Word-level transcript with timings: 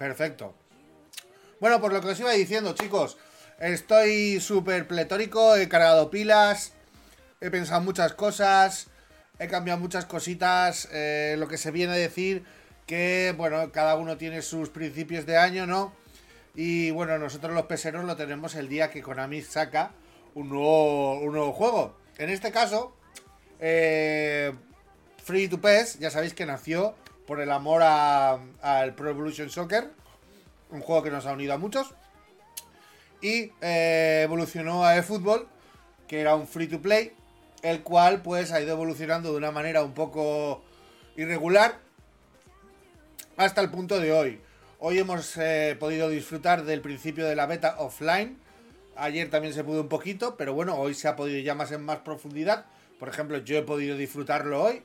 Perfecto. 0.00 0.54
Bueno, 1.60 1.78
pues 1.78 1.92
lo 1.92 2.00
que 2.00 2.08
os 2.08 2.20
iba 2.20 2.32
diciendo, 2.32 2.72
chicos. 2.72 3.18
Estoy 3.58 4.40
súper 4.40 4.88
pletórico, 4.88 5.56
he 5.56 5.68
cargado 5.68 6.10
pilas, 6.10 6.72
he 7.42 7.50
pensado 7.50 7.82
muchas 7.82 8.14
cosas, 8.14 8.86
he 9.38 9.46
cambiado 9.46 9.78
muchas 9.78 10.06
cositas. 10.06 10.88
eh, 10.90 11.34
lo 11.38 11.48
que 11.48 11.58
se 11.58 11.70
viene 11.70 11.92
a 11.92 11.96
decir 11.96 12.44
que, 12.86 13.34
bueno, 13.36 13.70
cada 13.72 13.94
uno 13.96 14.16
tiene 14.16 14.40
sus 14.40 14.70
principios 14.70 15.26
de 15.26 15.36
año, 15.36 15.66
¿no? 15.66 15.92
Y 16.54 16.92
bueno, 16.92 17.18
nosotros 17.18 17.52
los 17.52 17.66
peseros 17.66 18.06
lo 18.06 18.16
tenemos 18.16 18.54
el 18.54 18.70
día 18.70 18.90
que 18.90 19.02
Konami 19.02 19.42
saca 19.42 19.90
un 20.34 20.48
nuevo, 20.48 21.20
un 21.20 21.34
nuevo 21.34 21.52
juego. 21.52 21.94
En 22.16 22.30
este 22.30 22.50
caso, 22.50 22.96
eh, 23.58 24.50
Free 25.22 25.48
to 25.48 25.60
PES, 25.60 25.98
ya 25.98 26.10
sabéis 26.10 26.32
que 26.32 26.46
nació 26.46 26.94
por 27.30 27.40
el 27.40 27.52
amor 27.52 27.80
al 27.84 28.94
Pro 28.96 29.10
Evolution 29.10 29.50
Soccer, 29.50 29.88
un 30.70 30.80
juego 30.80 31.04
que 31.04 31.12
nos 31.12 31.26
ha 31.26 31.32
unido 31.32 31.54
a 31.54 31.58
muchos. 31.58 31.94
Y 33.22 33.52
eh, 33.60 34.22
evolucionó 34.24 34.84
a 34.84 34.96
eFootball, 34.96 35.46
que 36.08 36.20
era 36.20 36.34
un 36.34 36.48
free 36.48 36.66
to 36.66 36.82
play, 36.82 37.12
el 37.62 37.84
cual 37.84 38.20
pues 38.22 38.50
ha 38.50 38.60
ido 38.60 38.72
evolucionando 38.72 39.30
de 39.30 39.36
una 39.36 39.52
manera 39.52 39.84
un 39.84 39.94
poco 39.94 40.64
irregular 41.16 41.78
hasta 43.36 43.60
el 43.60 43.70
punto 43.70 44.00
de 44.00 44.12
hoy. 44.12 44.40
Hoy 44.80 44.98
hemos 44.98 45.36
eh, 45.36 45.76
podido 45.78 46.08
disfrutar 46.08 46.64
del 46.64 46.80
principio 46.80 47.26
de 47.26 47.36
la 47.36 47.46
beta 47.46 47.76
offline. 47.78 48.40
Ayer 48.96 49.30
también 49.30 49.54
se 49.54 49.62
pudo 49.62 49.82
un 49.82 49.88
poquito, 49.88 50.36
pero 50.36 50.52
bueno, 50.52 50.74
hoy 50.74 50.94
se 50.94 51.06
ha 51.06 51.14
podido 51.14 51.38
ya 51.38 51.54
más 51.54 51.70
en 51.70 51.84
más 51.84 51.98
profundidad. 51.98 52.66
Por 52.98 53.08
ejemplo, 53.08 53.38
yo 53.38 53.56
he 53.56 53.62
podido 53.62 53.96
disfrutarlo 53.96 54.64
hoy. 54.64 54.82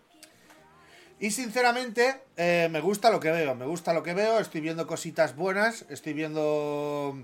Y 1.19 1.31
sinceramente, 1.31 2.21
eh, 2.37 2.67
me 2.71 2.81
gusta 2.81 3.09
lo 3.09 3.19
que 3.19 3.31
veo. 3.31 3.55
Me 3.55 3.65
gusta 3.65 3.93
lo 3.93 4.03
que 4.03 4.13
veo. 4.13 4.39
Estoy 4.39 4.61
viendo 4.61 4.87
cositas 4.87 5.35
buenas. 5.35 5.85
Estoy 5.89 6.13
viendo 6.13 7.17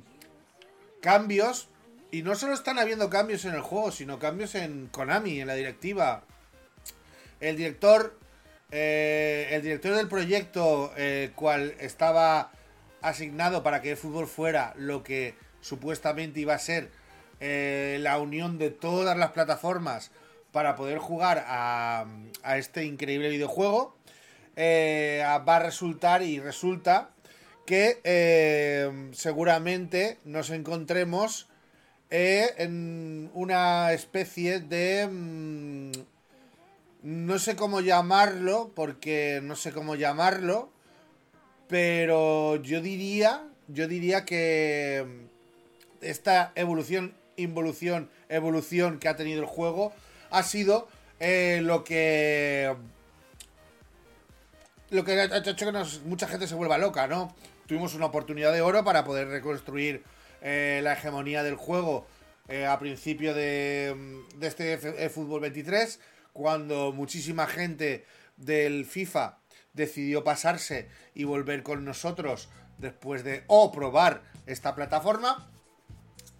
cambios. 1.02 1.70
Y 2.12 2.24
no 2.24 2.36
solo 2.36 2.54
están 2.54 2.80
habiendo 2.80 3.10
cambios 3.10 3.46
en 3.46 3.54
el 3.54 3.62
juego, 3.62 3.92
sino 3.92 4.20
cambios 4.20 4.56
en 4.56 4.88
Konami, 4.88 5.42
en 5.42 5.48
la 5.48 5.56
directiva. 5.56 6.24
El 7.40 7.58
director. 7.58 8.18
eh, 8.72 9.50
el 9.52 9.62
director 9.62 9.96
del 9.96 10.08
proyecto, 10.08 10.94
cual 11.36 11.76
estaba 11.80 12.52
asignado 13.02 13.64
para 13.64 13.82
que 13.82 13.92
el 13.92 13.98
fútbol 13.98 14.28
fuera 14.28 14.74
lo 14.78 15.04
que 15.04 15.36
supuestamente 15.62 16.40
iba 16.40 16.54
a 16.54 16.60
ser 16.60 16.90
eh, 17.40 17.98
la 18.02 18.20
unión 18.20 18.58
de 18.58 18.70
todas 18.70 19.18
las 19.18 19.32
plataformas 19.32 20.12
para 20.52 20.76
poder 20.76 20.98
jugar 20.98 21.44
a, 21.48 22.06
a 22.44 22.58
este 22.58 22.86
increíble 22.86 23.30
videojuego, 23.30 23.96
eh, 24.56 25.24
va 25.48 25.56
a 25.56 25.60
resultar 25.60 26.22
y 26.22 26.40
resulta 26.40 27.12
que 27.66 28.02
eh, 28.04 29.10
seguramente 29.14 30.18
nos 30.26 30.50
encontremos 30.50 31.48
eh, 32.10 32.54
en 32.58 33.32
una 33.34 33.94
especie 33.94 34.60
de... 34.60 35.08
mm, 35.08 35.92
no 37.04 37.40
sé 37.40 37.56
cómo 37.56 37.80
llamarlo, 37.82 38.72
porque 38.76 39.40
no 39.42 39.56
sé 39.56 39.72
cómo 39.72 39.96
llamarlo, 39.96 40.70
pero 41.68 42.58
yo 42.58 42.82
diría, 42.82 43.48
yo 43.68 43.88
diría 43.88 44.26
que 44.26 45.28
esta 46.02 46.52
evolución, 46.56 47.16
involución, 47.38 48.10
evolución 48.30 49.00
que 49.00 49.08
ha 49.08 49.16
tenido 49.16 49.40
el 49.40 49.48
juego 49.48 49.94
ha 50.32 50.44
sido 50.44 50.88
eh, 51.20 51.60
lo 51.64 51.84
que 51.84 52.74
lo 54.90 55.04
que 55.06 55.14
ha 55.20 55.38
hecho 55.38 55.56
que 55.72 55.84
mucha 56.06 56.28
gente 56.28 56.48
se 56.48 56.56
vuelva 56.56 56.78
loca, 56.78 57.08
¿no? 57.08 57.34
Tuvimos 57.68 57.94
una 57.94 58.08
oportunidad 58.08 58.52
de 58.52 58.62
oro 58.62 58.84
para 58.84 59.06
poder 59.06 59.28
reconstruir 59.30 60.04
eh, 60.42 60.82
la 60.84 60.94
hegemonía 60.94 61.44
del 61.44 61.56
juego 61.56 62.06
eh, 62.50 62.66
a 62.66 62.78
principio 62.80 63.34
de, 63.34 64.24
de 64.36 64.48
este 64.48 64.74
F- 64.74 65.10
Fútbol 65.10 65.40
23, 65.42 66.00
cuando 66.34 66.92
muchísima 66.92 67.48
gente 67.48 68.06
del 68.36 68.86
FIFA 68.86 69.38
decidió 69.74 70.24
pasarse 70.26 70.90
y 71.14 71.24
volver 71.24 71.64
con 71.64 71.86
nosotros 71.86 72.50
después 72.78 73.24
de 73.24 73.44
o 73.48 73.72
probar 73.72 74.24
esta 74.48 74.76
plataforma. 74.76 75.50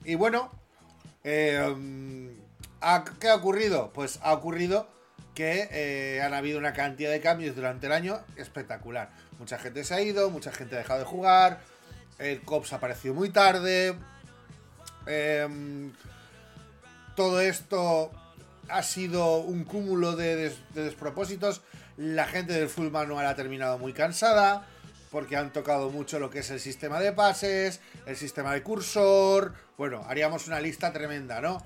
Y 0.04 0.16
bueno, 0.16 0.52
eh, 1.24 1.58
¿a- 1.58 1.70
¿qué 3.20 3.30
ha 3.30 3.36
ocurrido? 3.36 3.92
Pues 3.94 4.20
ha 4.24 4.34
ocurrido 4.34 4.88
que 5.36 5.70
eh, 5.72 6.22
han 6.22 6.34
habido 6.34 6.60
una 6.60 6.74
cantidad 6.74 7.12
de 7.12 7.22
cambios 7.22 7.56
durante 7.56 7.88
el 7.88 7.94
año 7.94 8.20
espectacular. 8.36 9.12
Mucha 9.40 9.58
gente 9.58 9.84
se 9.84 9.94
ha 9.94 10.02
ido, 10.02 10.30
mucha 10.30 10.52
gente 10.52 10.76
ha 10.76 10.80
dejado 10.80 11.00
de 11.00 11.06
jugar, 11.06 11.60
el 12.20 12.42
COPS 12.42 12.74
apareció 12.74 13.14
muy 13.14 13.30
tarde. 13.30 13.96
em, 15.06 15.94
todo 17.16 17.42
esto 17.42 18.12
ha 18.70 18.84
sido 18.84 19.38
un 19.38 19.64
cúmulo 19.64 20.16
de, 20.16 20.50
de 20.50 20.84
despropósitos. 20.84 21.62
La 21.98 22.26
gente 22.26 22.54
del 22.54 22.70
full 22.70 22.90
manual 22.90 23.26
ha 23.26 23.36
terminado 23.36 23.78
muy 23.78 23.94
cansada 23.94 24.66
porque 25.12 25.36
han 25.36 25.52
tocado 25.52 25.90
mucho 25.90 26.20
lo 26.20 26.30
que 26.30 26.40
es 26.40 26.50
el 26.52 26.60
sistema 26.60 27.00
de 27.00 27.12
pases, 27.12 27.82
el 28.06 28.16
sistema 28.16 28.54
de 28.54 28.64
cursor. 28.64 29.54
Bueno, 29.78 30.04
haríamos 30.08 30.48
una 30.48 30.62
lista 30.62 30.94
tremenda, 30.94 31.42
¿no? 31.42 31.62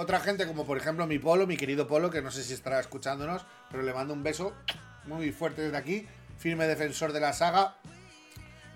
Otra 0.00 0.18
gente, 0.18 0.46
como 0.46 0.64
por 0.64 0.78
ejemplo 0.78 1.06
mi 1.06 1.18
Polo, 1.18 1.46
mi 1.46 1.58
querido 1.58 1.86
Polo, 1.86 2.08
que 2.08 2.22
no 2.22 2.30
sé 2.30 2.42
si 2.42 2.54
estará 2.54 2.80
escuchándonos, 2.80 3.44
pero 3.70 3.82
le 3.82 3.92
mando 3.92 4.14
un 4.14 4.22
beso 4.22 4.54
muy 5.04 5.30
fuerte 5.30 5.60
desde 5.60 5.76
aquí. 5.76 6.08
Firme 6.38 6.66
defensor 6.66 7.12
de 7.12 7.20
la 7.20 7.34
saga. 7.34 7.76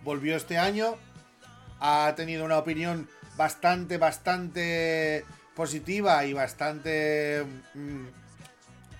Volvió 0.02 0.36
este 0.36 0.58
año. 0.58 0.96
Ha 1.80 2.12
tenido 2.14 2.44
una 2.44 2.58
opinión 2.58 3.08
bastante, 3.38 3.96
bastante 3.96 5.24
positiva 5.56 6.26
y 6.26 6.34
bastante, 6.34 7.46
mm, 7.72 8.04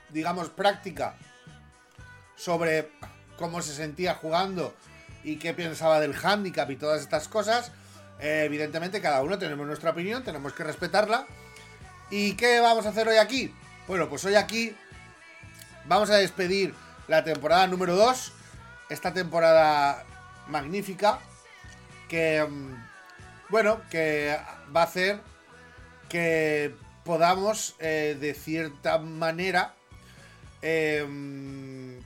digamos, 0.09 0.49
práctica 0.49 1.17
sobre 2.37 2.91
cómo 3.37 3.61
se 3.61 3.75
sentía 3.75 4.15
jugando 4.15 4.75
y 5.25 5.37
qué 5.37 5.53
pensaba 5.53 6.01
del 6.01 6.15
handicap 6.15 6.71
y 6.71 6.77
todas 6.77 7.03
estas 7.03 7.29
cosas. 7.29 7.71
Eh, 8.19 8.45
evidentemente, 8.47 9.03
cada 9.03 9.23
uno 9.23 9.39
tenemos 9.39 9.67
nuestra 9.67 9.91
opinión, 9.91 10.25
tenemos 10.25 10.55
que 10.55 10.65
respetarla. 10.65 11.27
¿Y 12.11 12.35
qué 12.35 12.61
vamos 12.61 12.85
a 12.87 12.91
hacer 12.91 13.09
hoy 13.09 13.17
aquí? 13.17 13.53
Bueno, 13.89 14.09
pues 14.09 14.25
hoy 14.25 14.35
aquí 14.35 14.75
vamos 15.87 16.11
a 16.11 16.17
despedir 16.17 16.75
la 17.09 17.25
temporada 17.25 17.67
número 17.67 17.97
2. 17.97 18.33
Esta 18.91 19.15
temporada 19.15 20.05
magnífica. 20.49 21.19
Que, 22.09 22.45
mm, 22.45 22.75
bueno, 23.49 23.81
que 23.91 24.37
va 24.75 24.83
a 24.83 24.85
hacer 24.85 25.21
que 26.11 26.75
podamos, 27.05 27.75
eh, 27.79 28.17
de 28.21 28.35
cierta 28.35 28.99
manera, 28.99 29.75
eh, 30.61 32.01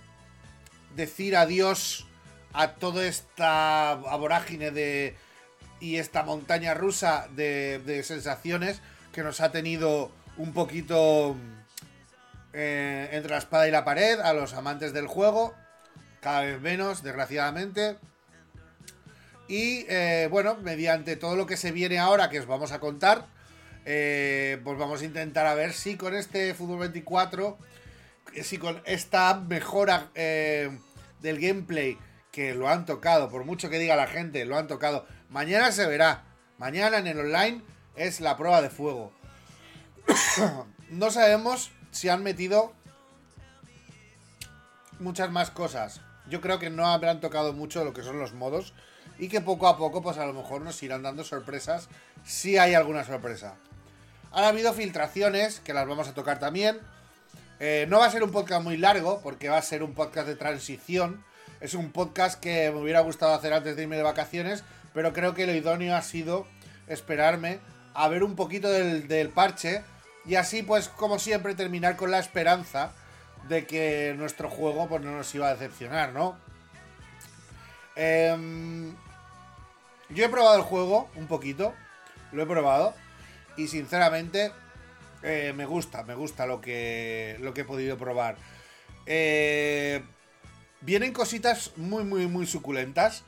decir 0.95 1.37
adiós 1.37 2.07
a 2.53 2.75
toda 2.75 3.05
esta 3.05 3.95
vorágine 3.95 4.71
de 4.71 5.17
y 5.81 5.97
esta 5.97 6.23
montaña 6.23 6.75
rusa 6.75 7.29
de 7.35 8.03
sensaciones 8.05 8.81
que 9.19 9.25
nos 9.25 9.41
ha 9.41 9.51
tenido 9.51 10.13
un 10.37 10.53
poquito 10.53 11.37
eh, 12.53 13.09
entre 13.11 13.33
la 13.33 13.39
espada 13.39 13.67
y 13.67 13.73
la 13.73 13.85
pared 13.85 14.21
a 14.21 14.33
los 14.33 14.55
amantes 14.55 14.93
del 14.93 15.09
juego, 15.09 15.57
cada 16.21 16.43
vez 16.43 16.61
menos, 16.61 17.03
desgraciadamente. 17.03 17.97
Y 19.49 19.87
eh, 19.89 20.29
bueno, 20.31 20.57
mediante 20.63 21.17
todo 21.17 21.35
lo 21.35 21.47
que 21.47 21.57
se 21.57 21.73
viene 21.73 21.99
ahora 21.99 22.31
que 22.31 22.39
os 22.39 22.47
vamos 22.47 22.71
a 22.71 22.79
contar, 22.79 23.27
eh, 23.85 24.61
pues 24.63 24.79
vamos 24.79 25.03
a 25.03 25.05
intentar 25.05 25.49
a 25.49 25.55
ver 25.55 25.73
si 25.73 25.97
con 25.97 26.15
este 26.15 26.55
Fútbol 26.55 26.79
24, 26.79 27.59
eh, 28.35 28.45
si 28.45 28.57
con 28.57 28.81
esta 28.85 29.35
mejora 29.35 30.13
del 30.15 31.41
gameplay 31.41 31.99
que 32.31 32.55
lo 32.55 32.69
han 32.69 32.87
tocado, 32.87 33.31
por 33.31 33.45
mucho 33.45 33.69
que 33.69 33.81
diga 33.81 33.97
la 33.97 34.07
gente, 34.07 34.45
lo 34.45 34.57
han 34.57 34.69
tocado. 34.69 35.09
Mañana 35.29 35.73
se 35.73 35.89
verá. 35.89 36.23
Mañana 36.57 36.99
en 36.99 37.09
el 37.09 37.19
online 37.19 37.78
es 37.99 38.21
la 38.21 38.37
prueba 38.37 38.63
de 38.63 38.71
fuego. 38.71 39.13
no 40.91 41.11
sabemos 41.11 41.71
si 41.91 42.09
han 42.09 42.23
metido 42.23 42.73
muchas 45.01 45.31
más 45.31 45.51
cosas. 45.51 46.01
Yo 46.29 46.41
creo 46.41 46.59
que 46.59 46.71
no 46.71 46.87
habrán 46.87 47.21
tocado 47.21 47.53
mucho 47.53 47.85
lo 47.85 47.93
que 47.93 48.03
son 48.03 48.19
los 48.19 48.35
modos 48.35 48.75
y 49.19 49.29
que 49.29 49.41
poco 49.41 49.67
a 49.67 49.77
poco 49.77 50.03
pues 50.03 50.19
a 50.19 50.27
lo 50.27 50.33
mejor 50.33 50.61
nos 50.63 50.83
irán 50.83 51.03
dando 51.03 51.25
sorpresas 51.25 51.89
si 52.25 52.59
hay 52.59 52.75
alguna 52.75 53.05
sorpresa. 53.05 53.57
Han 54.33 54.45
habido 54.45 54.73
filtraciones 54.73 55.61
que 55.61 55.73
las 55.73 55.89
vamos 55.89 56.09
a 56.09 56.15
tocar 56.15 56.39
también. 56.39 56.79
Eh, 57.61 57.87
no 57.89 57.99
va 57.99 58.07
a 58.07 58.11
ser 58.11 58.23
un 58.23 58.31
podcast 58.31 58.63
muy 58.63 58.77
largo 58.77 59.21
porque 59.23 59.49
va 59.49 59.59
a 59.59 59.63
ser 59.63 59.83
un 59.83 59.95
podcast 59.95 60.29
de 60.29 60.37
transición. 60.37 61.25
Es 61.61 61.75
un 61.75 61.91
podcast 61.91 62.39
que 62.39 62.71
me 62.71 62.79
hubiera 62.79 63.01
gustado 63.01 63.35
hacer 63.35 63.53
antes 63.53 63.75
de 63.75 63.83
irme 63.83 63.97
de 63.97 64.03
vacaciones, 64.03 64.63
pero 64.95 65.13
creo 65.13 65.35
que 65.35 65.47
lo 65.47 65.55
idóneo 65.55 65.97
ha 65.97 66.03
sido 66.03 66.47
esperarme 66.87 67.59
a 67.95 68.09
ver 68.09 68.23
un 68.23 68.37
poquito 68.37 68.69
del, 68.71 69.09
del 69.09 69.29
parche 69.31 69.83
y 70.27 70.35
así 70.35 70.63
pues 70.63 70.89
como 70.89 71.19
siempre 71.19 71.55
terminar 71.55 71.97
con 71.97 72.11
la 72.11 72.19
esperanza 72.19 72.93
de 73.49 73.67
que 73.67 74.15
nuestro 74.17 74.51
juego 74.51 74.89
pues 74.89 75.03
no 75.03 75.17
nos 75.17 75.35
iba 75.35 75.49
a 75.49 75.55
decepcionar, 75.55 76.13
¿no? 76.13 76.37
Em, 77.97 78.95
Yo 80.11 80.25
he 80.25 80.29
probado 80.29 80.57
el 80.57 80.63
juego 80.63 81.11
un 81.17 81.27
poquito, 81.27 81.75
lo 82.33 82.43
he 82.43 82.47
probado 82.47 82.95
y 83.57 83.69
sinceramente 83.69 84.53
eh, 85.23 85.53
me 85.57 85.67
gusta, 85.67 86.05
me 86.05 86.15
gusta 86.15 86.47
lo 86.47 86.61
que, 86.61 87.37
lo 87.41 87.53
que 87.53 87.63
he 87.63 87.65
podido 87.65 87.99
probar. 87.99 88.37
Eh, 89.07 90.03
vienen 90.81 91.13
cositas 91.13 91.73
muy, 91.77 92.05
muy, 92.05 92.27
muy 92.27 92.47
suculentas. 92.47 93.25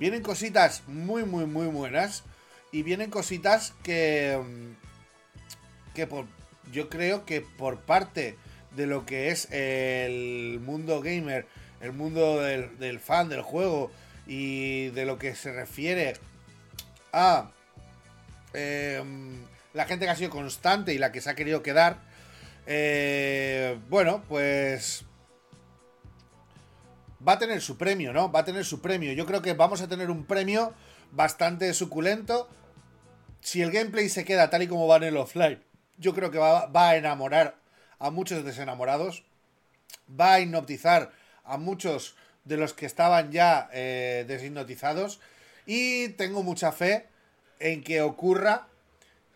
Vienen 0.00 0.22
cositas 0.22 0.82
muy, 0.88 1.24
muy, 1.24 1.46
muy 1.46 1.66
buenas. 1.66 2.24
Y 2.72 2.82
vienen 2.82 3.10
cositas 3.10 3.74
que. 3.82 4.40
Que 5.94 6.06
por. 6.06 6.26
Yo 6.72 6.88
creo 6.88 7.24
que 7.24 7.40
por 7.40 7.80
parte 7.80 8.36
de 8.76 8.86
lo 8.86 9.04
que 9.04 9.30
es 9.30 9.50
el 9.50 10.60
mundo 10.60 11.00
gamer, 11.00 11.46
el 11.80 11.92
mundo 11.92 12.40
del, 12.40 13.00
fan 13.00 13.28
del 13.28 13.42
juego 13.42 13.90
y 14.26 14.88
de 14.90 15.04
lo 15.04 15.18
que 15.18 15.34
se 15.34 15.52
refiere 15.52 16.14
a 17.12 17.50
em, 18.52 19.42
la 19.72 19.86
gente 19.86 20.04
que 20.04 20.12
ha 20.12 20.16
sido 20.16 20.30
constante 20.30 20.94
y 20.94 20.98
la 20.98 21.10
que 21.10 21.20
se 21.20 21.30
ha 21.30 21.34
querido 21.34 21.62
quedar, 21.62 21.98
eh, 22.66 23.76
bueno, 23.88 24.22
pues 24.28 25.04
va 27.26 27.32
a 27.32 27.38
tener 27.38 27.60
su 27.60 27.76
premio, 27.76 28.12
¿no? 28.12 28.30
Va 28.30 28.40
a 28.40 28.44
tener 28.44 28.64
su 28.64 28.80
premio. 28.80 29.12
Yo 29.12 29.26
creo 29.26 29.42
que 29.42 29.54
vamos 29.54 29.80
a 29.80 29.88
tener 29.88 30.10
un 30.10 30.24
premio 30.24 30.72
bastante 31.12 31.72
suculento. 31.74 32.48
Si 33.40 33.62
el 33.62 33.70
gameplay 33.70 34.08
se 34.08 34.24
queda 34.24 34.50
tal 34.50 34.62
y 34.62 34.68
como 34.68 34.86
va 34.86 34.96
en 34.96 35.04
el 35.04 35.16
offline, 35.16 35.62
yo 35.98 36.14
creo 36.14 36.30
que 36.30 36.38
va, 36.38 36.70
a 36.72 36.96
enamorar 36.96 37.56
a 37.98 38.10
muchos 38.10 38.44
desenamorados. 38.44 39.24
Va 40.08 40.34
a 40.34 40.40
hipnotizar 40.40 41.12
a 41.44 41.56
muchos 41.56 42.16
de 42.44 42.56
los 42.56 42.72
que 42.72 42.86
estaban 42.86 43.32
ya 43.32 43.68
eh, 43.72 44.24
deshipnotizados. 44.26 45.20
Y 45.66 46.08
tengo 46.10 46.42
mucha 46.42 46.72
fe 46.72 47.06
en 47.58 47.82
que 47.82 48.02
ocurra 48.02 48.66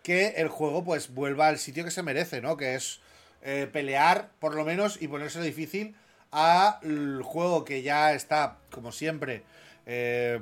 que 0.03 0.35
el 0.37 0.49
juego 0.49 0.85
pues 0.85 1.15
vuelva 1.15 1.49
al 1.49 1.59
sitio 1.59 1.85
que 1.85 1.91
se 1.91 2.03
merece, 2.03 2.41
¿no? 2.41 2.57
Que 2.57 2.75
es 2.75 3.01
eh, 3.43 3.69
pelear, 3.71 4.31
por 4.39 4.55
lo 4.55 4.65
menos, 4.65 5.01
y 5.01 5.09
ponerse 5.09 5.41
difícil 5.41 5.97
al 6.31 7.23
juego 7.23 7.65
que 7.65 7.83
ya 7.83 8.13
está, 8.13 8.59
como 8.71 8.91
siempre, 8.91 9.45
eh, 9.87 10.41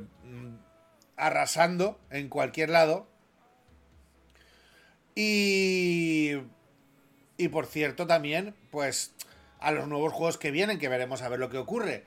arrasando 1.16 2.00
en 2.10 2.28
cualquier 2.28 2.70
lado. 2.70 3.06
Y, 5.14 6.32
y 7.36 7.48
por 7.48 7.66
cierto 7.66 8.06
también, 8.06 8.54
pues 8.70 9.12
a 9.60 9.72
los 9.72 9.86
nuevos 9.86 10.12
juegos 10.12 10.38
que 10.38 10.50
vienen, 10.50 10.78
que 10.78 10.88
veremos 10.88 11.22
a 11.22 11.28
ver 11.28 11.38
lo 11.38 11.50
que 11.50 11.58
ocurre. 11.58 12.04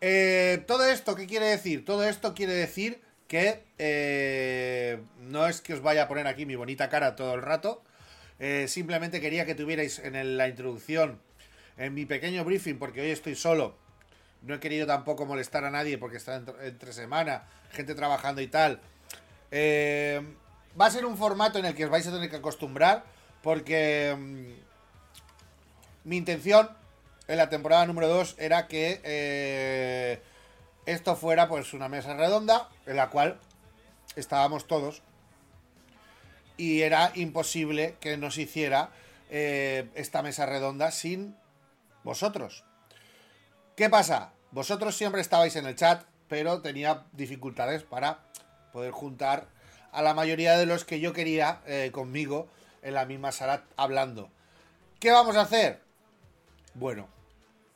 Eh, 0.00 0.64
todo 0.66 0.84
esto, 0.86 1.14
¿qué 1.14 1.26
quiere 1.26 1.46
decir? 1.46 1.84
Todo 1.84 2.04
esto 2.08 2.34
quiere 2.34 2.52
decir 2.52 3.00
que 3.28 3.62
eh, 3.78 4.98
no 5.18 5.46
es 5.46 5.60
que 5.60 5.74
os 5.74 5.82
vaya 5.82 6.04
a 6.04 6.08
poner 6.08 6.26
aquí 6.26 6.46
mi 6.46 6.56
bonita 6.56 6.88
cara 6.88 7.16
todo 7.16 7.34
el 7.34 7.42
rato. 7.42 7.82
simplemente 8.66 9.20
quería 9.20 9.44
que 9.44 9.54
tuvierais 9.54 9.98
en 9.98 10.36
la 10.36 10.48
introducción 10.48 11.20
en 11.80 11.94
mi 11.94 12.04
pequeño 12.04 12.44
briefing, 12.44 12.78
porque 12.78 13.00
hoy 13.00 13.10
estoy 13.10 13.34
solo. 13.34 13.74
No 14.42 14.54
he 14.54 14.60
querido 14.60 14.86
tampoco 14.86 15.26
molestar 15.26 15.64
a 15.64 15.70
nadie 15.70 15.98
porque 15.98 16.18
está 16.18 16.36
entre, 16.36 16.92
semana, 16.92 17.48
gente 17.72 17.94
trabajando 17.94 18.42
y 18.42 18.48
tal. 18.48 18.80
Eh, 19.50 20.20
va 20.78 20.86
a 20.86 20.90
ser 20.90 21.06
un 21.06 21.16
formato 21.16 21.58
en 21.58 21.64
el 21.64 21.74
que 21.74 21.84
os 21.84 21.90
vais 21.90 22.06
a 22.06 22.12
tener 22.12 22.30
que 22.30 22.36
acostumbrar, 22.36 23.04
porque 23.42 24.14
mm, 24.18 26.08
mi 26.08 26.16
intención 26.16 26.70
en 27.28 27.36
la 27.36 27.48
temporada 27.48 27.86
número 27.86 28.08
2 28.08 28.36
era 28.38 28.66
que 28.66 29.00
eh, 29.04 30.22
esto 30.86 31.16
fuera 31.16 31.48
pues 31.48 31.72
una 31.72 31.88
mesa 31.88 32.14
redonda 32.14 32.68
en 32.86 32.96
la 32.96 33.10
cual 33.10 33.38
estábamos 34.16 34.66
todos 34.66 35.02
y 36.56 36.82
era 36.82 37.12
imposible 37.14 37.96
que 38.00 38.16
nos 38.16 38.36
hiciera 38.36 38.90
eh, 39.30 39.88
esta 39.94 40.22
mesa 40.22 40.46
redonda 40.46 40.90
sin 40.90 41.36
vosotros. 42.02 42.64
¿Qué 43.76 43.88
pasa? 43.88 44.32
Vosotros 44.50 44.96
siempre 44.96 45.20
estabais 45.20 45.54
en 45.56 45.66
el 45.66 45.76
chat, 45.76 46.04
pero 46.28 46.60
tenía 46.60 47.04
dificultades 47.12 47.82
para 47.84 48.18
poder 48.72 48.90
juntar 48.90 49.46
a 49.92 50.02
la 50.02 50.14
mayoría 50.14 50.56
de 50.56 50.66
los 50.66 50.84
que 50.84 51.00
yo 51.00 51.12
quería 51.12 51.60
eh, 51.66 51.90
conmigo 51.92 52.48
en 52.82 52.94
la 52.94 53.04
misma 53.04 53.32
sala 53.32 53.64
hablando. 53.76 54.30
¿Qué 54.98 55.10
vamos 55.10 55.36
a 55.36 55.42
hacer? 55.42 55.80
Bueno, 56.74 57.08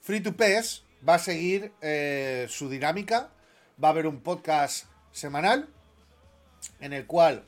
Free 0.01 0.21
to 0.21 0.37
PES 0.37 0.85
va 1.07 1.15
a 1.15 1.19
seguir 1.19 1.73
eh, 1.81 2.47
su 2.49 2.69
dinámica. 2.69 3.31
Va 3.83 3.89
a 3.89 3.91
haber 3.91 4.07
un 4.07 4.21
podcast 4.21 4.87
semanal 5.13 5.69
en 6.81 6.93
el 6.93 7.07
cual 7.07 7.45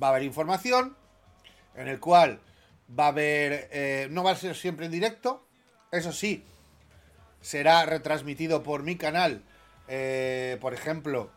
va 0.00 0.08
a 0.08 0.10
haber 0.10 0.22
información, 0.22 0.96
en 1.74 1.88
el 1.88 1.98
cual 1.98 2.40
va 2.98 3.06
a 3.06 3.08
haber... 3.08 3.68
Eh, 3.72 4.08
no 4.10 4.22
va 4.22 4.32
a 4.32 4.36
ser 4.36 4.54
siempre 4.56 4.86
en 4.86 4.92
directo, 4.92 5.46
eso 5.90 6.12
sí, 6.12 6.44
será 7.40 7.84
retransmitido 7.84 8.62
por 8.62 8.82
mi 8.82 8.96
canal, 8.96 9.42
por 10.60 10.72
ejemplo, 10.72 11.30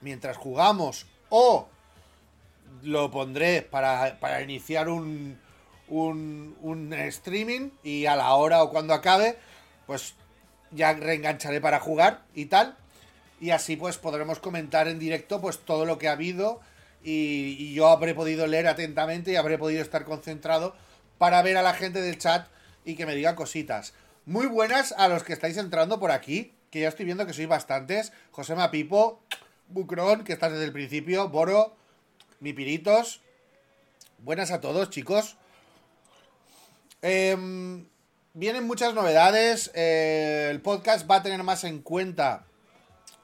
mientras 0.00 0.36
jugamos 0.36 1.06
o 1.28 1.68
lo 2.82 3.10
pondré 3.10 3.62
para, 3.62 4.42
iniciar 4.42 4.88
un, 4.88 5.38
un, 5.88 6.56
un, 6.60 6.92
streaming 6.92 7.70
y 7.82 8.06
a 8.06 8.16
la 8.16 8.34
hora 8.34 8.62
o 8.62 8.70
cuando 8.70 8.94
acabe, 8.94 9.36
pues 9.86 10.14
ya 10.70 10.92
reengancharé 10.92 11.60
para 11.60 11.80
jugar 11.80 12.22
y 12.34 12.46
tal. 12.46 12.76
Y 13.40 13.50
así 13.50 13.76
pues 13.76 13.98
podremos 13.98 14.38
comentar 14.38 14.88
en 14.88 14.98
directo 14.98 15.40
pues 15.40 15.58
todo 15.58 15.84
lo 15.84 15.98
que 15.98 16.08
ha 16.08 16.12
habido 16.12 16.60
y, 17.06 17.72
yo 17.72 17.88
habré 17.88 18.14
podido 18.14 18.46
leer 18.46 18.66
atentamente 18.66 19.32
y 19.32 19.36
habré 19.36 19.58
podido 19.58 19.80
estar 19.80 20.04
concentrado 20.04 20.74
para 21.18 21.40
ver 21.42 21.56
a 21.56 21.62
la 21.62 21.72
gente 21.72 22.02
del 22.02 22.18
chat 22.18 22.48
y 22.84 22.96
que 22.96 23.06
me 23.06 23.14
digan 23.14 23.36
cositas. 23.36 23.94
Muy 24.24 24.46
buenas 24.46 24.92
a 24.92 25.06
los 25.08 25.22
que 25.22 25.32
estáis 25.32 25.56
entrando 25.56 26.00
por 26.00 26.10
aquí, 26.10 26.52
que 26.70 26.80
ya 26.80 26.88
estoy 26.88 27.04
viendo 27.04 27.26
que 27.26 27.32
sois 27.32 27.48
bastantes. 27.48 28.12
José 28.32 28.56
Mapipo, 28.56 29.22
Bucrón, 29.68 30.24
que 30.24 30.32
estás 30.32 30.50
desde 30.50 30.64
el 30.64 30.72
principio, 30.72 31.28
Boro, 31.28 31.76
Mi 32.40 32.52
Piritos. 32.52 33.20
Buenas 34.18 34.50
a 34.50 34.60
todos, 34.60 34.90
chicos. 34.90 35.36
Em, 37.00 37.86
vienen 38.34 38.64
muchas 38.64 38.92
novedades. 38.92 39.70
Eh, 39.74 40.48
el 40.50 40.60
podcast 40.60 41.10
va 41.10 41.16
a 41.16 41.22
tener 41.22 41.42
más 41.42 41.64
en 41.64 41.80
cuenta 41.80 42.44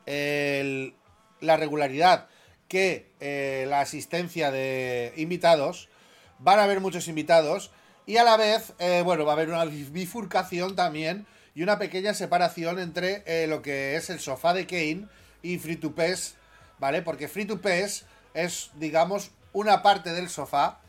la 0.05 1.57
regularidad 1.57 2.29
que 2.69 3.13
eh, 3.21 3.67
la 3.69 3.81
asistencia 3.81 4.51
de 4.51 5.13
invitados. 5.17 5.91
Van 6.39 6.59
a 6.59 6.65
haber 6.65 6.81
muchos 6.81 7.07
invitados. 7.07 7.71
Y 8.07 8.17
a 8.17 8.25
la 8.25 8.37
vez, 8.37 8.73
eh, 8.79 9.03
bueno, 9.05 9.25
va 9.27 9.33
a 9.33 9.35
haber 9.35 9.51
una 9.51 9.65
bifurcación 9.65 10.75
también 10.75 11.27
y 11.55 11.63
una 11.63 11.79
pequeña 11.79 12.15
separación 12.15 12.79
entre 12.79 13.47
lo 13.47 13.61
que 13.61 13.97
es 13.97 14.09
el 14.09 14.21
sofá 14.21 14.55
de 14.55 14.67
Kane 14.67 15.07
y 15.43 15.59
Free 15.59 15.77
to 15.77 15.95
PES, 15.95 16.37
¿vale? 16.79 17.03
Porque 17.03 17.29
Free 17.29 17.45
to 17.45 17.61
PES 17.61 18.07
es, 18.35 18.71
digamos, 18.75 19.31
una 19.53 19.83
parte 19.83 20.13
del 20.13 20.29
sofá, 20.29 20.81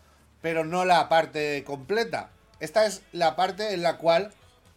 pero 0.42 0.66
no 0.66 0.86
la 0.86 1.10
parte 1.10 1.64
completa. 1.64 2.30
Esta 2.60 2.86
es 2.86 3.02
la 3.12 3.36
parte 3.36 3.74
en 3.74 3.82
la 3.82 3.98
cual 3.98 4.34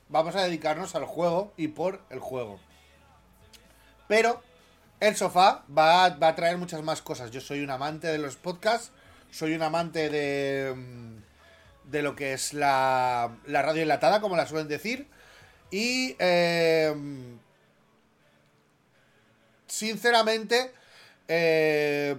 vamos 0.08 0.36
a 0.36 0.42
dedicarnos 0.42 0.94
al 0.94 1.04
juego 1.04 1.52
y 1.56 1.68
por 1.68 2.00
el 2.10 2.20
juego. 2.20 2.60
Pero 4.08 4.42
el 5.00 5.16
sofá 5.16 5.64
va 5.76 6.08
va 6.10 6.28
a 6.28 6.34
traer 6.34 6.58
muchas 6.58 6.82
más 6.82 7.02
cosas. 7.02 7.30
Yo 7.30 7.40
soy 7.40 7.62
un 7.62 7.70
amante 7.70 8.06
de 8.08 8.18
los 8.18 8.36
podcasts, 8.36 8.92
soy 9.30 9.54
un 9.54 9.62
amante 9.62 10.08
de 10.08 10.74
mm, 10.74 11.16
de 11.90 12.02
lo 12.02 12.16
que 12.16 12.32
es 12.32 12.52
la, 12.52 13.36
la 13.46 13.62
radio 13.62 13.82
enlatada, 13.82 14.20
como 14.20 14.36
la 14.36 14.46
suelen 14.46 14.68
decir. 14.68 15.08
Y 15.70 16.16
em, 16.18 17.38
sinceramente 19.66 20.72
eh, 21.28 22.16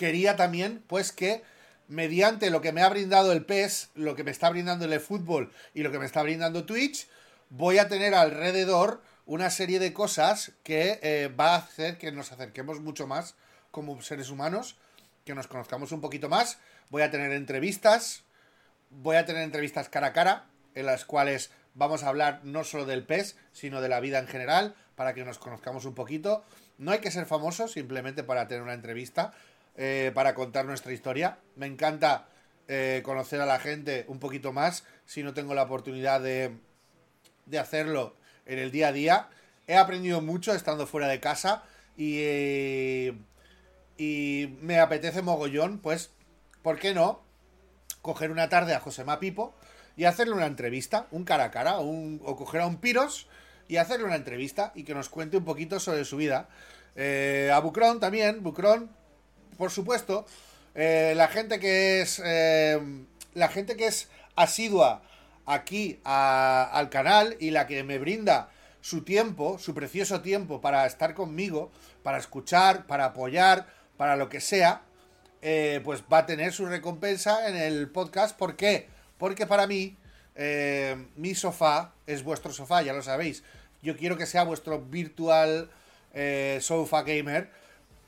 quería 0.00 0.34
también 0.34 0.82
pues 0.86 1.12
que 1.12 1.42
mediante 1.86 2.48
lo 2.48 2.62
que 2.62 2.72
me 2.72 2.80
ha 2.80 2.88
brindado 2.88 3.32
el 3.32 3.44
PES, 3.44 3.90
lo 3.94 4.16
que 4.16 4.24
me 4.24 4.30
está 4.30 4.48
brindando 4.48 4.86
el 4.86 4.98
fútbol 4.98 5.52
y 5.74 5.82
lo 5.82 5.92
que 5.92 5.98
me 5.98 6.06
está 6.06 6.22
brindando 6.22 6.64
Twitch, 6.64 7.06
voy 7.50 7.76
a 7.76 7.86
tener 7.86 8.14
alrededor 8.14 9.02
una 9.26 9.50
serie 9.50 9.78
de 9.78 9.92
cosas 9.92 10.52
que 10.62 10.98
eh, 11.02 11.28
va 11.28 11.52
a 11.52 11.58
hacer 11.58 11.98
que 11.98 12.12
nos 12.12 12.32
acerquemos 12.32 12.80
mucho 12.80 13.06
más 13.06 13.34
como 13.70 14.00
seres 14.00 14.30
humanos, 14.30 14.78
que 15.26 15.34
nos 15.34 15.48
conozcamos 15.48 15.92
un 15.92 16.00
poquito 16.00 16.30
más. 16.30 16.56
Voy 16.88 17.02
a 17.02 17.10
tener 17.10 17.32
entrevistas, 17.32 18.22
voy 18.88 19.16
a 19.16 19.26
tener 19.26 19.42
entrevistas 19.42 19.90
cara 19.90 20.06
a 20.06 20.12
cara 20.14 20.46
en 20.74 20.86
las 20.86 21.04
cuales 21.04 21.50
vamos 21.74 22.04
a 22.04 22.08
hablar 22.08 22.40
no 22.42 22.64
solo 22.64 22.86
del 22.86 23.04
PES, 23.04 23.36
sino 23.52 23.82
de 23.82 23.90
la 23.90 24.00
vida 24.00 24.18
en 24.18 24.28
general, 24.28 24.74
para 24.94 25.12
que 25.12 25.26
nos 25.26 25.38
conozcamos 25.38 25.84
un 25.84 25.94
poquito. 25.94 26.42
No 26.78 26.92
hay 26.92 27.00
que 27.00 27.10
ser 27.10 27.26
famoso 27.26 27.68
simplemente 27.68 28.22
para 28.22 28.48
tener 28.48 28.62
una 28.62 28.72
entrevista, 28.72 29.34
eh, 29.76 30.12
para 30.14 30.34
contar 30.34 30.64
nuestra 30.64 30.92
historia. 30.92 31.38
Me 31.56 31.66
encanta 31.66 32.28
eh, 32.68 33.02
conocer 33.04 33.40
a 33.40 33.46
la 33.46 33.58
gente 33.58 34.04
un 34.08 34.18
poquito 34.18 34.52
más, 34.52 34.84
si 35.06 35.22
no 35.22 35.34
tengo 35.34 35.54
la 35.54 35.62
oportunidad 35.64 36.20
de, 36.20 36.52
de 37.46 37.58
hacerlo 37.58 38.16
en 38.46 38.58
el 38.58 38.70
día 38.70 38.88
a 38.88 38.92
día. 38.92 39.28
He 39.66 39.76
aprendido 39.76 40.20
mucho 40.20 40.54
estando 40.54 40.86
fuera 40.86 41.08
de 41.08 41.20
casa 41.20 41.62
y, 41.96 43.12
y 43.96 44.56
me 44.60 44.80
apetece 44.80 45.22
mogollón, 45.22 45.78
pues, 45.78 46.10
¿por 46.62 46.78
qué 46.78 46.94
no? 46.94 47.22
Coger 48.02 48.30
una 48.30 48.48
tarde 48.48 48.74
a 48.74 48.80
José 48.80 49.04
Pipo 49.20 49.54
y 49.96 50.04
hacerle 50.04 50.34
una 50.34 50.46
entrevista, 50.46 51.06
un 51.10 51.24
cara 51.24 51.44
a 51.44 51.50
cara, 51.50 51.78
o 51.78 52.36
coger 52.36 52.62
a 52.62 52.66
un 52.66 52.78
Piros 52.78 53.28
y 53.68 53.76
hacerle 53.76 54.06
una 54.06 54.16
entrevista 54.16 54.72
y 54.74 54.84
que 54.84 54.94
nos 54.94 55.08
cuente 55.08 55.36
un 55.36 55.44
poquito 55.44 55.78
sobre 55.78 56.04
su 56.04 56.16
vida. 56.16 56.48
Eh, 56.96 57.50
a 57.52 57.60
Bucron 57.60 58.00
también, 58.00 58.42
Bucron, 58.42 58.90
por 59.56 59.70
supuesto, 59.70 60.26
eh, 60.74 61.14
la 61.16 61.28
gente 61.28 61.58
que 61.58 62.00
es 62.00 62.20
eh, 62.24 62.80
la 63.34 63.48
gente 63.48 63.76
que 63.76 63.86
es 63.86 64.08
asidua 64.36 65.02
aquí 65.46 66.00
al 66.04 66.90
canal 66.90 67.36
y 67.40 67.50
la 67.50 67.66
que 67.66 67.82
me 67.82 67.98
brinda 67.98 68.50
su 68.80 69.02
tiempo, 69.02 69.58
su 69.58 69.74
precioso 69.74 70.20
tiempo 70.20 70.60
para 70.60 70.86
estar 70.86 71.14
conmigo, 71.14 71.70
para 72.02 72.18
escuchar, 72.18 72.86
para 72.86 73.06
apoyar, 73.06 73.66
para 73.96 74.16
lo 74.16 74.28
que 74.28 74.40
sea, 74.40 74.82
pues 75.84 76.04
va 76.10 76.18
a 76.18 76.26
tener 76.26 76.52
su 76.52 76.66
recompensa 76.66 77.48
en 77.48 77.56
el 77.56 77.88
podcast. 77.90 78.36
¿Por 78.36 78.56
qué? 78.56 78.88
Porque 79.18 79.46
para 79.46 79.66
mí 79.66 79.96
mi 81.16 81.34
sofá 81.34 81.92
es 82.06 82.22
vuestro 82.22 82.52
sofá, 82.52 82.82
ya 82.82 82.92
lo 82.92 83.02
sabéis. 83.02 83.42
Yo 83.82 83.96
quiero 83.96 84.16
que 84.16 84.26
sea 84.26 84.44
vuestro 84.44 84.80
virtual 84.80 85.70
eh, 86.12 86.58
sofa 86.60 87.02
gamer, 87.02 87.50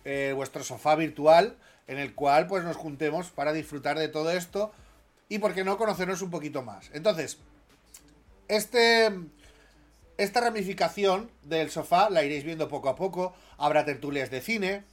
eh, 0.04 0.32
vuestro 0.34 0.64
sofá 0.64 0.94
virtual, 0.96 1.56
en 1.86 1.98
el 1.98 2.14
cual 2.14 2.46
pues 2.46 2.64
nos 2.64 2.76
juntemos 2.76 3.30
para 3.30 3.52
disfrutar 3.52 3.98
de 3.98 4.08
todo 4.08 4.30
esto 4.30 4.72
y, 5.28 5.38
por 5.38 5.54
qué 5.54 5.64
no, 5.64 5.78
conocernos 5.78 6.22
un 6.22 6.30
poquito 6.30 6.62
más. 6.62 6.90
Entonces, 6.92 7.38
este, 8.48 9.10
esta 10.18 10.40
ramificación 10.40 11.30
del 11.42 11.70
sofá 11.70 12.10
la 12.10 12.22
iréis 12.22 12.44
viendo 12.44 12.68
poco 12.68 12.88
a 12.88 12.96
poco. 12.96 13.34
Habrá 13.56 13.84
tertulias 13.84 14.30
de 14.30 14.40
cine, 14.40 14.84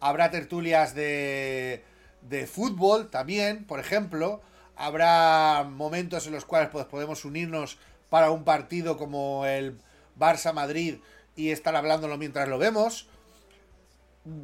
habrá 0.00 0.30
tertulias 0.30 0.94
de, 0.94 1.84
de 2.22 2.46
fútbol 2.46 3.10
también, 3.10 3.64
por 3.64 3.78
ejemplo. 3.78 4.40
Habrá 4.76 5.64
momentos 5.68 6.26
en 6.26 6.32
los 6.32 6.44
cuales 6.44 6.70
pues, 6.70 6.86
podemos 6.86 7.24
unirnos 7.24 7.78
para 8.10 8.30
un 8.30 8.44
partido 8.44 8.96
como 8.96 9.44
el 9.46 9.78
Barça-Madrid 10.18 10.96
y 11.36 11.50
estar 11.50 11.76
hablándolo 11.76 12.18
mientras 12.18 12.48
lo 12.48 12.58
vemos. 12.58 13.08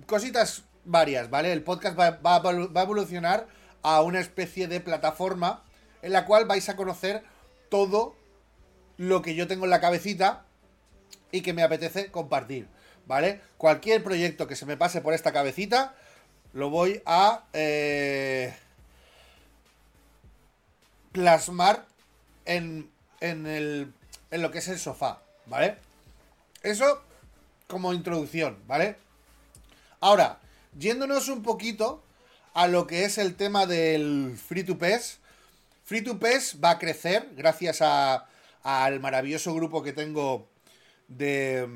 Cositas 0.07 0.65
varias, 0.85 1.31
¿vale? 1.31 1.53
El 1.53 1.63
podcast 1.63 1.99
va, 1.99 2.19
a 2.23 2.83
evolucionar 2.83 3.47
a 3.83 4.03
una 4.03 4.21
especie 4.21 4.69
de 4.69 4.81
plataforma 4.81 5.63
en 6.03 6.13
la 6.13 6.27
cual 6.27 6.47
vais 6.47 6.69
a 6.69 6.77
conocer 6.77 7.23
todo 7.69 8.15
lo 8.97 9.23
que 9.23 9.35
yo 9.35 9.47
tengo 9.47 9.65
en 9.65 9.71
la 9.71 9.81
cabecita 9.81 10.45
y 11.33 11.41
que 11.41 11.53
me 11.53 11.63
apetece 11.63 12.11
compartir, 12.11 12.69
¿vale? 13.07 13.41
Cualquier 13.57 14.03
proyecto 14.05 14.47
que 14.47 14.57
se 14.57 14.67
me 14.67 14.77
pase 14.77 15.01
por 15.01 15.15
esta 15.15 15.33
cabecita, 15.33 15.95
lo 16.53 16.71
voy 16.71 17.03
a 17.07 17.45
eh, 17.53 18.55
plasmar 21.13 21.87
en, 22.45 22.91
en, 23.21 23.47
el, 23.47 23.93
en 24.31 24.43
lo 24.43 24.51
que 24.51 24.59
es 24.59 24.69
el 24.69 24.79
sofá, 24.79 25.23
¿vale? 25.47 25.77
Eso 26.63 27.03
como 27.67 27.93
introducción, 27.93 28.59
¿vale? 28.67 29.04
Ahora, 30.05 30.39
yéndonos 30.79 31.31
un 31.31 31.43
poquito 31.43 32.05
a 32.53 32.69
lo 32.69 32.87
que 32.87 33.07
es 33.07 33.17
el 33.17 33.37
tema 33.37 33.65
del 33.65 34.37
Free 34.37 34.63
to 34.63 34.77
PES. 34.77 35.19
Free 35.83 36.03
to 36.03 36.19
PES 36.19 36.59
va 36.63 36.73
a 36.73 36.79
crecer 36.79 37.31
gracias 37.35 37.81
al 37.81 39.01
maravilloso 39.01 39.55
grupo 39.55 39.83
que 39.83 39.95
tengo 39.95 40.47
de, 41.09 41.67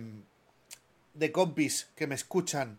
de 1.14 1.32
compis 1.32 1.88
que 1.96 2.06
me 2.06 2.16
escuchan 2.16 2.78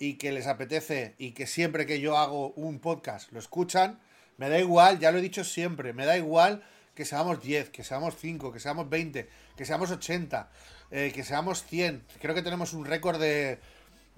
y 0.00 0.14
que 0.14 0.32
les 0.32 0.48
apetece 0.48 1.14
y 1.16 1.30
que 1.30 1.46
siempre 1.46 1.86
que 1.86 2.00
yo 2.00 2.18
hago 2.18 2.50
un 2.56 2.80
podcast 2.80 3.30
lo 3.30 3.38
escuchan. 3.38 4.00
Me 4.36 4.48
da 4.48 4.58
igual, 4.58 4.98
ya 4.98 5.12
lo 5.12 5.18
he 5.18 5.22
dicho 5.22 5.44
siempre, 5.44 5.92
me 5.92 6.06
da 6.06 6.16
igual 6.16 6.64
que 6.96 7.04
seamos 7.04 7.40
10, 7.40 7.70
que 7.70 7.84
seamos 7.84 8.16
5, 8.16 8.52
que 8.52 8.58
seamos 8.58 8.90
20, 8.90 9.28
que 9.56 9.64
seamos 9.64 9.92
80, 9.92 10.50
eh, 10.90 11.12
que 11.14 11.22
seamos 11.22 11.62
100. 11.62 12.02
Creo 12.20 12.34
que 12.34 12.42
tenemos 12.42 12.72
un 12.72 12.84
récord 12.84 13.20
de, 13.20 13.60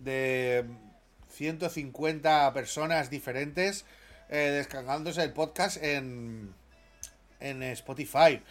de 0.01 0.65
150 1.31 2.53
personas 2.53 3.11
diferentes 3.11 3.85
eh, 4.29 4.51
descargándose 4.57 5.23
el 5.23 5.33
podcast 5.33 5.83
en, 5.83 6.55
en 7.41 7.63
Spotify. 7.63 8.43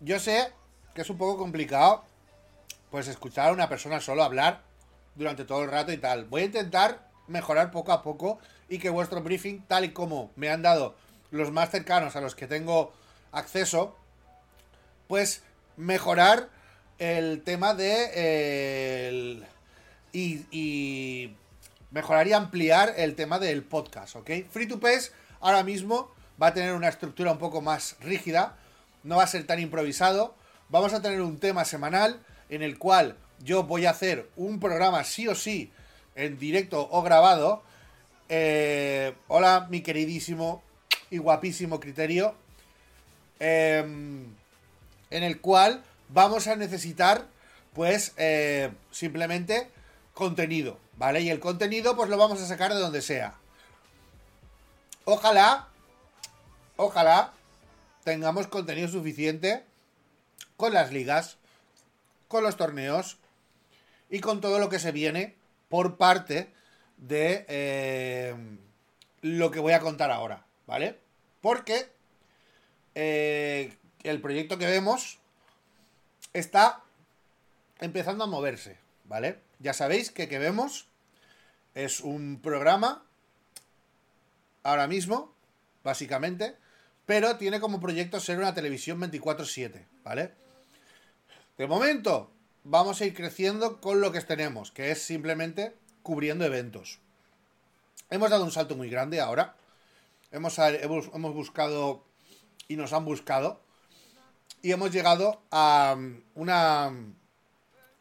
Yo 0.00 0.18
sé 0.18 0.52
que 0.94 1.02
es 1.02 1.10
un 1.10 1.18
poco 1.18 1.38
complicado 1.38 2.04
pues 2.90 3.08
escuchar 3.08 3.48
a 3.48 3.52
una 3.52 3.68
persona 3.68 4.00
solo 4.00 4.22
hablar 4.22 4.62
durante 5.14 5.44
todo 5.44 5.64
el 5.64 5.70
rato 5.70 5.92
y 5.92 5.96
tal. 5.96 6.26
Voy 6.26 6.42
a 6.42 6.46
intentar 6.46 7.08
mejorar 7.26 7.70
poco 7.70 7.92
a 7.92 8.02
poco 8.02 8.38
y 8.68 8.78
que 8.78 8.90
vuestro 8.90 9.22
briefing, 9.22 9.62
tal 9.66 9.84
y 9.84 9.92
como 9.92 10.30
me 10.36 10.48
han 10.50 10.62
dado 10.62 10.94
los 11.30 11.50
más 11.50 11.70
cercanos 11.70 12.14
a 12.16 12.20
los 12.20 12.34
que 12.34 12.46
tengo 12.46 12.92
acceso, 13.32 13.96
pues 15.08 15.42
mejorar 15.76 16.50
el 16.98 17.42
tema 17.42 17.74
de 17.74 19.42
y, 20.14 20.46
y 20.50 21.36
ampliar 22.34 22.94
el 22.96 23.14
tema 23.16 23.38
del 23.38 23.62
podcast, 23.64 24.16
¿ok? 24.16 24.30
Free 24.48 24.66
to 24.66 24.80
Pass 24.80 25.12
ahora 25.40 25.62
mismo 25.64 26.10
va 26.40 26.48
a 26.48 26.54
tener 26.54 26.72
una 26.72 26.88
estructura 26.88 27.32
un 27.32 27.38
poco 27.38 27.60
más 27.60 27.96
rígida, 28.00 28.56
no 29.02 29.16
va 29.16 29.24
a 29.24 29.26
ser 29.26 29.44
tan 29.46 29.58
improvisado, 29.58 30.34
vamos 30.68 30.94
a 30.94 31.02
tener 31.02 31.20
un 31.20 31.38
tema 31.38 31.64
semanal 31.64 32.20
en 32.48 32.62
el 32.62 32.78
cual 32.78 33.16
yo 33.40 33.64
voy 33.64 33.86
a 33.86 33.90
hacer 33.90 34.30
un 34.36 34.60
programa 34.60 35.02
sí 35.04 35.26
o 35.28 35.34
sí 35.34 35.72
en 36.14 36.38
directo 36.38 36.88
o 36.90 37.02
grabado. 37.02 37.62
Eh, 38.28 39.14
hola, 39.26 39.66
mi 39.68 39.82
queridísimo 39.82 40.62
y 41.10 41.18
guapísimo 41.18 41.80
criterio, 41.80 42.34
em, 43.40 44.26
en 45.10 45.22
el 45.22 45.40
cual 45.40 45.82
vamos 46.08 46.46
a 46.46 46.56
necesitar, 46.56 47.26
pues, 47.74 48.12
eh, 48.16 48.70
simplemente 48.90 49.68
contenido, 50.14 50.78
¿vale? 50.96 51.20
Y 51.20 51.30
el 51.30 51.40
contenido, 51.40 51.96
pues 51.96 52.08
lo 52.08 52.16
vamos 52.16 52.40
a 52.40 52.46
sacar 52.46 52.72
de 52.72 52.80
donde 52.80 53.02
sea. 53.02 53.34
Ojalá, 55.04 55.68
ojalá 56.76 57.32
tengamos 58.04 58.46
contenido 58.46 58.88
suficiente 58.88 59.64
con 60.56 60.72
las 60.72 60.92
ligas, 60.92 61.36
con 62.28 62.42
los 62.42 62.56
torneos 62.56 63.18
y 64.08 64.20
con 64.20 64.40
todo 64.40 64.58
lo 64.58 64.68
que 64.68 64.78
se 64.78 64.92
viene 64.92 65.34
por 65.68 65.96
parte 65.96 66.52
de 66.96 67.44
eh, 67.48 68.34
lo 69.20 69.50
que 69.50 69.60
voy 69.60 69.72
a 69.72 69.80
contar 69.80 70.10
ahora, 70.10 70.44
¿vale? 70.66 70.98
Porque 71.40 71.88
eh, 72.94 73.76
el 74.04 74.20
proyecto 74.20 74.56
que 74.56 74.66
vemos 74.66 75.18
está 76.32 76.82
empezando 77.80 78.24
a 78.24 78.28
moverse, 78.28 78.78
¿vale? 79.04 79.38
Ya 79.58 79.72
sabéis 79.72 80.10
que 80.10 80.28
que 80.28 80.38
vemos 80.38 80.88
es 81.74 82.00
un 82.00 82.40
programa 82.40 83.04
ahora 84.62 84.86
mismo, 84.86 85.34
básicamente, 85.82 86.56
pero 87.06 87.36
tiene 87.36 87.60
como 87.60 87.80
proyecto 87.80 88.20
ser 88.20 88.38
una 88.38 88.54
televisión 88.54 89.00
24/7, 89.00 89.86
¿vale? 90.02 90.32
De 91.58 91.66
momento, 91.66 92.30
vamos 92.64 93.00
a 93.00 93.04
ir 93.04 93.14
creciendo 93.14 93.80
con 93.80 94.00
lo 94.00 94.10
que 94.10 94.20
tenemos, 94.22 94.72
que 94.72 94.90
es 94.90 95.02
simplemente 95.02 95.74
cubriendo 96.02 96.44
eventos. 96.44 96.98
Hemos 98.10 98.30
dado 98.30 98.44
un 98.44 98.52
salto 98.52 98.74
muy 98.74 98.88
grande 98.88 99.20
ahora, 99.20 99.54
hemos, 100.32 100.58
hemos, 100.58 101.34
buscado 101.34 102.04
y 102.68 102.76
nos 102.76 102.92
han 102.92 103.04
buscado 103.04 103.60
y 104.62 104.72
hemos 104.72 104.90
llegado 104.90 105.42
a 105.50 105.96
una 106.34 106.92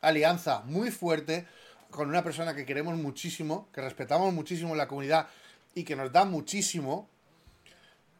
alianza 0.03 0.61
muy 0.65 0.91
fuerte 0.91 1.47
con 1.89 2.09
una 2.09 2.23
persona 2.23 2.55
que 2.55 2.65
queremos 2.65 2.95
muchísimo, 2.95 3.69
que 3.73 3.81
respetamos 3.81 4.33
muchísimo 4.33 4.71
en 4.71 4.77
la 4.77 4.87
comunidad 4.87 5.27
y 5.73 5.83
que 5.83 5.95
nos 5.95 6.11
da 6.11 6.25
muchísimo, 6.25 7.09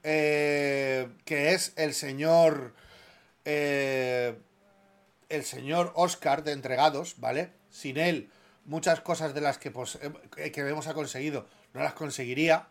eh, 0.04 1.10
que 1.26 1.54
es 1.54 1.74
el 1.76 1.94
señor, 1.94 2.74
eh, 3.46 4.38
el 5.30 5.44
señor 5.44 5.92
Oscar 5.96 6.44
de 6.44 6.54
Entregados, 6.54 7.16
¿vale? 7.20 7.52
Sin 7.70 7.98
él, 7.98 8.30
muchas 8.66 9.02
cosas 9.02 9.34
de 9.34 9.42
las 9.42 9.58
que, 9.58 9.74
eh, 10.38 10.52
que 10.52 10.62
hemos 10.62 10.88
conseguido 10.88 11.48
no 11.74 11.82
las 11.82 11.94
conseguiría. 11.94 12.68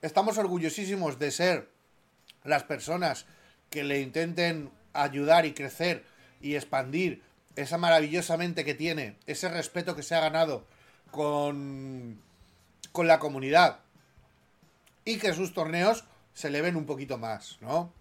Estamos 0.00 0.38
orgullosísimos 0.38 1.18
de 1.18 1.30
ser 1.30 1.68
las 2.44 2.64
personas 2.64 3.26
que 3.70 3.84
le 3.84 4.00
intenten 4.00 4.70
ayudar 4.92 5.46
y 5.46 5.52
crecer 5.52 6.04
y 6.40 6.56
expandir 6.56 7.22
esa 7.56 7.78
maravillosa 7.78 8.36
mente 8.36 8.64
que 8.64 8.74
tiene, 8.74 9.16
ese 9.26 9.48
respeto 9.48 9.94
que 9.94 10.02
se 10.02 10.14
ha 10.14 10.20
ganado 10.20 10.66
con, 11.10 12.20
con 12.92 13.06
la 13.06 13.18
comunidad 13.18 13.80
y 15.04 15.18
que 15.18 15.34
sus 15.34 15.52
torneos 15.52 16.04
se 16.32 16.50
le 16.50 16.62
ven 16.62 16.76
un 16.76 16.86
poquito 16.86 17.18
más, 17.18 17.58
¿no? 17.60 17.92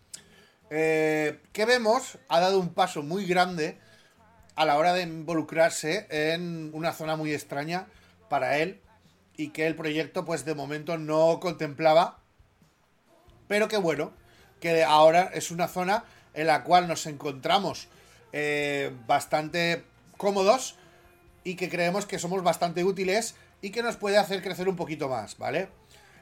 Eh, 0.70 1.42
que 1.52 1.66
vemos 1.66 2.18
ha 2.30 2.40
dado 2.40 2.60
un 2.60 2.74
paso 2.74 3.04
muy 3.04 3.26
grande 3.26 3.78
a 4.56 4.66
la 4.66 4.78
hora 4.78 4.94
de 4.94 5.02
involucrarse 5.02 6.08
en 6.10 6.72
una 6.74 6.94
zona 6.94 7.18
muy 7.18 7.34
extraña 7.34 7.88
para 8.30 8.58
él 8.58 8.80
y 9.36 9.50
que 9.50 9.68
el 9.68 9.76
proyecto 9.76 10.24
pues 10.24 10.46
de 10.46 10.56
momento 10.56 10.98
no 10.98 11.40
contemplaba. 11.42 12.20
Pero 13.50 13.68
que 13.68 13.78
bueno, 13.78 14.14
que 14.62 14.84
ahora 14.84 15.30
es 15.34 15.52
una 15.52 15.68
zona 15.68 16.06
en 16.34 16.48
la 16.48 16.64
cual 16.64 16.88
nos 16.88 17.06
encontramos 17.06 17.90
eh, 18.34 18.91
bastante 19.08 19.84
cómodos 20.17 20.76
y 21.44 21.56
que 21.56 21.70
creemos 21.70 22.06
que 22.06 22.20
somos 22.20 22.44
bastante 22.44 22.84
útiles 22.84 23.36
y 23.62 23.72
que 23.72 23.84
nos 23.84 23.98
puede 23.98 24.17
hacer 24.17 24.41
crecer 24.41 24.70
un 24.70 24.76
poquito 24.76 25.10
más, 25.10 25.38
¿vale? 25.38 25.70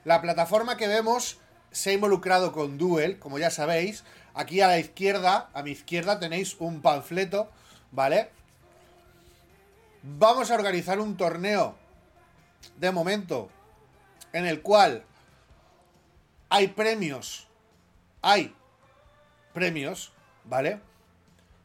La 0.06 0.22
plataforma 0.22 0.78
que 0.78 0.88
vemos 0.88 1.39
se 1.72 1.91
ha 1.91 1.93
involucrado 1.93 2.52
con 2.52 2.78
Duel, 2.78 3.19
como 3.19 3.38
ya 3.39 3.50
sabéis. 3.50 4.04
Aquí 4.34 4.62
a 4.62 4.67
la 4.67 4.80
izquierda, 4.80 5.50
a 5.54 5.63
mi 5.63 5.72
izquierda 5.72 6.19
tenéis 6.19 6.56
un 6.60 6.82
panfleto, 6.82 7.50
¿vale? 7.91 8.30
Vamos 10.02 10.50
a 10.50 10.56
organizar 10.56 11.00
un 11.00 11.17
torneo 11.17 11.76
de 12.78 12.91
momento 12.91 13.50
en 14.34 14.45
el 14.45 14.62
cual 14.62 15.04
hay 16.50 16.69
premios. 16.69 17.48
Hay 18.22 18.56
premios, 19.54 20.12
¿vale? 20.45 20.80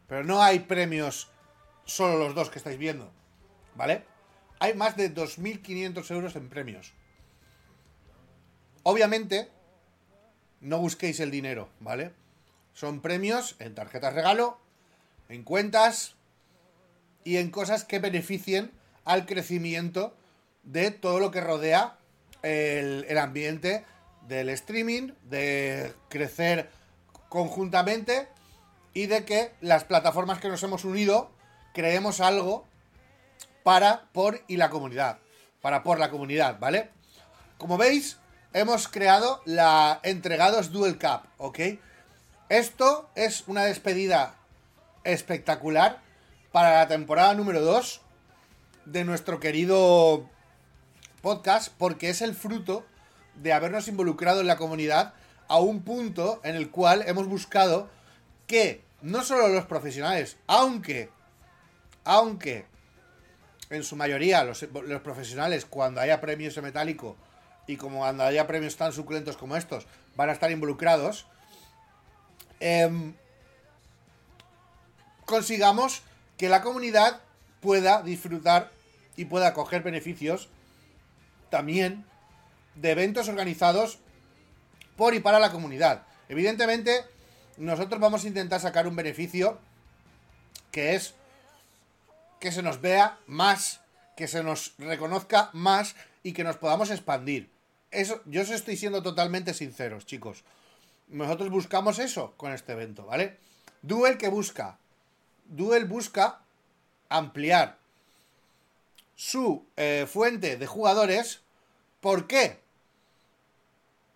Pero 0.08 0.24
no 0.24 0.42
hay 0.42 0.60
premios 0.60 1.30
solo 1.84 2.18
los 2.18 2.34
dos 2.34 2.50
que 2.50 2.58
estáis 2.58 2.78
viendo, 2.78 3.10
¿vale? 3.74 4.04
Hay 4.58 4.74
más 4.74 4.96
de 4.96 5.14
2.500 5.14 6.10
euros 6.10 6.36
en 6.36 6.48
premios. 6.48 6.92
Obviamente, 8.82 9.48
no 10.60 10.78
busquéis 10.78 11.20
el 11.20 11.30
dinero, 11.30 11.68
¿vale? 11.80 12.12
Son 12.74 13.00
premios 13.00 13.56
en 13.58 13.74
tarjetas 13.74 14.14
regalo, 14.14 14.58
en 15.28 15.42
cuentas 15.42 16.16
y 17.22 17.38
en 17.38 17.50
cosas 17.50 17.84
que 17.84 17.98
beneficien 17.98 18.70
al 19.04 19.26
crecimiento 19.26 20.14
de 20.62 20.90
todo 20.90 21.20
lo 21.20 21.30
que 21.30 21.40
rodea 21.40 21.98
el, 22.42 23.06
el 23.08 23.18
ambiente 23.18 23.84
del 24.26 24.48
streaming, 24.50 25.12
de 25.24 25.92
crecer 26.08 26.70
conjuntamente 27.28 28.28
y 28.94 29.06
de 29.06 29.24
que 29.24 29.52
las 29.60 29.84
plataformas 29.84 30.38
que 30.38 30.48
nos 30.48 30.62
hemos 30.62 30.84
unido 30.84 31.30
creemos 31.74 32.20
algo 32.20 32.64
para, 33.64 34.04
por 34.12 34.40
y 34.46 34.56
la 34.56 34.70
comunidad. 34.70 35.18
Para 35.60 35.82
por 35.82 35.98
la 35.98 36.10
comunidad, 36.10 36.58
¿vale? 36.60 36.90
Como 37.58 37.76
veis, 37.76 38.18
hemos 38.52 38.88
creado 38.88 39.42
la 39.44 40.00
Entregados 40.02 40.70
Duel 40.70 40.98
Cup, 40.98 41.22
¿ok? 41.38 41.58
Esto 42.48 43.10
es 43.14 43.44
una 43.48 43.64
despedida 43.64 44.36
espectacular 45.02 46.00
para 46.52 46.78
la 46.78 46.88
temporada 46.88 47.34
número 47.34 47.60
2 47.60 48.00
de 48.84 49.04
nuestro 49.04 49.40
querido 49.40 50.28
podcast 51.20 51.72
porque 51.78 52.10
es 52.10 52.22
el 52.22 52.34
fruto 52.34 52.84
de 53.34 53.52
habernos 53.52 53.88
involucrado 53.88 54.40
en 54.40 54.46
la 54.46 54.56
comunidad 54.56 55.14
a 55.48 55.58
un 55.58 55.82
punto 55.82 56.40
en 56.44 56.54
el 56.54 56.70
cual 56.70 57.02
hemos 57.06 57.26
buscado 57.26 57.88
que 58.46 58.82
no 59.02 59.22
solo 59.22 59.48
los 59.48 59.66
profesionales, 59.66 60.36
aunque, 60.46 61.10
aunque 62.04 62.66
en 63.70 63.82
su 63.82 63.96
mayoría 63.96 64.44
los, 64.44 64.62
los 64.62 65.02
profesionales 65.02 65.64
cuando 65.64 66.00
haya 66.00 66.20
premios 66.20 66.56
en 66.56 66.64
metálico 66.64 67.16
y 67.66 67.76
como 67.76 67.98
cuando 67.98 68.24
haya 68.24 68.46
premios 68.46 68.76
tan 68.76 68.92
suculentos 68.92 69.36
como 69.36 69.56
estos 69.56 69.86
van 70.16 70.28
a 70.28 70.32
estar 70.32 70.50
involucrados, 70.50 71.26
em, 72.60 73.14
consigamos 75.24 76.02
que 76.36 76.48
la 76.48 76.62
comunidad 76.62 77.20
pueda 77.60 78.02
disfrutar 78.02 78.70
y 79.16 79.24
pueda 79.26 79.54
coger 79.54 79.82
beneficios 79.82 80.48
también 81.50 82.04
de 82.74 82.90
eventos 82.90 83.28
organizados 83.28 83.98
por 84.96 85.14
y 85.14 85.20
para 85.20 85.38
la 85.38 85.50
comunidad. 85.50 86.02
Evidentemente, 86.28 87.04
nosotros 87.56 88.00
vamos 88.00 88.24
a 88.24 88.28
intentar 88.28 88.60
sacar 88.60 88.86
un 88.86 88.96
beneficio 88.96 89.58
que 90.70 90.94
es 90.94 91.14
que 92.40 92.52
se 92.52 92.62
nos 92.62 92.80
vea 92.80 93.18
más, 93.26 93.80
que 94.16 94.28
se 94.28 94.42
nos 94.42 94.74
reconozca 94.78 95.50
más 95.52 95.94
y 96.22 96.32
que 96.32 96.44
nos 96.44 96.56
podamos 96.56 96.90
expandir. 96.90 97.50
Eso, 97.90 98.20
yo 98.26 98.42
os 98.42 98.50
estoy 98.50 98.76
siendo 98.76 99.02
totalmente 99.02 99.54
sinceros, 99.54 100.04
chicos. 100.04 100.44
Nosotros 101.08 101.50
buscamos 101.50 101.98
eso 101.98 102.34
con 102.36 102.52
este 102.52 102.72
evento, 102.72 103.06
¿vale? 103.06 103.38
Duel 103.82 104.18
que 104.18 104.28
busca. 104.28 104.78
Duel 105.46 105.84
busca 105.84 106.40
ampliar 107.08 107.78
su 109.14 109.64
eh, 109.76 110.06
fuente 110.10 110.56
de 110.56 110.66
jugadores 110.66 111.44
¿Por 112.04 112.26
qué? 112.26 112.58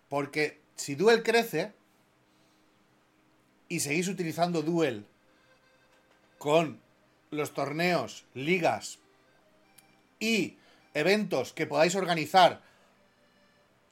Porque 0.09 0.61
si 0.75 0.93
Duel 0.93 1.23
crece 1.23 1.73
y 3.69 3.79
seguís 3.79 4.07
utilizando 4.07 4.63
Duel 4.63 5.05
con 6.37 6.81
los 7.31 7.53
torneos, 7.53 8.25
ligas 8.33 8.97
y 10.19 10.57
eventos 10.93 11.53
que 11.53 11.67
podáis 11.67 11.95
organizar, 11.95 12.61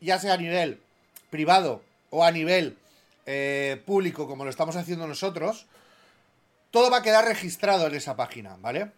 ya 0.02 0.20
sea 0.20 0.34
a 0.34 0.38
nivel 0.38 0.82
privado 1.30 1.84
o 2.10 2.24
a 2.24 2.32
nivel 2.32 2.78
eh, 3.26 3.82
público, 3.86 4.28
como 4.28 4.44
lo 4.44 4.50
estamos 4.50 4.76
haciendo 4.76 5.08
nosotros, 5.08 5.68
todo 6.72 6.90
va 6.90 6.98
a 6.98 7.04
quedar 7.04 7.26
registrado 7.26 7.88
en 7.88 7.96
esa 7.96 8.16
página, 8.16 8.58
¿vale? 8.60 8.92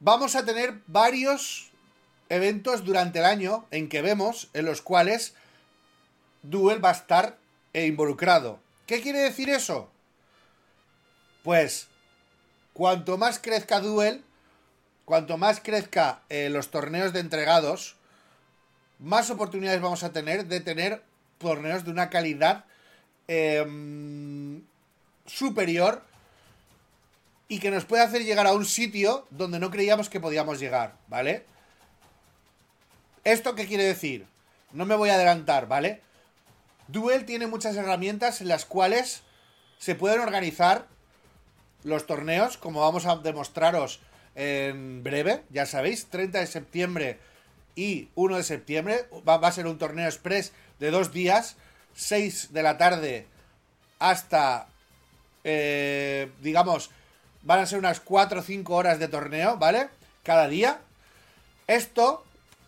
Vamos 0.00 0.36
a 0.36 0.44
tener 0.44 0.80
varios 0.86 1.70
eventos 2.28 2.84
durante 2.84 3.20
el 3.20 3.24
año 3.24 3.66
en 3.70 3.88
que 3.88 4.02
vemos 4.02 4.50
en 4.52 4.66
los 4.66 4.82
cuales 4.82 5.34
Duel 6.42 6.84
va 6.84 6.90
a 6.90 6.92
estar 6.92 7.38
involucrado. 7.72 8.63
¿Qué 8.86 9.00
quiere 9.00 9.20
decir 9.20 9.48
eso? 9.48 9.90
Pues 11.42 11.88
cuanto 12.72 13.16
más 13.16 13.38
crezca 13.38 13.80
Duel, 13.80 14.22
cuanto 15.04 15.38
más 15.38 15.60
crezca 15.60 16.22
eh, 16.28 16.50
los 16.50 16.70
torneos 16.70 17.12
de 17.12 17.20
entregados, 17.20 17.96
más 18.98 19.30
oportunidades 19.30 19.80
vamos 19.80 20.02
a 20.02 20.12
tener 20.12 20.46
de 20.46 20.60
tener 20.60 21.02
torneos 21.38 21.84
de 21.84 21.90
una 21.90 22.10
calidad 22.10 22.64
em, 23.28 24.62
superior 25.26 26.02
y 27.48 27.58
que 27.60 27.70
nos 27.70 27.84
puede 27.84 28.02
hacer 28.02 28.24
llegar 28.24 28.46
a 28.46 28.52
un 28.52 28.64
sitio 28.64 29.26
donde 29.30 29.58
no 29.58 29.70
creíamos 29.70 30.08
que 30.08 30.20
podíamos 30.20 30.58
llegar, 30.58 30.96
¿vale? 31.08 31.44
¿Esto 33.24 33.54
qué 33.54 33.66
quiere 33.66 33.84
decir? 33.84 34.26
No 34.72 34.86
me 34.86 34.94
voy 34.94 35.10
a 35.10 35.14
adelantar, 35.14 35.66
¿vale? 35.68 36.02
Duel 36.88 37.24
tiene 37.24 37.46
muchas 37.46 37.76
herramientas 37.76 38.40
en 38.40 38.48
las 38.48 38.64
cuales 38.64 39.22
se 39.78 39.94
pueden 39.94 40.20
organizar 40.20 40.86
los 41.82 42.06
torneos, 42.06 42.56
como 42.56 42.80
vamos 42.80 43.06
a 43.06 43.16
demostraros 43.16 44.00
en 44.34 45.02
breve, 45.02 45.42
ya 45.50 45.66
sabéis, 45.66 46.06
30 46.06 46.40
de 46.40 46.46
septiembre 46.46 47.18
y 47.76 48.08
1 48.14 48.36
de 48.36 48.42
septiembre, 48.42 49.06
va, 49.28 49.34
a 49.34 49.52
ser 49.52 49.66
un 49.66 49.78
torneo 49.78 50.06
express 50.06 50.52
de 50.80 50.90
dos 50.90 51.12
días, 51.12 51.56
6 51.94 52.52
de 52.52 52.62
la 52.62 52.78
tarde 52.78 53.26
hasta, 53.98 54.66
eh, 55.44 56.30
digamos, 56.40 56.90
van 57.42 57.60
a 57.60 57.66
ser 57.66 57.78
unas 57.78 58.00
4 58.00 58.40
o 58.40 58.42
5 58.42 58.74
horas 58.74 58.98
de 58.98 59.08
torneo, 59.08 59.56
¿vale? 59.56 59.88
Cada 60.22 60.48
día. 60.48 60.80
Esto 61.66 62.24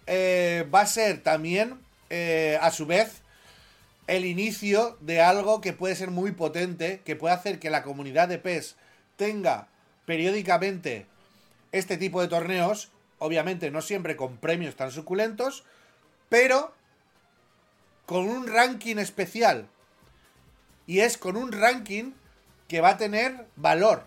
eh, 0.06 0.68
va 0.72 0.82
a 0.82 0.86
ser 0.86 1.22
también, 1.22 1.80
eh, 2.10 2.58
a 2.60 2.70
su 2.70 2.86
vez, 2.86 3.22
el 4.06 4.24
inicio 4.24 4.96
de 5.00 5.20
algo 5.20 5.60
que 5.60 5.72
puede 5.72 5.96
ser 5.96 6.10
muy 6.10 6.32
potente, 6.32 7.00
que 7.04 7.16
puede 7.16 7.34
hacer 7.34 7.58
que 7.58 7.70
la 7.70 7.82
comunidad 7.82 8.28
de 8.28 8.38
PES 8.38 8.76
tenga 9.16 9.68
periódicamente 10.04 11.06
este 11.72 11.96
tipo 11.96 12.20
de 12.20 12.28
torneos, 12.28 12.90
obviamente 13.18 13.70
no 13.70 13.82
siempre 13.82 14.16
con 14.16 14.36
premios 14.36 14.76
tan 14.76 14.90
suculentos, 14.90 15.64
pero 16.28 16.72
con 18.06 18.28
un 18.28 18.46
ranking 18.46 18.96
especial. 18.96 19.66
Y 20.86 21.00
es 21.00 21.18
con 21.18 21.36
un 21.36 21.50
ranking 21.50 22.12
que 22.68 22.80
va 22.80 22.90
a 22.90 22.98
tener 22.98 23.46
valor. 23.56 24.04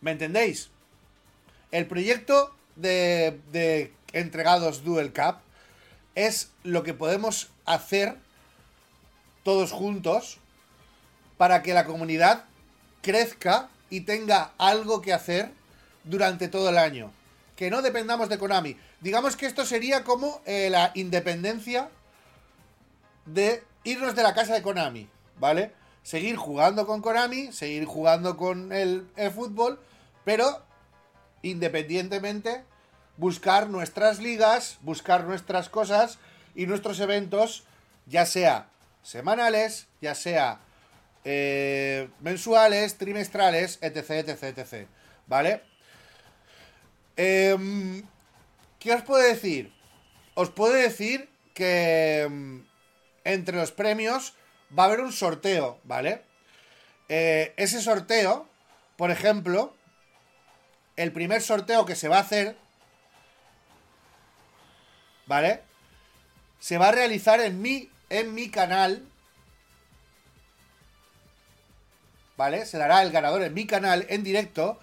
¿Me 0.00 0.12
entendéis? 0.12 0.70
El 1.70 1.86
proyecto 1.86 2.54
de, 2.76 3.38
de 3.52 3.92
entregados 4.14 4.82
Duel 4.82 5.12
Cup 5.12 5.36
es 6.14 6.50
lo 6.64 6.82
que 6.82 6.94
podemos 6.94 7.50
hacer 7.66 8.16
todos 9.50 9.72
juntos 9.72 10.38
para 11.36 11.60
que 11.64 11.74
la 11.74 11.84
comunidad 11.84 12.44
crezca 13.02 13.68
y 13.90 14.02
tenga 14.02 14.52
algo 14.58 15.02
que 15.02 15.12
hacer 15.12 15.50
durante 16.04 16.46
todo 16.46 16.68
el 16.68 16.78
año. 16.78 17.10
Que 17.56 17.68
no 17.68 17.82
dependamos 17.82 18.28
de 18.28 18.38
Konami. 18.38 18.76
Digamos 19.00 19.34
que 19.34 19.46
esto 19.46 19.66
sería 19.66 20.04
como 20.04 20.40
eh, 20.46 20.70
la 20.70 20.92
independencia 20.94 21.88
de 23.26 23.64
irnos 23.82 24.14
de 24.14 24.22
la 24.22 24.34
casa 24.34 24.54
de 24.54 24.62
Konami, 24.62 25.08
¿vale? 25.40 25.72
seguir 26.04 26.36
jugando 26.36 26.86
con 26.86 27.02
Konami, 27.02 27.50
seguir 27.52 27.86
jugando 27.86 28.36
con 28.36 28.72
el, 28.72 29.04
fútbol, 29.34 29.80
pero 30.24 30.62
independientemente 31.42 32.62
buscar 33.16 33.68
nuestras 33.68 34.20
ligas, 34.20 34.78
buscar 34.82 35.24
nuestras 35.24 35.68
cosas 35.68 36.18
y 36.54 36.66
nuestros 36.66 37.00
eventos, 37.00 37.64
ya 38.06 38.26
sea 38.26 38.68
semanales, 39.02 39.88
ya 40.00 40.14
sea 40.14 40.60
eh, 41.24 42.08
mensuales, 42.20 42.96
trimestrales, 42.96 43.78
etc, 43.82 44.10
etc, 44.10 44.58
etc. 44.58 44.88
¿Vale? 45.26 45.62
Em, 47.16 48.02
¿Qué 48.78 48.94
os 48.94 49.02
puedo 49.02 49.22
decir? 49.22 49.72
Os 50.34 50.50
puedo 50.50 50.72
decir 50.72 51.28
que 51.52 52.22
em, 52.22 52.66
entre 53.24 53.56
los 53.56 53.72
premios 53.72 54.34
va 54.76 54.84
a 54.84 54.86
haber 54.86 55.00
un 55.00 55.12
sorteo, 55.12 55.78
¿vale? 55.84 56.22
Eh, 57.08 57.52
ese 57.56 57.80
sorteo, 57.82 58.48
por 58.96 59.10
ejemplo, 59.10 59.76
el 60.96 61.12
primer 61.12 61.42
sorteo 61.42 61.84
que 61.84 61.96
se 61.96 62.08
va 62.08 62.18
a 62.18 62.20
hacer, 62.20 62.56
¿vale? 65.26 65.62
Se 66.58 66.78
va 66.78 66.88
a 66.88 66.92
realizar 66.92 67.40
en 67.40 67.60
mi, 67.60 67.89
en 68.10 68.34
mi 68.34 68.50
canal, 68.50 69.06
¿vale? 72.36 72.66
Se 72.66 72.76
dará 72.76 73.02
el 73.02 73.10
ganador 73.10 73.42
en 73.42 73.54
mi 73.54 73.66
canal 73.66 74.04
en 74.08 74.22
directo, 74.22 74.78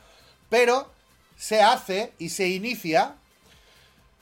pero 0.50 0.92
se 1.38 1.62
hace 1.62 2.14
y 2.18 2.30
se 2.30 2.48
inicia 2.50 3.16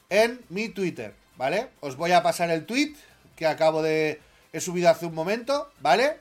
en 0.10 0.44
mi 0.50 0.70
Twitter, 0.70 1.16
¿vale? 1.38 1.70
Os 1.80 1.96
voy 1.96 2.12
a 2.12 2.24
pasar 2.24 2.50
el 2.50 2.66
tweet 2.66 2.96
que 3.36 3.48
acabo 3.48 3.82
de 3.82 4.22
he 4.54 4.62
subido 4.62 4.90
hace 4.90 5.06
un 5.06 5.14
momento, 5.14 5.72
¿vale? 5.82 6.18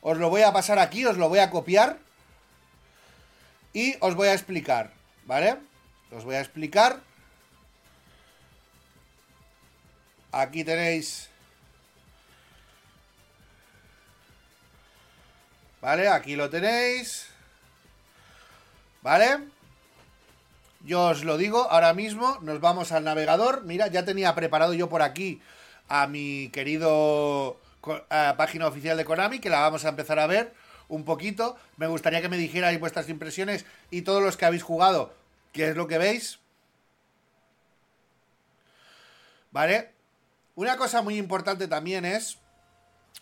Os 0.00 0.18
lo 0.18 0.30
voy 0.30 0.42
a 0.42 0.52
pasar 0.52 0.78
aquí, 0.78 1.04
os 1.04 1.16
lo 1.16 1.28
voy 1.28 1.40
a 1.40 1.50
copiar 1.50 1.98
y 3.72 3.96
os 4.00 4.14
voy 4.14 4.28
a 4.28 4.34
explicar, 4.34 4.92
¿vale? 5.24 5.56
Os 6.12 6.24
voy 6.24 6.36
a 6.36 6.40
explicar. 6.40 7.00
Aquí 10.36 10.64
tenéis... 10.64 11.30
¿Vale? 15.80 16.08
Aquí 16.08 16.36
lo 16.36 16.50
tenéis. 16.50 17.28
¿Vale? 19.00 19.48
Yo 20.84 21.06
os 21.06 21.24
lo 21.24 21.38
digo, 21.38 21.70
ahora 21.70 21.94
mismo 21.94 22.38
nos 22.42 22.60
vamos 22.60 22.92
al 22.92 23.04
navegador. 23.04 23.64
Mira, 23.64 23.86
ya 23.86 24.04
tenía 24.04 24.34
preparado 24.34 24.74
yo 24.74 24.90
por 24.90 25.00
aquí 25.00 25.40
a 25.88 26.06
mi 26.06 26.50
querido 26.50 27.58
página 28.36 28.66
oficial 28.66 28.98
de 28.98 29.06
Konami, 29.06 29.38
que 29.38 29.48
la 29.48 29.60
vamos 29.60 29.86
a 29.86 29.88
empezar 29.88 30.18
a 30.18 30.26
ver 30.26 30.52
un 30.88 31.06
poquito. 31.06 31.56
Me 31.78 31.86
gustaría 31.86 32.20
que 32.20 32.28
me 32.28 32.36
dijerais 32.36 32.78
vuestras 32.78 33.08
impresiones 33.08 33.64
y 33.90 34.02
todos 34.02 34.22
los 34.22 34.36
que 34.36 34.44
habéis 34.44 34.62
jugado, 34.62 35.14
qué 35.52 35.70
es 35.70 35.76
lo 35.76 35.86
que 35.86 35.96
veis. 35.96 36.40
¿Vale? 39.50 39.95
Una 40.56 40.78
cosa 40.78 41.02
muy 41.02 41.18
importante 41.18 41.68
también 41.68 42.06
es, 42.06 42.38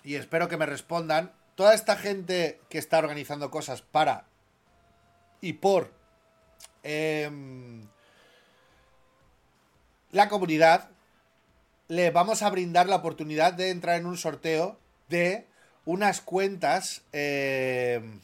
y 0.04 0.14
espero 0.14 0.48
que 0.48 0.56
me 0.56 0.66
respondan, 0.66 1.32
toda 1.56 1.74
esta 1.74 1.96
gente 1.96 2.60
que 2.68 2.78
está 2.78 2.98
organizando 2.98 3.50
cosas 3.50 3.82
para 3.82 4.26
y 5.40 5.54
por 5.54 5.92
em, 6.84 7.88
la 10.12 10.28
comunidad, 10.28 10.90
le 11.88 12.12
vamos 12.12 12.42
a 12.42 12.50
brindar 12.50 12.88
la 12.88 12.96
oportunidad 12.96 13.52
de 13.52 13.70
entrar 13.70 13.98
en 13.98 14.06
un 14.06 14.16
sorteo 14.16 14.78
de 15.08 15.48
unas 15.84 16.20
cuentas 16.20 17.02
em, 17.12 18.20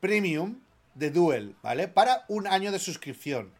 premium 0.00 0.60
de 0.94 1.10
Duel, 1.10 1.54
¿vale? 1.62 1.86
Para 1.86 2.24
un 2.28 2.46
año 2.46 2.72
de 2.72 2.78
suscripción. 2.78 3.52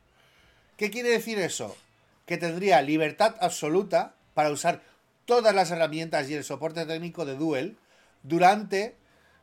¿Qué 0.79 0.91
quiere 0.91 1.11
decir 1.11 1.39
eso? 1.39 1.77
Que 2.25 2.39
tendría 2.39 2.81
libertad 2.81 3.37
absoluta 3.41 4.16
para 4.37 4.51
usar 4.51 4.83
todas 5.25 5.55
las 5.55 5.71
herramientas 5.71 6.29
y 6.29 6.35
el 6.35 6.45
soporte 6.45 6.85
técnico 6.85 7.25
de 7.25 7.37
Duel 7.37 7.79
durante 8.23 8.95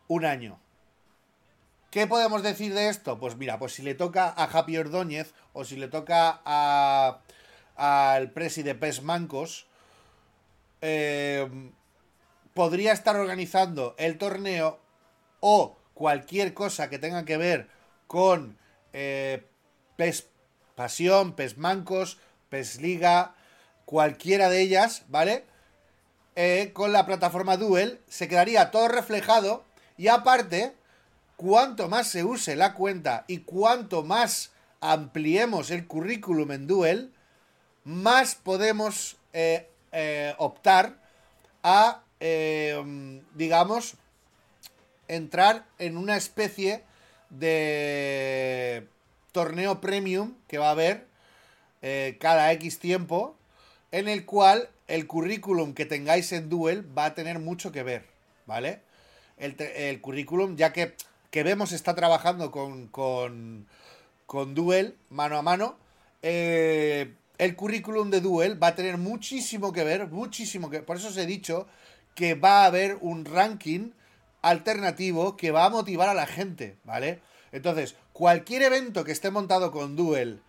un 0.07 0.23
año. 0.23 0.59
¿Qué 1.89 2.05
podemos 2.05 2.43
decir 2.43 2.75
de 2.75 2.89
esto? 2.89 3.17
Pues 3.19 3.35
mira, 3.35 3.57
pues 3.57 3.73
si 3.73 3.81
le 3.81 3.95
toca 3.95 4.27
a 4.29 4.43
Happy 4.43 4.77
Ordóñez 4.77 5.33
o 5.53 5.65
si 5.65 5.77
le 5.77 5.87
toca 5.87 6.41
a 6.45 7.21
al 7.75 8.29
presi 8.29 8.61
de 8.61 8.75
PES 8.75 9.01
Mancos, 9.01 9.65
eh, 10.81 11.49
podría 12.53 12.93
estar 12.93 13.15
organizando 13.15 13.95
el 13.97 14.19
torneo 14.19 14.79
o 15.39 15.75
cualquier 15.95 16.53
cosa 16.53 16.91
que 16.91 16.99
tenga 16.99 17.25
que 17.25 17.37
ver 17.37 17.67
con 18.05 18.59
eh, 18.93 19.43
PES 19.95 20.27
Pasión, 20.75 21.33
PES 21.33 21.57
Mancos, 21.57 22.19
PES 22.49 22.79
Liga, 22.79 23.33
cualquiera 23.85 24.49
de 24.49 24.61
ellas, 24.61 25.03
¿vale? 25.07 25.45
Eh, 26.35 26.71
con 26.73 26.91
la 26.93 27.05
plataforma 27.05 27.57
Duel 27.57 27.99
se 28.07 28.27
quedaría 28.27 28.71
todo 28.71 28.87
reflejado 28.87 29.63
y 29.97 30.07
aparte 30.07 30.73
cuanto 31.35 31.89
más 31.89 32.07
se 32.07 32.23
use 32.23 32.55
la 32.55 32.73
cuenta 32.73 33.25
y 33.27 33.39
cuanto 33.39 34.03
más 34.03 34.51
ampliemos 34.81 35.71
el 35.71 35.87
currículum 35.87 36.51
en 36.51 36.67
Duel, 36.67 37.13
más 37.85 38.35
podemos 38.35 39.17
eh, 39.31 39.69
eh, 39.91 40.33
optar 40.37 40.97
a, 41.63 42.03
eh, 42.19 43.21
digamos, 43.33 43.95
entrar 45.07 45.65
en 45.79 45.97
una 45.97 46.17
especie 46.17 46.83
de 47.29 48.87
torneo 49.31 49.81
premium 49.81 50.35
que 50.47 50.57
va 50.57 50.67
a 50.67 50.71
haber 50.71 51.07
cada 52.19 52.49
X 52.53 52.79
tiempo, 52.79 53.35
en 53.93 54.07
el 54.07 54.25
cual 54.25 54.69
el 54.87 55.05
currículum 55.05 55.75
que 55.75 55.85
tengáis 55.85 56.31
en 56.31 56.49
Duel 56.49 56.85
va 56.97 57.05
a 57.05 57.13
tener 57.13 57.37
mucho 57.37 57.71
que 57.71 57.83
ver, 57.83 58.03
¿vale? 58.47 58.81
El, 59.37 60.01
currículum, 60.01 60.55
ya 60.55 60.73
que, 60.73 60.95
que 61.29 61.43
vemos 61.43 61.71
está 61.71 61.93
trabajando 61.93 62.49
con, 62.49 62.87
con, 62.87 63.67
con 64.25 64.55
Duel 64.55 64.97
mano 65.11 65.37
a 65.37 65.43
mano, 65.43 65.77
eh, 66.23 67.13
el 67.37 67.55
currículum 67.55 68.09
de 68.09 68.19
Duel 68.19 68.61
va 68.61 68.69
a 68.69 68.75
tener 68.75 68.97
muchísimo 68.97 69.71
que 69.71 69.83
ver, 69.83 70.07
muchísimo 70.07 70.71
que 70.71 70.79
Por 70.79 70.97
eso 70.97 71.09
os 71.09 71.17
he 71.17 71.27
dicho 71.27 71.67
que 72.15 72.33
va 72.33 72.63
a 72.63 72.65
haber 72.65 72.97
un 72.99 73.25
ranking 73.25 73.91
alternativo 74.41 75.37
que 75.37 75.51
va 75.51 75.65
a 75.65 75.69
motivar 75.69 76.09
a 76.09 76.15
la 76.15 76.25
gente, 76.25 76.77
¿vale? 76.83 77.19
Entonces, 77.51 77.95
cualquier 78.11 78.63
evento 78.63 79.03
que 79.03 79.11
esté 79.11 79.29
montado 79.29 79.71
con 79.71 79.95
Duel 79.95 80.41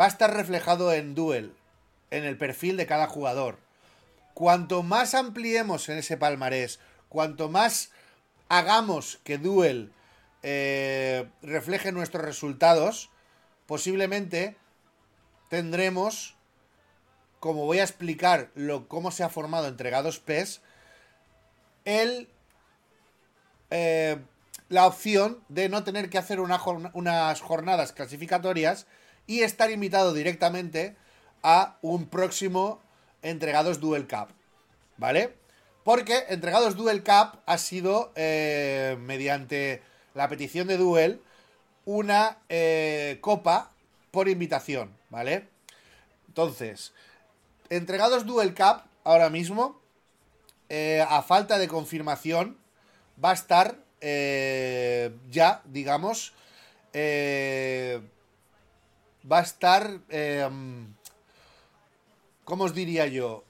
va 0.00 0.04
a 0.04 0.08
estar 0.08 0.32
reflejado 0.32 0.92
en 0.92 1.16
Duel, 1.16 1.54
en 2.12 2.24
el 2.24 2.36
perfil 2.36 2.76
de 2.76 2.86
cada 2.86 3.08
jugador. 3.08 3.58
Cuanto 4.34 4.82
más 4.82 5.14
ampliemos 5.14 5.88
en 5.88 5.98
ese 5.98 6.16
palmarés, 6.16 6.78
cuanto 7.08 7.48
más 7.48 7.90
hagamos 8.48 9.18
que 9.24 9.38
Duel 9.38 9.92
eh, 10.42 11.26
refleje 11.40 11.90
nuestros 11.90 12.24
resultados, 12.24 13.10
posiblemente 13.66 14.56
tendremos, 15.48 16.36
como 17.40 17.64
voy 17.64 17.78
a 17.78 17.84
explicar 17.84 18.50
lo, 18.54 18.88
cómo 18.88 19.10
se 19.10 19.24
ha 19.24 19.30
formado 19.30 19.68
Entregados 19.68 20.18
PES, 20.18 20.60
el, 21.86 22.28
eh, 23.70 24.18
la 24.68 24.86
opción 24.86 25.42
de 25.48 25.70
no 25.70 25.82
tener 25.82 26.10
que 26.10 26.18
hacer 26.18 26.40
unas 26.40 26.60
jornadas 27.40 27.92
clasificatorias 27.92 28.86
y 29.26 29.40
estar 29.40 29.70
invitado 29.70 30.12
directamente 30.12 30.96
a 31.42 31.78
un 31.82 32.06
próximo 32.06 32.80
Entregados 33.22 33.80
Duel 33.80 34.06
Cup. 34.06 34.28
¿Vale? 34.96 35.34
Porque 35.84 36.26
Entregados 36.28 36.76
Duel 36.76 37.02
Cup 37.02 37.40
ha 37.44 37.58
sido, 37.58 38.12
eh, 38.14 38.96
mediante 39.00 39.82
la 40.14 40.28
petición 40.28 40.68
de 40.68 40.76
Duel, 40.76 41.20
una 41.84 42.38
eh, 42.48 43.18
copa 43.20 43.72
por 44.12 44.28
invitación, 44.28 44.96
¿vale? 45.10 45.48
Entonces, 46.28 46.92
entregados 47.68 48.26
Duel 48.26 48.54
Cup 48.54 48.82
ahora 49.02 49.28
mismo, 49.30 49.80
eh, 50.68 51.04
a 51.06 51.22
falta 51.22 51.58
de 51.58 51.66
confirmación, 51.66 52.56
va 53.22 53.30
a 53.30 53.34
estar 53.34 53.78
ya, 55.30 55.62
digamos, 55.64 56.32
va 59.30 59.38
a 59.38 59.42
estar, 59.42 60.00
¿cómo 62.52 62.64
os 62.64 62.74
diría 62.74 63.06
yo? 63.06 63.44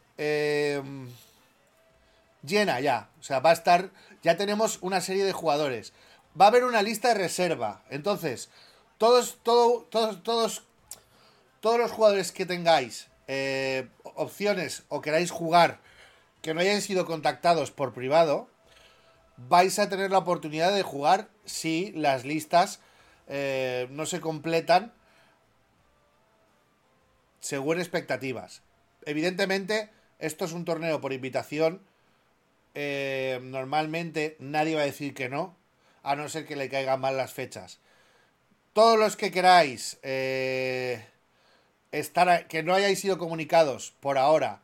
llena 2.44 2.78
ya, 2.78 3.08
o 3.18 3.22
sea, 3.24 3.40
va 3.40 3.50
a 3.50 3.52
estar, 3.52 3.90
ya 4.22 4.36
tenemos 4.36 4.78
una 4.80 5.00
serie 5.00 5.24
de 5.24 5.32
jugadores. 5.32 5.92
Va 6.40 6.44
a 6.44 6.48
haber 6.48 6.62
una 6.62 6.82
lista 6.82 7.08
de 7.08 7.14
reserva. 7.14 7.82
Entonces, 7.90 8.48
todos, 8.98 9.38
todos, 9.42 10.22
todos, 10.22 10.62
todos 11.58 11.78
los 11.80 11.90
jugadores 11.90 12.30
que 12.30 12.46
tengáis 12.46 13.08
eh, 13.26 13.88
opciones 14.04 14.84
o 14.86 15.00
queráis 15.00 15.32
jugar 15.32 15.80
que 16.40 16.54
no 16.54 16.60
hayan 16.60 16.80
sido 16.80 17.04
contactados 17.04 17.72
por 17.72 17.94
privado, 17.94 18.48
vais 19.36 19.80
a 19.80 19.88
tener 19.88 20.12
la 20.12 20.18
oportunidad 20.18 20.72
de 20.72 20.84
jugar 20.84 21.28
si 21.44 21.90
las 21.90 22.24
listas 22.24 22.78
eh, 23.26 23.88
no 23.90 24.06
se 24.06 24.20
completan 24.20 24.92
según 27.40 27.80
expectativas. 27.80 28.62
Evidentemente, 29.06 29.90
esto 30.18 30.44
es 30.44 30.52
un 30.52 30.64
torneo 30.64 31.00
por 31.00 31.12
invitación. 31.12 31.80
Eh, 32.74 33.40
normalmente 33.42 34.36
nadie 34.38 34.76
va 34.76 34.82
a 34.82 34.86
decir 34.86 35.14
que 35.14 35.28
no, 35.28 35.56
a 36.02 36.16
no 36.16 36.28
ser 36.28 36.46
que 36.46 36.56
le 36.56 36.68
caigan 36.68 37.00
mal 37.00 37.16
las 37.16 37.32
fechas. 37.32 37.80
Todos 38.72 38.98
los 38.98 39.16
que 39.16 39.30
queráis 39.30 39.98
eh, 40.02 41.04
estar, 41.90 42.46
que 42.48 42.62
no 42.62 42.74
hayáis 42.74 43.00
sido 43.00 43.18
comunicados 43.18 43.92
por 44.00 44.16
ahora 44.16 44.62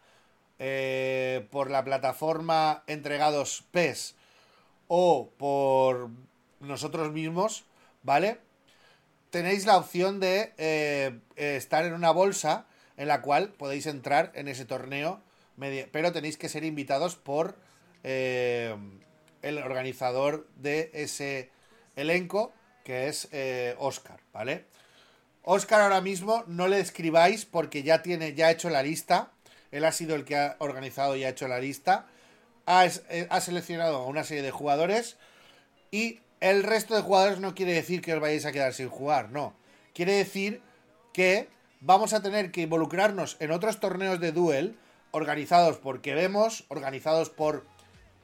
eh, 0.58 1.46
por 1.50 1.70
la 1.70 1.84
plataforma 1.84 2.82
entregados 2.86 3.64
PES 3.70 4.14
o 4.86 5.30
por 5.36 6.08
nosotros 6.60 7.12
mismos, 7.12 7.64
¿vale? 8.02 8.38
Tenéis 9.30 9.66
la 9.66 9.76
opción 9.76 10.20
de 10.20 11.20
estar 11.36 11.84
en 11.84 11.92
una 11.92 12.12
bolsa 12.12 12.67
en 12.98 13.08
la 13.08 13.22
cual 13.22 13.54
podéis 13.54 13.86
entrar 13.86 14.30
en 14.34 14.48
ese 14.48 14.66
torneo, 14.66 15.22
pero 15.90 16.12
tenéis 16.12 16.36
que 16.36 16.50
ser 16.50 16.64
invitados 16.64 17.16
por 17.16 17.56
eh, 18.04 18.76
el 19.40 19.58
organizador 19.58 20.46
de 20.56 20.90
ese 20.92 21.50
elenco, 21.96 22.52
que 22.84 23.08
es 23.08 23.28
Oscar, 23.78 24.20
¿vale? 24.32 24.66
Oscar 25.42 25.80
ahora 25.80 26.02
mismo 26.02 26.44
no 26.46 26.68
le 26.68 26.78
escribáis 26.78 27.46
porque 27.46 27.82
ya 27.82 28.02
tiene, 28.02 28.34
ya 28.34 28.48
ha 28.48 28.50
hecho 28.50 28.68
la 28.68 28.82
lista 28.82 29.32
él 29.70 29.84
ha 29.84 29.92
sido 29.92 30.14
el 30.14 30.24
que 30.24 30.36
ha 30.36 30.56
organizado 30.58 31.16
y 31.16 31.24
ha 31.24 31.28
hecho 31.28 31.48
la 31.48 31.60
lista. 31.60 32.06
Eh, 32.66 33.26
ha, 33.30 33.40
seleccionado 33.40 33.96
a 33.96 34.06
una 34.06 34.24
serie 34.24 34.42
de 34.42 34.50
jugadores. 34.50 35.16
Y 35.90 36.20
el 36.40 36.62
resto 36.62 36.94
de 36.94 37.02
jugadores 37.02 37.38
no 37.40 37.54
quiere 37.54 37.72
decir 37.72 38.00
que 38.00 38.14
os 38.14 38.20
vayáis 38.20 38.46
a 38.46 38.52
quedar 38.52 38.74
sin 38.74 38.88
jugar, 38.88 39.30
no. 39.30 39.54
Quiere 39.94 40.12
decir 40.12 40.62
que 41.12 41.48
vamos 41.80 42.12
a 42.12 42.22
tener 42.22 42.50
que 42.50 42.62
involucrarnos 42.62 43.36
en 43.40 43.50
otros 43.50 43.80
torneos 43.80 44.20
de 44.20 44.32
duel 44.32 44.76
organizados 45.10 45.78
por 45.78 46.00
vemos, 46.02 46.64
organizados 46.68 47.30
por 47.30 47.64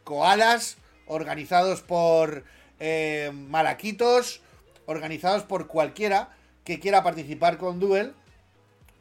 koalas, 0.04 0.76
organizados 1.06 1.80
por 1.82 2.44
eh, 2.80 3.30
malaquitos, 3.32 4.42
organizados 4.86 5.42
por 5.42 5.66
cualquiera 5.66 6.30
que 6.64 6.80
quiera 6.80 7.02
participar 7.02 7.58
con 7.58 7.80
duel, 7.80 8.14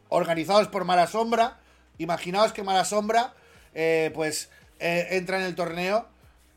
organizados 0.09 0.67
por 0.67 0.85
mala 0.85 1.07
sombra, 1.07 1.59
Imaginaos 1.97 2.53
que 2.53 2.63
Mala 2.63 2.85
Sombra, 2.85 3.33
eh, 3.75 4.11
pues, 4.13 4.49
eh, 4.79 5.09
entra 5.11 5.37
en 5.37 5.43
el 5.43 5.55
torneo, 5.55 6.07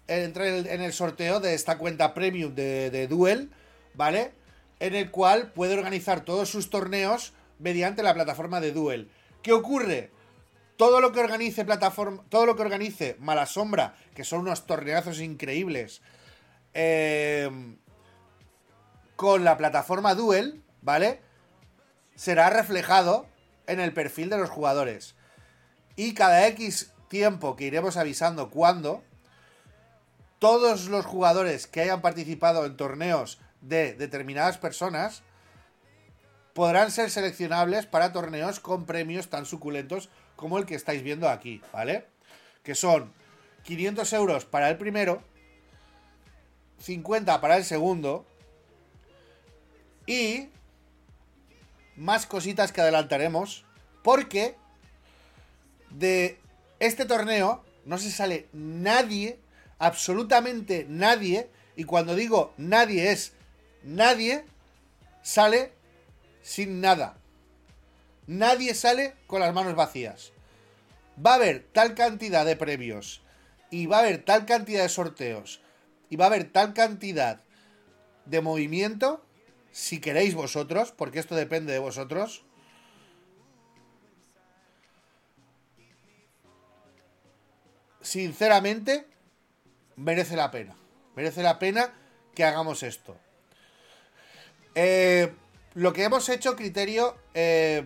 entra 0.09 0.49
en 0.49 0.81
el, 0.81 0.93
sorteo 0.93 1.41
de 1.41 1.55
esta 1.55 1.79
cuenta 1.79 2.15
premium 2.15 2.55
de, 2.55 2.91
de, 2.91 3.07
Duel, 3.07 3.51
¿vale? 3.95 4.33
En 4.81 4.95
el 4.95 5.11
cual 5.11 5.53
puede 5.53 5.75
organizar 5.75 6.23
todos 6.25 6.49
sus 6.49 6.71
torneos 6.71 7.33
mediante 7.59 8.03
la 8.03 8.15
plataforma 8.15 8.61
de 8.61 8.73
Duel. 8.73 9.11
¿Qué 9.43 9.53
ocurre? 9.53 10.11
Todo 10.77 11.01
lo 11.01 11.13
que 11.13 11.21
organice 11.21 11.65
plataforma, 11.65 12.23
todo 12.29 12.45
lo 12.45 12.57
que 12.57 12.63
organice 12.63 13.17
Mala 13.19 13.47
Sombra, 13.47 13.95
que 14.15 14.25
son 14.25 14.41
unos 14.41 14.67
torneazos 14.67 15.21
increíbles, 15.21 16.03
eh, 16.75 17.51
con 19.17 19.45
la 19.45 19.57
plataforma 19.57 20.15
Duel, 20.15 20.63
¿vale? 20.83 21.21
Será 22.15 22.51
reflejado 22.51 23.27
en 23.67 23.81
el 23.81 23.93
perfil 23.93 24.29
de 24.29 24.39
los 24.39 24.51
jugadores. 24.51 25.17
Y 25.97 26.13
cada 26.13 26.47
X 26.49 26.93
tiempo 27.09 27.57
que 27.57 27.65
iremos 27.65 27.97
avisando 27.97 28.51
cuándo, 28.51 29.03
todos 30.39 30.89
los 30.89 31.07
jugadores 31.07 31.67
que 31.67 31.81
hayan 31.81 32.03
participado 32.03 32.67
en 32.67 32.77
torneos 32.77 33.41
de 33.63 33.95
determinadas 33.95 34.59
personas 34.59 35.23
podrán 36.57 36.91
ser 36.91 37.11
seleccionables 37.11 37.85
para 37.85 38.15
torneos 38.15 38.61
con 38.61 38.87
premios 38.87 39.29
tan 39.29 39.45
suculentos 39.45 40.09
como 40.37 40.57
el 40.57 40.65
que 40.65 40.75
estáis 40.75 41.03
viendo 41.03 41.29
aquí, 41.29 41.61
¿vale? 41.71 42.07
Que 42.63 42.75
son 42.75 43.13
500 43.65 44.11
euros 44.15 44.47
para 44.47 44.71
el 44.71 44.79
primero, 44.79 45.23
50 46.79 47.43
para 47.43 47.59
el 47.59 47.65
segundo 47.65 48.25
y 50.07 50.49
más 51.95 52.25
cositas 52.25 52.73
que 52.73 52.81
adelantaremos 52.81 53.67
porque 54.03 54.57
de 55.91 56.41
este 56.81 57.05
torneo 57.05 57.67
no 57.85 57.99
se 57.99 58.11
sale 58.11 58.49
nadie, 58.55 59.39
absolutamente 59.79 60.87
nadie, 60.89 61.51
y 61.77 61.85
cuando 61.85 62.15
digo 62.15 62.55
nadie 62.57 63.13
es 63.13 63.35
nadie, 63.83 64.47
sale 65.21 65.76
sin 66.47 66.81
nada. 66.81 67.19
Nadie 68.29 68.73
sale 68.75 69.15
con 69.27 69.41
las 69.41 69.53
manos 69.53 69.75
vacías. 69.75 70.33
Va 71.25 71.33
a 71.33 71.35
haber 71.35 71.67
tal 71.73 71.97
cantidad 71.97 72.47
de 72.47 72.55
premios 72.55 73.21
y 73.69 73.87
va 73.87 73.97
a 73.97 74.01
haber 74.01 74.25
tal 74.25 74.47
cantidad 74.47 74.83
de 74.83 74.89
sorteos 74.89 75.61
y 76.09 76.15
va 76.15 76.27
a 76.27 76.29
haber 76.29 76.45
tal 76.53 76.73
cantidad 76.73 77.41
de 78.27 78.41
movimiento, 78.41 79.25
si 79.73 80.01
queréis 80.01 80.37
vosotros, 80.37 80.93
porque 80.93 81.19
esto 81.19 81.35
depende 81.35 81.73
de 81.73 81.81
vosotros, 81.81 82.45
sinceramente, 88.03 89.05
merece 89.97 90.37
la 90.37 90.53
pena. 90.53 90.77
Merece 91.17 91.43
la 91.43 91.59
pena 91.59 91.93
que 92.37 92.45
hagamos 92.45 92.85
esto. 92.85 93.17
Eh, 94.77 95.33
lo 95.77 95.93
que 95.93 96.05
hemos 96.05 96.29
hecho, 96.31 96.57
criterio, 96.57 97.15
eh, 97.35 97.85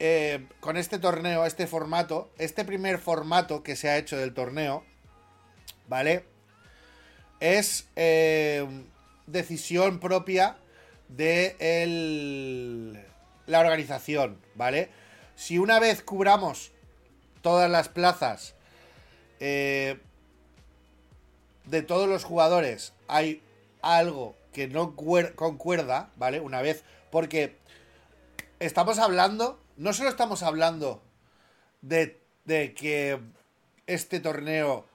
eh, 0.00 0.44
con 0.58 0.76
este 0.76 0.98
torneo, 0.98 1.46
este 1.46 1.68
formato, 1.68 2.32
este 2.36 2.64
primer 2.64 2.98
formato 2.98 3.62
que 3.62 3.76
se 3.76 3.88
ha 3.88 3.96
hecho 3.96 4.16
del 4.16 4.34
torneo, 4.34 4.84
¿vale? 5.86 6.24
Es 7.38 7.86
decisión 9.28 10.00
propia 10.00 10.56
de 11.08 11.56
la 13.46 13.60
organización, 13.60 14.40
¿vale? 14.56 14.90
Si 15.36 15.58
una 15.58 15.78
vez 15.78 16.02
cubramos 16.02 16.72
todas 17.40 17.70
las 17.70 17.88
plazas 17.88 18.56
eh, 19.38 19.98
de 21.66 21.82
todos 21.82 22.08
los 22.08 22.24
jugadores 22.24 22.92
hay 23.06 23.42
algo 23.80 24.36
que 24.52 24.66
no 24.66 24.96
concuerda, 24.96 26.10
¿vale? 26.16 26.40
Una 26.40 26.62
vez, 26.62 26.84
porque 27.12 27.58
estamos 28.58 28.98
hablando, 28.98 29.60
no 29.76 29.92
solo 29.92 30.08
estamos 30.08 30.42
hablando 30.42 31.02
de, 31.82 32.18
que 32.46 33.20
este 33.86 34.18
torneo 34.18 34.86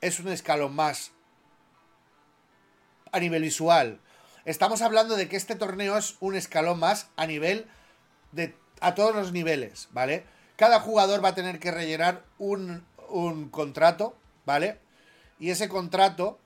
es 0.00 0.18
un 0.18 0.28
escalón 0.28 0.74
más 0.74 1.12
a 3.12 3.20
nivel 3.20 3.42
visual. 3.42 4.00
Estamos 4.46 4.80
hablando 4.80 5.14
de 5.14 5.28
que 5.28 5.36
este 5.36 5.56
torneo 5.56 5.98
es 5.98 6.16
un 6.20 6.36
escalón 6.36 6.78
más 6.78 7.10
a 7.16 7.26
nivel 7.26 7.66
de 8.32 8.56
a 8.80 8.94
todos 8.94 9.14
los 9.14 9.32
niveles, 9.32 9.88
¿vale? 9.92 10.24
Cada 10.56 10.80
jugador 10.80 11.22
va 11.22 11.30
a 11.30 11.34
tener 11.34 11.58
que 11.58 11.70
rellenar 11.70 12.24
un, 12.38 12.86
un 13.10 13.50
contrato, 13.50 14.16
¿vale? 14.46 14.78
Y 15.38 15.50
ese 15.50 15.68
contrato 15.68 16.38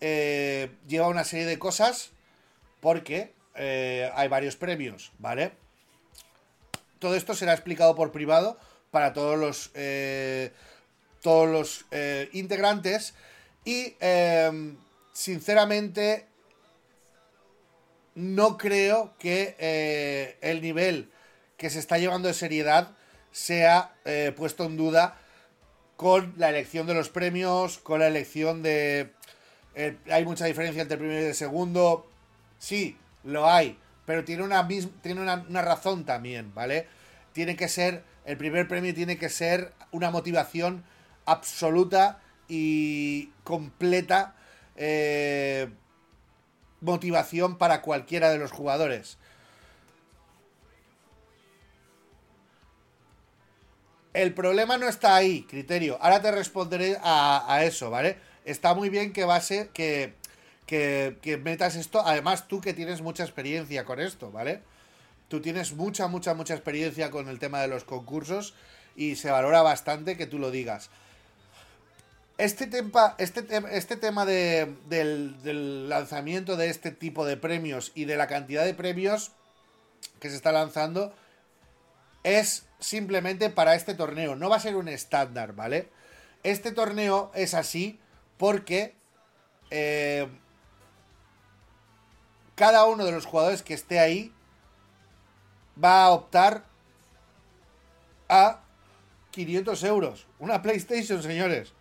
eh, 0.00 0.74
lleva 0.88 1.08
una 1.08 1.24
serie 1.24 1.44
de 1.44 1.58
cosas 1.58 2.12
porque 2.80 3.35
eh, 3.56 4.10
hay 4.14 4.28
varios 4.28 4.56
premios, 4.56 5.12
¿vale? 5.18 5.52
Todo 6.98 7.14
esto 7.14 7.34
será 7.34 7.52
explicado 7.52 7.94
por 7.94 8.12
privado 8.12 8.58
para 8.90 9.12
todos 9.12 9.38
los, 9.38 9.70
eh, 9.74 10.52
todos 11.22 11.48
los 11.48 11.84
integrantes 12.32 13.14
y 13.64 13.94
sinceramente 15.12 16.26
no 18.14 18.56
creo 18.56 19.14
que 19.18 20.36
el 20.40 20.62
nivel 20.62 21.10
que 21.58 21.68
se 21.68 21.80
está 21.80 21.98
llevando 21.98 22.28
de 22.28 22.34
seriedad 22.34 22.92
sea 23.32 23.92
puesto 24.36 24.64
en 24.64 24.76
duda 24.76 25.18
con 25.96 26.34
la 26.36 26.50
elección 26.50 26.86
de 26.86 26.94
los 26.94 27.08
premios, 27.08 27.78
con 27.78 28.00
la 28.00 28.06
elección 28.06 28.62
de... 28.62 29.12
Eh, 29.74 29.96
hay 30.10 30.24
mucha 30.24 30.44
diferencia 30.44 30.82
entre 30.82 30.94
el 30.94 31.00
primero 31.00 31.22
y 31.22 31.28
el 31.28 31.34
segundo. 31.34 32.06
Sí, 32.58 32.96
lo 33.26 33.50
hay, 33.50 33.78
pero 34.06 34.24
tiene 34.24 34.42
una, 34.42 34.66
tiene 35.02 35.20
una, 35.20 35.62
razón 35.62 36.04
también, 36.04 36.54
¿vale? 36.54 36.86
Tiene 37.32 37.56
que 37.56 37.68
ser, 37.68 38.04
el 38.24 38.36
primer 38.36 38.68
premio 38.68 38.94
tiene 38.94 39.18
que 39.18 39.28
ser 39.28 39.72
una 39.90 40.10
motivación 40.10 40.84
absoluta 41.26 42.20
y 42.48 43.30
completa 43.42 44.34
eh, 44.76 45.68
motivación 46.80 47.58
para 47.58 47.82
cualquiera 47.82 48.30
de 48.30 48.38
los 48.38 48.52
jugadores. 48.52 49.18
El 54.14 54.32
problema 54.32 54.78
no 54.78 54.88
está 54.88 55.14
ahí, 55.14 55.42
criterio. 55.42 55.98
Ahora 56.00 56.22
te 56.22 56.30
responderé 56.30 56.96
a, 57.02 57.60
eso, 57.64 57.90
¿vale? 57.90 58.16
está 58.46 58.72
muy 58.72 58.88
bien 58.88 59.12
que 59.12 59.24
base, 59.24 59.68
que, 59.74 60.14
que, 60.66 61.40
metas 61.42 61.76
esto. 61.76 62.02
Además, 62.04 62.48
tú 62.48 62.60
que 62.60 62.74
tienes 62.74 63.00
mucha 63.00 63.22
experiencia 63.22 63.84
con 63.84 64.00
esto, 64.00 64.30
¿vale? 64.30 64.62
Tú 65.28 65.40
tienes 65.40 65.72
mucha, 65.72 66.08
mucha, 66.08 66.34
mucha 66.34 66.54
experiencia 66.54 67.10
con 67.10 67.28
el 67.28 67.38
tema 67.38 67.60
de 67.60 67.68
los 67.68 67.84
concursos 67.84 68.54
y 68.94 69.16
se 69.16 69.30
valora 69.30 69.62
bastante 69.62 70.16
que 70.16 70.26
tú 70.26 70.38
lo 70.38 70.50
digas. 70.50 70.90
Este, 72.38 72.66
tema, 72.66 73.14
este, 73.18 73.46
este 73.70 73.96
tema 73.96 74.26
de, 74.26 74.74
del, 74.88 75.42
del, 75.42 75.88
lanzamiento 75.88 76.56
de 76.56 76.68
este 76.68 76.90
tipo 76.90 77.24
de 77.24 77.38
premios 77.38 77.92
y 77.94 78.04
de 78.04 78.16
la 78.16 78.26
cantidad 78.26 78.64
de 78.64 78.74
premios 78.74 79.32
que 80.20 80.28
se 80.28 80.36
está 80.36 80.52
lanzando 80.52 81.14
es 82.24 82.66
simplemente 82.78 83.48
para 83.48 83.74
este 83.74 83.94
torneo. 83.94 84.36
No 84.36 84.50
va 84.50 84.56
a 84.56 84.60
ser 84.60 84.76
un 84.76 84.88
estándar, 84.88 85.54
¿vale? 85.54 85.88
Este 86.42 86.72
torneo 86.72 87.30
es 87.34 87.54
así 87.54 87.98
porque 88.36 88.94
eh, 89.70 90.28
cada 92.56 92.86
uno 92.86 93.04
de 93.04 93.12
los 93.12 93.26
jugadores 93.26 93.62
que 93.62 93.74
esté 93.74 94.00
ahí 94.00 94.32
va 95.82 96.04
a 96.04 96.10
optar 96.10 96.64
a 98.28 98.60
500 99.30 99.84
euros. 99.84 100.26
Una 100.40 100.62
PlayStation, 100.62 101.22
señores. 101.22 101.72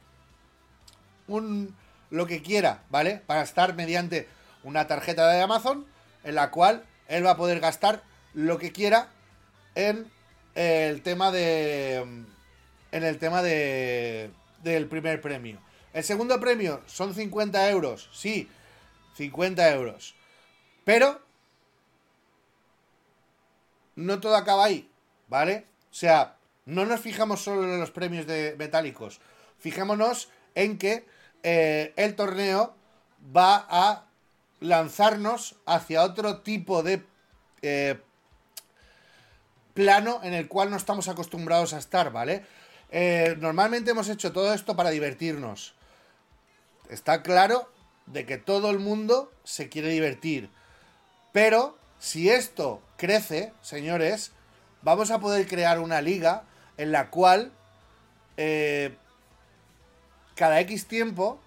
Un 1.28 1.76
lo 2.12 2.28
que 2.28 2.42
quiera, 2.42 2.84
¿vale? 2.90 3.22
Para 3.26 3.42
estar 3.42 3.74
mediante 3.74 4.28
una 4.64 4.86
tarjeta 4.88 5.28
de 5.28 5.42
Amazon 5.42 5.86
en 6.24 6.36
la 6.36 6.52
cual 6.52 6.84
él 7.08 7.26
va 7.26 7.32
a 7.32 7.38
poder 7.38 7.60
gastar 7.60 8.04
lo 8.34 8.58
que 8.58 8.72
quiera 8.72 9.10
en 9.74 10.12
el 10.56 11.02
tema 11.02 11.32
de 11.32 11.98
en 12.92 13.04
el 13.04 13.18
tema 13.18 13.42
de 13.42 14.30
del 14.64 14.88
primer 14.88 15.22
premio. 15.22 15.60
El 15.94 16.04
segundo 16.04 16.40
premio 16.40 16.82
son 16.86 17.14
50 17.14 17.70
euros, 17.70 18.10
sí, 18.14 18.50
50 19.16 19.72
euros. 19.72 20.16
Pero 20.86 21.22
no 23.96 24.20
todo 24.22 24.36
acaba 24.38 24.66
ahí, 24.66 24.90
¿vale? 25.28 25.66
O 25.92 25.94
sea, 25.94 26.38
no 26.66 26.86
nos 26.86 27.02
fijamos 27.02 27.44
solo 27.44 27.64
en 27.64 27.80
los 27.80 27.92
premios 27.92 28.26
de 28.28 28.56
metálicos, 28.58 29.20
fijémonos 29.60 30.30
en 30.54 30.78
que 30.78 31.06
eh, 31.44 31.94
el 31.98 32.16
torneo 32.16 32.76
va 33.36 33.66
a 33.70 34.06
lanzarnos 34.60 35.56
hacia 35.66 36.04
otro 36.04 36.42
tipo 36.42 36.84
de 36.84 37.04
eh, 37.62 38.00
plano 39.74 40.22
en 40.24 40.34
el 40.34 40.48
cual 40.48 40.70
no 40.70 40.78
estamos 40.78 41.08
acostumbrados 41.08 41.74
a 41.74 41.78
estar, 41.78 42.12
¿vale? 42.12 42.46
Eh, 42.92 43.36
normalmente 43.40 43.92
hemos 43.92 44.10
hecho 44.10 44.32
todo 44.32 44.54
esto 44.54 44.76
para 44.76 44.90
divertirnos. 44.90 45.74
Está 46.90 47.24
claro 47.24 47.70
de 48.06 48.26
que 48.26 48.38
todo 48.38 48.70
el 48.70 48.80
mundo 48.80 49.32
se 49.44 49.70
quiere 49.70 49.90
divertir. 49.90 50.50
Pero 51.36 51.78
si 52.00 52.30
esto 52.30 52.82
crece, 52.96 53.52
señores, 53.62 54.32
vamos 54.84 55.12
a 55.12 55.20
poder 55.20 55.46
crear 55.50 55.82
una 55.82 56.02
liga 56.02 56.44
en 56.78 56.94
la 56.94 57.10
cual 57.10 57.52
eh, 58.38 58.96
cada 60.34 60.62
X 60.62 60.88
tiempo 60.88 61.38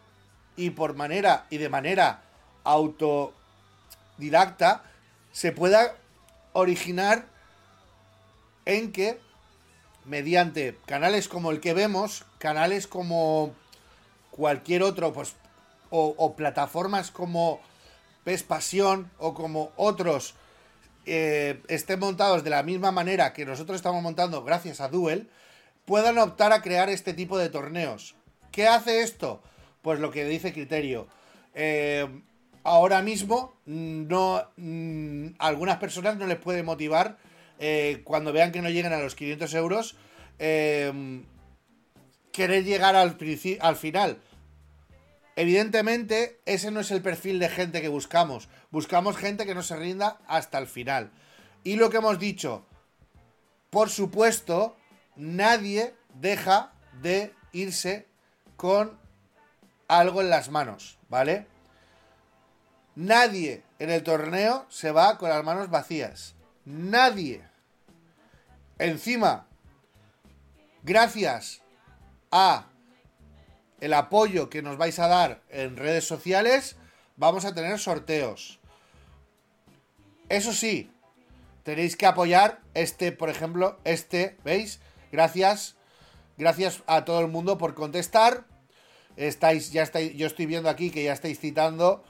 y 0.57 0.68
por 0.68 0.95
manera 0.95 1.47
y 1.49 1.57
de 1.57 1.70
manera 1.70 2.20
autodidacta 2.64 3.32
se 5.32 5.53
pueda 5.53 5.97
originar 6.53 7.24
en 8.66 8.93
que 8.93 9.18
mediante 10.05 10.76
canales 10.84 11.28
como 11.28 11.51
el 11.51 11.61
que 11.61 11.72
vemos, 11.72 12.26
canales 12.36 12.86
como 12.86 13.55
cualquier 14.32 14.82
otro, 14.82 15.14
pues, 15.14 15.32
o, 15.89 16.34
plataformas 16.36 17.11
como 17.11 17.62
PES 18.24 18.42
Pasión 18.42 19.10
o 19.18 19.34
como 19.34 19.70
otros 19.76 20.34
eh, 21.10 21.62
estén 21.68 22.00
montados 22.00 22.44
de 22.44 22.50
la 22.50 22.62
misma 22.62 22.92
manera 22.92 23.32
que 23.32 23.46
nosotros 23.46 23.76
estamos 23.76 24.02
montando 24.02 24.44
gracias 24.44 24.82
a 24.82 24.88
Duel, 24.88 25.30
puedan 25.86 26.18
optar 26.18 26.52
a 26.52 26.60
crear 26.60 26.90
este 26.90 27.14
tipo 27.14 27.38
de 27.38 27.48
torneos. 27.48 28.14
¿Qué 28.52 28.66
hace 28.66 29.00
esto? 29.00 29.42
Pues 29.80 30.00
lo 30.00 30.10
que 30.10 30.26
dice 30.26 30.52
Criterio. 30.52 31.08
Eh, 31.54 32.06
ahora 32.62 33.00
mismo, 33.00 33.54
no, 33.64 34.44
mm, 34.56 35.28
algunas 35.38 35.78
personas 35.78 36.18
no 36.18 36.26
les 36.26 36.36
puede 36.36 36.62
motivar 36.62 37.16
eh, 37.58 38.02
cuando 38.04 38.34
vean 38.34 38.52
que 38.52 38.60
no 38.60 38.68
lleguen 38.68 38.92
a 38.92 38.98
los 38.98 39.14
500 39.14 39.54
euros, 39.54 39.96
querer 40.38 41.24
llegar 42.64 42.96
al, 42.96 43.16
al 43.60 43.76
final. 43.76 44.18
Evidentemente, 45.39 46.41
ese 46.47 46.72
no 46.72 46.80
es 46.80 46.91
el 46.91 47.01
perfil 47.01 47.39
de 47.39 47.49
gente 47.49 47.80
que 47.80 47.86
buscamos. 47.86 48.49
Buscamos 48.72 49.16
gente 49.16 49.47
que 49.47 49.55
no 49.55 49.62
se 49.62 49.76
rinda 49.76 50.18
hasta 50.26 50.59
el 50.59 50.66
final. 50.66 51.12
Y 51.62 51.76
lo 51.76 51.91
que 51.91 51.99
hemos 51.99 52.18
dicho, 52.18 52.66
por 53.70 53.89
supuesto, 53.89 54.76
nadie 55.14 55.95
deja 56.14 56.72
de 57.01 57.32
irse 57.53 58.09
con 58.57 58.99
algo 59.86 60.22
en 60.22 60.30
las 60.30 60.51
manos, 60.51 60.99
¿vale? 61.09 61.47
Nadie 62.97 63.62
en 63.78 63.91
el 63.91 64.03
torneo 64.03 64.66
se 64.68 64.91
va 64.91 65.18
con 65.18 65.28
las 65.28 65.45
manos 65.45 65.70
vacías. 65.70 66.34
Nadie. 66.64 67.45
Encima, 68.76 69.47
gracias 70.82 71.62
a 72.32 72.66
el 73.80 73.94
apoyo 73.94 74.50
que 74.50 74.62
nos 74.62 74.76
vais 74.76 74.98
a 74.98 75.08
dar 75.08 75.42
en 75.48 75.76
redes 75.76 76.04
sociales, 76.04 76.76
vamos 77.16 77.44
a 77.44 77.54
tener 77.54 77.78
sorteos. 77.78 78.58
Eso 80.28 80.52
sí, 80.52 80.90
tenéis 81.62 81.96
que 81.96 82.06
apoyar 82.06 82.60
este, 82.74 83.12
por 83.12 83.30
ejemplo, 83.30 83.78
este, 83.84 84.36
¿veis? 84.44 84.80
Gracias. 85.12 85.76
Gracias 86.36 86.82
a 86.86 87.04
todo 87.04 87.20
el 87.20 87.28
mundo 87.28 87.58
por 87.58 87.74
contestar. 87.74 88.44
Estáis, 89.16 89.72
ya 89.72 89.82
estáis, 89.82 90.14
yo 90.14 90.26
estoy 90.26 90.46
viendo 90.46 90.68
aquí 90.68 90.90
que 90.90 91.02
ya 91.02 91.12
estáis 91.12 91.40
citando, 91.40 92.04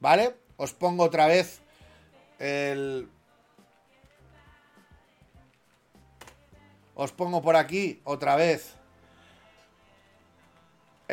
¿vale? 0.00 0.36
Os 0.56 0.74
pongo 0.74 1.04
otra 1.04 1.26
vez 1.26 1.60
el, 2.38 3.08
Os 7.02 7.12
pongo 7.12 7.40
por 7.40 7.56
aquí 7.56 8.02
otra 8.04 8.36
vez 8.36 8.74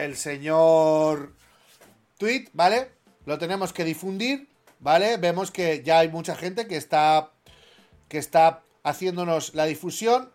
el 0.04 0.16
señor 0.16 1.34
tweet, 2.18 2.50
¿vale? 2.54 2.92
Lo 3.26 3.38
tenemos 3.38 3.74
que 3.74 3.84
difundir, 3.84 4.48
¿vale? 4.80 5.18
Vemos 5.18 5.52
que 5.52 5.84
ya 5.84 6.00
hay 6.00 6.10
mucha 6.10 6.36
gente 6.36 6.68
que 6.68 6.78
está 6.78 7.32
que 8.08 8.18
está 8.18 8.62
haciéndonos 8.84 9.54
la 9.54 9.66
difusión. 9.66 10.32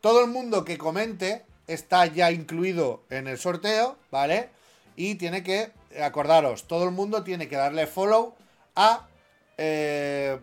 Todo 0.00 0.22
el 0.22 0.30
mundo 0.30 0.64
que 0.64 0.78
comente 0.78 1.44
está 1.66 2.06
ya 2.06 2.30
incluido 2.30 3.04
en 3.08 3.28
el 3.28 3.38
sorteo, 3.38 3.96
¿vale? 4.10 4.50
Y 4.96 5.14
tiene 5.14 5.42
que, 5.42 5.72
acordaros, 6.02 6.66
todo 6.66 6.84
el 6.84 6.90
mundo 6.90 7.24
tiene 7.24 7.48
que 7.48 7.56
darle 7.56 7.86
follow 7.86 8.34
a 8.76 9.08
eh, 9.56 10.38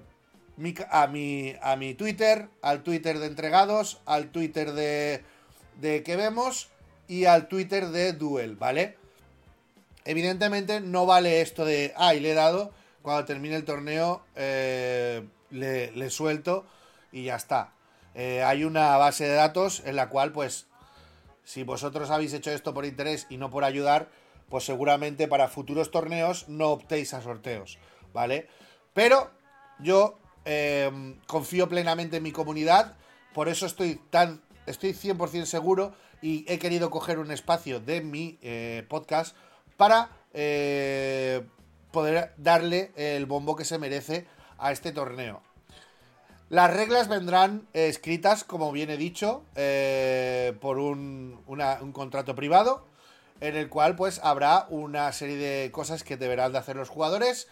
a, 0.89 1.07
mi, 1.07 1.55
a 1.61 1.75
mi 1.75 1.93
Twitter, 1.93 2.49
al 2.61 2.83
Twitter 2.83 3.19
de 3.19 3.27
entregados, 3.27 4.01
al 4.05 4.29
Twitter 4.29 4.73
de, 4.73 5.23
de 5.79 6.03
que 6.03 6.15
vemos 6.15 6.69
y 7.10 7.26
al 7.26 7.49
Twitter 7.49 7.89
de 7.89 8.14
Duel, 8.14 8.55
¿vale? 8.55 8.97
Evidentemente 10.05 10.80
no 10.80 11.05
vale 11.05 11.41
esto 11.41 11.66
de, 11.66 11.93
ay, 11.97 12.22
le 12.22 12.32
he 12.32 12.34
dado, 12.34 12.72
cuando 13.01 13.26
termine 13.26 13.57
el 13.57 13.66
torneo 13.66 14.24
eh, 14.36 15.28
le, 15.49 16.10
suelto 16.10 16.66
y 17.12 17.26
ya 17.26 17.36
está. 17.36 17.74
Eh, 18.16 18.41
hay 18.43 18.64
una 18.64 18.95
base 18.95 19.26
de 19.26 19.34
datos 19.34 19.84
en 19.86 19.97
la 19.97 20.07
cual, 20.07 20.32
pues, 20.32 20.68
si 21.43 21.64
vosotros 21.64 22.12
habéis 22.12 22.32
hecho 22.32 22.51
esto 22.51 22.74
por 22.74 22.86
interés 22.86 23.28
y 23.30 23.36
no 23.36 23.49
por 23.49 23.66
ayudar, 23.66 24.07
pues 24.47 24.64
seguramente 24.64 25.28
para 25.28 25.49
futuros 25.49 25.91
torneos 25.91 26.47
no 26.47 26.70
optéis 26.70 27.14
a 27.14 27.22
sorteos, 27.22 27.78
¿vale? 28.14 28.47
Pero 28.93 29.30
yo 29.80 30.18
Em, 30.45 31.20
confío 31.28 31.70
plenamente 31.70 32.18
en 32.18 32.24
mi 32.24 32.32
comunidad, 32.32 32.95
por 33.36 33.49
eso 33.49 33.68
estoy 33.68 34.01
tan, 34.10 34.41
estoy 34.66 34.93
100% 34.93 35.45
seguro 35.45 35.93
y 36.22 36.45
he 36.51 36.59
querido 36.59 36.89
coger 36.89 37.20
un 37.20 37.32
espacio 37.32 37.80
de 37.80 38.01
mi 38.01 38.38
eh, 38.41 38.86
podcast 38.89 39.36
para 39.78 40.09
eh, 40.34 41.43
poder 41.91 42.34
darle 42.38 42.91
el 42.95 43.26
bombo 43.26 43.55
que 43.55 43.65
se 43.65 43.78
merece 43.80 44.26
a 44.57 44.72
este 44.72 44.91
torneo. 44.91 45.41
Las 46.49 46.74
reglas 46.74 47.07
vendrán 47.07 47.67
escritas, 47.74 48.43
como 48.43 48.72
bien 48.72 48.89
he 48.89 48.97
dicho, 48.97 49.43
eh, 49.55 50.57
por 50.59 50.80
un, 50.80 51.41
un, 51.45 51.91
contrato 51.91 52.36
privado, 52.36 52.88
en 53.39 53.55
el 53.55 53.70
cual 53.70 53.95
pues 53.95 54.20
habrá 54.24 54.65
una 54.70 55.11
serie 55.11 55.38
de 55.38 55.72
cosas 55.72 56.03
que 56.03 56.17
deberán 56.17 56.51
de 56.51 56.57
hacer 56.57 56.76
los 56.76 56.89
jugadores 56.89 57.47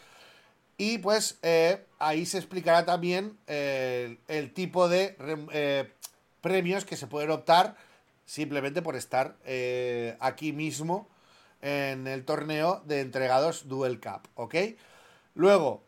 y 0.78 1.00
pues 1.00 1.40
eh, 1.42 1.86
ahí 1.98 2.26
se 2.26 2.38
explicará 2.38 2.86
también 2.86 3.38
eh, 3.48 4.18
el 4.28 4.54
tipo 4.54 4.88
de 4.88 5.18
eh, 5.52 5.92
premios 6.42 6.86
que 6.86 6.96
se 6.96 7.08
pueden 7.08 7.32
optar 7.32 7.76
simplemente 8.28 8.84
por 8.84 8.96
estar 8.96 9.38
aquí 10.20 10.54
mismo 10.54 11.08
en 11.62 12.06
el 12.06 12.24
torneo 12.24 12.84
de 12.86 13.02
entregados 13.02 13.68
Duel 13.68 14.00
Cup, 14.00 14.28
¿ok? 14.36 14.56
Luego, 15.34 15.82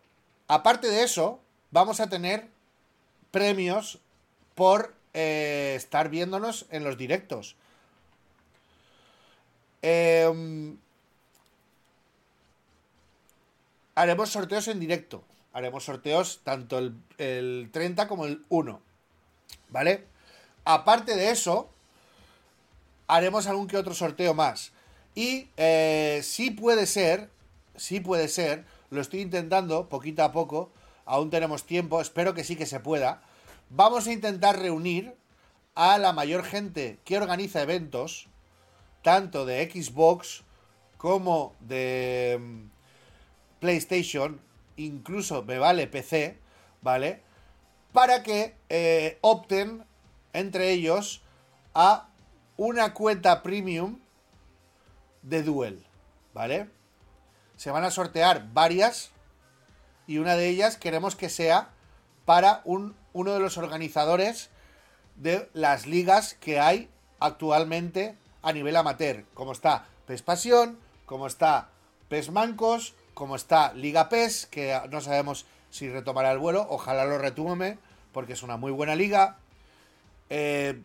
aparte 0.47 0.87
de 0.87 1.03
eso, 1.03 1.39
vamos 1.69 1.99
a 1.99 2.09
tener 2.09 2.47
premios 3.31 3.99
por 4.55 4.95
eh, 5.13 5.73
estar 5.75 6.09
viéndonos 6.09 6.65
en 6.71 6.83
los 6.83 6.97
directos. 6.97 7.55
Em, 9.81 10.77
haremos 13.95 14.29
sorteos 14.29 14.67
en 14.67 14.79
directo. 14.79 15.23
Haremos 15.53 15.85
sorteos 15.85 16.41
tanto 16.43 16.77
el, 16.77 16.95
el 17.17 17.69
30 17.71 18.07
como 18.07 18.25
el 18.25 18.43
1. 18.49 18.81
¿Vale? 19.69 20.05
Aparte 20.65 21.15
de 21.15 21.31
eso, 21.31 21.69
haremos 23.09 23.47
algún 23.47 23.67
que 23.67 23.75
otro 23.75 23.95
sorteo 23.95 24.33
más. 24.33 24.71
Y 25.15 25.49
eh, 25.57 26.21
sí 26.23 26.51
puede 26.51 26.85
ser, 26.85 27.29
sí 27.75 27.99
puede 27.99 28.27
ser, 28.27 28.65
lo 28.91 29.01
estoy 29.01 29.21
intentando 29.21 29.89
poquito 29.89 30.23
a 30.23 30.31
poco, 30.31 30.71
aún 31.05 31.31
tenemos 31.31 31.65
tiempo, 31.65 31.99
espero 31.99 32.35
que 32.35 32.43
sí 32.43 32.55
que 32.55 32.67
se 32.67 32.79
pueda. 32.79 33.23
Vamos 33.71 34.05
a 34.07 34.13
intentar 34.13 34.59
reunir 34.59 35.15
a 35.73 35.97
la 35.97 36.13
mayor 36.13 36.43
gente 36.43 36.99
que 37.03 37.17
organiza 37.17 37.63
eventos, 37.63 38.27
tanto 39.01 39.45
de 39.45 39.69
Xbox 39.71 40.43
como 40.97 41.55
de 41.61 42.37
mm, 42.39 42.69
PlayStation, 43.59 44.39
incluso 44.77 45.41
me 45.43 45.57
vale 45.57 45.87
PC, 45.87 46.37
¿vale? 46.83 47.23
Para 47.91 48.21
que 48.21 48.55
eh, 48.69 49.17
opten 49.21 49.83
entre 50.33 50.69
ellos 50.69 51.23
a 51.73 52.09
una 52.59 52.93
cuenta 52.93 53.41
premium 53.41 53.99
de 55.21 55.43
Duel, 55.43 55.85
¿vale? 56.33 56.67
Se 57.55 57.71
van 57.71 57.85
a 57.85 57.89
sortear 57.89 58.51
varias 58.51 59.11
y 60.07 60.17
una 60.17 60.35
de 60.35 60.49
ellas 60.49 60.75
queremos 60.75 61.15
que 61.15 61.29
sea 61.29 61.69
para 62.25 62.61
un, 62.65 62.97
uno 63.13 63.33
de 63.33 63.39
los 63.39 63.57
organizadores 63.57 64.49
de 65.15 65.49
las 65.53 65.87
ligas 65.87 66.33
que 66.33 66.59
hay 66.59 66.89
actualmente 67.21 68.17
a 68.41 68.51
nivel 68.51 68.75
amateur, 68.75 69.23
como 69.33 69.53
está 69.53 69.85
PES 70.05 70.21
Pasión, 70.23 70.77
como 71.05 71.27
está 71.27 71.69
PES 72.09 72.29
Mancos, 72.29 72.93
como 73.13 73.37
está 73.37 73.71
Liga 73.73 74.09
PES, 74.09 74.47
que 74.47 74.77
no 74.91 74.99
sabemos 74.99 75.45
si 75.69 75.89
retomará 75.89 76.33
el 76.33 76.39
vuelo, 76.39 76.67
ojalá 76.69 77.05
lo 77.05 77.19
retome, 77.19 77.77
porque 78.11 78.33
es 78.33 78.43
una 78.43 78.57
muy 78.57 78.73
buena 78.73 78.95
liga. 78.95 79.37
Eh, 80.29 80.81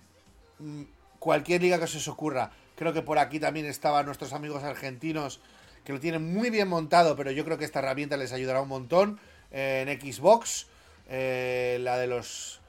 cualquier 1.25 1.63
liga 1.63 1.81
que 1.81 1.87
se 1.87 1.97
os 1.97 2.07
ocurra. 2.07 2.51
Creo 2.77 2.93
que 2.93 3.01
por 3.01 3.19
aquí 3.19 3.41
también 3.41 3.65
estaban 3.65 4.05
nuestros 4.05 4.35
amigos 4.35 4.63
argentinos 4.63 5.41
que 5.83 5.95
lo 5.95 5.99
tienen 5.99 6.35
muy 6.35 6.51
bien 6.51 6.69
montado, 6.69 7.17
pero 7.17 7.31
yo 7.31 7.47
creo 7.47 7.57
que 7.57 7.65
esta 7.65 7.79
herramienta 7.79 8.19
les 8.19 8.35
ayudará 8.35 8.61
un 8.61 8.69
montón 8.69 9.19
en 9.51 9.89
Xbox. 9.99 10.67
Eh, 11.09 11.79
la 11.81 11.97
de 11.97 12.09
los. 12.09 12.61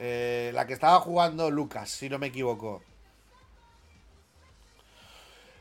Eh, 0.00 0.50
la 0.54 0.66
que 0.66 0.72
estaba 0.72 0.98
jugando 0.98 1.52
Lucas, 1.52 1.88
si 1.88 2.08
no 2.08 2.18
me 2.18 2.26
equivoco. 2.26 2.82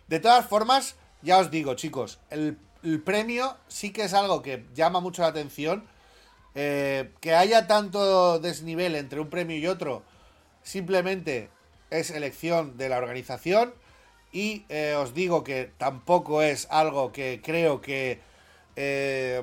De 0.07 0.19
todas 0.19 0.47
formas, 0.47 0.95
ya 1.21 1.37
os 1.37 1.51
digo, 1.51 1.75
chicos, 1.75 2.19
el, 2.31 2.57
premio 3.05 3.57
sí 3.67 3.91
que 3.91 4.05
es 4.05 4.13
algo 4.15 4.41
que 4.41 4.65
llama 4.73 5.01
mucho 5.01 5.21
la 5.21 5.27
atención. 5.27 5.85
Eh, 6.55 7.11
que 7.21 7.35
haya 7.35 7.67
tanto 7.67 8.39
desnivel 8.39 8.95
entre 8.95 9.19
un 9.19 9.29
premio 9.29 9.55
y 9.55 9.67
otro, 9.67 10.01
simplemente 10.63 11.51
es 11.89 12.11
elección 12.11 12.77
de 12.77 12.89
la 12.89 12.97
organización 12.97 13.73
y 14.31 14.65
eh, 14.69 14.95
os 14.97 15.13
digo 15.13 15.43
que 15.43 15.71
tampoco 15.77 16.41
es 16.41 16.67
algo 16.69 17.11
que 17.11 17.41
creo 17.43 17.81
que 17.81 18.19
eh, 18.75 19.41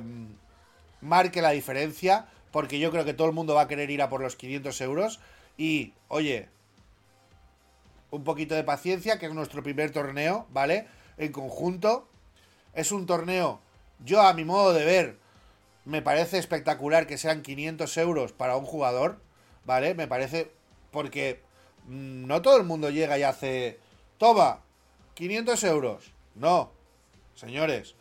marque 1.01 1.41
la 1.41 1.51
diferencia, 1.51 2.27
porque 2.51 2.79
yo 2.79 2.91
creo 2.91 3.05
que 3.05 3.13
todo 3.13 3.27
el 3.27 3.33
mundo 3.33 3.55
va 3.55 3.61
a 3.61 3.67
querer 3.67 3.89
ir 3.89 4.01
a 4.01 4.09
por 4.09 4.21
los 4.21 4.35
500 4.35 4.79
euros 4.81 5.19
y, 5.57 5.93
oye, 6.07 6.47
un 8.11 8.23
poquito 8.23 8.55
de 8.55 8.63
paciencia, 8.63 9.19
que 9.19 9.25
es 9.25 9.33
nuestro 9.33 9.63
primer 9.63 9.91
torneo, 9.91 10.47
¿vale? 10.51 10.87
En 11.17 11.31
conjunto. 11.31 12.07
Es 12.73 12.91
un 12.91 13.05
torneo, 13.05 13.61
yo 14.03 14.21
a 14.21 14.33
mi 14.33 14.43
modo 14.43 14.73
de 14.73 14.83
ver, 14.83 15.17
me 15.85 16.01
parece 16.01 16.37
espectacular 16.37 17.07
que 17.07 17.17
sean 17.17 17.41
500 17.41 17.97
euros 17.97 18.33
para 18.33 18.57
un 18.57 18.65
jugador, 18.65 19.21
¿vale? 19.63 19.93
Me 19.93 20.07
parece 20.07 20.51
porque 20.91 21.41
no 21.87 22.41
todo 22.41 22.57
el 22.57 22.63
mundo 22.63 22.89
llega 22.89 23.17
y 23.17 23.23
hace, 23.23 23.79
toma, 24.17 24.61
500 25.13 25.63
euros. 25.65 26.11
No, 26.35 26.71
señores. 27.35 27.95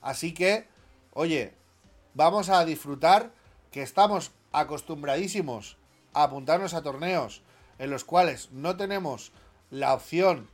Así 0.00 0.34
que, 0.34 0.66
oye, 1.12 1.54
vamos 2.14 2.48
a 2.48 2.64
disfrutar 2.64 3.30
que 3.70 3.82
estamos 3.82 4.32
acostumbradísimos 4.52 5.76
a 6.12 6.24
apuntarnos 6.24 6.74
a 6.74 6.82
torneos 6.82 7.42
en 7.78 7.90
los 7.90 8.04
cuales 8.04 8.50
no 8.52 8.76
tenemos 8.76 9.32
la 9.70 9.94
opción 9.94 10.48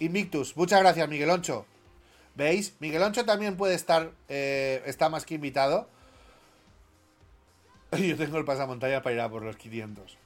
Invictus. 0.00 0.56
Muchas 0.56 0.80
gracias, 0.80 1.08
Miguel 1.08 1.30
Oncho. 1.30 1.66
¿Veis? 2.34 2.74
Miguel 2.80 3.02
Oncho 3.02 3.24
también 3.24 3.56
puede 3.56 3.74
estar, 3.74 4.12
eh, 4.28 4.82
está 4.86 5.08
más 5.08 5.26
que 5.26 5.34
invitado. 5.34 5.88
Yo 7.92 8.16
tengo 8.16 8.38
el 8.38 8.44
pasamontaña 8.44 9.02
para 9.02 9.14
ir 9.14 9.20
a 9.20 9.28
por 9.28 9.42
los 9.42 9.56
500. 9.56 10.16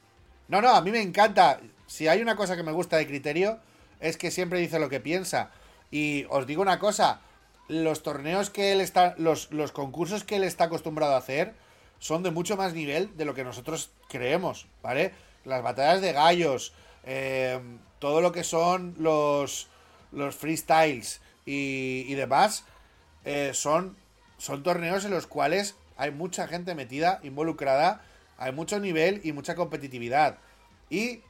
No, 0.47 0.61
no, 0.61 0.69
a 0.69 0.81
mí 0.81 0.91
me 0.91 1.01
encanta 1.01 1.59
si 1.87 2.07
hay 2.07 2.21
una 2.21 2.35
cosa 2.35 2.55
que 2.55 2.63
me 2.63 2.71
gusta 2.71 2.97
de 2.97 3.07
criterio, 3.07 3.59
es 3.99 4.17
que 4.17 4.31
siempre 4.31 4.59
dice 4.59 4.79
lo 4.79 4.89
que 4.89 4.99
piensa. 4.99 5.51
Y 5.91 6.25
os 6.29 6.47
digo 6.47 6.61
una 6.61 6.79
cosa, 6.79 7.21
los 7.67 8.03
torneos 8.03 8.49
que 8.49 8.71
él 8.71 8.81
está, 8.81 9.15
los, 9.17 9.51
los 9.51 9.71
concursos 9.71 10.23
que 10.23 10.35
él 10.35 10.43
está 10.43 10.65
acostumbrado 10.65 11.13
a 11.13 11.17
hacer 11.17 11.53
son 11.99 12.23
de 12.23 12.31
mucho 12.31 12.57
más 12.57 12.73
nivel 12.73 13.15
de 13.17 13.25
lo 13.25 13.33
que 13.33 13.43
nosotros 13.43 13.91
creemos, 14.09 14.67
¿vale? 14.83 15.13
Las 15.43 15.63
batallas 15.63 16.01
de 16.01 16.13
gallos, 16.13 16.73
eh, 17.03 17.59
todo 17.99 18.21
lo 18.21 18.31
que 18.31 18.43
son 18.43 18.95
los, 18.97 19.67
los 20.11 20.35
freestyles 20.35 21.21
y, 21.45 22.13
demás, 22.15 22.65
eh, 23.23 23.51
son, 23.53 23.95
son 24.37 24.63
torneos 24.63 25.05
en 25.05 25.11
los 25.11 25.27
cuales 25.27 25.75
hay 25.97 26.11
mucha 26.11 26.47
gente 26.47 26.75
metida, 26.75 27.19
involucrada, 27.23 28.01
hay 28.37 28.51
mucho 28.51 28.79
nivel 28.79 29.21
y 29.23 29.31
mucha 29.31 29.55
competitividad. 29.55 30.37
Y 30.89 31.21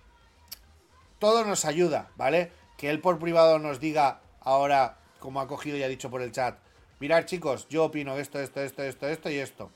todo 1.19 1.43
nos 1.45 1.65
ayuda, 1.65 2.09
¿vale? 2.15 2.51
Que 2.77 2.89
él 2.89 2.99
por 2.99 3.19
privado 3.19 3.59
nos 3.59 3.79
diga 3.79 4.21
ahora, 4.41 4.97
como 5.19 5.41
ha 5.41 5.47
cogido 5.47 5.77
y 5.77 5.83
ha 5.83 5.87
dicho 5.87 6.09
por 6.09 6.21
el 6.21 6.31
chat, 6.31 6.57
mirad 6.99 7.25
chicos, 7.25 7.67
yo 7.69 7.85
opino 7.85 8.17
esto, 8.17 8.39
esto, 8.39 8.61
esto, 8.61 8.83
esto, 8.83 9.07
esto 9.07 9.29
y 9.29 9.37
esto. 9.37 9.71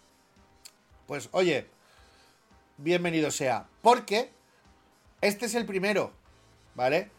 Pues 1.08 1.30
oye, 1.32 1.68
bienvenido 2.78 3.32
sea, 3.32 3.68
porque 3.82 4.32
este 5.22 5.48
es 5.48 5.56
el 5.56 5.66
primero, 5.66 6.12
¿vale? 6.76 7.10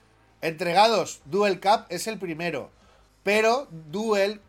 Entregados, 0.41 1.21
Duel 1.25 1.61
Cup 1.61 1.87
es 1.89 2.07
el 2.07 2.19
primero, 2.19 2.71
pero 3.23 3.69
Duel 3.71 4.41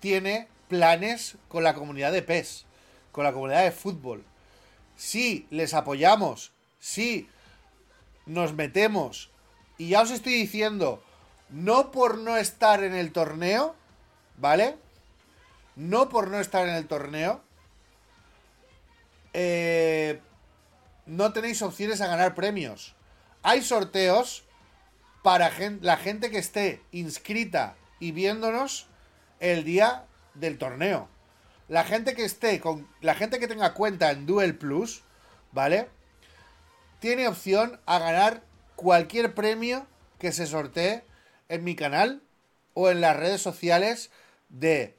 tiene 0.00 0.48
planes 0.68 1.36
con 1.48 1.64
la 1.64 1.74
comunidad 1.74 2.12
de 2.12 2.22
PES, 2.22 2.66
con 3.12 3.24
la 3.24 3.32
comunidad 3.32 3.64
de 3.64 3.72
fútbol. 3.72 4.24
Si 4.96 5.46
les 5.50 5.72
apoyamos, 5.72 6.52
si 6.78 7.28
nos 8.26 8.54
metemos. 8.54 9.30
Y 9.78 9.88
ya 9.88 10.02
os 10.02 10.10
estoy 10.10 10.34
diciendo, 10.34 11.02
no 11.48 11.90
por 11.90 12.18
no 12.18 12.36
estar 12.36 12.84
en 12.84 12.94
el 12.94 13.12
torneo, 13.12 13.74
¿vale? 14.36 14.76
No 15.76 16.08
por 16.08 16.28
no 16.28 16.40
estar 16.40 16.68
en 16.68 16.74
el 16.74 16.86
torneo, 16.86 17.42
eh, 19.32 20.20
no 21.06 21.32
tenéis 21.32 21.62
opciones 21.62 22.00
a 22.00 22.06
ganar 22.06 22.34
premios. 22.34 22.94
Hay 23.42 23.62
sorteos 23.62 24.44
para 25.22 25.50
la 25.80 25.96
gente 25.96 26.30
que 26.30 26.38
esté 26.38 26.82
inscrita 26.92 27.76
y 27.98 28.12
viéndonos 28.12 28.86
el 29.38 29.64
día 29.64 30.04
del 30.34 30.58
torneo. 30.58 31.08
La 31.68 31.84
gente 31.84 32.14
que 32.14 32.24
esté 32.24 32.60
con 32.60 32.88
la 33.00 33.14
gente 33.14 33.38
que 33.38 33.48
tenga 33.48 33.74
cuenta 33.74 34.10
en 34.10 34.26
Duel 34.26 34.56
Plus, 34.56 35.02
¿vale? 35.52 35.88
Tiene 37.00 37.26
opción 37.26 37.80
a 37.86 37.98
ganar 37.98 38.44
cualquier 38.76 39.34
premio 39.34 39.86
que 40.18 40.32
se 40.32 40.46
sortee 40.46 41.02
en 41.48 41.64
mi 41.64 41.74
canal 41.74 42.22
o 42.74 42.90
en 42.90 43.00
las 43.00 43.16
redes 43.16 43.40
sociales 43.40 44.10
de 44.48 44.96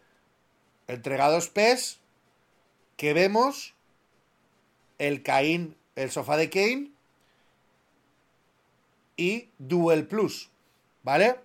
Entregados 0.87 1.49
PES 1.49 1.99
que 2.97 3.13
vemos 3.13 3.75
el 4.97 5.23
Caín, 5.23 5.77
el 5.95 6.11
sofá 6.11 6.37
de 6.37 6.49
Kane 6.49 6.91
y 9.15 9.49
Duel 9.57 10.07
Plus, 10.07 10.49
¿vale? 11.03 11.39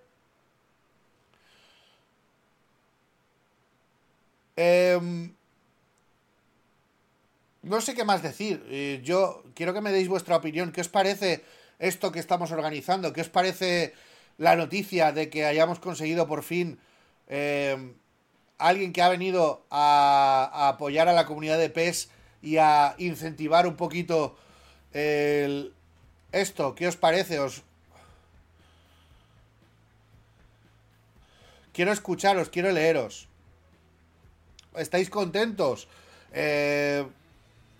Eh, 4.55 5.31
no 7.61 7.81
sé 7.81 7.93
qué 7.95 8.03
más 8.03 8.21
decir. 8.21 8.65
Eh, 8.69 9.01
yo 9.03 9.43
quiero 9.53 9.73
que 9.73 9.81
me 9.81 9.91
deis 9.91 10.07
vuestra 10.07 10.35
opinión. 10.35 10.71
¿Qué 10.71 10.81
os 10.81 10.89
parece 10.89 11.43
esto 11.79 12.11
que 12.11 12.19
estamos 12.19 12.51
organizando? 12.51 13.13
¿Qué 13.13 13.21
os 13.21 13.29
parece 13.29 13.93
la 14.37 14.55
noticia 14.55 15.11
de 15.11 15.29
que 15.29 15.45
hayamos 15.45 15.79
conseguido 15.79 16.27
por 16.27 16.43
fin 16.43 16.79
eh, 17.27 17.93
alguien 18.57 18.93
que 18.93 19.01
ha 19.01 19.09
venido 19.09 19.65
a, 19.69 20.49
a, 20.53 20.69
apoyar 20.69 21.07
a 21.07 21.13
la 21.13 21.25
comunidad 21.25 21.57
de 21.57 21.69
PES 21.69 22.09
y 22.41 22.57
a 22.57 22.95
incentivar 22.97 23.67
un 23.67 23.75
poquito 23.75 24.37
el, 24.93 25.73
esto. 26.31 26.75
¿Qué 26.75 26.87
os 26.87 26.95
parece? 26.95 27.39
Os... 27.39 27.63
Quiero 31.73 31.91
escucharos, 31.91 32.49
quiero 32.49 32.71
leeros. 32.71 33.27
¿Estáis 34.75 35.09
contentos? 35.09 35.87
Eh, 36.31 37.05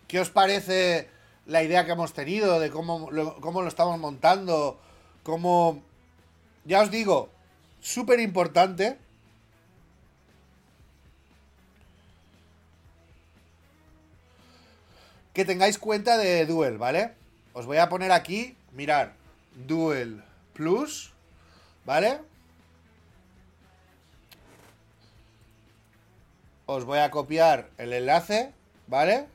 ¿Qué 0.08 0.20
os 0.20 0.30
parece 0.30 1.10
la 1.46 1.64
idea 1.64 1.86
que 1.86 1.92
hemos 1.92 2.14
tenido 2.14 2.60
de 2.60 2.70
cómo 2.70 3.12
lo, 3.12 3.40
cómo 3.42 3.62
lo 3.62 3.68
estamos 3.68 4.00
montando? 4.00 4.80
Cómo... 5.24 5.84
Ya 6.64 6.82
os 6.82 6.92
digo, 6.92 7.30
súper 7.82 8.20
importante. 8.20 8.98
Que 15.34 15.46
tengáis 15.46 15.78
cuenta 15.78 16.18
de 16.18 16.46
Duel, 16.46 16.78
¿vale? 16.78 17.14
Os 17.54 17.66
voy 17.66 17.78
a 17.78 17.90
poner 17.90 18.12
aquí, 18.12 18.56
mirar, 18.72 19.14
Duel 19.68 20.24
Plus, 20.54 21.14
¿vale? 21.86 22.20
Os 26.66 26.86
voy 26.86 27.00
a 27.00 27.12
copiar 27.12 27.70
el 27.78 27.94
enlace, 27.94 28.52
¿vale? 28.88 29.28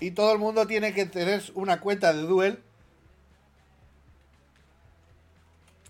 Y 0.00 0.12
todo 0.12 0.32
el 0.32 0.38
mundo 0.38 0.66
tiene 0.66 0.94
que 0.94 1.06
tener 1.06 1.42
una 1.54 1.80
cuenta 1.80 2.12
de 2.12 2.22
Duel. 2.22 2.62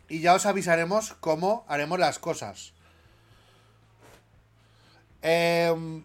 Y 0.08 0.20
ya 0.20 0.34
os 0.34 0.46
avisaremos 0.46 1.14
cómo 1.20 1.64
haremos 1.68 1.98
las 1.98 2.18
cosas. 2.18 2.72
Eh, 5.20 6.02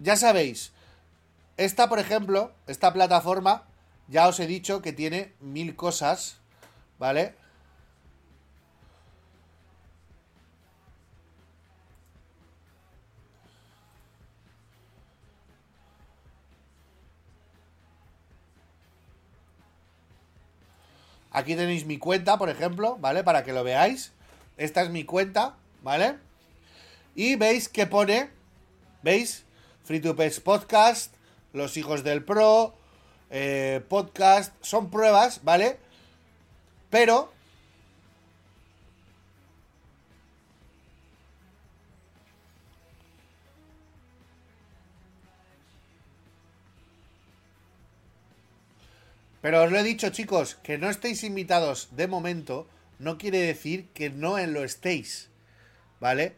ya 0.00 0.16
sabéis, 0.16 0.72
esta, 1.56 1.88
por 1.88 2.00
ejemplo, 2.00 2.52
esta 2.66 2.92
plataforma, 2.92 3.62
ya 4.08 4.26
os 4.26 4.40
he 4.40 4.46
dicho 4.46 4.82
que 4.82 4.92
tiene 4.92 5.32
mil 5.40 5.76
cosas, 5.76 6.38
¿vale? 6.98 7.36
Aquí 21.34 21.56
tenéis 21.56 21.84
mi 21.84 21.98
cuenta, 21.98 22.38
por 22.38 22.48
ejemplo, 22.48 22.96
¿vale? 23.00 23.24
Para 23.24 23.42
que 23.42 23.52
lo 23.52 23.64
veáis. 23.64 24.12
Esta 24.56 24.82
es 24.82 24.90
mi 24.90 25.02
cuenta, 25.02 25.56
¿vale? 25.82 26.14
Y 27.16 27.34
veis 27.34 27.68
que 27.68 27.88
pone, 27.88 28.30
¿veis? 29.02 29.44
Free 29.82 29.98
to 29.98 30.14
Pets 30.14 30.38
Podcast, 30.38 31.12
Los 31.52 31.76
Hijos 31.76 32.04
del 32.04 32.24
Pro, 32.24 32.76
eh, 33.30 33.82
Podcast, 33.88 34.54
son 34.60 34.90
pruebas, 34.90 35.40
¿vale? 35.42 35.80
Pero... 36.88 37.33
Pero 49.44 49.62
os 49.62 49.70
lo 49.70 49.78
he 49.78 49.82
dicho, 49.82 50.08
chicos, 50.08 50.54
que 50.62 50.78
no 50.78 50.88
estéis 50.88 51.22
invitados 51.22 51.88
de 51.90 52.06
momento 52.08 52.66
no 52.98 53.18
quiere 53.18 53.40
decir 53.40 53.90
que 53.92 54.08
no 54.08 54.38
en 54.38 54.54
lo 54.54 54.64
estéis. 54.64 55.28
¿Vale? 56.00 56.34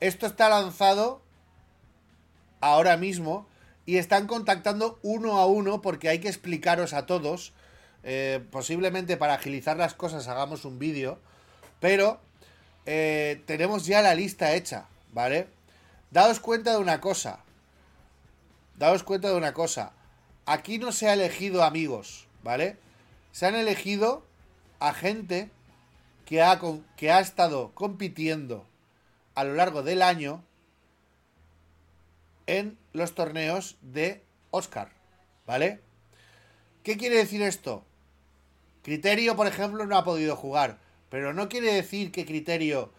Esto 0.00 0.26
está 0.26 0.48
lanzado 0.48 1.22
ahora 2.60 2.96
mismo 2.96 3.46
y 3.86 3.98
están 3.98 4.26
contactando 4.26 4.98
uno 5.02 5.38
a 5.38 5.46
uno 5.46 5.82
porque 5.82 6.08
hay 6.08 6.18
que 6.18 6.26
explicaros 6.26 6.94
a 6.94 7.06
todos. 7.06 7.52
Eh, 8.02 8.44
posiblemente 8.50 9.16
para 9.16 9.34
agilizar 9.34 9.76
las 9.76 9.94
cosas 9.94 10.26
hagamos 10.26 10.64
un 10.64 10.80
vídeo. 10.80 11.20
Pero 11.78 12.18
eh, 12.86 13.40
tenemos 13.46 13.86
ya 13.86 14.02
la 14.02 14.16
lista 14.16 14.56
hecha, 14.56 14.88
¿vale? 15.12 15.46
Daos 16.10 16.40
cuenta 16.40 16.72
de 16.72 16.78
una 16.78 17.00
cosa. 17.00 17.38
Daos 18.78 19.04
cuenta 19.04 19.28
de 19.28 19.36
una 19.36 19.54
cosa 19.54 19.92
aquí 20.46 20.78
no 20.78 20.92
se 20.92 21.08
ha 21.08 21.14
elegido 21.14 21.64
amigos, 21.64 22.26
¿vale? 22.42 22.76
Se 23.32 23.46
han 23.46 23.54
elegido 23.54 24.24
a 24.80 24.92
gente 24.92 25.50
que 26.24 26.42
ha, 26.42 26.60
que 26.96 27.10
ha 27.10 27.20
estado 27.20 27.72
compitiendo 27.74 28.66
a 29.34 29.44
lo 29.44 29.54
largo 29.54 29.82
del 29.82 30.02
año 30.02 30.42
en 32.46 32.78
los 32.92 33.14
torneos 33.14 33.76
de 33.80 34.22
Oscar, 34.50 34.90
¿vale? 35.46 35.80
¿Qué 36.82 36.96
quiere 36.96 37.16
decir 37.16 37.42
esto? 37.42 37.84
Criterio, 38.82 39.34
por 39.34 39.46
ejemplo, 39.46 39.86
no 39.86 39.96
ha 39.96 40.04
podido 40.04 40.36
jugar, 40.36 40.78
pero 41.08 41.32
no 41.32 41.48
quiere 41.48 41.72
decir 41.72 42.12
que 42.12 42.26
Criterio, 42.26 42.92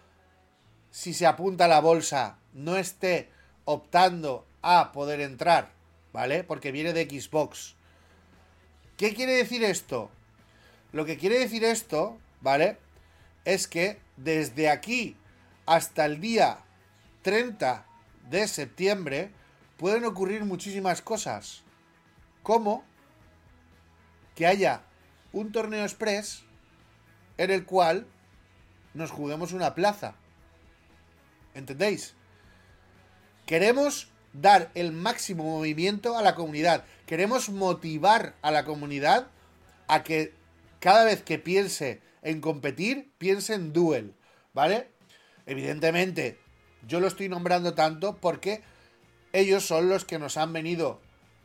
si 0.89 1.13
se 1.13 1.27
apunta 1.27 1.65
a 1.65 1.69
la 1.69 1.79
bolsa, 1.79 2.39
no 2.53 2.77
esté 2.77 3.29
optando 3.65 4.47
a 4.61 4.91
poder 4.91 5.21
entrar. 5.21 5.74
¿Vale? 6.15 6.45
Porque 6.45 6.71
viene 6.71 6.93
de 6.93 7.03
Xbox. 7.09 7.75
¿Qué 8.95 9.13
quiere 9.13 9.33
decir 9.33 9.65
esto? 9.65 10.09
Lo 10.93 11.03
que 11.03 11.17
quiere 11.17 11.37
decir 11.37 11.65
esto, 11.65 12.17
¿vale? 12.39 12.77
Es 13.43 13.67
que 13.67 13.99
desde 14.15 14.69
aquí 14.69 15.17
hasta 15.65 16.05
el 16.05 16.21
día 16.21 16.59
30 17.23 17.85
de 18.29 18.47
septiembre 18.47 19.29
pueden 19.75 20.05
ocurrir 20.05 20.45
muchísimas 20.45 21.01
cosas. 21.01 21.63
Como 22.43 22.85
que 24.35 24.47
haya 24.47 24.83
un 25.33 25.51
torneo 25.51 25.83
express 25.83 26.43
en 27.37 27.51
el 27.51 27.65
cual 27.65 28.07
nos 28.93 29.11
juguemos 29.11 29.51
una 29.51 29.75
plaza. 29.75 30.15
¿Entendéis? 31.55 32.13
Queremos 33.45 34.14
dar 34.41 34.71
el 34.75 34.91
máximo 34.91 35.43
movimiento 35.43 36.17
a 36.17 36.21
la 36.21 36.35
comunidad. 36.35 36.83
Queremos 37.05 37.49
motivar 37.49 38.35
a 38.41 38.51
la 38.51 38.65
comunidad 38.65 39.27
a 39.87 40.03
que 40.03 40.33
cada 40.79 41.03
vez 41.03 41.23
que 41.23 41.39
piense 41.39 42.01
en 42.21 42.41
competir, 42.41 43.11
piense 43.17 43.53
en 43.53 43.71
duel, 43.71 44.13
¿vale? 44.53 44.89
Evidentemente, 45.45 46.39
yo 46.87 46.99
lo 46.99 47.07
estoy 47.07 47.29
nombrando 47.29 47.73
tanto 47.73 48.17
porque 48.17 48.61
ellos 49.33 49.65
son 49.65 49.89
los 49.89 50.05
que 50.05 50.19
nos 50.19 50.37
han 50.37 50.53
venido 50.53 51.01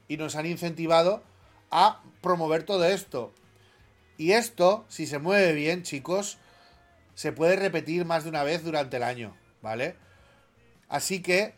y 0.09 0.17
nos 0.17 0.37
han 0.37 0.47
incentivado 0.47 1.23
a 1.71 2.03
promover 2.21 2.65
todo 2.65 2.85
esto. 2.85 3.33
Y 4.17 4.33
esto, 4.33 4.85
si 4.89 5.07
se 5.07 5.19
mueve 5.19 5.53
bien, 5.53 5.83
chicos, 5.83 6.39
se 7.15 7.33
puede 7.33 7.57
repetir 7.57 8.05
más 8.05 8.25
de 8.25 8.31
una 8.31 8.43
vez 8.43 8.65
durante 8.65 8.97
el 8.97 9.03
año, 9.03 9.37
¿vale? 9.63 9.97
Así 10.89 11.23
que 11.23 11.55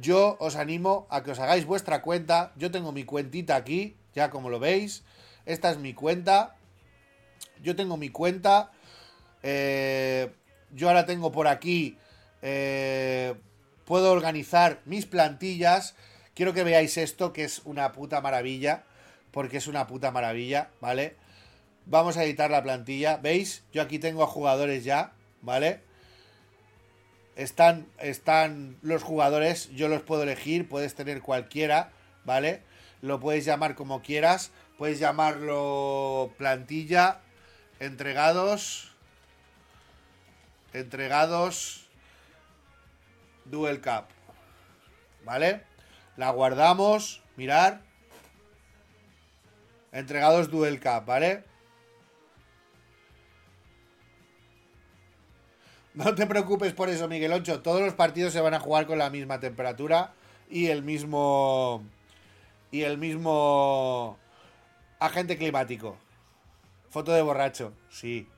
yo 0.00 0.36
os 0.40 0.56
animo 0.56 1.06
a 1.10 1.22
que 1.22 1.30
os 1.30 1.38
hagáis 1.38 1.66
vuestra 1.66 2.02
cuenta. 2.02 2.52
Yo 2.56 2.70
tengo 2.70 2.92
mi 2.92 3.04
cuentita 3.04 3.56
aquí, 3.56 3.96
ya 4.14 4.30
como 4.30 4.50
lo 4.50 4.58
veis. 4.58 5.04
Esta 5.46 5.70
es 5.70 5.78
mi 5.78 5.94
cuenta. 5.94 6.56
Yo 7.62 7.76
tengo 7.76 7.96
mi 7.96 8.08
cuenta. 8.08 8.72
Eh, 9.42 10.32
yo 10.72 10.88
ahora 10.88 11.06
tengo 11.06 11.30
por 11.30 11.46
aquí. 11.46 11.98
Eh, 12.42 13.34
puedo 13.84 14.12
organizar 14.12 14.80
mis 14.84 15.06
plantillas. 15.06 15.94
Quiero 16.34 16.52
que 16.52 16.64
veáis 16.64 16.96
esto, 16.96 17.32
que 17.32 17.44
es 17.44 17.60
una 17.64 17.92
puta 17.92 18.20
maravilla. 18.20 18.84
Porque 19.30 19.58
es 19.58 19.66
una 19.66 19.86
puta 19.86 20.10
maravilla, 20.10 20.70
¿vale? 20.80 21.16
Vamos 21.86 22.16
a 22.16 22.24
editar 22.24 22.50
la 22.50 22.62
plantilla. 22.62 23.16
¿Veis? 23.18 23.64
Yo 23.72 23.82
aquí 23.82 23.98
tengo 23.98 24.22
a 24.22 24.26
jugadores 24.26 24.84
ya, 24.84 25.12
¿vale? 25.42 25.82
Están, 27.36 27.86
están 27.98 28.76
los 28.82 29.02
jugadores, 29.02 29.70
yo 29.70 29.88
los 29.88 30.02
puedo 30.02 30.22
elegir, 30.22 30.68
puedes 30.68 30.94
tener 30.94 31.20
cualquiera, 31.20 31.90
¿vale? 32.24 32.62
Lo 33.02 33.18
puedes 33.18 33.44
llamar 33.44 33.74
como 33.74 34.02
quieras, 34.02 34.52
puedes 34.78 34.98
llamarlo 34.98 36.32
plantilla, 36.38 37.20
entregados, 37.80 38.92
entregados, 40.72 41.88
Duel 43.44 43.80
Cup, 43.80 44.04
¿vale? 45.24 45.62
La 46.16 46.30
guardamos, 46.30 47.22
mirar, 47.36 47.82
entregados 49.92 50.50
Duel 50.50 50.80
Cup, 50.80 51.04
¿vale? 51.04 51.44
No 55.94 56.14
te 56.14 56.26
preocupes 56.26 56.72
por 56.72 56.88
eso, 56.88 57.06
Miguel 57.06 57.32
Ocho. 57.32 57.62
Todos 57.62 57.80
los 57.80 57.94
partidos 57.94 58.32
se 58.32 58.40
van 58.40 58.54
a 58.54 58.60
jugar 58.60 58.86
con 58.86 58.98
la 58.98 59.10
misma 59.10 59.38
temperatura 59.38 60.12
y 60.50 60.66
el 60.66 60.82
mismo. 60.82 61.84
Y 62.72 62.82
el 62.82 62.98
mismo. 62.98 64.18
Agente 64.98 65.38
climático. 65.38 65.96
Foto 66.90 67.12
de 67.12 67.22
borracho, 67.22 67.72
sí. 67.90 68.28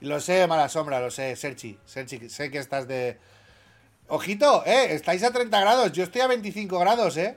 Lo 0.00 0.20
sé, 0.20 0.46
mala 0.46 0.68
sombra, 0.68 1.00
lo 1.00 1.10
sé, 1.10 1.34
Serchi. 1.36 1.78
Serchi, 1.84 2.28
sé 2.28 2.50
que 2.50 2.58
estás 2.58 2.88
de. 2.88 3.18
Ojito, 4.08 4.64
eh, 4.66 4.94
estáis 4.94 5.22
a 5.22 5.30
30 5.32 5.60
grados. 5.60 5.92
Yo 5.92 6.02
estoy 6.02 6.22
a 6.22 6.26
25 6.26 6.78
grados, 6.78 7.16
eh. 7.16 7.36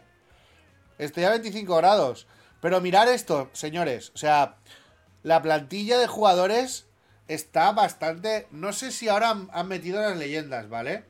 Estoy 0.97 1.25
a 1.25 1.29
25 1.31 1.75
grados. 1.77 2.27
Pero 2.59 2.81
mirar 2.81 3.07
esto, 3.07 3.49
señores. 3.53 4.11
O 4.15 4.17
sea, 4.17 4.57
la 5.23 5.41
plantilla 5.41 5.97
de 5.99 6.07
jugadores 6.07 6.85
está 7.27 7.71
bastante... 7.71 8.47
No 8.51 8.73
sé 8.73 8.91
si 8.91 9.07
ahora 9.07 9.29
han, 9.51 9.67
metido 9.67 10.01
las 10.01 10.17
leyendas, 10.17 10.69
¿vale? 10.69 11.03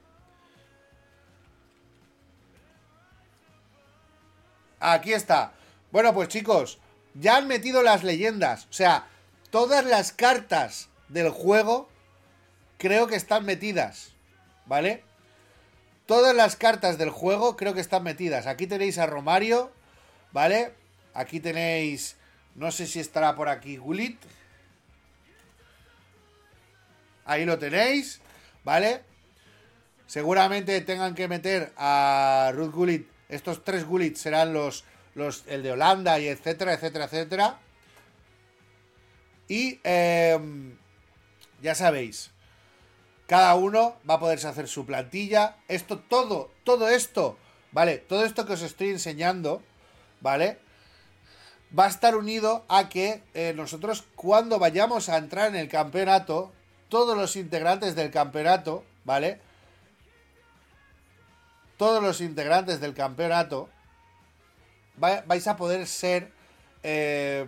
Aquí 4.79 5.13
está. 5.13 5.53
Bueno, 5.91 6.13
pues 6.13 6.29
chicos, 6.29 6.79
ya 7.13 7.37
han 7.37 7.47
metido 7.47 7.83
las 7.83 8.03
leyendas. 8.03 8.65
O 8.65 8.73
sea, 8.73 9.07
todas 9.49 9.85
las 9.85 10.11
cartas 10.11 10.89
del 11.07 11.29
juego 11.29 11.89
creo 12.77 13.07
que 13.07 13.15
están 13.15 13.45
metidas. 13.45 14.13
¿Vale? 14.65 15.03
Todas 16.05 16.35
las 16.35 16.55
cartas 16.55 16.97
del 16.97 17.09
juego 17.09 17.55
creo 17.55 17.73
que 17.73 17.81
están 17.81 18.03
metidas. 18.03 18.45
Aquí 18.47 18.67
tenéis 18.67 18.97
a 18.97 19.05
Romario, 19.05 19.71
¿vale? 20.31 20.73
Aquí 21.13 21.39
tenéis, 21.39 22.17
no 22.55 22.71
sé 22.71 22.87
si 22.87 22.99
estará 22.99 23.35
por 23.35 23.49
aquí 23.49 23.77
Gulit. 23.77 24.17
Ahí 27.25 27.45
lo 27.45 27.57
tenéis, 27.57 28.19
¿vale? 28.63 29.03
Seguramente 30.11 30.81
tengan 30.81 31.15
que 31.15 31.29
meter 31.29 31.71
a 31.77 32.51
Ruth 32.53 32.73
Gullit. 32.73 33.07
Estos 33.29 33.63
tres 33.63 33.85
Gullit 33.85 34.17
serán 34.17 34.53
los, 34.53 34.83
los, 35.15 35.45
el 35.47 35.63
de 35.63 35.71
Holanda 35.71 36.19
y 36.19 36.27
etcétera, 36.27 36.73
etcétera, 36.73 37.05
etcétera. 37.05 37.59
Y 39.47 39.79
em, 39.83 40.77
ya 41.61 41.75
sabéis, 41.75 42.31
cada 43.27 43.55
uno 43.55 43.95
va 44.09 44.15
a 44.15 44.19
poderse 44.19 44.49
hacer 44.49 44.67
su 44.67 44.85
plantilla. 44.85 45.55
Esto, 45.69 45.99
todo, 45.99 46.51
todo 46.65 46.89
esto, 46.89 47.37
¿vale? 47.71 47.97
Todo 47.97 48.25
esto 48.25 48.45
que 48.45 48.53
os 48.53 48.63
estoy 48.63 48.89
enseñando, 48.89 49.63
¿vale? 50.19 50.59
Va 51.77 51.85
a 51.85 51.89
estar 51.89 52.15
unido 52.15 52.65
a 52.67 52.89
que 52.89 53.23
eh, 53.33 53.53
nosotros 53.55 54.03
cuando 54.15 54.59
vayamos 54.59 55.07
a 55.09 55.17
entrar 55.17 55.47
en 55.47 55.55
el 55.55 55.69
campeonato, 55.69 56.51
todos 56.89 57.17
los 57.17 57.35
integrantes 57.35 57.95
del 57.95 58.11
campeonato, 58.11 58.83
¿vale? 59.05 59.39
Todos 61.77 62.03
los 62.03 62.19
integrantes 62.19 62.81
del 62.81 62.93
campeonato 62.93 63.69
vais 64.97 65.47
a 65.47 65.55
poder 65.55 65.87
ser 65.87 66.31
eh, 66.83 67.47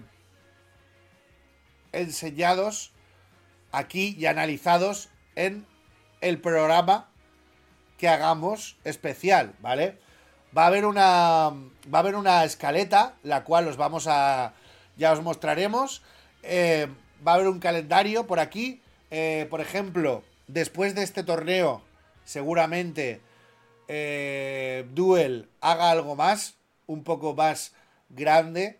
enseñados 1.92 2.92
aquí 3.72 4.16
y 4.18 4.26
analizados 4.26 5.10
en 5.36 5.66
el 6.22 6.40
programa 6.40 7.10
que 7.98 8.08
hagamos 8.08 8.78
especial, 8.84 9.54
¿vale? 9.60 10.00
Va 10.56 10.64
a 10.64 10.68
haber 10.68 10.86
una 10.86 11.52
va 11.92 11.98
a 11.98 12.00
haber 12.00 12.16
una 12.16 12.44
escaleta, 12.44 13.16
la 13.24 13.44
cual 13.44 13.68
os 13.68 13.78
vamos 13.78 14.08
a 14.08 14.54
ya 14.98 15.12
os 15.12 15.22
mostraremos. 15.22 16.02
Eh, 16.44 16.88
va 17.26 17.34
a 17.34 17.36
haber 17.36 17.48
un 17.48 17.60
calendario 17.60 18.28
por 18.28 18.40
aquí 18.40 18.82
eh, 19.16 19.46
por 19.52 19.62
ejemplo, 19.62 20.24
después 20.48 20.96
de 20.96 21.04
este 21.04 21.22
torneo, 21.22 21.84
seguramente 22.26 23.22
eh, 23.88 24.88
Duel 24.96 25.50
haga 25.62 25.92
algo 25.92 26.16
más, 26.16 26.56
un 26.88 27.04
poco 27.04 27.36
más 27.36 27.74
grande, 28.10 28.80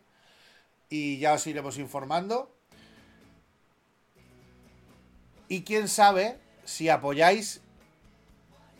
y 0.90 1.20
ya 1.20 1.34
os 1.34 1.46
iremos 1.46 1.78
informando. 1.78 2.52
Y 5.50 5.62
quién 5.62 5.88
sabe 5.88 6.40
si 6.66 6.90
apoyáis, 6.90 7.62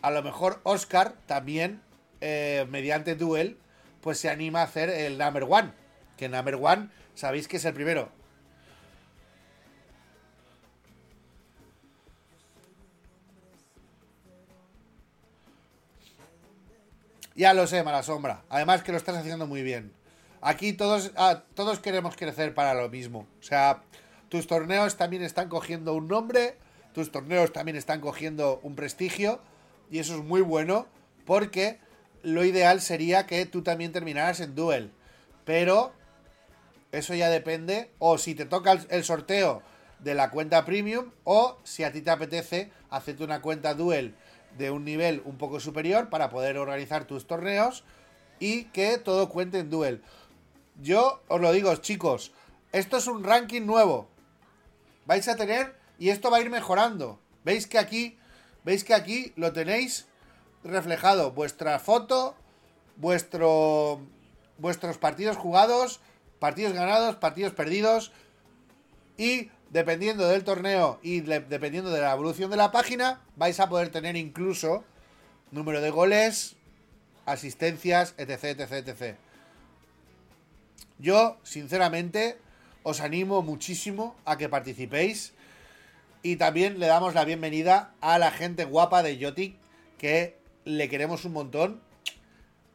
a 0.02 0.10
lo 0.10 0.24
mejor 0.24 0.60
Oscar 0.64 1.14
también, 1.26 1.80
eh, 2.26 2.66
mediante 2.70 3.16
Duel, 3.16 3.58
pues 4.00 4.18
se 4.18 4.30
anima 4.30 4.60
a 4.60 4.64
hacer 4.64 4.88
el 4.88 5.18
Number 5.18 5.44
One. 5.46 5.72
Que 6.16 6.26
Number 6.26 6.54
One, 6.54 6.88
sabéis 7.14 7.48
que 7.48 7.58
es 7.58 7.64
el 7.66 7.74
primero. 7.74 8.08
Ya 17.36 17.52
lo 17.52 17.66
sé, 17.66 17.82
mala 17.82 18.02
sombra. 18.02 18.42
Además 18.48 18.82
que 18.82 18.92
lo 18.92 18.96
estás 18.96 19.16
haciendo 19.16 19.46
muy 19.46 19.62
bien. 19.62 19.92
Aquí 20.40 20.72
todos, 20.72 21.10
ah, 21.16 21.42
todos 21.54 21.78
queremos 21.78 22.16
crecer 22.16 22.54
para 22.54 22.72
lo 22.72 22.88
mismo. 22.88 23.26
O 23.40 23.42
sea, 23.42 23.82
tus 24.30 24.46
torneos 24.46 24.96
también 24.96 25.22
están 25.22 25.50
cogiendo 25.50 25.92
un 25.92 26.08
nombre, 26.08 26.56
tus 26.94 27.12
torneos 27.12 27.52
también 27.52 27.76
están 27.76 28.00
cogiendo 28.00 28.60
un 28.62 28.76
prestigio. 28.76 29.40
Y 29.90 29.98
eso 29.98 30.14
es 30.14 30.24
muy 30.24 30.40
bueno 30.40 30.86
porque 31.26 31.84
lo 32.24 32.44
ideal 32.44 32.80
sería 32.80 33.26
que 33.26 33.46
tú 33.46 33.62
también 33.62 33.92
terminaras 33.92 34.40
en 34.40 34.54
Duel. 34.54 34.90
Pero 35.44 35.92
eso 36.90 37.14
ya 37.14 37.28
depende. 37.28 37.90
O 37.98 38.18
si 38.18 38.34
te 38.34 38.46
toca 38.46 38.72
el 38.72 39.04
sorteo 39.04 39.62
de 40.00 40.14
la 40.14 40.30
cuenta 40.30 40.64
premium 40.64 41.10
o 41.24 41.58
si 41.64 41.84
a 41.84 41.92
ti 41.92 42.02
te 42.02 42.10
apetece 42.10 42.70
hacerte 42.90 43.24
una 43.24 43.40
cuenta 43.40 43.74
Duel 43.74 44.14
de 44.58 44.70
un 44.70 44.84
nivel 44.84 45.22
un 45.24 45.38
poco 45.38 45.60
superior 45.60 46.10
para 46.10 46.30
poder 46.30 46.58
organizar 46.58 47.06
tus 47.06 47.26
torneos 47.26 47.84
y 48.38 48.64
que 48.64 48.98
todo 48.98 49.28
cuente 49.28 49.58
en 49.58 49.70
Duel. 49.70 50.02
Yo 50.80 51.22
os 51.28 51.40
lo 51.40 51.52
digo, 51.52 51.74
chicos, 51.76 52.32
esto 52.72 52.96
es 52.96 53.06
un 53.06 53.24
ranking 53.24 53.62
nuevo. 53.62 54.08
Vais 55.06 55.26
a 55.28 55.36
tener 55.36 55.76
y 55.98 56.10
esto 56.10 56.30
va 56.30 56.38
a 56.38 56.40
ir 56.40 56.50
mejorando. 56.50 57.20
Veis 57.44 57.66
que 57.66 57.78
aquí, 57.78 58.18
veis 58.64 58.84
que 58.84 58.94
aquí 58.94 59.32
lo 59.36 59.52
tenéis 59.52 60.06
reflejado 60.64 61.32
vuestra 61.32 61.78
foto, 61.78 62.34
vuestro 62.96 64.00
vuestros 64.58 64.98
partidos 64.98 65.36
jugados, 65.36 66.00
partidos 66.38 66.72
ganados, 66.72 67.16
partidos 67.16 67.52
perdidos 67.52 68.12
y 69.16 69.50
dependiendo 69.70 70.28
del 70.28 70.44
torneo 70.44 70.98
y 71.02 71.20
dependiendo 71.20 71.90
de 71.90 72.00
la 72.00 72.12
evolución 72.12 72.50
de 72.50 72.56
la 72.56 72.70
página, 72.70 73.20
vais 73.36 73.58
a 73.60 73.68
poder 73.68 73.90
tener 73.90 74.16
incluso 74.16 74.84
número 75.50 75.80
de 75.80 75.90
goles, 75.90 76.56
asistencias, 77.26 78.14
etc, 78.18 78.60
etc, 78.60 78.72
etc. 78.72 79.16
Yo, 80.98 81.38
sinceramente, 81.42 82.38
os 82.82 83.00
animo 83.00 83.42
muchísimo 83.42 84.14
a 84.24 84.36
que 84.38 84.48
participéis 84.48 85.32
y 86.22 86.36
también 86.36 86.78
le 86.78 86.86
damos 86.86 87.14
la 87.14 87.24
bienvenida 87.24 87.92
a 88.00 88.18
la 88.18 88.30
gente 88.30 88.64
guapa 88.64 89.02
de 89.02 89.18
Yotic, 89.18 89.56
que 89.98 90.38
le 90.64 90.88
queremos 90.88 91.24
un 91.24 91.32
montón. 91.32 91.80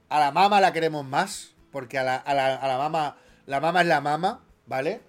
A 0.10 0.20
la 0.20 0.32
mama 0.32 0.62
la 0.62 0.74
queremos 0.74 1.06
más, 1.06 1.54
porque 1.72 1.98
a 1.98 2.04
la, 2.04 2.16
a 2.16 2.34
la, 2.34 2.56
a 2.56 2.68
la 2.68 2.78
mama, 2.78 3.18
la 3.46 3.60
mama 3.60 3.82
es 3.82 3.88
la 3.88 4.02
mama, 4.02 4.44
¿vale? 4.66 5.02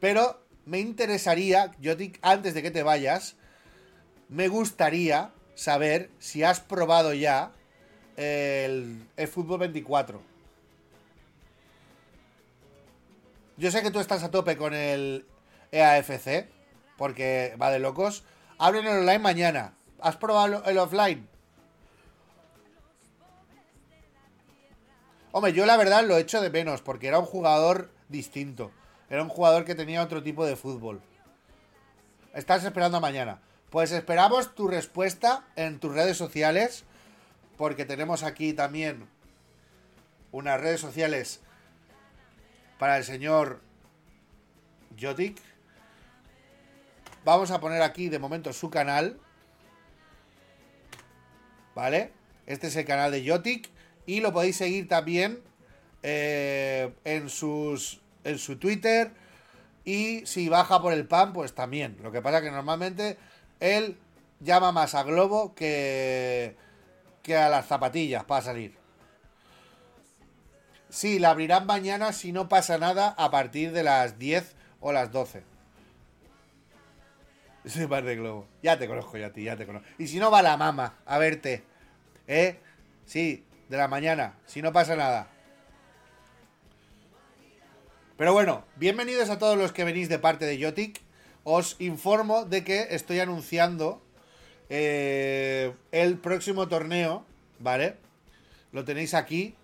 Pero 0.00 0.44
me 0.66 0.80
interesaría, 0.80 1.72
yo 1.80 1.92
antes 2.22 2.54
de 2.54 2.62
que 2.62 2.70
te 2.70 2.82
vayas, 2.82 3.36
me 4.28 4.48
gustaría 4.48 5.32
saber 5.54 6.10
si 6.18 6.42
has 6.42 6.60
probado 6.60 7.14
ya 7.14 7.52
el, 8.16 9.06
el 9.16 9.28
Fútbol 9.28 9.60
24. 9.60 10.20
Yo 13.56 13.70
sé 13.70 13.82
que 13.82 13.90
tú 13.90 14.00
estás 14.00 14.22
a 14.24 14.30
tope 14.30 14.56
con 14.56 14.74
el 14.74 15.26
EAFC, 15.70 16.48
porque 16.96 17.56
va 17.60 17.70
de 17.70 17.78
locos. 17.78 18.24
Hablen 18.58 18.86
el 18.86 18.98
online 18.98 19.18
mañana. 19.20 19.74
¿Has 20.00 20.16
probado 20.16 20.64
el 20.64 20.78
offline? 20.78 21.28
Hombre, 25.36 25.52
yo 25.52 25.66
la 25.66 25.76
verdad 25.76 26.04
lo 26.04 26.16
he 26.16 26.20
hecho 26.20 26.40
de 26.40 26.48
menos, 26.48 26.80
porque 26.80 27.08
era 27.08 27.18
un 27.18 27.24
jugador 27.24 27.90
distinto. 28.08 28.70
Era 29.10 29.20
un 29.20 29.28
jugador 29.28 29.64
que 29.64 29.74
tenía 29.74 30.00
otro 30.00 30.22
tipo 30.22 30.46
de 30.46 30.54
fútbol. 30.54 31.02
Estás 32.34 32.62
esperando 32.62 32.98
a 32.98 33.00
mañana. 33.00 33.40
Pues 33.68 33.90
esperamos 33.90 34.54
tu 34.54 34.68
respuesta 34.68 35.42
en 35.56 35.80
tus 35.80 35.92
redes 35.92 36.16
sociales. 36.16 36.84
Porque 37.56 37.84
tenemos 37.84 38.22
aquí 38.22 38.52
también 38.52 39.08
unas 40.30 40.60
redes 40.60 40.80
sociales 40.80 41.40
para 42.78 42.96
el 42.96 43.02
señor 43.02 43.60
Jotik. 44.96 45.40
Vamos 47.24 47.50
a 47.50 47.58
poner 47.58 47.82
aquí 47.82 48.08
de 48.08 48.20
momento 48.20 48.52
su 48.52 48.70
canal. 48.70 49.18
¿Vale? 51.74 52.12
Este 52.46 52.68
es 52.68 52.76
el 52.76 52.84
canal 52.84 53.10
de 53.10 53.28
Jotik. 53.28 53.73
Y 54.06 54.20
lo 54.20 54.32
podéis 54.32 54.56
seguir 54.56 54.88
también 54.88 55.40
eh, 56.02 56.92
en 57.04 57.28
sus 57.28 58.00
en 58.24 58.38
su 58.38 58.56
Twitter. 58.56 59.12
Y 59.84 60.24
si 60.26 60.48
baja 60.48 60.80
por 60.80 60.92
el 60.92 61.06
pan, 61.06 61.32
pues 61.32 61.54
también. 61.54 61.96
Lo 62.02 62.10
que 62.10 62.22
pasa 62.22 62.40
que 62.40 62.50
normalmente 62.50 63.18
él 63.60 63.98
llama 64.40 64.72
más 64.72 64.94
a 64.94 65.02
Globo 65.02 65.54
que, 65.54 66.56
que 67.22 67.36
a 67.36 67.48
las 67.48 67.66
zapatillas 67.66 68.24
para 68.24 68.42
salir. 68.42 68.76
Sí, 70.88 71.18
la 71.18 71.30
abrirán 71.30 71.66
mañana 71.66 72.12
si 72.12 72.32
no 72.32 72.48
pasa 72.48 72.78
nada 72.78 73.14
a 73.18 73.30
partir 73.30 73.72
de 73.72 73.82
las 73.82 74.18
10 74.18 74.54
o 74.80 74.92
las 74.92 75.10
12. 75.10 75.42
Ese 77.64 77.88
par 77.88 78.04
de 78.04 78.16
globo. 78.16 78.46
Ya 78.62 78.78
te 78.78 78.86
conozco 78.86 79.16
yo 79.16 79.26
a 79.26 79.30
ti, 79.32 79.44
ya 79.44 79.56
te 79.56 79.66
conozco. 79.66 79.88
Y 79.98 80.06
si 80.06 80.18
no 80.18 80.30
va 80.30 80.42
la 80.42 80.56
mama 80.56 80.98
a 81.06 81.18
verte, 81.18 81.64
¿eh? 82.26 82.60
Sí, 83.06 83.44
de 83.68 83.76
la 83.76 83.88
mañana, 83.88 84.38
si 84.46 84.62
no 84.62 84.72
pasa 84.72 84.96
nada. 84.96 85.28
Pero 88.16 88.32
bueno, 88.32 88.64
bienvenidos 88.76 89.28
a 89.30 89.38
todos 89.38 89.58
los 89.58 89.72
que 89.72 89.84
venís 89.84 90.08
de 90.08 90.18
parte 90.18 90.44
de 90.44 90.58
Yotic. 90.58 91.00
Os 91.42 91.76
informo 91.80 92.44
de 92.44 92.62
que 92.64 92.88
estoy 92.90 93.20
anunciando 93.20 94.00
eh, 94.68 95.74
el 95.92 96.18
próximo 96.18 96.68
torneo, 96.68 97.24
¿vale? 97.58 97.96
Lo 98.72 98.84
tenéis 98.84 99.14
aquí. 99.14 99.54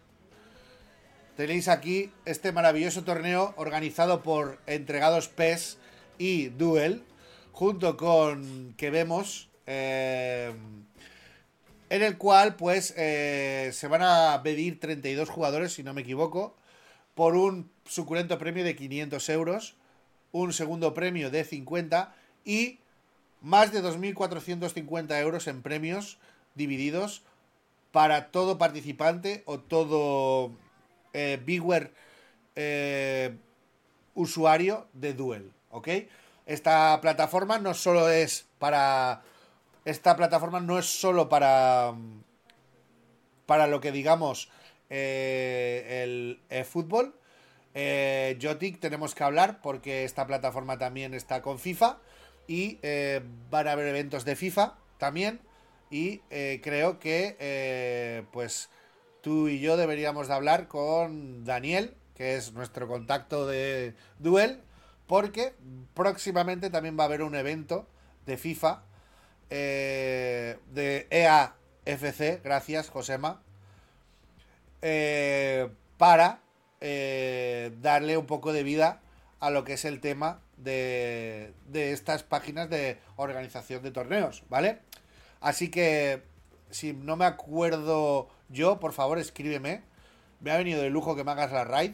Tenéis 1.36 1.68
aquí 1.68 2.12
este 2.24 2.52
maravilloso 2.52 3.04
torneo 3.04 3.54
organizado 3.56 4.22
por 4.22 4.58
Entregados 4.66 5.28
PES 5.28 5.78
y 6.18 6.48
Duel, 6.48 7.04
junto 7.52 7.96
con 7.96 8.74
que 8.76 8.90
vemos, 8.90 9.48
eh, 9.66 10.52
en 11.90 12.02
el 12.02 12.16
cual 12.16 12.54
pues 12.54 12.94
eh, 12.96 13.70
se 13.74 13.88
van 13.88 14.02
a 14.02 14.40
pedir 14.42 14.80
32 14.80 15.28
jugadores, 15.28 15.74
si 15.74 15.82
no 15.82 15.92
me 15.92 16.02
equivoco, 16.02 16.56
por 17.14 17.34
un 17.34 17.70
suculento 17.84 18.38
premio 18.38 18.64
de 18.64 18.76
500 18.76 19.28
euros, 19.28 19.74
un 20.32 20.52
segundo 20.52 20.94
premio 20.94 21.30
de 21.30 21.44
50 21.44 22.14
y 22.44 22.78
más 23.40 23.72
de 23.72 23.82
2.450 23.82 25.20
euros 25.20 25.48
en 25.48 25.62
premios 25.62 26.18
divididos 26.54 27.22
para 27.90 28.30
todo 28.30 28.56
participante 28.56 29.42
o 29.46 29.58
todo 29.58 30.52
eh, 31.12 31.42
eh, 32.54 33.36
usuario 34.14 34.86
de 34.92 35.14
Duel. 35.14 35.50
Esta 36.46 37.00
plataforma 37.00 37.58
no 37.58 37.74
solo 37.74 38.08
es 38.08 38.46
para... 38.60 39.22
Esta 39.84 40.16
plataforma 40.16 40.60
no 40.60 40.78
es 40.78 40.86
solo 40.86 41.28
para... 41.28 41.94
Para 43.46 43.66
lo 43.66 43.80
que 43.80 43.90
digamos 43.90 44.50
eh, 44.90 46.38
el 46.50 46.64
fútbol. 46.64 47.14
Eh, 47.74 48.38
Jotic 48.40 48.80
tenemos 48.80 49.14
que 49.14 49.22
hablar 49.22 49.60
porque 49.60 50.04
esta 50.04 50.26
plataforma 50.26 50.78
también 50.78 51.14
está 51.14 51.40
con 51.42 51.58
FIFA 51.58 51.98
y 52.48 52.78
eh, 52.82 53.22
van 53.48 53.68
a 53.68 53.72
haber 53.72 53.86
eventos 53.86 54.24
de 54.24 54.34
FIFA 54.34 54.74
también 54.98 55.40
y 55.88 56.20
eh, 56.30 56.60
creo 56.64 56.98
que 56.98 57.36
eh, 57.38 58.24
pues 58.32 58.70
tú 59.20 59.48
y 59.48 59.60
yo 59.60 59.76
deberíamos 59.76 60.26
de 60.26 60.34
hablar 60.34 60.66
con 60.66 61.44
Daniel 61.44 61.94
que 62.16 62.34
es 62.34 62.52
nuestro 62.52 62.88
contacto 62.88 63.46
de 63.46 63.94
Duel 64.18 64.62
porque 65.06 65.54
próximamente 65.94 66.70
también 66.70 66.98
va 66.98 67.04
a 67.04 67.06
haber 67.06 67.22
un 67.22 67.36
evento 67.36 67.86
de 68.26 68.36
FIFA 68.36 68.82
de 69.50 71.06
EAFC 71.10 72.42
gracias 72.42 72.88
Josema 72.88 73.42
para 75.98 76.40
darle 76.80 78.16
un 78.16 78.26
poco 78.26 78.52
de 78.52 78.62
vida 78.62 79.00
a 79.40 79.50
lo 79.50 79.64
que 79.64 79.72
es 79.74 79.84
el 79.84 80.00
tema 80.00 80.40
de, 80.56 81.52
de 81.66 81.92
estas 81.92 82.22
páginas 82.22 82.70
de 82.70 82.98
organización 83.16 83.82
de 83.82 83.90
torneos, 83.90 84.44
¿vale? 84.48 84.80
Así 85.40 85.70
que, 85.70 86.22
si 86.70 86.92
no 86.92 87.16
me 87.16 87.24
acuerdo 87.24 88.28
yo, 88.50 88.78
por 88.78 88.92
favor 88.92 89.18
escríbeme. 89.18 89.82
Me 90.40 90.50
ha 90.50 90.58
venido 90.58 90.82
de 90.82 90.90
lujo 90.90 91.16
que 91.16 91.24
me 91.24 91.32
hagas 91.32 91.52
la 91.52 91.64
raid, 91.64 91.92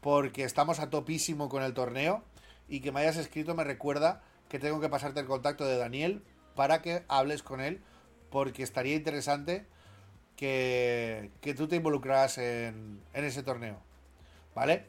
porque 0.00 0.44
estamos 0.44 0.80
a 0.80 0.90
topísimo 0.90 1.48
con 1.48 1.62
el 1.62 1.74
torneo. 1.74 2.22
Y 2.68 2.80
que 2.80 2.92
me 2.92 3.00
hayas 3.00 3.16
escrito 3.16 3.54
me 3.54 3.64
recuerda 3.64 4.20
que 4.48 4.58
tengo 4.58 4.80
que 4.80 4.88
pasarte 4.88 5.20
el 5.20 5.26
contacto 5.26 5.64
de 5.64 5.78
Daniel 5.78 6.22
para 6.58 6.82
que 6.82 7.04
hables 7.06 7.44
con 7.44 7.60
él, 7.60 7.80
porque 8.30 8.64
estaría 8.64 8.96
interesante 8.96 9.64
que, 10.34 11.30
que 11.40 11.54
tú 11.54 11.68
te 11.68 11.76
involucraras 11.76 12.36
en, 12.38 13.00
en 13.14 13.24
ese 13.24 13.44
torneo. 13.44 13.78
¿Vale? 14.56 14.86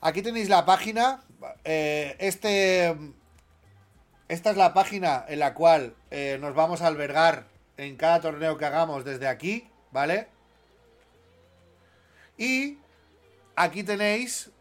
Aquí 0.00 0.22
tenéis 0.22 0.48
la 0.48 0.64
página. 0.64 1.24
Eh, 1.64 2.14
este. 2.20 2.96
Esta 4.28 4.50
es 4.52 4.56
la 4.56 4.72
página 4.72 5.24
en 5.26 5.40
la 5.40 5.52
cual 5.52 5.96
eh, 6.12 6.38
nos 6.40 6.54
vamos 6.54 6.80
a 6.80 6.86
albergar 6.86 7.46
en 7.76 7.96
cada 7.96 8.20
torneo 8.20 8.56
que 8.56 8.66
hagamos 8.66 9.04
desde 9.04 9.26
aquí, 9.26 9.68
¿vale? 9.90 10.28
Y 12.36 12.78
aquí 13.56 13.82
tenéis 13.82 14.52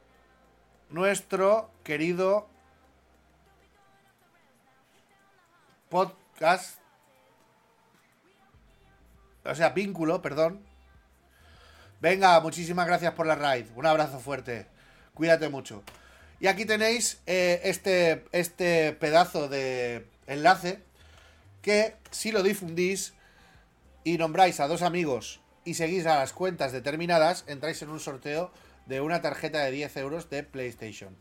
nuestro 0.90 1.70
querido 1.84 2.50
podcast. 5.90 6.80
O 9.44 9.56
sea, 9.56 9.70
vínculo, 9.70 10.22
perdón. 10.22 10.62
Venga, 12.00 12.40
muchísimas 12.42 12.86
gracias 12.86 13.14
por 13.14 13.26
la 13.26 13.36
raid. 13.36 13.66
Un 13.76 13.86
abrazo 13.86 14.20
fuerte. 14.20 14.68
Cuídate 15.14 15.50
mucho. 15.50 15.84
Y 16.40 16.48
aquí 16.48 16.66
tenéis 16.66 17.22
eh, 17.26 17.62
este, 17.64 18.26
este 18.32 18.94
pedazo 18.94 19.48
de 19.48 20.08
enlace 20.28 20.84
que 21.62 21.96
si 22.12 22.32
lo 22.32 22.44
difundís 22.44 23.14
y 24.04 24.18
nombráis 24.18 24.60
a 24.60 24.68
dos 24.68 24.84
amigos 24.84 25.42
y 25.66 25.74
seguís 25.74 26.06
a 26.06 26.16
las 26.20 26.34
cuentas 26.34 26.72
determinadas, 26.72 27.44
entráis 27.48 27.82
en 27.82 27.90
un 27.90 28.00
sorteo 28.00 28.52
de 28.86 29.02
una 29.02 29.22
tarjeta 29.22 29.64
de 29.64 29.72
10 29.72 29.98
euros 29.98 30.30
de 30.30 30.44
PlayStation. 30.44 31.18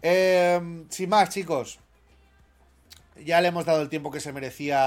Em, 0.00 0.88
sin 0.88 1.10
más, 1.10 1.28
chicos, 1.30 1.78
ya 3.24 3.40
le 3.40 3.48
hemos 3.48 3.64
dado 3.64 3.82
el 3.82 3.88
tiempo 3.88 4.10
que 4.10 4.20
se 4.20 4.32
merecía 4.32 4.78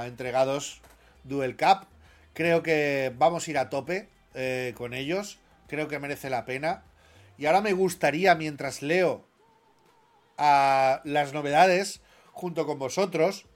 a 0.00 0.06
entregados 0.06 0.80
Duel 1.24 1.56
Cup. 1.56 1.86
Creo 2.34 2.62
que 2.62 3.12
vamos 3.16 3.46
a 3.46 3.50
ir 3.50 3.58
a 3.58 3.70
tope 3.70 4.08
eh, 4.34 4.74
con 4.76 4.94
ellos 4.94 5.38
creo 5.68 5.86
que 5.86 6.00
merece 6.00 6.30
la 6.30 6.44
pena. 6.44 6.82
Y 7.36 7.46
ahora 7.46 7.60
me 7.60 7.72
gustaría, 7.72 8.34
mientras 8.34 8.82
leo 8.82 9.24
a 10.36 11.00
las 11.04 11.32
novedades 11.32 12.00
junto 12.32 12.66
con 12.66 12.80
vosotros, 12.80 13.46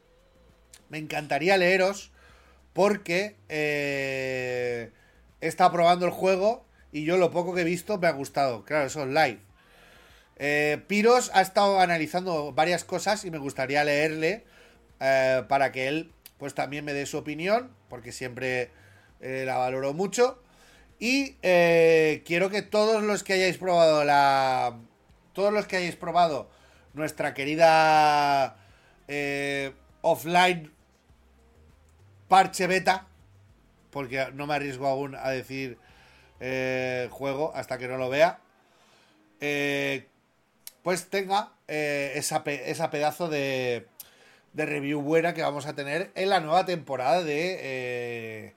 me 0.88 0.98
encantaría 0.98 1.56
leeros 1.56 2.12
porque 2.72 3.36
eh, 3.48 4.92
está 5.40 5.72
probando 5.72 6.06
el 6.06 6.12
juego 6.12 6.64
y 6.92 7.04
yo 7.04 7.16
lo 7.16 7.30
poco 7.30 7.54
que 7.54 7.62
he 7.62 7.64
visto 7.64 7.98
me 7.98 8.06
ha 8.06 8.12
gustado. 8.12 8.64
Claro, 8.64 8.86
eso 8.86 9.02
es 9.02 9.08
live. 9.08 9.40
Eh, 10.44 10.82
Piros 10.88 11.30
ha 11.34 11.40
estado 11.40 11.78
analizando 11.78 12.52
varias 12.52 12.84
cosas 12.84 13.24
y 13.24 13.30
me 13.30 13.38
gustaría 13.38 13.84
leerle 13.84 14.44
eh, 14.98 15.44
para 15.48 15.70
que 15.70 15.86
él 15.86 16.12
pues 16.36 16.52
también 16.52 16.84
me 16.84 16.92
dé 16.92 17.06
su 17.06 17.16
opinión, 17.18 17.70
porque 17.88 18.10
siempre 18.10 18.70
la 19.20 19.56
valoro 19.56 19.92
mucho. 19.92 20.42
Y 21.02 21.36
eh, 21.42 22.22
quiero 22.24 22.48
que 22.48 22.62
todos 22.62 23.02
los 23.02 23.24
que 23.24 23.32
hayáis 23.32 23.58
probado 23.58 24.04
la. 24.04 24.78
Todos 25.32 25.52
los 25.52 25.66
que 25.66 25.78
hayáis 25.78 25.96
probado 25.96 26.48
nuestra 26.94 27.34
querida 27.34 28.56
eh, 29.08 29.72
offline 30.02 30.72
parche 32.28 32.68
beta, 32.68 33.08
porque 33.90 34.28
no 34.34 34.46
me 34.46 34.54
arriesgo 34.54 34.86
aún 34.86 35.16
a 35.16 35.30
decir 35.30 35.76
eh, 36.38 37.08
juego 37.10 37.50
hasta 37.56 37.78
que 37.78 37.88
no 37.88 37.96
lo 37.96 38.08
vea, 38.08 38.38
pues 40.82 41.08
tenga 41.08 41.52
esa, 41.68 42.42
esa, 42.46 42.90
pedazo 42.90 43.28
de, 43.28 43.86
de 44.52 44.66
review 44.66 45.00
buena 45.00 45.34
que 45.34 45.42
vamos 45.42 45.66
a 45.66 45.74
tener 45.74 46.10
en 46.14 46.28
la 46.28 46.40
nueva 46.40 46.64
temporada 46.66 47.22
de 47.22 48.54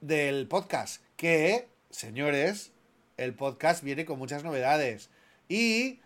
del 0.00 0.48
podcast. 0.48 1.02
Que, 1.16 1.68
señores, 1.90 2.72
el 3.16 3.34
podcast 3.34 3.82
viene 3.82 4.04
con 4.04 4.18
muchas 4.18 4.44
novedades 4.44 5.10
y 5.48 6.00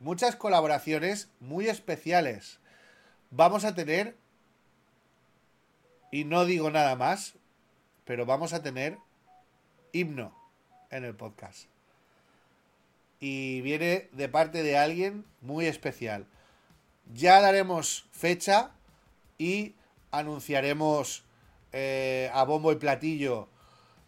muchas 0.00 0.36
colaboraciones 0.36 1.28
muy 1.40 1.68
especiales. 1.68 2.58
Vamos 3.30 3.64
a 3.64 3.74
tener, 3.74 4.16
y 6.10 6.24
no 6.24 6.44
digo 6.44 6.70
nada 6.70 6.96
más, 6.96 7.34
pero 8.04 8.26
vamos 8.26 8.52
a 8.52 8.62
tener 8.62 8.98
himno 9.92 10.36
en 10.90 11.04
el 11.04 11.14
podcast. 11.14 11.73
Y 13.20 13.60
viene 13.62 14.08
de 14.12 14.28
parte 14.28 14.62
de 14.62 14.76
alguien 14.76 15.24
muy 15.40 15.66
especial. 15.66 16.26
Ya 17.12 17.40
daremos 17.40 18.06
fecha 18.12 18.70
y 19.38 19.74
anunciaremos 20.10 21.24
eh, 21.72 22.30
a 22.32 22.44
bombo 22.44 22.72
y 22.72 22.76
platillo 22.76 23.48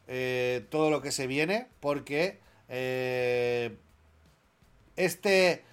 eh, 0.06 0.64
todo 0.70 0.90
lo 0.90 1.02
que 1.02 1.10
se 1.10 1.26
viene, 1.26 1.66
porque 1.80 2.38
eh, 2.68 3.76
este, 4.94 5.64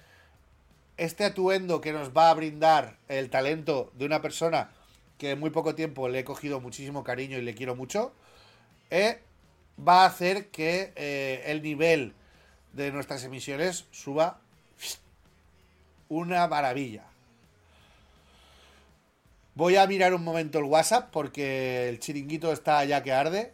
este 0.97 1.23
atuendo 1.23 1.81
que 1.81 1.93
nos 1.93 2.11
va 2.11 2.29
a 2.29 2.33
brindar 2.33 2.97
el 3.07 3.29
talento 3.29 3.91
de 3.93 4.05
una 4.05 4.21
persona 4.21 4.71
que 5.19 5.31
en 5.31 5.39
muy 5.39 5.51
poco 5.51 5.75
tiempo 5.75 6.09
le 6.09 6.19
he 6.19 6.23
cogido 6.23 6.59
muchísimo 6.59 7.03
cariño 7.03 7.37
y 7.37 7.43
le 7.43 7.53
quiero 7.53 7.75
mucho, 7.75 8.13
va 8.91 10.03
a 10.03 10.05
hacer 10.05 10.49
que 10.49 11.43
el 11.45 11.61
nivel 11.61 12.13
de 12.73 12.91
nuestras 12.91 13.23
emisiones 13.23 13.85
suba 13.91 14.39
una 16.09 16.47
maravilla. 16.47 17.05
Voy 19.55 19.75
a 19.75 19.85
mirar 19.85 20.13
un 20.13 20.23
momento 20.23 20.57
el 20.59 20.65
WhatsApp 20.65 21.09
porque 21.11 21.87
el 21.87 21.99
chiringuito 21.99 22.51
está 22.51 22.83
ya 22.85 23.03
que 23.03 23.13
arde. 23.13 23.53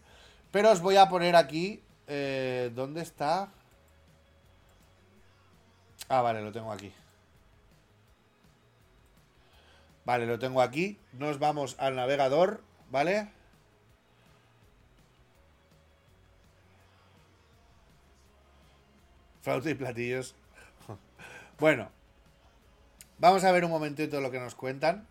Pero 0.52 0.72
os 0.72 0.82
voy 0.82 0.96
a 0.96 1.10
poner 1.10 1.36
aquí. 1.36 1.82
Eh, 2.08 2.72
¿Dónde 2.74 3.02
está? 3.02 3.50
Ah, 6.08 6.22
vale, 6.22 6.42
lo 6.42 6.52
tengo 6.52 6.72
aquí. 6.72 6.92
Vale, 10.06 10.26
lo 10.26 10.40
tengo 10.40 10.62
aquí. 10.62 10.98
Nos 11.14 11.38
vamos 11.38 11.76
al 11.78 11.96
navegador, 11.96 12.64
¿vale? 12.90 13.30
Flauta 19.42 19.70
y 19.70 19.76
platillos. 19.76 20.36
bueno. 21.60 21.90
Vamos 23.18 23.44
a 23.44 23.52
ver 23.52 23.66
un 23.66 23.72
momentito 23.72 24.22
lo 24.22 24.32
que 24.32 24.40
nos 24.40 24.56
cuentan. 24.56 25.06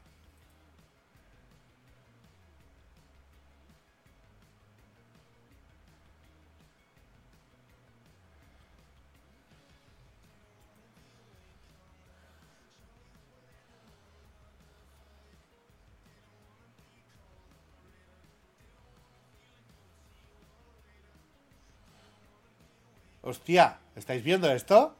Hostia, 23.28 23.76
¿estáis 23.94 24.24
viendo 24.24 24.50
esto? 24.50 24.96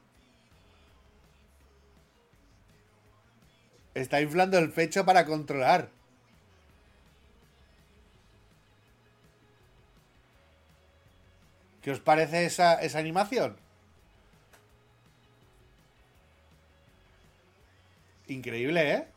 Está 3.95 4.21
inflando 4.21 4.59
el 4.59 4.71
pecho 4.71 5.07
para 5.07 5.25
controlar. 5.25 5.89
¿Qué 11.81 11.91
os 11.91 12.01
parece 12.01 12.45
esa, 12.45 12.75
esa 12.83 12.99
animación? 12.99 13.57
Increíble, 18.27 18.93
¿eh? 18.93 19.09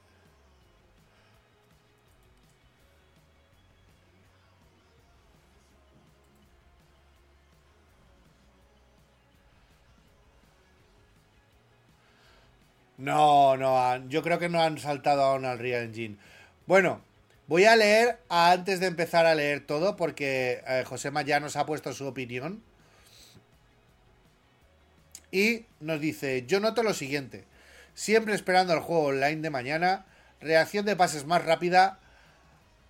No, 13.01 13.57
no, 13.57 14.07
yo 14.09 14.21
creo 14.21 14.37
que 14.37 14.47
no 14.47 14.61
han 14.61 14.77
saltado 14.77 15.23
aún 15.23 15.43
al 15.43 15.57
Real 15.57 15.85
Engine. 15.85 16.17
Bueno, 16.67 17.01
voy 17.47 17.65
a 17.65 17.75
leer 17.75 18.19
antes 18.29 18.79
de 18.79 18.85
empezar 18.85 19.25
a 19.25 19.33
leer 19.33 19.65
todo 19.65 19.95
porque 19.95 20.61
eh, 20.67 20.83
José 20.85 21.11
ya 21.25 21.39
nos 21.39 21.55
ha 21.55 21.65
puesto 21.65 21.93
su 21.93 22.05
opinión. 22.05 22.61
Y 25.31 25.65
nos 25.79 25.99
dice, 25.99 26.45
yo 26.45 26.59
noto 26.59 26.83
lo 26.83 26.93
siguiente, 26.93 27.45
siempre 27.95 28.35
esperando 28.35 28.73
el 28.73 28.81
juego 28.81 29.05
online 29.05 29.41
de 29.41 29.49
mañana, 29.49 30.05
reacción 30.39 30.85
de 30.85 30.95
pases 30.95 31.25
más 31.25 31.43
rápida, 31.43 31.97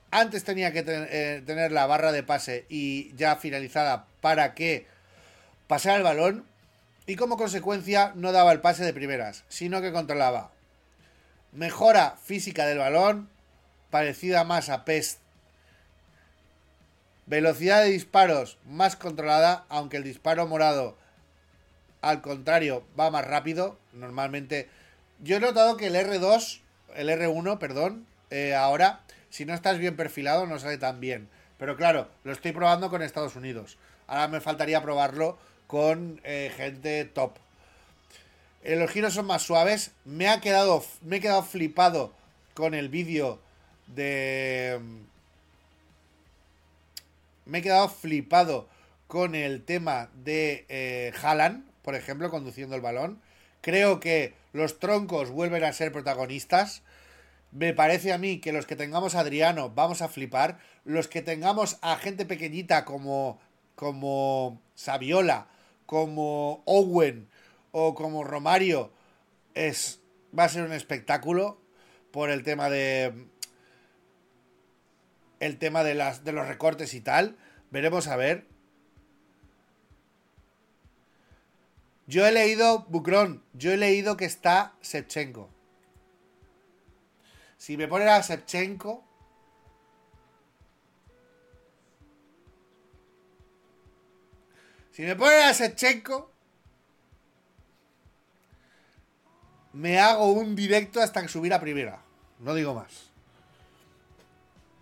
antes 0.10 0.44
tenía 0.44 0.74
que 0.74 0.84
eh, 0.86 1.42
tener 1.46 1.72
la 1.72 1.86
barra 1.86 2.12
de 2.12 2.24
pase 2.24 2.66
y 2.68 3.16
ya 3.16 3.38
finalizada 3.38 4.08
para 4.20 4.56
que 4.56 4.88
pasara 5.68 5.96
el 5.96 6.04
balón 6.04 6.51
y 7.12 7.18
como 7.18 7.36
consecuencia 7.36 8.14
no 8.16 8.32
daba 8.32 8.54
el 8.54 8.62
pase 8.62 8.86
de 8.86 8.94
primeras, 8.94 9.44
sino 9.50 9.82
que 9.82 9.92
controlaba. 9.92 10.50
Mejora 11.52 12.16
física 12.24 12.66
del 12.66 12.78
balón, 12.78 13.28
parecida 13.90 14.46
más 14.46 14.70
a 14.70 14.86
PES. 14.86 15.18
Velocidad 17.26 17.84
de 17.84 17.90
disparos 17.90 18.60
más 18.66 18.96
controlada, 18.96 19.66
aunque 19.68 19.98
el 19.98 20.06
disparo 20.06 20.48
morado 20.48 20.96
al 22.00 22.22
contrario 22.22 22.86
va 22.98 23.12
más 23.12 23.28
rápido. 23.28 23.78
Normalmente 23.92 24.70
yo 25.20 25.36
he 25.36 25.42
notado 25.42 25.76
que 25.76 25.88
el 25.88 25.96
R2, 25.96 26.62
el 26.96 27.10
R1, 27.10 27.58
perdón, 27.58 28.08
eh, 28.30 28.56
ahora 28.56 29.02
si 29.30 29.44
no 29.44 29.54
estás 29.54 29.80
bien 29.80 29.98
perfilado 29.98 30.46
no 30.46 30.60
sale 30.60 30.78
tan 30.78 31.02
bien. 31.02 31.28
Pero 31.58 31.76
claro, 31.76 32.08
lo 32.24 32.32
estoy 32.32 32.54
probando 32.54 32.90
con 32.90 33.02
Estados 33.02 33.36
Unidos. 33.36 33.78
Ahora 34.08 34.30
me 34.30 34.40
faltaría 34.40 34.82
probarlo 34.82 35.51
con 35.72 36.20
eh, 36.26 36.52
gente 36.54 37.06
top. 37.06 37.38
Eh, 38.62 38.76
los 38.76 38.92
giros 38.92 39.14
son 39.14 39.26
más 39.26 39.44
suaves. 39.44 39.92
Me, 40.04 40.28
ha 40.28 40.42
quedado, 40.42 40.84
me 41.00 41.16
he 41.16 41.20
quedado 41.22 41.44
flipado 41.44 42.14
con 42.54 42.74
el 42.74 42.90
vídeo 42.90 43.40
de... 43.88 44.82
Me 47.46 47.60
he 47.60 47.62
quedado 47.62 47.88
flipado 47.88 48.68
con 49.08 49.34
el 49.34 49.64
tema 49.64 50.10
de 50.14 50.66
eh, 50.68 51.14
Haaland, 51.24 51.66
por 51.84 51.96
ejemplo, 51.96 52.30
conduciendo 52.30 52.76
el 52.76 52.82
balón. 52.82 53.22
Creo 53.62 54.02
que 54.02 54.34
los 54.52 54.78
troncos 54.78 55.30
vuelven 55.30 55.64
a 55.64 55.72
ser 55.72 55.94
protagonistas. 55.94 56.82
Me 57.54 57.74
parece 57.74 58.12
a 58.12 58.18
mí 58.18 58.42
que 58.42 58.52
los 58.52 58.66
que 58.66 58.76
tengamos 58.76 59.16
a 59.16 59.22
Adriano 59.22 59.70
vamos 59.70 60.02
a 60.02 60.10
flipar. 60.10 60.60
Los 60.84 61.08
que 61.08 61.22
tengamos 61.22 61.78
a 61.82 61.96
gente 61.96 62.26
pequeñita 62.26 62.84
como, 62.84 63.40
como 63.76 64.60
Saviola 64.76 65.48
como 65.92 66.64
Owen 66.68 67.28
o 67.74 67.96
como 67.96 68.24
Romario 68.24 68.94
es 69.56 70.00
va 70.38 70.46
a 70.46 70.50
ser 70.50 70.64
un 70.64 70.72
espectáculo 70.72 71.60
por 72.12 72.30
el 72.30 72.44
tema 72.44 72.70
de 72.70 73.28
el 75.42 75.58
tema 75.58 75.84
de 75.84 75.94
las 75.96 76.24
de 76.24 76.32
los 76.32 76.48
recortes 76.48 76.94
y 76.94 77.02
tal. 77.02 77.36
Veremos 77.72 78.08
a 78.08 78.16
ver. 78.16 78.48
Yo 82.08 82.26
he 82.26 82.32
leído 82.32 82.86
Bucron, 82.88 83.44
yo 83.52 83.74
he 83.74 83.78
leído 83.78 84.16
que 84.16 84.24
está 84.24 84.76
Shevchenko. 84.82 85.50
Si 87.58 87.76
me 87.76 87.90
ponen 87.90 88.08
a 88.08 88.22
Shevchenko 88.22 89.04
Si 95.02 95.08
me 95.08 95.16
ponen 95.16 95.42
a 95.42 95.54
Sechenko, 95.56 96.32
me 99.74 99.98
hago 99.98 100.32
un 100.32 100.56
directo 100.56 101.02
hasta 101.02 101.24
que 101.24 101.28
subir 101.28 101.56
a 101.56 101.60
primera. 101.60 102.04
No 102.38 102.54
digo 102.54 102.76
más. 102.76 103.10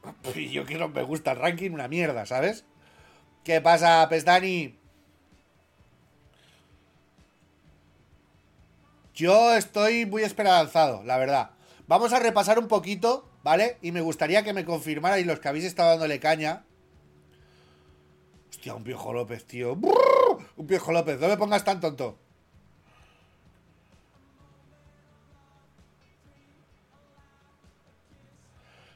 Y 0.35 0.49
yo 0.49 0.65
quiero, 0.65 0.89
me 0.89 1.03
gusta 1.03 1.31
el 1.31 1.37
ranking, 1.37 1.71
una 1.71 1.87
mierda, 1.87 2.25
¿sabes? 2.25 2.65
¿Qué 3.45 3.61
pasa, 3.61 4.05
Pestani? 4.09 4.77
Yo 9.13 9.55
estoy 9.55 10.05
muy 10.05 10.23
esperanzado, 10.23 11.01
la 11.05 11.17
verdad. 11.17 11.51
Vamos 11.87 12.11
a 12.11 12.19
repasar 12.19 12.59
un 12.59 12.67
poquito, 12.67 13.29
¿vale? 13.41 13.77
Y 13.81 13.93
me 13.93 14.01
gustaría 14.01 14.43
que 14.43 14.51
me 14.51 14.65
confirmarais 14.65 15.25
los 15.25 15.39
que 15.39 15.47
habéis 15.47 15.63
estado 15.63 15.91
dándole 15.91 16.19
caña 16.19 16.65
Hostia, 18.49 18.75
un 18.75 18.83
Piojo 18.83 19.13
López, 19.13 19.45
tío. 19.45 19.77
Un 20.57 20.67
Piojo 20.67 20.91
López, 20.91 21.19
no 21.19 21.27
me 21.27 21.37
pongas 21.37 21.63
tan 21.63 21.79
tonto. 21.79 22.17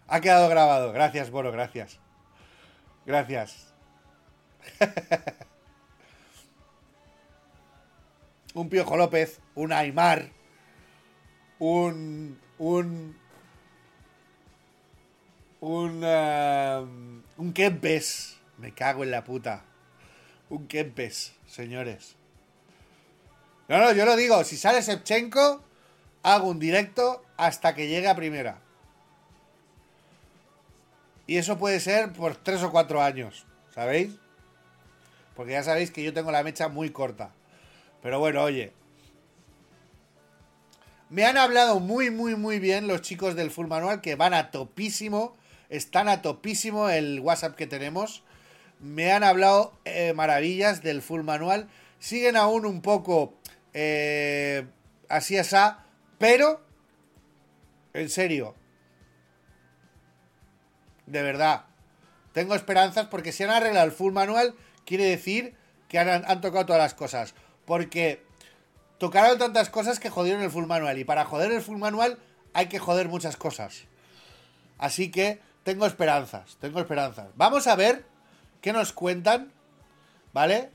Ha 0.07 0.21
quedado 0.21 0.47
grabado. 0.49 0.91
Gracias, 0.91 1.31
Boro, 1.31 1.51
gracias. 1.51 1.99
Gracias. 3.05 3.73
un 8.53 8.69
Piojo 8.69 8.95
López, 8.95 9.41
un 9.55 9.73
Aymar, 9.73 10.29
un. 11.59 12.39
un. 12.57 13.17
un. 15.61 16.03
Um, 16.03 17.23
un 17.37 17.53
Kempes. 17.53 18.37
Me 18.63 18.73
cago 18.73 19.03
en 19.03 19.11
la 19.11 19.25
puta. 19.25 19.65
Un 20.49 20.69
Kempes, 20.69 21.33
señores. 21.47 22.15
No, 23.67 23.77
no, 23.77 23.91
yo 23.91 24.05
lo 24.05 24.15
digo. 24.15 24.41
Si 24.45 24.55
sale 24.55 24.81
Shevchenko, 24.81 25.61
hago 26.23 26.47
un 26.47 26.59
directo 26.59 27.25
hasta 27.35 27.75
que 27.75 27.89
llegue 27.89 28.07
a 28.07 28.15
primera. 28.15 28.61
Y 31.27 31.35
eso 31.35 31.57
puede 31.57 31.81
ser 31.81 32.13
por 32.13 32.37
tres 32.37 32.63
o 32.63 32.71
cuatro 32.71 33.01
años, 33.01 33.45
¿sabéis? 33.75 34.15
Porque 35.35 35.51
ya 35.51 35.63
sabéis 35.63 35.91
que 35.91 36.01
yo 36.01 36.13
tengo 36.13 36.31
la 36.31 36.41
mecha 36.41 36.69
muy 36.69 36.89
corta. 36.89 37.31
Pero 38.01 38.19
bueno, 38.19 38.43
oye. 38.43 38.71
Me 41.09 41.25
han 41.25 41.35
hablado 41.35 41.81
muy, 41.81 42.11
muy, 42.11 42.37
muy 42.37 42.59
bien 42.59 42.87
los 42.87 43.01
chicos 43.01 43.35
del 43.35 43.51
Full 43.51 43.67
Manual 43.67 43.99
que 43.99 44.15
van 44.15 44.33
a 44.33 44.51
topísimo. 44.51 45.35
Están 45.67 46.07
a 46.07 46.21
topísimo 46.21 46.87
el 46.87 47.19
WhatsApp 47.19 47.57
que 47.57 47.67
tenemos 47.67 48.23
me 48.83 49.13
han 49.13 49.23
hablado 49.23 49.73
eh, 49.85 50.13
maravillas 50.13 50.83
del 50.83 51.01
full 51.01 51.21
manual. 51.21 51.69
Siguen 51.99 52.35
aún 52.35 52.65
un 52.65 52.81
poco 52.81 53.33
eh, 53.73 54.65
así 55.07 55.37
así, 55.37 55.55
Pero, 56.17 56.61
en 57.93 58.09
serio, 58.09 58.55
de 61.05 61.21
verdad, 61.21 61.65
tengo 62.33 62.55
esperanzas 62.55 63.07
porque 63.07 63.31
si 63.31 63.43
han 63.43 63.51
arreglado 63.51 63.85
el 63.85 63.93
full 63.93 64.11
manual, 64.11 64.53
quiere 64.85 65.05
decir 65.05 65.55
que 65.87 65.99
han, 65.99 66.09
han 66.09 66.41
tocado 66.41 66.65
todas 66.65 66.81
las 66.81 66.93
cosas. 66.93 67.33
Porque 67.65 68.21
tocaron 68.97 69.37
tantas 69.37 69.69
cosas 69.69 69.99
que 69.99 70.09
jodieron 70.09 70.43
el 70.43 70.51
full 70.51 70.65
manual. 70.65 70.97
Y 70.99 71.05
para 71.05 71.23
joder 71.23 71.51
el 71.51 71.61
full 71.61 71.77
manual 71.77 72.19
hay 72.53 72.67
que 72.67 72.79
joder 72.79 73.07
muchas 73.07 73.37
cosas. 73.37 73.85
Así 74.77 75.09
que 75.09 75.39
tengo 75.63 75.85
esperanzas, 75.85 76.57
tengo 76.59 76.81
esperanzas. 76.81 77.27
Vamos 77.35 77.67
a 77.67 77.77
ver 77.77 78.12
qué 78.63 78.71
nos 78.71 78.93
cuentan, 78.93 79.51
¿vale? 80.31 80.71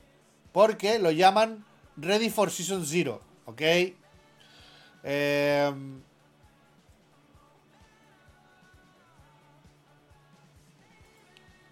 Porque 0.53 0.99
lo 0.99 1.11
llaman 1.11 1.65
Ready 1.97 2.29
for 2.29 2.51
Season 2.51 2.85
Zero, 2.85 3.21
¿ok? 3.47 3.63
Eh, 5.05 5.73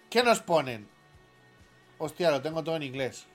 ¿Qué 0.09 0.23
nos 0.23 0.41
ponen? 0.41 0.89
Hostia, 1.99 2.31
lo 2.31 2.41
tengo 2.41 2.65
todo 2.65 2.77
en 2.77 2.83
inglés. 2.85 3.27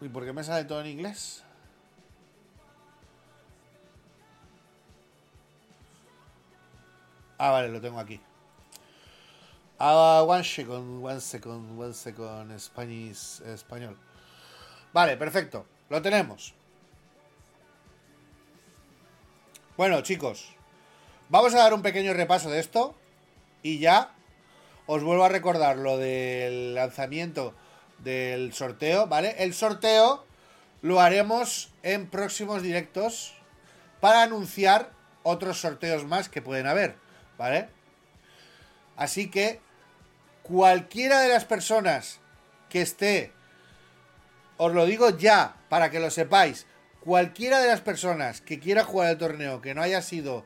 ¿Y 0.00 0.08
por 0.08 0.24
qué 0.24 0.32
me 0.32 0.42
sale 0.42 0.64
todo 0.64 0.80
en 0.80 0.86
inglés? 0.86 1.44
Ah, 7.38 7.50
vale, 7.50 7.68
lo 7.68 7.80
tengo 7.80 8.00
aquí. 8.00 8.20
Ah, 9.78 10.24
one 10.26 10.42
second, 10.42 11.04
one 11.04 11.20
second, 11.20 11.78
one 11.78 11.94
second, 11.94 12.58
Spanish, 12.58 13.40
español. 13.46 13.96
Vale, 14.92 15.16
perfecto. 15.16 15.64
Lo 15.88 16.02
tenemos. 16.02 16.52
Bueno, 19.76 20.00
chicos, 20.02 20.48
vamos 21.28 21.54
a 21.54 21.58
dar 21.58 21.72
un 21.72 21.82
pequeño 21.82 22.12
repaso 22.12 22.50
de 22.50 22.58
esto 22.58 22.96
y 23.62 23.78
ya 23.78 24.12
os 24.86 25.04
vuelvo 25.04 25.24
a 25.24 25.28
recordar 25.28 25.76
lo 25.76 25.96
del 25.96 26.74
lanzamiento 26.74 27.54
del 27.98 28.52
sorteo, 28.52 29.06
¿vale? 29.06 29.36
El 29.38 29.54
sorteo 29.54 30.24
lo 30.82 31.00
haremos 31.00 31.72
en 31.84 32.08
próximos 32.10 32.62
directos 32.62 33.34
para 34.00 34.22
anunciar 34.22 34.90
otros 35.22 35.60
sorteos 35.60 36.04
más 36.04 36.28
que 36.28 36.42
pueden 36.42 36.66
haber, 36.66 36.96
¿vale? 37.38 37.68
Así 38.96 39.30
que 39.30 39.60
cualquiera 40.42 41.20
de 41.20 41.28
las 41.28 41.44
personas 41.44 42.20
que 42.68 42.82
esté, 42.82 43.32
os 44.56 44.74
lo 44.74 44.84
digo 44.84 45.16
ya 45.16 45.56
para 45.68 45.90
que 45.90 46.00
lo 46.00 46.10
sepáis, 46.10 46.66
cualquiera 47.00 47.60
de 47.60 47.68
las 47.68 47.80
personas 47.80 48.40
que 48.40 48.58
quiera 48.58 48.84
jugar 48.84 49.10
el 49.10 49.18
torneo 49.18 49.62
que 49.62 49.74
no 49.74 49.82
haya 49.82 50.02
sido 50.02 50.44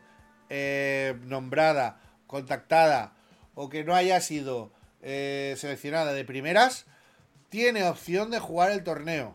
eh, 0.50 1.16
nombrada, 1.24 2.00
contactada 2.26 3.14
o 3.54 3.68
que 3.68 3.84
no 3.84 3.94
haya 3.94 4.20
sido 4.20 4.70
eh, 5.00 5.54
seleccionada 5.56 6.12
de 6.12 6.24
primeras, 6.24 6.86
tiene 7.48 7.84
opción 7.84 8.30
de 8.30 8.38
jugar 8.38 8.70
el 8.70 8.84
torneo. 8.84 9.34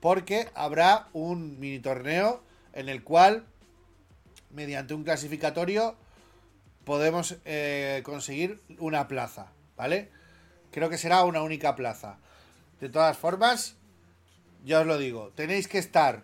Porque 0.00 0.48
habrá 0.54 1.08
un 1.12 1.60
mini 1.60 1.78
torneo 1.78 2.42
en 2.72 2.88
el 2.88 3.04
cual, 3.04 3.46
mediante 4.50 4.94
un 4.94 5.04
clasificatorio, 5.04 5.96
podemos 6.84 7.36
eh, 7.44 8.02
conseguir 8.04 8.60
una 8.78 9.08
plaza, 9.08 9.52
¿vale? 9.76 10.10
Creo 10.70 10.88
que 10.88 10.98
será 10.98 11.24
una 11.24 11.42
única 11.42 11.74
plaza. 11.74 12.18
De 12.80 12.88
todas 12.88 13.16
formas, 13.16 13.76
ya 14.64 14.80
os 14.80 14.86
lo 14.86 14.98
digo, 14.98 15.32
tenéis 15.34 15.68
que 15.68 15.78
estar 15.78 16.22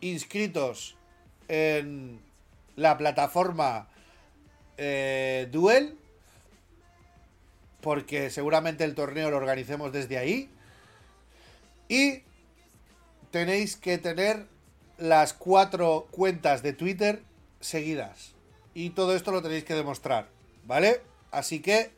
inscritos 0.00 0.96
en 1.48 2.20
la 2.76 2.96
plataforma 2.96 3.88
eh, 4.76 5.48
Duel, 5.50 5.98
porque 7.80 8.30
seguramente 8.30 8.84
el 8.84 8.94
torneo 8.94 9.30
lo 9.30 9.36
organicemos 9.36 9.92
desde 9.92 10.18
ahí. 10.18 10.50
Y 11.88 12.22
tenéis 13.30 13.76
que 13.76 13.98
tener 13.98 14.46
las 14.98 15.32
cuatro 15.32 16.06
cuentas 16.10 16.62
de 16.62 16.72
Twitter 16.72 17.22
seguidas. 17.60 18.34
Y 18.74 18.90
todo 18.90 19.14
esto 19.14 19.32
lo 19.32 19.42
tenéis 19.42 19.64
que 19.64 19.74
demostrar, 19.74 20.28
¿vale? 20.64 21.00
Así 21.30 21.60
que, 21.60 21.90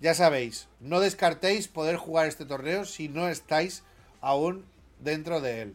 ya 0.00 0.14
sabéis, 0.14 0.68
no 0.80 1.00
descartéis 1.00 1.68
poder 1.68 1.96
jugar 1.96 2.26
este 2.26 2.44
torneo 2.44 2.84
si 2.84 3.08
no 3.08 3.28
estáis 3.28 3.82
aún 4.20 4.64
dentro 5.00 5.40
de 5.40 5.62
él. 5.62 5.74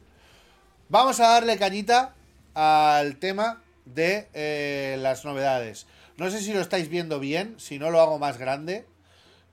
Vamos 0.90 1.20
a 1.20 1.28
darle 1.28 1.58
cañita 1.58 2.14
al 2.54 3.18
tema 3.18 3.62
de 3.86 4.28
eh, 4.34 4.98
las 5.00 5.26
novedades. 5.26 5.88
No 6.18 6.30
sé 6.30 6.40
si 6.42 6.54
lo 6.54 6.62
estáis 6.62 6.90
viendo 6.90 7.20
bien, 7.20 7.56
si 7.58 7.80
no 7.80 7.90
lo 7.90 8.00
hago 8.00 8.20
más 8.20 8.38
grande 8.38 8.86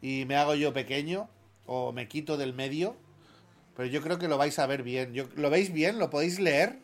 y 0.03 0.25
me 0.27 0.37
hago 0.37 0.55
yo 0.55 0.73
pequeño 0.73 1.29
o 1.67 1.93
me 1.93 2.09
quito 2.09 2.37
del 2.37 2.53
medio, 2.53 2.97
pero 3.77 3.89
yo 3.89 4.03
creo 4.03 4.19
que 4.19 4.29
lo 4.29 4.39
vais 4.39 4.59
a 4.59 4.67
ver 4.67 4.83
bien. 4.83 5.15
¿Lo 5.37 5.51
veis 5.51 5.73
bien? 5.73 5.99
¿Lo 5.99 6.11
podéis 6.11 6.39
leer? 6.39 6.79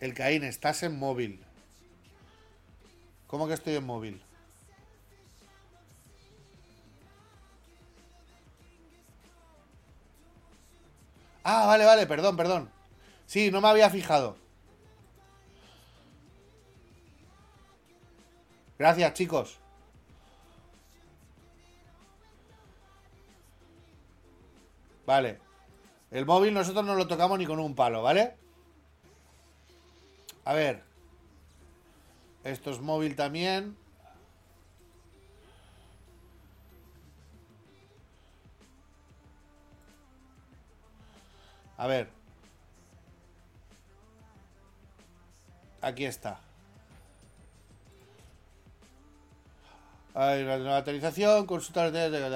El 0.00 0.12
Caín, 0.12 0.44
estás 0.44 0.82
en 0.82 0.98
móvil. 0.98 1.42
¿Cómo 3.26 3.48
que 3.48 3.54
estoy 3.54 3.76
en 3.76 3.84
móvil? 3.84 4.22
Ah, 11.42 11.66
vale, 11.66 11.84
vale, 11.84 12.06
perdón, 12.06 12.36
perdón. 12.36 12.70
Sí, 13.24 13.50
no 13.50 13.60
me 13.60 13.68
había 13.68 13.88
fijado. 13.88 14.36
Gracias, 18.78 19.14
chicos. 19.14 19.58
Vale. 25.06 25.38
El 26.10 26.26
móvil 26.26 26.52
nosotros 26.52 26.84
no 26.84 26.94
lo 26.94 27.06
tocamos 27.06 27.38
ni 27.38 27.46
con 27.46 27.58
un 27.60 27.74
palo, 27.74 28.02
¿vale? 28.02 28.36
A 30.46 30.54
ver. 30.54 30.84
Esto 32.44 32.70
es 32.70 32.80
móvil 32.80 33.16
también. 33.16 33.76
A 41.76 41.88
ver. 41.88 42.08
Aquí 45.82 46.04
está. 46.04 46.38
Hay 50.14 50.44
nueva 50.44 50.78
actualización, 50.78 51.46
consulta 51.46 51.86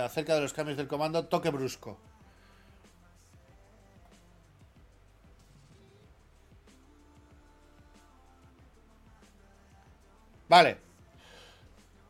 acerca 0.04 0.34
de 0.34 0.40
los 0.40 0.52
cambios 0.52 0.76
del 0.76 0.88
comando, 0.88 1.26
toque 1.26 1.50
brusco. 1.50 1.96
Vale. 10.50 10.78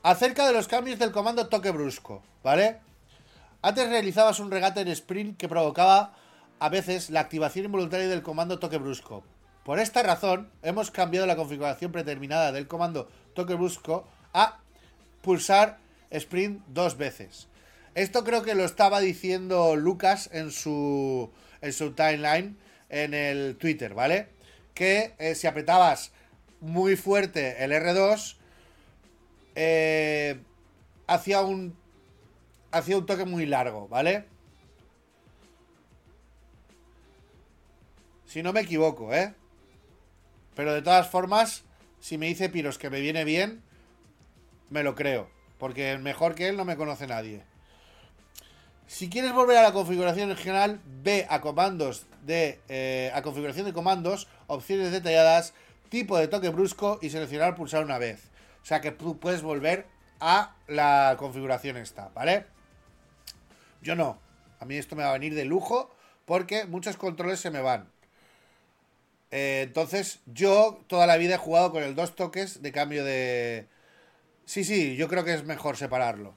Acerca 0.03 0.47
de 0.47 0.55
los 0.55 0.67
cambios 0.67 0.99
del 0.99 1.13
comando 1.13 1.49
toque 1.49 1.73
brusco, 1.73 2.23
¿vale? 2.43 2.79
Antes 3.61 3.91
realizabas 3.91 4.41
un 4.41 4.51
regate 4.51 4.81
en 4.81 4.89
sprint 4.89 5.37
que 5.37 5.47
provocaba 5.47 6.15
a 6.59 6.71
veces 6.71 7.11
la 7.11 7.21
activación 7.21 7.67
involuntaria 7.67 8.09
del 8.09 8.23
comando 8.23 8.59
toque 8.59 8.79
brusco. 8.79 9.23
Por 9.63 9.79
esta 9.79 10.03
razón, 10.03 10.51
hemos 10.63 10.91
cambiado 10.91 11.27
la 11.27 11.37
configuración 11.37 11.93
predeterminada 11.93 12.51
del 12.51 12.67
comando 12.67 13.11
toque 13.35 13.53
brusco 13.53 14.09
a 14.33 14.61
pulsar 15.21 15.77
sprint 16.11 16.63
dos 16.69 16.97
veces. 16.97 17.47
Esto 17.95 18.25
creo 18.25 18.43
que 18.43 18.55
lo 18.55 18.65
estaba 18.65 19.01
diciendo 19.01 19.77
Lucas 19.77 20.31
en 20.33 20.51
su, 20.51 21.31
en 21.61 21.75
su 21.75 21.93
timeline 21.93 22.57
en 22.89 23.13
el 23.13 23.57
Twitter, 23.57 23.93
¿vale? 23.93 24.29
Que 24.73 25.13
eh, 25.19 25.35
si 25.35 25.47
apretabas 25.47 26.13
muy 26.61 26.97
fuerte 26.97 27.65
el 27.65 27.73
R2, 27.73 28.37
eh, 29.55 30.41
hacía 31.07 31.43
un 31.43 31.77
hacía 32.71 32.99
un 32.99 33.07
toque 33.07 33.25
muy 33.25 33.47
largo, 33.47 33.89
¿vale? 33.89 34.27
Si 38.27 38.43
no 38.43 38.53
me 38.53 38.61
equivoco, 38.61 39.13
¿eh? 39.13 39.35
Pero 40.55 40.73
de 40.73 40.83
todas 40.83 41.09
formas, 41.09 41.65
si 42.01 42.17
me 42.17 42.27
dice 42.27 42.49
Piros 42.49 42.79
que 42.79 42.91
me 42.91 43.01
viene 43.01 43.25
bien, 43.25 43.63
me 44.69 44.83
lo 44.83 44.95
creo. 44.95 45.29
Porque 45.59 45.99
mejor 45.99 46.35
que 46.35 46.49
él 46.49 46.57
no 46.57 46.65
me 46.65 46.77
conoce 46.77 47.07
nadie. 47.07 47.43
Si 48.87 49.09
quieres 49.09 49.33
volver 49.33 49.57
a 49.57 49.63
la 49.63 49.73
configuración 49.73 50.31
original, 50.31 50.81
ve 51.03 51.27
a 51.29 51.41
comandos 51.41 52.07
de. 52.25 52.61
Eh, 52.69 53.11
a 53.15 53.23
configuración 53.23 53.67
de 53.67 53.73
comandos, 53.73 54.27
opciones 54.47 54.91
detalladas, 54.91 55.55
tipo 55.91 56.17
de 56.17 56.29
toque 56.29 56.49
brusco 56.49 56.99
y 57.03 57.11
seleccionar 57.11 57.55
pulsar 57.55 57.85
una 57.85 57.99
vez. 57.99 58.31
O 58.63 58.65
sea 58.65 58.81
que 58.81 58.93
tú 58.93 59.19
puedes 59.19 59.43
volver 59.43 59.87
a 60.21 60.57
la 60.67 61.17
configuración 61.19 61.77
esta, 61.77 62.09
¿vale? 62.15 62.47
Yo 63.83 63.97
no. 63.97 64.19
A 64.59 64.65
mí 64.65 64.77
esto 64.77 64.97
me 64.97 65.03
va 65.03 65.11
a 65.11 65.15
venir 65.15 65.35
de 65.35 65.45
lujo 65.45 65.95
porque 66.25 66.65
muchos 66.65 66.97
controles 66.97 67.41
se 67.41 67.51
me 67.51 67.61
van. 67.61 67.91
Eh, 69.31 69.63
entonces, 69.65 70.21
yo 70.27 70.85
toda 70.87 71.07
la 71.07 71.17
vida 71.17 71.35
he 71.35 71.39
jugado 71.39 71.71
con 71.73 71.83
el 71.83 71.95
dos 71.95 72.15
toques 72.15 72.63
de 72.63 72.73
cambio 72.73 73.05
de... 73.05 73.69
Sí, 74.45 74.65
sí, 74.65 74.97
yo 74.97 75.09
creo 75.09 75.25
que 75.25 75.35
es 75.35 75.45
mejor 75.45 75.77
separarlo. 75.77 76.35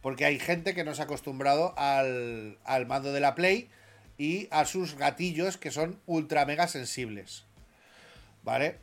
Porque 0.00 0.24
hay 0.24 0.38
gente 0.38 0.74
que 0.74 0.84
no 0.84 0.94
se 0.94 1.02
ha 1.02 1.04
acostumbrado 1.04 1.74
al, 1.76 2.58
al 2.64 2.86
mando 2.86 3.12
de 3.12 3.20
la 3.20 3.34
Play 3.34 3.70
y 4.18 4.48
a 4.50 4.64
sus 4.64 4.96
gatillos 4.96 5.56
que 5.56 5.70
son 5.70 6.00
ultra 6.06 6.46
mega 6.46 6.68
sensibles. 6.68 7.44
¿Vale? 8.42 8.78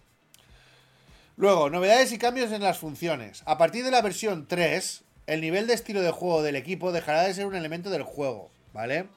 Luego, 1.39 1.69
novedades 1.69 2.11
y 2.11 2.17
cambios 2.17 2.51
en 2.51 2.61
las 2.61 2.77
funciones. 2.77 3.43
A 3.45 3.57
partir 3.57 3.85
de 3.85 3.91
la 3.91 4.01
versión 4.01 4.45
3, 4.45 5.03
el 5.25 5.39
nivel 5.39 5.67
de 5.67 5.73
estilo 5.73 6.01
de 6.01 6.11
juego 6.11 6.41
del 6.41 6.57
equipo 6.57 6.91
dejará 6.91 7.23
de 7.23 7.33
ser 7.33 7.45
un 7.45 7.55
elemento 7.55 7.89
del 7.89 8.03
juego, 8.03 8.51
¿vale? 8.73 9.07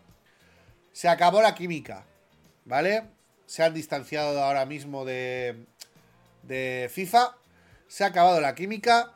Se 0.92 1.08
acabó 1.08 1.42
la 1.42 1.56
química, 1.56 2.04
¿vale? 2.64 3.04
Se 3.46 3.64
han 3.64 3.74
distanciado 3.74 4.40
ahora 4.40 4.66
mismo 4.66 5.04
de, 5.04 5.66
FIFA. 6.90 7.34
Se 7.88 8.04
ha 8.04 8.08
acabado 8.08 8.40
la 8.40 8.54
química 8.54 9.14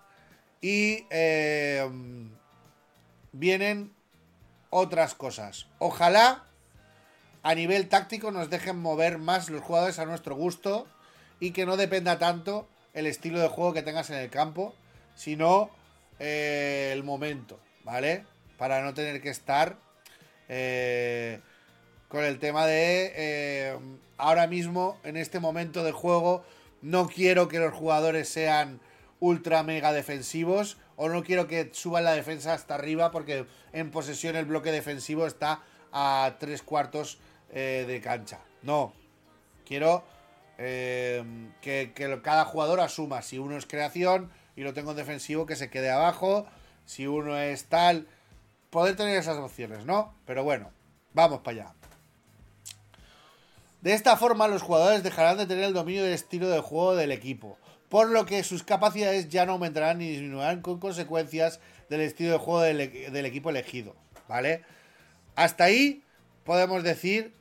y 0.61 1.07
eh, 1.11 1.89
vienen 3.31 3.95
otras 4.71 5.15
cosas. 5.15 5.69
Ojalá 5.79 6.45
a 7.45 7.55
nivel 7.55 7.89
táctico 7.89 8.33
nos 8.33 8.51
dejen 8.51 8.81
mover 8.81 9.19
más 9.19 9.49
los 9.49 9.63
jugadores 9.63 10.01
a 10.01 10.07
nuestro 10.07 10.35
gusto 10.35 10.89
y 11.41 11.51
que 11.51 11.67
no 11.67 11.77
dependa 11.77 12.19
tanto 12.19 12.69
el 12.95 13.07
estilo 13.07 13.41
de 13.41 13.49
juego 13.49 13.75
que 13.75 13.83
tengas 13.83 14.11
en 14.11 14.17
el 14.17 14.31
campo, 14.31 14.75
sino 15.15 15.71
eh, 16.19 16.91
el 16.93 17.05
momento, 17.05 17.61
¿vale? 17.85 18.25
Para 18.57 18.83
no 18.83 18.95
tener 18.95 19.21
que 19.21 19.29
estar 19.29 19.77
eh, 20.49 21.41
con 22.09 22.25
el 22.25 22.39
tema 22.39 22.67
de 22.67 23.13
eh, 23.15 23.79
ahora 24.17 24.47
mismo, 24.47 24.99
en 25.05 25.19
este 25.19 25.41
momento 25.41 25.85
de 25.85 25.93
juego, 25.93 26.45
no 26.81 27.07
quiero 27.07 27.49
que 27.49 27.59
los 27.59 27.75
jugadores 27.75 28.29
sean 28.29 28.81
ultra 29.21 29.63
mega 29.63 29.93
defensivos 29.93 30.79
o 30.97 31.09
no 31.09 31.23
quiero 31.23 31.47
que 31.47 31.71
suban 31.73 32.05
la 32.05 32.13
defensa 32.13 32.55
hasta 32.55 32.75
arriba 32.75 33.11
porque 33.11 33.47
en 33.73 33.91
posesión 33.91 34.37
el 34.37 34.47
bloque 34.47 34.73
defensivo 34.73 35.27
está 35.27 35.63
a 35.93 36.37
tres 36.39 36.63
cuartos 36.63 37.19
de 37.53 38.01
cancha. 38.03 38.41
No, 38.63 38.93
quiero 39.65 40.05
Em, 40.59 41.53
que, 41.61 41.93
cada 42.23 42.45
jugador 42.45 42.81
asuma. 42.81 43.23
Si 43.23 43.39
uno 43.39 43.57
es 43.57 43.67
creación 43.67 44.31
y 44.57 44.63
lo 44.63 44.73
tengo 44.73 44.93
en 44.93 44.97
defensivo, 44.97 45.47
que 45.47 45.57
se 45.57 45.71
quede 45.71 45.91
abajo. 45.91 46.47
Si 46.85 47.07
uno 47.07 47.39
es 47.39 47.65
tal. 47.67 48.07
Poder 48.71 48.97
tener 48.97 49.17
esas 49.17 49.37
opciones, 49.37 49.85
¿no? 49.85 50.15
Pero 50.27 50.45
bueno, 50.45 50.71
vamos 51.15 51.41
para 51.41 51.63
allá. 51.63 51.75
De 53.81 53.93
esta 53.93 54.17
forma, 54.17 54.49
los 54.49 54.63
jugadores 54.63 55.03
dejarán 55.03 55.39
de 55.39 55.47
tener 55.47 55.65
el 55.65 55.73
dominio 55.73 56.03
del 56.03 56.13
estilo 56.13 56.49
de 56.49 56.61
juego 56.61 56.97
del 56.97 57.13
equipo, 57.13 57.57
por 57.89 58.11
lo 58.11 58.27
que 58.27 58.43
sus 58.43 58.65
capacidades 58.65 59.29
ya 59.29 59.47
no 59.47 59.53
aumentarán 59.53 59.99
ni 59.99 60.11
disminuirán 60.11 60.61
con 60.61 60.81
consecuencias 60.81 61.61
del 61.89 62.01
estilo 62.01 62.33
de 62.33 62.39
juego 62.39 62.63
del, 62.63 62.81
e-, 62.81 63.11
del 63.11 63.27
equipo 63.27 63.51
elegido, 63.51 63.95
¿vale? 64.29 64.65
Hasta 65.37 65.65
ahí 65.65 66.03
podemos 66.43 66.83
decir 66.83 67.33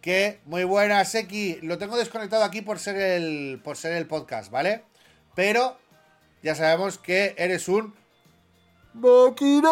que 0.00 0.40
muy 0.44 0.64
buena, 0.64 1.04
Seki. 1.04 1.60
Lo 1.62 1.78
tengo 1.78 1.96
desconectado 1.96 2.44
aquí 2.44 2.62
por 2.62 2.78
ser 2.78 2.96
el 2.96 3.60
por 3.62 3.76
ser 3.76 3.92
el 3.92 4.06
podcast, 4.06 4.50
¿vale? 4.50 4.84
Pero 5.34 5.78
ya 6.42 6.54
sabemos 6.54 6.98
que 6.98 7.34
eres 7.38 7.68
un 7.68 7.94
máquina. 8.94 9.70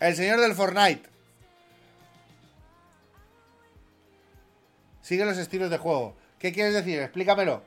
El 0.00 0.16
señor 0.16 0.40
del 0.40 0.54
Fortnite. 0.54 1.08
Sigue 5.00 5.24
los 5.24 5.38
estilos 5.38 5.70
de 5.70 5.78
juego. 5.78 6.14
¿Qué 6.38 6.52
quieres 6.52 6.74
decir? 6.74 7.00
Explícamelo. 7.00 7.62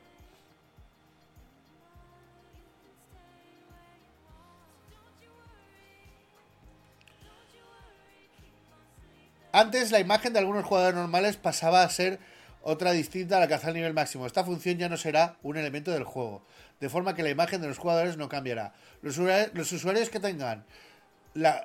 Antes 9.52 9.90
la 9.90 10.00
imagen 10.00 10.32
de 10.32 10.40
algunos 10.40 10.64
jugadores 10.64 10.94
normales 10.94 11.36
pasaba 11.36 11.82
a 11.82 11.90
ser 11.90 12.18
otra 12.62 12.92
distinta 12.92 13.38
a 13.38 13.40
la 13.40 13.48
que 13.48 13.54
hace 13.54 13.68
al 13.68 13.74
nivel 13.74 13.94
máximo. 13.94 14.26
Esta 14.26 14.44
función 14.44 14.76
ya 14.76 14.88
no 14.88 14.96
será 14.96 15.36
un 15.42 15.56
elemento 15.56 15.90
del 15.90 16.04
juego, 16.04 16.44
de 16.80 16.88
forma 16.90 17.14
que 17.14 17.22
la 17.22 17.30
imagen 17.30 17.60
de 17.62 17.68
los 17.68 17.78
jugadores 17.78 18.16
no 18.18 18.28
cambiará. 18.28 18.74
Los, 19.00 19.18
usuarios 19.18 20.10
que 20.10 20.20
tengan 20.20 20.64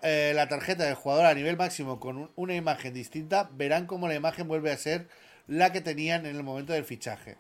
eh, 0.01 0.31
la, 0.33 0.47
tarjeta 0.47 0.85
del 0.85 0.95
jugador 0.95 1.25
a 1.25 1.33
nivel 1.33 1.57
máximo 1.57 1.99
con 1.99 2.31
una 2.35 2.55
imagen 2.55 2.93
distinta 2.93 3.49
verán 3.53 3.85
cómo 3.85 4.07
la 4.07 4.15
imagen 4.15 4.47
vuelve 4.47 4.71
a 4.71 4.77
ser 4.77 5.09
la 5.47 5.73
que 5.73 5.81
tenían 5.81 6.25
en 6.25 6.37
el 6.37 6.43
momento 6.43 6.71
del 6.71 6.85
fichaje. 6.85 7.37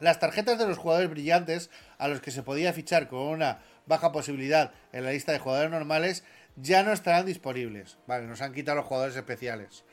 Las 0.00 0.18
tarjetas 0.18 0.58
de 0.58 0.66
los 0.66 0.78
jugadores 0.78 1.10
brillantes, 1.10 1.70
a 1.98 2.08
los 2.08 2.20
que 2.20 2.30
se 2.30 2.42
podía 2.42 2.72
fichar 2.72 3.06
con 3.06 3.20
una 3.20 3.60
baja 3.86 4.10
posibilidad 4.12 4.72
en 4.92 5.04
la 5.04 5.12
lista 5.12 5.30
de 5.30 5.38
jugadores 5.38 5.70
normales, 5.70 6.24
ya 6.62 6.82
no 6.82 6.92
estarán 6.92 7.26
disponibles. 7.26 7.98
Vale, 8.06 8.26
nos 8.26 8.40
han 8.40 8.52
quitado 8.52 8.76
los 8.76 8.86
jugadores 8.86 9.16
especiales. 9.16 9.84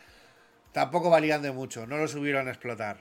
Tampoco 0.71 1.09
valían 1.09 1.41
de 1.41 1.51
mucho, 1.51 1.87
no 1.87 1.97
los 1.97 2.11
subieron 2.11 2.47
a 2.47 2.51
explotar. 2.51 2.97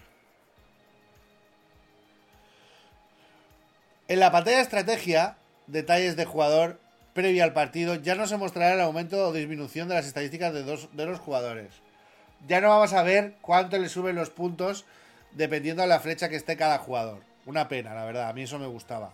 En 4.09 4.20
la 4.20 4.30
pantalla 4.30 4.59
de 4.59 4.62
estrategia, 4.62 5.36
detalles 5.66 6.16
de 6.16 6.24
jugador 6.24 6.80
previo 7.12 7.43
al 7.43 7.52
partido, 7.52 7.97
ya 7.97 8.14
no 8.14 8.26
se 8.26 8.36
mostrará 8.36 8.74
el 8.74 8.80
aumento 8.80 9.28
o 9.28 9.32
disminución 9.32 9.88
de 9.88 9.94
las 9.94 10.06
estadísticas 10.06 10.52
de, 10.55 10.62
dos, 10.62 10.88
de 10.93 11.06
los 11.06 11.18
jugadores. 11.18 11.68
Ya 12.47 12.60
no 12.60 12.68
vamos 12.68 12.93
a 12.93 13.02
ver 13.02 13.34
cuánto 13.40 13.78
le 13.78 13.88
suben 13.88 14.14
los 14.14 14.30
puntos 14.30 14.84
dependiendo 15.32 15.82
de 15.82 15.88
la 15.88 15.98
flecha 15.98 16.28
que 16.28 16.36
esté 16.36 16.56
cada 16.56 16.78
jugador. 16.78 17.22
Una 17.47 17.68
pena, 17.68 17.94
la 17.94 18.05
verdad, 18.05 18.28
a 18.28 18.32
mí 18.32 18.43
eso 18.43 18.59
me 18.59 18.66
gustaba. 18.66 19.12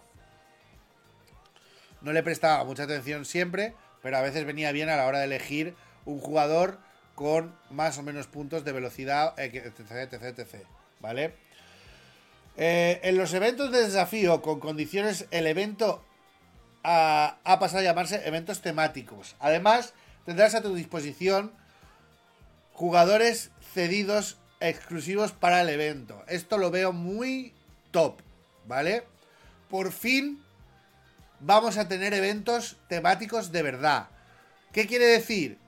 No 2.01 2.13
le 2.13 2.23
prestaba 2.23 2.65
mucha 2.65 2.83
atención 2.83 3.25
siempre, 3.25 3.75
pero 4.03 4.17
a 4.17 4.21
veces 4.21 4.45
venía 4.45 4.73
bien 4.73 4.89
a 4.89 4.97
la 4.97 5.07
hora 5.07 5.21
de 5.21 5.27
elegir 5.27 5.75
un 6.05 6.19
jugador 6.19 6.79
con 7.15 7.55
más 7.71 7.99
o 7.99 8.03
menos 8.03 8.27
puntos 8.27 8.65
de 8.65 8.73
velocidad, 8.73 9.39
etc, 9.39 9.73
etc, 9.79 10.23
etc. 10.23 10.67
¿Vale? 11.01 11.35
Eh, 12.57 13.01
en 13.05 13.17
los 13.17 13.33
eventos 13.33 13.71
de 13.71 13.83
desafío 13.83 14.43
con 14.43 14.61
condiciones, 14.61 15.27
el 15.31 15.47
evento 15.47 16.05
ha, 16.83 17.39
ha, 17.45 17.59
pasado 17.59 17.81
a 17.81 17.85
llamarse 17.85 18.27
eventos 18.27 18.61
temáticos. 18.61 19.37
Además, 19.39 19.95
tendrás 20.27 20.55
a 20.55 20.63
tu 20.63 20.75
disposición 20.75 21.53
jugadores 22.73 23.51
cedidos 23.73 24.39
exclusivos 24.61 25.33
para 25.33 25.61
el 25.63 25.69
evento. 25.69 26.23
Esto 26.29 26.59
lo 26.59 26.71
veo 26.71 26.93
muy 26.93 27.55
top, 27.91 28.21
¿vale? 28.67 29.05
Por 29.71 29.93
fin 29.93 30.43
vamos 31.43 31.77
a 31.77 31.89
tener 31.89 32.15
eventos 32.15 32.77
temáticos 32.89 33.53
de 33.53 33.63
verdad. 33.63 34.09
¿Qué 34.73 34.87
quiere 34.87 35.07
decir? 35.07 35.59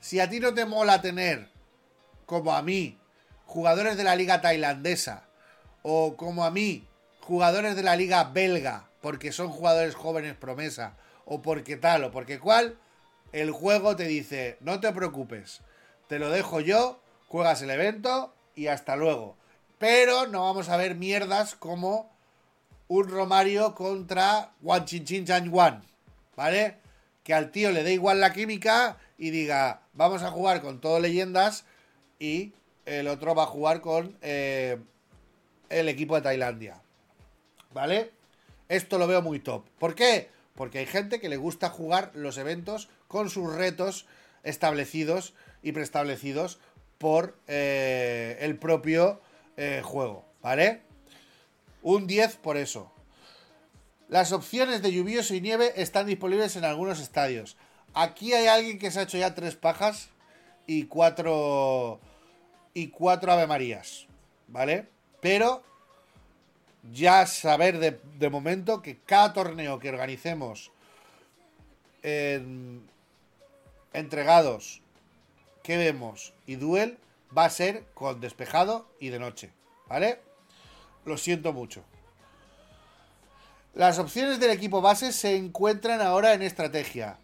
Si 0.00 0.20
a 0.20 0.30
ti 0.30 0.40
no 0.40 0.54
te 0.54 0.64
mola 0.64 1.02
tener, 1.02 1.48
como 2.24 2.54
a 2.54 2.62
mí, 2.62 2.98
jugadores 3.44 3.96
de 3.96 4.04
la 4.04 4.16
liga 4.16 4.40
tailandesa, 4.40 5.24
o 5.82 6.16
como 6.16 6.44
a 6.44 6.50
mí, 6.50 6.86
jugadores 7.20 7.74
de 7.74 7.82
la 7.82 7.96
liga 7.96 8.24
belga, 8.24 8.88
porque 9.00 9.32
son 9.32 9.48
jugadores 9.48 9.94
jóvenes 9.94 10.34
promesa, 10.34 10.94
o 11.24 11.42
porque 11.42 11.76
tal, 11.76 12.04
o 12.04 12.10
porque 12.10 12.38
cual, 12.38 12.78
el 13.32 13.50
juego 13.50 13.96
te 13.96 14.04
dice, 14.04 14.56
no 14.60 14.80
te 14.80 14.92
preocupes, 14.92 15.60
te 16.08 16.18
lo 16.18 16.30
dejo 16.30 16.60
yo, 16.60 17.00
juegas 17.26 17.60
el 17.62 17.70
evento 17.70 18.34
y 18.54 18.68
hasta 18.68 18.94
luego. 18.94 19.36
Pero 19.78 20.28
no 20.28 20.44
vamos 20.44 20.68
a 20.68 20.76
ver 20.76 20.94
mierdas 20.94 21.56
como 21.56 22.13
un 22.88 23.08
Romario 23.08 23.74
contra 23.74 24.52
Wan 24.60 24.84
Chin 24.84 25.24
Chan 25.24 25.48
Wan, 25.48 25.82
¿vale? 26.36 26.76
Que 27.22 27.34
al 27.34 27.50
tío 27.50 27.70
le 27.70 27.82
dé 27.82 27.92
igual 27.92 28.20
la 28.20 28.32
química 28.32 28.98
y 29.18 29.30
diga, 29.30 29.82
vamos 29.94 30.22
a 30.22 30.30
jugar 30.30 30.60
con 30.60 30.80
todo 30.80 31.00
leyendas 31.00 31.64
y 32.18 32.52
el 32.86 33.08
otro 33.08 33.34
va 33.34 33.44
a 33.44 33.46
jugar 33.46 33.80
con 33.80 34.16
eh, 34.22 34.78
el 35.70 35.88
equipo 35.88 36.14
de 36.16 36.22
Tailandia, 36.22 36.80
¿vale? 37.72 38.12
Esto 38.68 38.98
lo 38.98 39.06
veo 39.06 39.22
muy 39.22 39.40
top. 39.40 39.64
¿Por 39.78 39.94
qué? 39.94 40.28
Porque 40.54 40.78
hay 40.78 40.86
gente 40.86 41.20
que 41.20 41.28
le 41.28 41.36
gusta 41.36 41.70
jugar 41.70 42.10
los 42.14 42.38
eventos 42.38 42.88
con 43.08 43.30
sus 43.30 43.52
retos 43.52 44.06
establecidos 44.42 45.34
y 45.62 45.72
preestablecidos 45.72 46.58
por 46.98 47.36
eh, 47.48 48.36
el 48.40 48.56
propio 48.56 49.20
eh, 49.56 49.82
juego, 49.84 50.24
¿vale? 50.42 50.82
Un 51.84 52.06
10 52.06 52.36
por 52.36 52.56
eso. 52.56 52.90
Las 54.08 54.32
opciones 54.32 54.80
de 54.80 54.90
lluvioso 54.90 55.34
y 55.34 55.42
nieve 55.42 55.74
están 55.76 56.06
disponibles 56.06 56.56
en 56.56 56.64
algunos 56.64 56.98
estadios. 56.98 57.58
Aquí 57.92 58.32
hay 58.32 58.46
alguien 58.46 58.78
que 58.78 58.90
se 58.90 59.00
ha 59.00 59.02
hecho 59.02 59.18
ya 59.18 59.34
tres 59.34 59.54
pajas 59.54 60.08
y 60.66 60.86
cuatro. 60.86 62.00
y 62.72 62.88
cuatro 62.88 63.32
Ave 63.32 63.46
Marías. 63.46 64.06
¿Vale? 64.48 64.88
Pero 65.20 65.62
ya 66.90 67.26
saber 67.26 67.78
de, 67.78 68.00
de 68.18 68.30
momento 68.30 68.80
que 68.80 68.98
cada 68.98 69.34
torneo 69.34 69.78
que 69.78 69.90
organicemos 69.90 70.72
en 72.02 72.88
entregados 73.92 74.80
que 75.62 75.76
vemos 75.76 76.32
y 76.46 76.56
duel 76.56 76.96
va 77.36 77.44
a 77.44 77.50
ser 77.50 77.84
con 77.92 78.20
despejado 78.20 78.86
y 79.00 79.10
de 79.10 79.18
noche, 79.18 79.50
¿vale? 79.86 80.20
Lo 81.04 81.16
siento 81.16 81.52
mucho. 81.52 81.84
Las 83.74 83.98
opciones 83.98 84.38
del 84.38 84.50
equipo 84.50 84.80
base 84.80 85.12
se 85.12 85.36
encuentran 85.36 86.00
ahora 86.00 86.32
en 86.32 86.42
estrategia, 86.42 87.18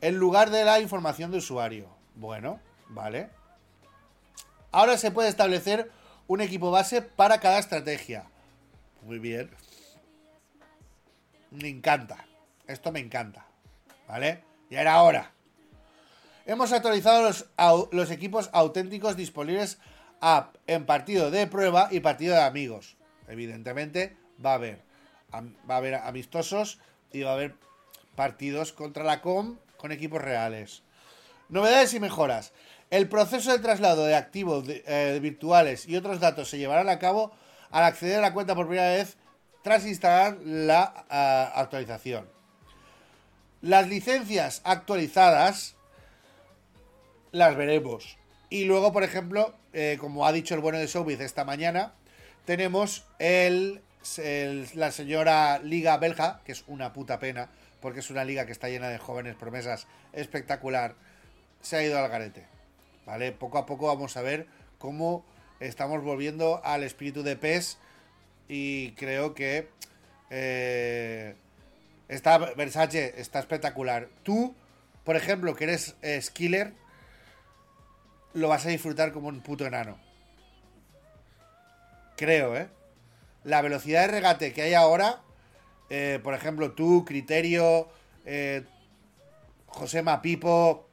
en 0.00 0.16
lugar 0.16 0.50
de 0.50 0.64
la 0.64 0.80
información 0.80 1.32
de 1.32 1.38
usuario. 1.38 1.88
Bueno, 2.14 2.60
vale. 2.88 3.28
Ahora 4.70 4.96
se 4.98 5.10
puede 5.10 5.28
establecer 5.28 5.90
un 6.28 6.40
equipo 6.40 6.70
base 6.70 7.02
para 7.02 7.40
cada 7.40 7.58
estrategia. 7.58 8.24
Muy 9.02 9.18
bien. 9.18 9.50
Me 11.50 11.68
encanta. 11.68 12.24
Esto 12.66 12.92
me 12.92 13.00
encanta. 13.00 13.46
¿Vale? 14.08 14.44
Ya 14.70 14.80
era 14.80 15.02
hora. 15.02 15.32
Hemos 16.44 16.72
actualizado 16.72 17.22
los, 17.22 17.46
los 17.92 18.10
equipos 18.10 18.50
auténticos 18.52 19.16
disponibles 19.16 19.78
en 20.66 20.86
partido 20.86 21.30
de 21.30 21.46
prueba 21.46 21.88
y 21.90 22.00
partido 22.00 22.34
de 22.34 22.42
amigos. 22.42 22.95
Evidentemente 23.28 24.16
va 24.44 24.52
a 24.52 24.54
haber, 24.54 24.82
va 25.32 25.74
a 25.74 25.78
haber 25.78 25.94
amistosos 25.94 26.78
y 27.12 27.22
va 27.22 27.30
a 27.30 27.34
haber 27.34 27.54
partidos 28.14 28.72
contra 28.72 29.04
la 29.04 29.20
com 29.20 29.58
con 29.76 29.92
equipos 29.92 30.22
reales. 30.22 30.82
Novedades 31.48 31.94
y 31.94 32.00
mejoras. 32.00 32.52
El 32.90 33.08
proceso 33.08 33.52
de 33.52 33.58
traslado 33.58 34.04
de 34.04 34.14
activos 34.14 34.64
eh, 34.68 35.18
virtuales 35.20 35.88
y 35.88 35.96
otros 35.96 36.20
datos 36.20 36.48
se 36.48 36.58
llevarán 36.58 36.88
a 36.88 36.98
cabo 36.98 37.32
al 37.70 37.84
acceder 37.84 38.18
a 38.18 38.22
la 38.22 38.32
cuenta 38.32 38.54
por 38.54 38.66
primera 38.66 38.90
vez 38.90 39.16
tras 39.62 39.84
instalar 39.84 40.38
la 40.44 41.06
ah, 41.10 41.52
actualización. 41.56 42.28
Las 43.60 43.88
licencias 43.88 44.60
actualizadas 44.64 45.74
las 47.32 47.56
veremos. 47.56 48.16
Y 48.48 48.64
luego, 48.64 48.92
por 48.92 49.02
ejemplo, 49.02 49.54
eh, 49.72 49.96
como 50.00 50.26
ha 50.26 50.32
dicho 50.32 50.54
el 50.54 50.60
bueno 50.60 50.78
de 50.78 50.86
Showbiz 50.86 51.20
esta 51.20 51.44
mañana, 51.44 51.94
tenemos 52.46 53.04
el, 53.18 53.82
la 54.74 54.92
señora 54.92 55.58
Liga 55.58 55.98
Belga, 55.98 56.40
que 56.44 56.52
es 56.52 56.64
una 56.68 56.92
puta 56.92 57.18
pena, 57.18 57.50
porque 57.82 58.00
es 58.00 58.10
una 58.10 58.24
liga 58.24 58.46
que 58.46 58.52
está 58.52 58.68
llena 58.68 58.88
de 58.88 58.98
jóvenes 58.98 59.34
promesas 59.34 59.86
espectacular. 60.12 60.94
Se 61.60 61.76
ha 61.76 61.82
ido 61.82 61.98
al 61.98 62.08
garete. 62.08 62.46
¿Vale? 63.04 63.32
Poco 63.32 63.58
a 63.58 63.66
poco 63.66 63.86
vamos 63.86 64.16
a 64.16 64.22
ver 64.22 64.46
cómo 64.78 65.24
estamos 65.60 66.02
volviendo 66.02 66.60
al 66.64 66.82
espíritu 66.82 67.22
de 67.22 67.36
PES. 67.36 67.78
Y 68.48 68.92
creo 68.92 69.34
que. 69.34 69.68
Eh, 70.30 71.34
está 72.08 72.38
Versace, 72.38 73.14
está 73.20 73.40
espectacular. 73.40 74.08
Tú, 74.22 74.54
por 75.04 75.16
ejemplo, 75.16 75.54
que 75.54 75.64
eres 75.64 75.96
eh, 76.02 76.20
skiller 76.22 76.72
lo 78.34 78.48
vas 78.48 78.66
a 78.66 78.68
disfrutar 78.68 79.12
como 79.12 79.28
un 79.28 79.40
puto 79.40 79.66
enano. 79.66 80.05
Creo, 82.16 82.56
¿eh? 82.56 82.68
La 83.44 83.62
velocidad 83.62 84.02
de 84.02 84.08
regate 84.08 84.52
que 84.52 84.62
hay 84.62 84.74
ahora, 84.74 85.20
eh, 85.90 86.20
por 86.22 86.34
ejemplo, 86.34 86.72
tú, 86.72 87.04
Criterio, 87.04 87.88
eh, 88.24 88.64
José 89.66 90.02
Mapipo, 90.02 90.88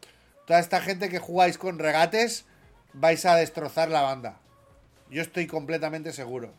toda 0.45 0.60
esta 0.60 0.82
gente 0.82 1.10
que 1.10 1.20
jugáis 1.20 1.58
con 1.58 1.80
regates, 1.80 2.45
vais 2.94 3.26
a 3.26 3.36
destrozar 3.36 3.90
la 3.90 4.02
banda. 4.02 4.38
Yo 5.10 5.22
estoy 5.22 5.48
completamente 5.48 6.14
seguro. 6.14 6.52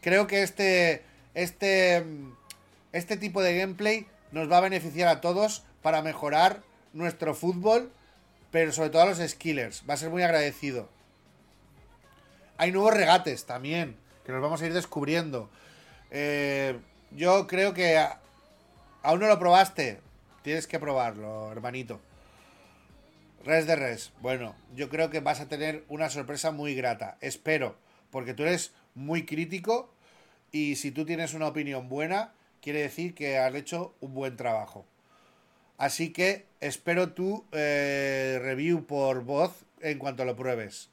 Creo 0.00 0.26
que 0.26 0.42
este, 0.42 1.02
este, 1.34 2.04
este 2.92 3.16
tipo 3.16 3.42
de 3.42 3.58
gameplay 3.58 4.06
nos 4.30 4.50
va 4.50 4.58
a 4.58 4.62
beneficiar 4.62 5.08
a 5.08 5.20
todos 5.20 5.64
para 5.82 6.02
mejorar 6.02 6.62
nuestro 6.92 7.34
fútbol 7.34 7.92
pero 8.52 8.70
sobre 8.70 8.90
todo 8.90 9.02
a 9.02 9.06
los 9.06 9.18
skillers. 9.18 9.82
Va 9.88 9.94
a 9.94 9.96
ser 9.96 10.10
muy 10.10 10.22
agradecido. 10.22 10.88
Hay 12.62 12.70
nuevos 12.70 12.94
regates 12.94 13.44
también, 13.44 13.96
que 14.24 14.30
nos 14.30 14.40
vamos 14.40 14.62
a 14.62 14.66
ir 14.66 14.72
descubriendo. 14.72 15.50
Eh, 16.12 16.78
yo 17.10 17.48
creo 17.48 17.74
que 17.74 17.98
aún 19.02 19.18
no 19.18 19.26
lo 19.26 19.36
probaste. 19.40 19.98
Tienes 20.42 20.68
que 20.68 20.78
probarlo, 20.78 21.50
hermanito. 21.50 22.00
Res 23.44 23.66
de 23.66 23.74
res. 23.74 24.12
Bueno, 24.20 24.54
yo 24.76 24.88
creo 24.88 25.10
que 25.10 25.18
vas 25.18 25.40
a 25.40 25.48
tener 25.48 25.84
una 25.88 26.08
sorpresa 26.08 26.52
muy 26.52 26.76
grata. 26.76 27.18
Espero, 27.20 27.74
porque 28.12 28.32
tú 28.32 28.44
eres 28.44 28.70
muy 28.94 29.26
crítico 29.26 29.92
y 30.52 30.76
si 30.76 30.92
tú 30.92 31.04
tienes 31.04 31.34
una 31.34 31.48
opinión 31.48 31.88
buena, 31.88 32.32
quiere 32.60 32.82
decir 32.82 33.16
que 33.16 33.38
has 33.38 33.52
hecho 33.56 33.92
un 33.98 34.14
buen 34.14 34.36
trabajo. 34.36 34.86
Así 35.78 36.12
que 36.12 36.46
espero 36.60 37.12
tu 37.12 37.44
eh, 37.50 38.38
review 38.40 38.86
por 38.86 39.24
voz 39.24 39.64
en 39.80 39.98
cuanto 39.98 40.24
lo 40.24 40.36
pruebes. 40.36 40.91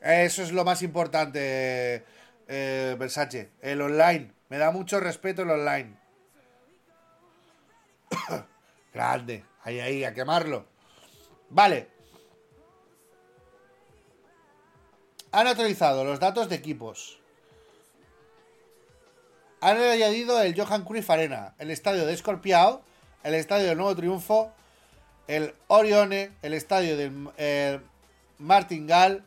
Eso 0.00 0.42
es 0.42 0.52
lo 0.52 0.64
más 0.64 0.82
importante, 0.82 2.04
eh, 2.48 2.96
Versace. 2.98 3.50
El 3.60 3.80
online. 3.80 4.32
Me 4.48 4.58
da 4.58 4.70
mucho 4.70 5.00
respeto 5.00 5.42
el 5.42 5.50
online. 5.50 5.96
Grande. 8.94 9.44
Ahí, 9.62 9.80
ahí, 9.80 10.04
a 10.04 10.14
quemarlo. 10.14 10.66
Vale. 11.50 11.88
Han 15.32 15.46
actualizado 15.46 16.04
los 16.04 16.20
datos 16.20 16.48
de 16.48 16.56
equipos. 16.56 17.20
Han 19.60 19.78
añadido 19.78 20.40
el 20.40 20.58
Johan 20.58 20.84
Cruyff 20.84 21.10
Arena, 21.10 21.54
el 21.58 21.70
estadio 21.70 22.06
de 22.06 22.16
Scorpiao 22.16 22.82
el 23.26 23.34
estadio 23.34 23.66
del 23.66 23.78
Nuevo 23.78 23.96
Triunfo, 23.96 24.52
el 25.26 25.52
Orione, 25.66 26.30
el 26.42 26.54
estadio 26.54 26.96
del 26.96 27.28
eh, 27.36 27.80
Martingall 28.38 29.24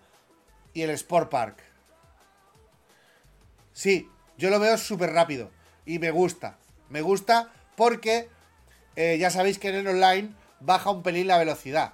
y 0.73 0.81
el 0.81 0.89
Sport 0.91 1.29
Park. 1.29 1.57
Sí, 3.73 4.09
yo 4.37 4.49
lo 4.49 4.59
veo 4.59 4.77
súper 4.77 5.11
rápido 5.11 5.51
y 5.85 5.99
me 5.99 6.11
gusta. 6.11 6.57
Me 6.89 7.01
gusta 7.01 7.51
porque 7.75 8.29
eh, 8.95 9.17
ya 9.17 9.29
sabéis 9.29 9.59
que 9.59 9.69
en 9.69 9.75
el 9.75 9.87
online 9.87 10.33
baja 10.59 10.91
un 10.91 11.03
pelín 11.03 11.27
la 11.27 11.37
velocidad. 11.37 11.93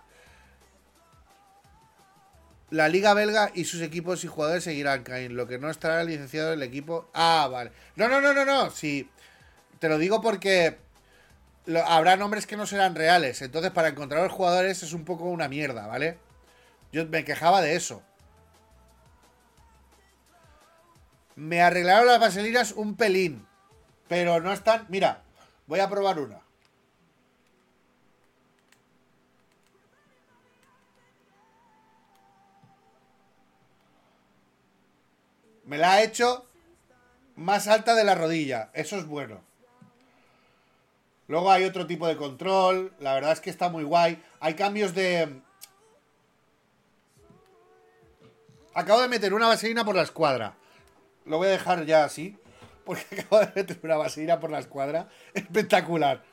La 2.72 2.90
liga 2.90 3.14
belga 3.14 3.52
y 3.54 3.66
sus 3.66 3.82
equipos 3.82 4.24
y 4.24 4.28
jugadores 4.28 4.64
seguirán, 4.64 5.04
Caín. 5.04 5.36
Lo 5.36 5.48
que 5.48 5.60
no 5.60 5.70
estará 5.70 6.04
licenciado 6.04 6.54
el 6.54 6.64
equipo. 6.64 7.10
Ah, 7.14 7.48
vale. 7.52 7.72
No, 7.96 8.08
no, 8.08 8.20
no, 8.20 8.34
no, 8.34 8.44
no. 8.44 8.72
Sí. 8.72 9.10
Te 9.80 9.88
lo 9.88 9.98
digo 9.98 10.22
porque 10.22 10.78
habrá 11.86 12.18
nombres 12.18 12.48
que 12.48 12.58
no 12.58 12.66
serán 12.66 12.96
reales. 12.96 13.42
Entonces, 13.42 13.72
para 13.72 13.90
encontrar 13.90 14.22
a 14.22 14.24
los 14.24 14.34
jugadores 14.34 14.82
es 14.84 14.94
un 14.94 15.06
poco 15.06 15.26
una 15.26 15.48
mierda, 15.48 15.88
¿vale? 15.88 16.18
Yo 16.92 17.06
me 17.06 17.24
quejaba 17.24 17.62
de 17.62 17.76
eso. 17.76 18.02
Me 21.36 21.62
arreglaron 21.62 22.08
las 22.08 22.20
vaselinas 22.20 22.72
un 22.72 22.96
pelín. 22.96 23.46
Pero 24.08 24.40
no 24.40 24.54
están. 24.54 24.86
Mira, 24.90 25.24
voy 25.68 25.80
a 25.80 25.90
probar 25.90 26.20
una. 26.20 26.40
Me 35.66 35.78
la 35.78 35.94
ha 35.94 36.04
hecho 36.04 36.46
más 37.36 37.68
alta 37.68 37.96
de 37.96 38.04
la 38.04 38.16
rodilla. 38.16 38.70
Eso 38.74 38.98
es 38.98 39.06
bueno. 39.06 39.42
Luego 41.28 41.52
hay 41.52 41.64
otro 41.64 41.88
tipo 41.88 42.08
de 42.08 42.18
control. 42.18 42.94
La 43.00 43.16
verdad 43.16 43.32
es 43.32 43.42
que 43.42 43.50
está 43.50 43.70
muy 43.70 43.84
guay. 43.84 44.24
Hay 44.40 44.54
cambios 44.54 44.94
de... 44.94 45.42
Acabo 48.76 49.02
de 49.02 49.08
meter 49.08 49.34
una 49.34 49.48
vaselina 49.48 49.84
por 49.84 49.96
la 49.96 50.04
escuadra. 50.04 50.56
Lo 51.26 51.38
voy 51.38 51.48
a 51.48 51.52
dejar 51.52 51.86
ya 51.86 52.04
así. 52.04 52.38
Porque 52.86 53.06
acabo 53.22 53.40
de 53.40 53.52
meter 53.56 53.80
una 53.84 53.98
vaselina 53.98 54.40
por 54.40 54.52
la 54.52 54.60
escuadra. 54.60 55.10
Espectacular. 55.34 56.24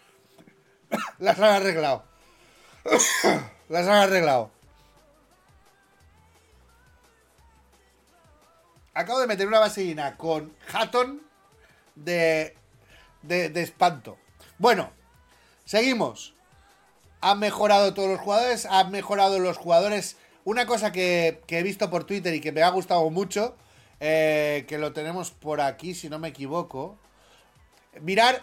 Las 1.19 1.39
han 1.39 1.55
arreglado. 1.55 2.05
Las 3.69 3.87
han 3.87 3.97
arreglado. 3.97 4.51
Acabo 8.95 9.21
de 9.21 9.27
meter 9.27 9.47
una 9.47 9.59
vaselina 9.59 10.19
con 10.19 10.55
Hatton 10.71 11.23
de, 11.95 12.55
de, 13.23 13.49
de 13.49 13.63
espanto. 13.63 14.19
Bueno, 14.59 14.93
seguimos. 15.65 16.35
Han 17.21 17.39
mejorado 17.39 17.95
todos 17.95 18.11
los 18.11 18.21
jugadores, 18.21 18.67
han 18.67 18.91
mejorado 18.91 19.39
los 19.39 19.57
jugadores. 19.57 20.17
Una 20.45 20.67
cosa 20.67 20.93
que, 20.93 21.41
he 21.49 21.63
visto 21.63 21.89
por 21.89 22.05
Twitter 22.05 22.35
y 22.35 22.41
que 22.41 22.53
me 22.53 22.63
ha 22.63 22.69
gustado 22.69 23.09
mucho, 23.11 23.57
eh, 24.05 24.65
que 24.67 24.79
lo 24.79 24.93
tenemos 24.93 25.31
por 25.31 25.61
aquí, 25.61 25.95
si 25.95 26.09
no 26.09 26.19
me 26.19 26.29
equivoco. 26.29 26.99
Mirar, 28.01 28.43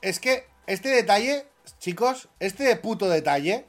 es 0.00 0.20
que 0.20 0.46
Este 0.66 0.88
detalle, 0.88 1.46
chicos, 1.78 2.28
este 2.40 2.74
puto 2.76 3.08
detalle, 3.08 3.66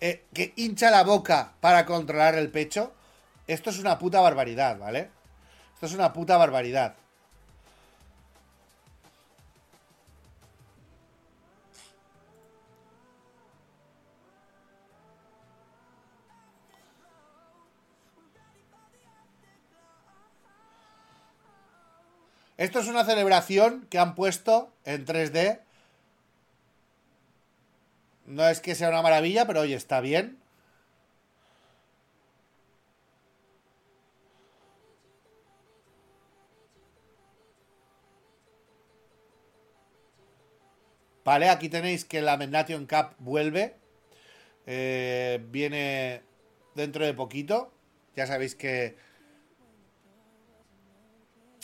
eh, 0.00 0.24
que 0.34 0.52
hincha 0.56 0.90
la 0.90 1.04
boca 1.04 1.52
para 1.60 1.86
controlar 1.86 2.34
el 2.34 2.50
pecho, 2.50 2.92
esto 3.46 3.70
es 3.70 3.78
una 3.78 4.00
puta 4.00 4.20
barbaridad, 4.20 4.78
¿vale? 4.78 5.10
Esto 5.74 5.86
es 5.86 5.94
una 5.94 6.12
puta 6.12 6.36
barbaridad. 6.36 6.96
Esto 22.58 22.80
es 22.80 22.88
una 22.88 23.04
celebración 23.04 23.86
que 23.88 24.00
han 24.00 24.16
puesto 24.16 24.72
en 24.84 25.06
3D. 25.06 25.60
No 28.26 28.48
es 28.48 28.60
que 28.60 28.74
sea 28.74 28.88
una 28.88 29.00
maravilla, 29.00 29.46
pero 29.46 29.60
oye, 29.60 29.76
está 29.76 30.00
bien. 30.00 30.38
Vale, 41.24 41.48
aquí 41.50 41.68
tenéis 41.68 42.04
que 42.04 42.22
la 42.22 42.36
Mendation 42.36 42.86
Cup 42.86 43.14
vuelve. 43.20 43.76
Eh, 44.66 45.44
viene 45.50 46.22
dentro 46.74 47.06
de 47.06 47.14
poquito. 47.14 47.72
Ya 48.16 48.26
sabéis 48.26 48.56
que 48.56 48.96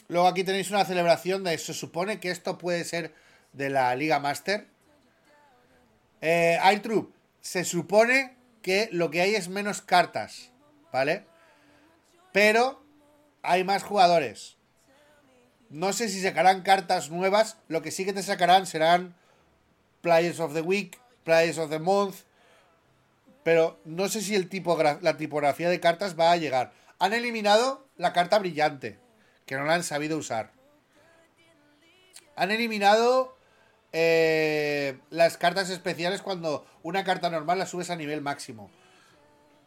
Luego 0.08 0.26
aquí 0.26 0.44
tenéis 0.44 0.70
una 0.70 0.84
celebración 0.84 1.44
de. 1.44 1.56
Se 1.58 1.74
supone 1.74 2.20
que 2.20 2.30
esto 2.30 2.58
puede 2.58 2.84
ser 2.84 3.14
de 3.52 3.70
la 3.70 3.94
Liga 3.94 4.18
Master. 4.18 4.66
Eh, 6.20 6.58
se 7.40 7.64
supone 7.64 8.36
que 8.62 8.88
lo 8.92 9.10
que 9.10 9.20
hay 9.20 9.34
es 9.34 9.48
menos 9.48 9.82
cartas, 9.82 10.50
¿vale? 10.92 11.26
Pero 12.32 12.82
hay 13.42 13.64
más 13.64 13.82
jugadores. 13.82 14.56
No 15.70 15.92
sé 15.92 16.08
si 16.08 16.22
sacarán 16.22 16.62
cartas 16.62 17.10
nuevas. 17.10 17.56
Lo 17.68 17.82
que 17.82 17.90
sí 17.90 18.04
que 18.04 18.12
te 18.12 18.22
sacarán 18.22 18.66
serán 18.66 19.14
Players 20.00 20.40
of 20.40 20.54
the 20.54 20.60
Week, 20.60 20.98
Players 21.24 21.58
of 21.58 21.70
the 21.70 21.78
Month. 21.78 22.16
Pero 23.42 23.78
no 23.84 24.08
sé 24.08 24.22
si 24.22 24.34
el 24.34 24.48
tipo, 24.48 24.82
la 24.82 25.16
tipografía 25.16 25.68
de 25.68 25.80
cartas 25.80 26.18
va 26.18 26.32
a 26.32 26.36
llegar. 26.36 26.72
Han 26.98 27.12
eliminado 27.12 27.86
la 27.96 28.12
carta 28.12 28.38
brillante 28.38 29.03
que 29.46 29.56
no 29.56 29.64
la 29.64 29.74
han 29.74 29.82
sabido 29.82 30.18
usar. 30.18 30.52
Han 32.36 32.50
eliminado 32.50 33.36
eh, 33.92 34.98
las 35.10 35.36
cartas 35.36 35.70
especiales 35.70 36.22
cuando 36.22 36.66
una 36.82 37.04
carta 37.04 37.30
normal 37.30 37.58
la 37.58 37.66
subes 37.66 37.90
a 37.90 37.96
nivel 37.96 38.22
máximo. 38.22 38.70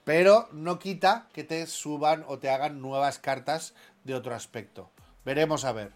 Pero 0.03 0.49
no 0.51 0.79
quita 0.79 1.27
que 1.33 1.43
te 1.43 1.65
suban 1.67 2.25
o 2.27 2.39
te 2.39 2.49
hagan 2.49 2.81
nuevas 2.81 3.19
cartas 3.19 3.73
de 4.03 4.15
otro 4.15 4.35
aspecto. 4.35 4.91
Veremos 5.25 5.65
a 5.65 5.73
ver. 5.73 5.91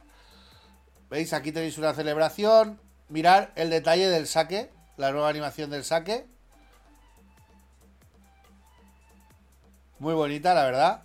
¿Veis? 1.10 1.34
Aquí 1.34 1.52
tenéis 1.52 1.78
una 1.78 1.94
celebración. 1.94 2.80
Mirar 3.10 3.52
el 3.56 3.70
detalle 3.70 4.10
del 4.10 4.28
saque. 4.28 4.70
La 4.98 5.12
nueva 5.12 5.30
animación 5.30 5.70
del 5.70 5.84
saque. 5.84 6.26
Muy 10.00 10.14
bonita, 10.14 10.54
la 10.54 10.66
verdad. 10.66 11.04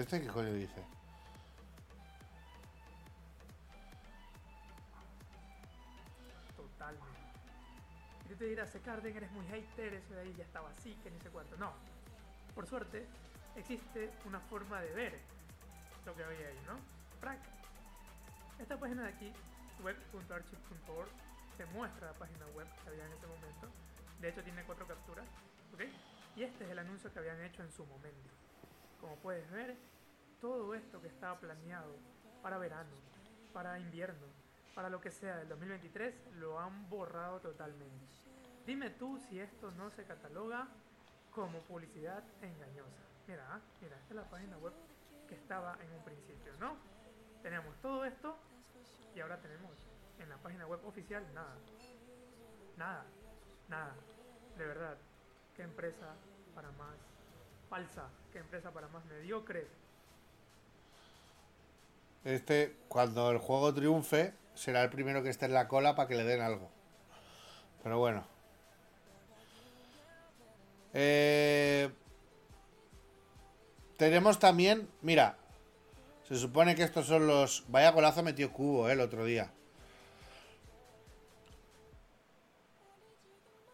¿Este 0.00 0.18
qué 0.18 0.28
coño 0.28 0.50
dice? 0.54 0.82
Totalmente. 6.56 7.20
Y 8.24 8.28
tú 8.28 8.36
te 8.36 8.44
dirás, 8.46 8.70
Secarden, 8.70 9.14
eres 9.14 9.30
muy 9.32 9.44
hater, 9.48 9.92
eso 9.92 10.14
de 10.14 10.22
ahí 10.22 10.34
ya 10.38 10.44
estaba 10.44 10.70
así, 10.70 10.94
que 11.02 11.10
ni 11.10 11.20
sé 11.20 11.28
cuánto. 11.28 11.58
No. 11.58 11.74
Por 12.54 12.66
suerte, 12.66 13.06
existe 13.56 14.10
una 14.24 14.40
forma 14.40 14.80
de 14.80 14.90
ver 14.94 15.20
lo 16.06 16.16
que 16.16 16.24
había 16.24 16.48
ahí, 16.48 16.60
¿no? 16.66 16.78
Frank. 17.20 17.40
Esta 18.58 18.78
página 18.78 19.02
de 19.02 19.08
aquí, 19.10 19.32
web.archive.org, 19.82 21.10
te 21.58 21.66
muestra 21.66 22.06
la 22.06 22.14
página 22.14 22.46
web 22.54 22.66
que 22.82 22.88
había 22.88 23.04
en 23.04 23.12
ese 23.12 23.26
momento. 23.26 23.68
De 24.18 24.30
hecho, 24.30 24.42
tiene 24.42 24.64
cuatro 24.64 24.86
capturas. 24.86 25.26
¿Ok? 25.74 25.82
Y 26.36 26.44
este 26.44 26.64
es 26.64 26.70
el 26.70 26.78
anuncio 26.78 27.12
que 27.12 27.18
habían 27.18 27.42
hecho 27.44 27.62
en 27.62 27.70
su 27.70 27.84
momento. 27.84 28.30
Como 29.00 29.16
puedes 29.16 29.50
ver, 29.50 29.76
todo 30.40 30.74
esto 30.74 31.00
que 31.00 31.08
estaba 31.08 31.38
planeado 31.38 31.96
para 32.42 32.58
verano, 32.58 32.96
para 33.52 33.78
invierno, 33.78 34.26
para 34.74 34.88
lo 34.88 35.00
que 35.00 35.10
sea 35.10 35.36
del 35.36 35.48
2023, 35.48 36.14
lo 36.36 36.58
han 36.58 36.88
borrado 36.88 37.40
totalmente. 37.40 38.06
Dime 38.66 38.90
tú 38.90 39.18
si 39.18 39.40
esto 39.40 39.70
no 39.72 39.90
se 39.90 40.04
cataloga 40.04 40.68
como 41.30 41.60
publicidad 41.60 42.22
engañosa. 42.42 43.02
Mira, 43.26 43.46
ah, 43.50 43.60
mira, 43.80 43.96
esta 43.96 44.10
es 44.10 44.16
la 44.16 44.28
página 44.28 44.58
web 44.58 44.72
que 45.28 45.34
estaba 45.34 45.78
en 45.82 45.92
un 45.92 46.04
principio, 46.04 46.52
¿no? 46.58 46.76
Tenemos 47.42 47.76
todo 47.80 48.04
esto 48.04 48.36
y 49.14 49.20
ahora 49.20 49.40
tenemos 49.40 49.70
en 50.18 50.28
la 50.28 50.36
página 50.38 50.66
web 50.66 50.80
oficial 50.84 51.24
nada. 51.34 51.56
Nada, 52.76 53.06
nada. 53.68 53.94
De 54.56 54.66
verdad, 54.66 54.96
qué 55.54 55.62
empresa 55.62 56.14
para 56.54 56.70
más 56.72 56.96
falsa, 57.70 58.08
qué 58.32 58.40
empresa 58.40 58.72
para 58.72 58.88
más 58.88 59.04
mediocre. 59.06 59.68
Este, 62.24 62.76
cuando 62.88 63.30
el 63.30 63.38
juego 63.38 63.72
triunfe, 63.72 64.34
será 64.54 64.82
el 64.82 64.90
primero 64.90 65.22
que 65.22 65.30
esté 65.30 65.46
en 65.46 65.54
la 65.54 65.68
cola 65.68 65.94
para 65.94 66.08
que 66.08 66.16
le 66.16 66.24
den 66.24 66.42
algo. 66.42 66.68
Pero 67.82 67.98
bueno. 67.98 68.26
Eh, 70.92 71.88
tenemos 73.96 74.40
también, 74.40 74.90
mira, 75.00 75.38
se 76.28 76.36
supone 76.36 76.74
que 76.74 76.82
estos 76.82 77.06
son 77.06 77.28
los... 77.28 77.64
Vaya 77.68 77.92
golazo 77.92 78.22
metió 78.24 78.52
Cubo 78.52 78.88
eh, 78.88 78.92
el 78.92 79.00
otro 79.00 79.24
día. 79.24 79.52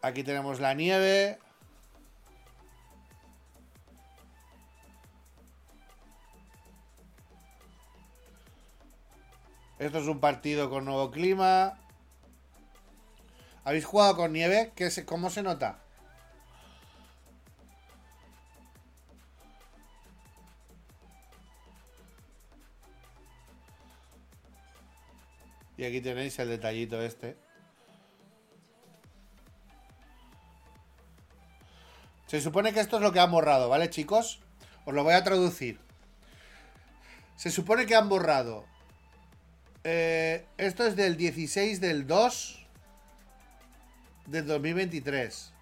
Aquí 0.02 0.22
tenemos 0.22 0.60
la 0.60 0.74
nieve. 0.74 1.38
Esto 9.86 10.00
es 10.00 10.08
un 10.08 10.18
partido 10.18 10.68
con 10.68 10.84
nuevo 10.84 11.12
clima. 11.12 11.78
¿Habéis 13.62 13.84
jugado 13.84 14.16
con 14.16 14.32
nieve? 14.32 14.72
¿Qué 14.74 14.90
se, 14.90 15.06
¿Cómo 15.06 15.30
se 15.30 15.44
nota? 15.44 15.78
Y 25.76 25.84
aquí 25.84 26.00
tenéis 26.00 26.36
el 26.40 26.48
detallito 26.48 27.00
este. 27.00 27.36
Se 32.26 32.40
supone 32.40 32.72
que 32.72 32.80
esto 32.80 32.96
es 32.96 33.02
lo 33.02 33.12
que 33.12 33.20
han 33.20 33.30
borrado, 33.30 33.68
¿vale, 33.68 33.88
chicos? 33.88 34.40
Os 34.84 34.92
lo 34.92 35.04
voy 35.04 35.14
a 35.14 35.22
traducir. 35.22 35.78
Se 37.36 37.52
supone 37.52 37.86
que 37.86 37.94
han 37.94 38.08
borrado 38.08 38.64
eh, 39.88 40.44
esto 40.58 40.84
es 40.84 40.96
del 40.96 41.16
16 41.16 41.80
del 41.80 42.08
2 42.08 42.66
del 44.26 44.44
2023. 44.44 45.52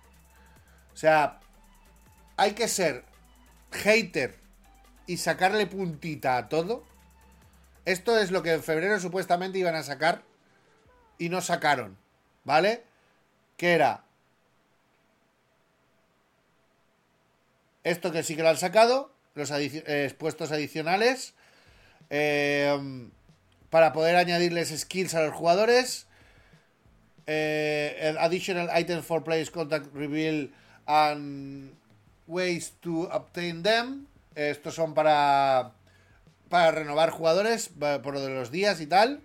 O 0.95 0.97
sea, 0.97 1.41
hay 2.39 2.53
que 2.53 2.67
ser 2.67 3.05
hater 3.71 4.39
y 5.07 5.19
sacarle 5.19 5.67
puntita 5.67 6.39
a 6.39 6.49
todo. 6.49 6.85
Esto 7.85 8.19
es 8.19 8.31
lo 8.31 8.43
que 8.43 8.55
en 8.55 8.63
febrero 8.63 8.99
supuestamente 8.99 9.59
iban 9.59 9.75
a 9.75 9.83
sacar 9.83 10.23
y 11.19 11.29
no 11.29 11.43
sacaron, 11.43 11.99
¿vale? 12.45 12.83
Que 13.59 13.73
era 13.73 14.05
esto 17.83 18.11
que 18.11 18.23
sí 18.23 18.37
que 18.37 18.43
lo 18.43 18.49
han 18.49 18.57
sacado, 18.57 19.13
los 19.35 19.51
eh, 19.51 20.07
expuestos 20.07 20.51
adicionales. 20.51 21.35
Eh, 22.09 23.11
para 23.75 23.93
poder 23.93 24.15
añadirles 24.15 24.69
skills 24.69 25.17
a 25.17 25.23
los 25.23 25.35
jugadores. 25.35 26.07
Eh, 27.27 28.15
additional 28.21 28.71
items 28.73 29.05
for 29.05 29.25
players 29.25 29.51
contact 29.51 29.93
reveal 29.93 30.49
and 30.87 31.73
ways 32.29 32.75
to 32.83 33.11
obtain 33.11 33.65
them. 33.65 34.07
Estos 34.37 34.77
son 34.77 34.95
para 34.95 35.73
para 36.49 36.71
renovar 36.71 37.11
jugadores 37.11 37.69
por 37.69 38.15
lo 38.15 38.21
de 38.21 38.33
los 38.33 38.53
días 38.53 38.81
y 38.81 38.87
tal. 38.87 39.21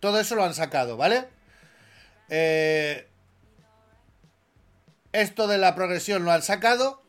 todo 0.00 0.20
eso 0.20 0.34
lo 0.34 0.44
han 0.44 0.54
sacado, 0.54 0.96
¿vale? 0.96 1.26
Eh, 2.30 3.06
esto 5.12 5.48
de 5.48 5.58
la 5.58 5.74
progresión 5.74 6.24
lo 6.24 6.32
han 6.32 6.40
sacado, 6.40 7.02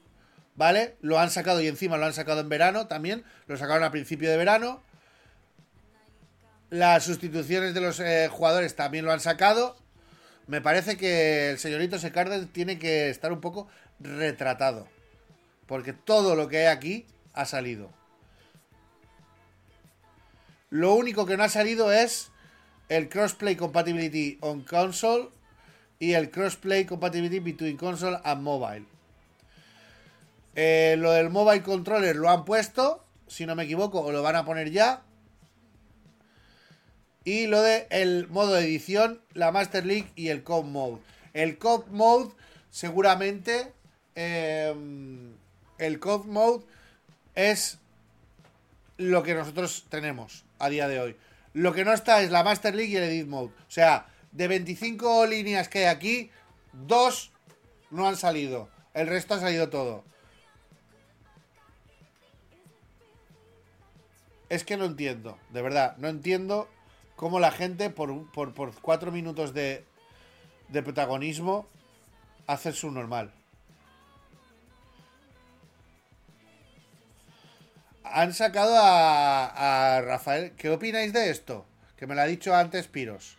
¿vale? 0.56 0.98
Lo 1.00 1.18
han 1.18 1.32
sacado 1.32 1.62
y 1.62 1.68
encima 1.68 1.96
lo 1.96 2.08
han 2.08 2.14
sacado 2.14 2.42
en 2.42 2.50
verano 2.50 2.88
también. 2.88 3.24
Lo 3.48 3.56
sacaron 3.56 3.86
a 3.86 3.92
principio 3.92 4.30
de 4.30 4.36
verano. 4.36 4.82
Las 6.70 7.04
sustituciones 7.04 7.74
de 7.74 7.82
los 7.82 8.00
eh, 8.00 8.28
jugadores 8.32 8.76
también 8.76 9.06
lo 9.06 9.12
han 9.12 9.20
sacado. 9.20 9.76
Me 10.48 10.62
parece 10.62 10.98
que 10.98 11.52
el 11.52 11.60
señorito 11.60 11.98
Secarden 11.98 12.48
tiene 12.48 12.78
que 12.78 13.10
estar 13.10 13.32
un 13.32 13.42
poco 13.42 13.68
retratado. 14.00 14.88
Porque 15.66 15.94
todo 15.94 16.36
lo 16.36 16.48
que 16.48 16.60
hay 16.60 16.66
aquí 16.68 17.06
ha 17.34 17.46
salido. 17.46 17.92
Lo 20.70 20.94
único 20.94 21.26
que 21.26 21.38
no 21.38 21.44
ha 21.44 21.50
salido 21.50 21.92
es 21.92 22.30
el 22.90 23.10
crossplay 23.10 23.56
compatibility 23.56 24.38
on 24.42 24.62
console 24.62 25.30
y 26.00 26.14
el 26.14 26.32
crossplay 26.32 26.86
compatibility 26.86 27.40
between 27.40 27.78
console 27.78 28.20
and 28.24 28.42
mobile. 28.42 28.86
Eh, 30.56 30.96
lo 30.98 31.12
del 31.12 31.30
mobile 31.30 31.64
controller 31.64 32.16
lo 32.16 32.30
han 32.30 32.46
puesto, 32.46 33.04
si 33.28 33.46
no 33.46 33.56
me 33.56 33.64
equivoco, 33.64 34.02
o 34.02 34.12
lo 34.12 34.22
van 34.22 34.36
a 34.36 34.46
poner 34.46 34.72
ya. 34.72 35.04
Y 37.30 37.46
lo 37.46 37.62
de 37.62 37.86
el 37.92 38.28
modo 38.30 38.54
de 38.54 38.64
edición, 38.64 39.22
la 39.36 39.52
Master 39.52 39.86
League 39.86 40.12
y 40.16 40.30
el 40.30 40.42
Cop 40.42 40.66
Mode. 40.66 41.00
El 41.34 41.60
Cop 41.60 41.88
Mode, 41.90 42.32
seguramente, 42.72 43.72
em, 44.16 45.36
el 45.78 46.00
Cop 46.00 46.26
Mode 46.26 46.66
es 47.36 47.78
lo 48.98 49.22
que 49.22 49.36
nosotros 49.36 49.86
tenemos 49.90 50.44
a 50.58 50.70
día 50.70 50.88
de 50.88 51.00
hoy. 51.00 51.16
Lo 51.54 51.72
que 51.72 51.86
no 51.86 51.94
está 51.94 52.24
es 52.24 52.32
la 52.32 52.42
Master 52.42 52.74
League 52.74 52.94
y 52.94 52.96
el 52.96 53.04
Edit 53.04 53.28
Mode. 53.28 53.50
O 53.50 53.72
sea, 53.72 54.08
de 54.32 54.48
25 54.48 55.28
líneas 55.28 55.70
que 55.70 55.86
hay 55.86 55.96
aquí, 55.96 56.32
dos 56.74 57.32
no 57.92 58.08
han 58.08 58.18
salido. 58.18 58.70
El 58.96 59.06
resto 59.06 59.36
ha 59.36 59.40
salido 59.40 59.70
todo. 59.70 60.04
Es 64.50 64.64
que 64.64 64.78
no 64.78 64.86
entiendo, 64.86 65.38
de 65.52 65.62
verdad, 65.62 65.96
no 65.98 66.08
entiendo 66.08 66.68
cómo 67.20 67.42
la 67.42 67.52
gente 67.52 67.90
por, 67.90 68.32
por, 68.32 68.74
cuatro 68.80 69.12
minutos 69.12 69.54
de, 69.54 69.84
de 70.70 70.82
protagonismo 70.82 71.68
hace 72.48 72.72
su 72.72 72.92
normal. 72.92 73.34
Han 78.06 78.34
sacado 78.34 78.74
a, 78.78 79.98
a 79.98 80.02
Rafael. 80.02 80.54
¿Qué 80.54 80.70
opináis 80.70 81.12
de 81.12 81.30
esto? 81.30 81.66
Que 81.98 82.08
me 82.08 82.16
lo 82.16 82.22
ha 82.22 82.26
dicho 82.26 82.56
antes 82.56 82.88
Piros. 82.88 83.38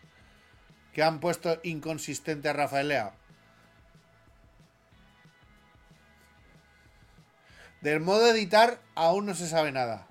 Que 0.93 1.03
han 1.03 1.19
puesto 1.19 1.59
inconsistente 1.63 2.51
a 2.51 2.53
Rafael. 2.53 2.93
Del 7.81 8.01
modo 8.01 8.27
de 8.27 8.33
editar 8.33 8.79
aún 8.95 9.25
no 9.25 9.35
se 9.35 9.49
sabe 9.49 9.73
nada. 9.73 10.10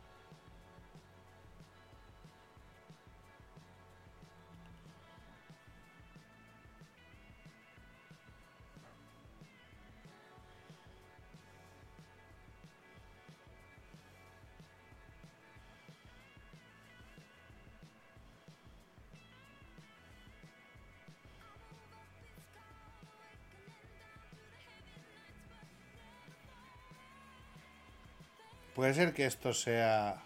Puede 28.80 28.94
ser 28.94 29.14
que 29.14 29.26
esto 29.26 29.54
sea... 29.54 30.24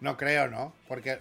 No 0.00 0.16
creo, 0.16 0.46
¿no? 0.46 0.72
Porque... 0.86 1.18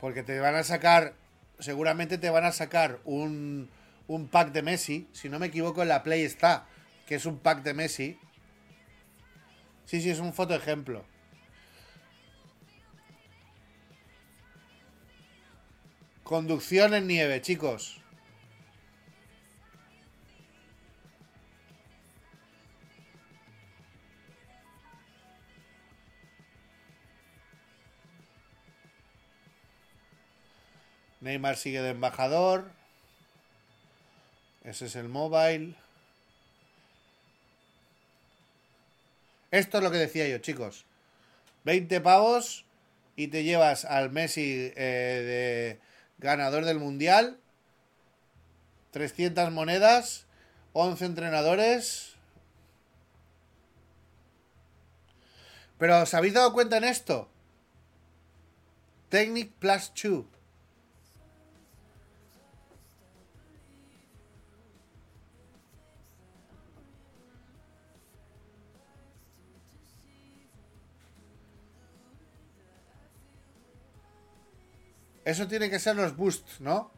Porque 0.00 0.24
te 0.24 0.40
van 0.40 0.56
a 0.56 0.64
sacar... 0.64 1.14
Seguramente 1.60 2.18
te 2.18 2.30
van 2.30 2.44
a 2.44 2.50
sacar 2.50 2.98
un, 3.04 3.70
un 4.08 4.26
pack 4.26 4.50
de 4.50 4.62
Messi. 4.62 5.06
Si 5.12 5.28
no 5.28 5.38
me 5.38 5.46
equivoco, 5.46 5.82
en 5.82 5.90
la 5.90 6.02
Play 6.02 6.22
está. 6.22 6.66
Que 7.06 7.14
es 7.14 7.24
un 7.24 7.38
pack 7.38 7.62
de 7.62 7.74
Messi. 7.74 8.18
Sí, 9.84 10.00
sí, 10.00 10.10
es 10.10 10.18
un 10.18 10.34
foto 10.34 10.56
ejemplo. 10.56 11.04
Conducción 16.30 16.94
en 16.94 17.08
nieve, 17.08 17.42
chicos. 17.42 17.98
Neymar 31.20 31.56
sigue 31.56 31.82
de 31.82 31.90
embajador. 31.90 32.70
Ese 34.62 34.86
es 34.86 34.94
el 34.94 35.08
mobile. 35.08 35.74
Esto 39.50 39.78
es 39.78 39.82
lo 39.82 39.90
que 39.90 39.98
decía 39.98 40.28
yo, 40.28 40.38
chicos. 40.38 40.84
20 41.64 42.00
pavos 42.00 42.64
y 43.16 43.26
te 43.26 43.42
llevas 43.42 43.84
al 43.84 44.12
Messi 44.12 44.72
eh, 44.76 45.76
de 45.76 45.89
ganador 46.20 46.64
del 46.64 46.78
Mundial, 46.78 47.40
300 48.92 49.50
monedas, 49.50 50.26
11 50.74 51.04
entrenadores. 51.06 52.14
Pero 55.78 56.02
¿os 56.02 56.12
habéis 56.12 56.34
dado 56.34 56.52
cuenta 56.52 56.76
en 56.76 56.84
esto? 56.84 57.28
Technic 59.08 59.52
Plus 59.54 59.92
2. 60.00 60.24
Eso 75.30 75.46
tiene 75.46 75.70
que 75.70 75.78
ser 75.78 75.94
los 75.94 76.16
boosts, 76.16 76.60
¿no? 76.60 76.90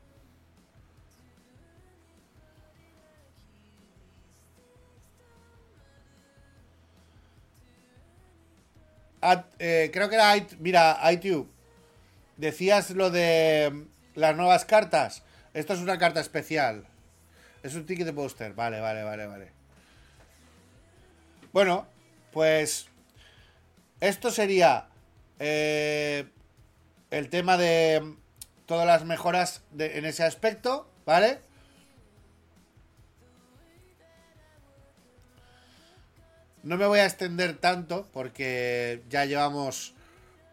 Eh, 9.59 9.91
creo 9.93 10.09
que 10.09 10.15
era, 10.15 10.35
mira, 10.61 10.99
iTube. 11.13 11.47
Decías 12.39 12.89
lo 12.93 13.11
de 13.11 13.85
las 14.15 14.35
nuevas 14.35 14.65
cartas. 14.65 15.23
Esto 15.53 15.75
es 15.75 15.81
una 15.81 15.99
carta 15.99 16.21
especial. 16.21 16.87
Es 17.63 17.75
un 17.75 17.85
ticket 17.85 18.07
de 18.07 18.15
póster. 18.15 18.55
Vale, 18.55 18.81
vale, 18.81 19.03
vale, 19.03 19.27
vale. 19.27 19.53
Bueno, 21.53 21.87
pues 22.33 22.87
esto 24.01 24.31
sería 24.31 24.87
eh, 25.39 26.25
el 27.11 27.29
tema 27.29 27.59
de 27.59 28.22
todas 28.67 28.87
las 28.87 29.05
mejoras 29.05 29.63
en 29.79 30.05
ese 30.05 30.25
aspecto, 30.25 30.89
¿vale? 31.05 31.41
No 36.63 36.77
me 36.77 36.87
voy 36.87 37.01
a 37.01 37.07
extender 37.07 37.57
tanto 37.59 38.09
porque 38.13 39.03
ya 39.11 39.25
llevamos 39.25 39.95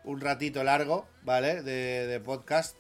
un 0.04 0.22
ratito 0.22 0.64
largo, 0.64 1.08
¿vale? 1.22 1.62
De, 1.62 2.20
podcast. 2.20 2.76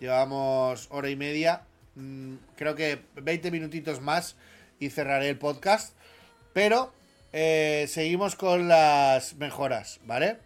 Llevamos 0.00 0.88
hora 0.90 1.08
y 1.08 1.14
media. 1.14 1.62
Mm, 1.94 2.34
creo 2.56 2.74
que 2.74 3.02
20 3.14 3.52
minutitos 3.52 4.00
más 4.00 4.34
y 4.80 4.90
cerraré 4.90 5.28
el 5.28 5.38
podcast. 5.38 5.94
Pero 6.52 6.92
eh, 7.32 7.86
seguimos 7.88 8.34
con 8.34 8.66
las 8.66 9.36
mejoras, 9.36 10.00
¿vale? 10.04 10.38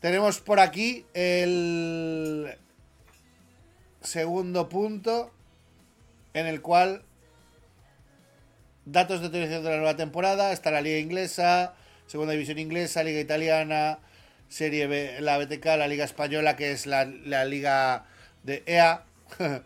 Tenemos 0.00 0.40
por 0.40 0.58
aquí 0.58 1.04
el 1.12 2.56
segundo 4.04 4.68
punto 4.68 5.32
en 6.34 6.46
el 6.46 6.60
cual 6.60 7.02
datos 8.84 9.22
de 9.22 9.30
televisión 9.30 9.64
de 9.64 9.70
la 9.70 9.76
nueva 9.76 9.96
temporada, 9.96 10.52
está 10.52 10.70
la 10.70 10.82
liga 10.82 10.98
inglesa, 10.98 11.74
segunda 12.06 12.34
división 12.34 12.58
inglesa, 12.58 13.02
liga 13.02 13.20
italiana, 13.20 13.98
serie 14.48 14.86
B, 14.86 15.20
la 15.20 15.38
BTK, 15.38 15.64
la 15.64 15.88
liga 15.88 16.04
española 16.04 16.54
que 16.54 16.72
es 16.72 16.86
la, 16.86 17.06
la 17.06 17.44
liga 17.44 18.04
de 18.42 18.62
EA, 18.66 19.04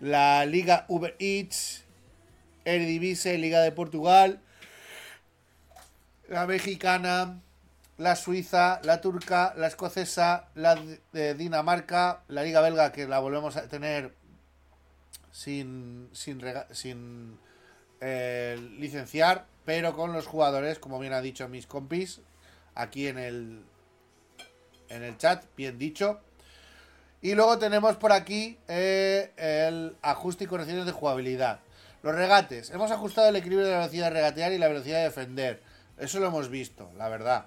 la 0.00 0.46
liga 0.46 0.84
Uber 0.88 1.16
Eats, 1.18 1.84
Eredivisie, 2.64 3.36
Liga 3.36 3.60
de 3.60 3.72
Portugal, 3.72 4.40
la 6.28 6.46
mexicana, 6.46 7.40
la 7.96 8.16
suiza, 8.16 8.80
la 8.82 9.00
turca, 9.00 9.54
la 9.56 9.68
escocesa, 9.68 10.48
la 10.54 10.76
de 11.12 11.34
Dinamarca, 11.34 12.22
la 12.28 12.42
Liga 12.42 12.60
belga 12.60 12.92
que 12.92 13.06
la 13.06 13.20
volvemos 13.20 13.56
a 13.56 13.68
tener 13.68 14.14
sin, 15.30 16.08
sin, 16.12 16.40
sin 16.72 17.38
eh, 18.00 18.56
licenciar, 18.78 19.46
pero 19.64 19.94
con 19.94 20.12
los 20.12 20.26
jugadores, 20.26 20.78
como 20.78 20.98
bien 20.98 21.12
ha 21.12 21.20
dicho 21.20 21.48
mis 21.48 21.66
compis, 21.66 22.20
aquí 22.74 23.06
en 23.06 23.18
el, 23.18 23.64
en 24.88 25.02
el 25.02 25.16
chat, 25.16 25.44
bien 25.56 25.78
dicho. 25.78 26.20
Y 27.22 27.34
luego 27.34 27.58
tenemos 27.58 27.96
por 27.96 28.12
aquí 28.12 28.58
eh, 28.68 29.32
el 29.36 29.96
ajuste 30.02 30.44
y 30.44 30.46
correcciones 30.46 30.84
de 30.84 30.92
jugabilidad. 30.92 31.60
Los 32.02 32.14
regates. 32.14 32.70
Hemos 32.70 32.90
ajustado 32.90 33.28
el 33.28 33.36
equilibrio 33.36 33.66
de 33.66 33.72
la 33.72 33.78
velocidad 33.78 34.08
de 34.08 34.14
regatear 34.14 34.52
y 34.52 34.58
la 34.58 34.68
velocidad 34.68 34.98
de 34.98 35.04
defender. 35.04 35.62
Eso 35.96 36.20
lo 36.20 36.26
hemos 36.26 36.50
visto, 36.50 36.90
la 36.98 37.08
verdad. 37.08 37.46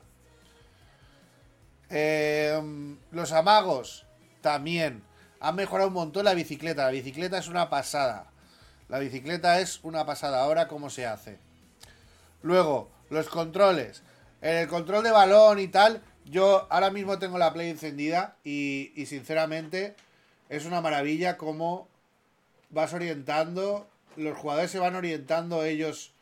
Eh, 1.89 2.97
los 3.11 3.31
amagos 3.31 4.05
también. 4.41 5.03
Han 5.39 5.55
mejorado 5.55 5.89
un 5.89 5.93
montón 5.93 6.25
la 6.25 6.33
bicicleta. 6.33 6.85
La 6.85 6.91
bicicleta 6.91 7.37
es 7.37 7.47
una 7.47 7.69
pasada. 7.69 8.31
La 8.89 8.99
bicicleta 8.99 9.59
es 9.59 9.79
una 9.83 10.05
pasada. 10.05 10.41
Ahora, 10.41 10.67
¿cómo 10.67 10.89
se 10.89 11.05
hace? 11.05 11.39
Luego, 12.41 12.89
los 13.09 13.27
controles. 13.27 14.03
El 14.41 14.67
control 14.67 15.03
de 15.03 15.11
balón 15.11 15.59
y 15.59 15.67
tal, 15.67 16.03
yo 16.25 16.67
ahora 16.69 16.91
mismo 16.91 17.17
tengo 17.19 17.37
la 17.37 17.53
Play 17.53 17.69
encendida 17.69 18.35
y, 18.43 18.91
sinceramente 19.07 19.95
es 20.49 20.65
una 20.65 20.79
maravilla 20.79 21.37
cómo 21.37 21.87
vas 22.69 22.93
orientando, 22.93 23.87
los 24.15 24.37
jugadores 24.37 24.71
se 24.71 24.79
van 24.79 24.95
orientando 24.95 25.63
ellos 25.63 26.13